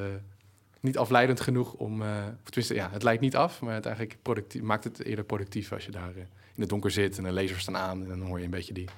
niet 0.80 0.98
afleidend 0.98 1.40
genoeg 1.40 1.72
om... 1.72 2.02
eh, 2.02 2.24
tenminste, 2.44 2.74
ja, 2.74 2.90
het 2.92 3.02
lijkt 3.02 3.20
niet 3.22 3.36
af, 3.36 3.60
maar 3.60 3.74
het 3.74 3.86
eigenlijk 3.86 4.16
productief, 4.22 4.62
maakt 4.62 4.84
het 4.84 5.04
eerder 5.04 5.24
productief 5.24 5.72
als 5.72 5.84
je 5.84 5.90
daar 5.90 6.10
eh, 6.10 6.22
in 6.54 6.60
het 6.60 6.68
donker 6.68 6.90
zit 6.90 7.18
en 7.18 7.24
de 7.24 7.32
lasers 7.32 7.62
staan 7.62 7.76
aan. 7.76 8.02
En 8.02 8.08
dan 8.08 8.20
hoor 8.22 8.38
je 8.38 8.44
een 8.44 8.50
beetje 8.50 8.72
die, 8.74 8.88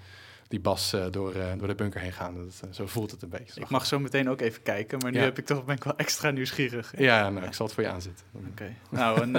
die 0.53 0.61
bas 0.61 0.93
eh, 0.93 1.07
door, 1.11 1.35
eh, 1.35 1.53
door 1.59 1.69
de 1.69 1.75
bunker 1.75 2.01
heen 2.01 2.13
gaan. 2.13 2.35
Dat, 2.35 2.61
eh, 2.65 2.73
zo 2.73 2.87
voelt 2.87 3.11
het 3.11 3.23
een 3.23 3.29
beetje. 3.29 3.61
Ik 3.61 3.69
mag 3.69 3.87
zo 3.87 3.99
meteen 3.99 4.29
ook 4.29 4.41
even 4.41 4.63
kijken, 4.63 4.99
maar 4.99 5.11
nu 5.11 5.19
Ja. 5.19 5.25
heb 5.25 5.39
ik 5.39 5.47
toch, 5.47 5.65
ben 5.65 5.77
ik 5.77 5.85
wel 5.85 5.97
extra 5.97 6.31
nieuwsgierig. 6.31 6.93
Ja, 6.99 7.31
nou, 7.31 7.47
ik 7.47 7.53
zal 7.53 7.67
het 7.67 7.75
voor 7.75 7.85
je 7.85 7.91
aanzetten. 7.91 8.27
Oké. 8.51 8.75
Nou, 8.91 9.21
een, 9.21 9.35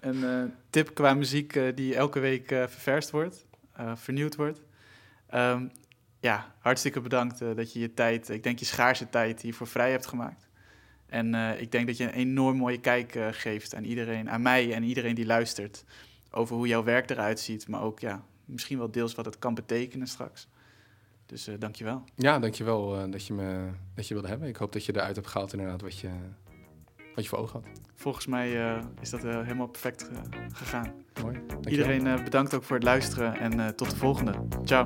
een 0.00 0.52
tip 0.70 0.94
qua 0.94 1.14
muziek 1.14 1.60
die 1.74 1.94
elke 1.94 2.18
week 2.20 2.46
ververst 2.46 3.10
wordt, 3.10 3.46
vernieuwd 3.94 4.36
wordt. 4.36 4.60
Ehm, 5.26 5.66
ja, 6.18 6.54
hartstikke 6.58 7.00
bedankt 7.00 7.38
dat 7.38 7.72
je 7.72 7.80
je 7.80 7.94
tijd, 7.94 8.28
ik 8.28 8.42
denk 8.42 8.58
je 8.58 8.64
schaarse 8.64 9.08
tijd 9.10 9.40
hiervoor 9.40 9.66
vrij 9.66 9.90
hebt 9.90 10.06
gemaakt. 10.06 10.48
En 11.06 11.34
ik 11.34 11.72
denk 11.72 11.86
dat 11.86 11.96
je 11.96 12.04
een 12.04 12.10
enorm 12.10 12.56
mooie 12.56 12.80
kijk 12.80 13.18
geeft 13.30 13.74
aan 13.74 13.84
iedereen, 13.84 14.30
aan 14.30 14.42
mij 14.42 14.74
en 14.74 14.82
iedereen 14.82 15.14
die 15.14 15.26
luistert, 15.26 15.84
over 16.30 16.56
hoe 16.56 16.66
jouw 16.66 16.84
werk 16.84 17.10
eruit 17.10 17.40
ziet, 17.40 17.68
maar 17.68 17.82
ook 17.82 18.00
ja, 18.00 18.22
misschien 18.50 18.78
wel 18.78 18.90
deels 18.90 19.14
wat 19.14 19.24
het 19.24 19.38
kan 19.38 19.54
betekenen 19.54 20.06
straks. 20.06 20.48
Dus 21.30 21.46
eh 21.46 21.54
dankjewel. 21.58 22.04
Ja, 22.14 22.38
dankjewel 22.38 22.96
uh, 22.96 23.10
dat, 23.10 23.26
je 23.26 23.32
me, 23.32 23.68
dat 23.94 24.08
je 24.08 24.14
wilde 24.14 24.28
hebben. 24.28 24.48
Ik 24.48 24.56
hoop 24.56 24.72
dat 24.72 24.84
je 24.84 24.94
eruit 24.94 25.16
hebt 25.16 25.28
gehaald 25.28 25.52
inderdaad 25.52 25.80
wat 25.80 25.98
je, 25.98 26.08
wat 27.14 27.24
je 27.24 27.30
voor 27.30 27.38
ogen 27.38 27.60
had. 27.60 27.80
Volgens 27.94 28.26
mij 28.26 28.76
uh, 28.76 28.82
is 29.00 29.10
dat 29.10 29.22
helemaal 29.22 29.66
perfect 29.68 30.10
gegaan. 30.52 30.92
Mooi. 31.22 31.34
Dankjewel. 31.46 31.72
Iedereen 31.72 32.24
bedankt 32.24 32.54
ook 32.54 32.62
voor 32.62 32.76
het 32.76 32.84
luisteren 32.84 33.38
en 33.38 33.76
tot 33.76 33.90
de 33.90 33.96
volgende. 33.96 34.32
Ciao. 34.64 34.84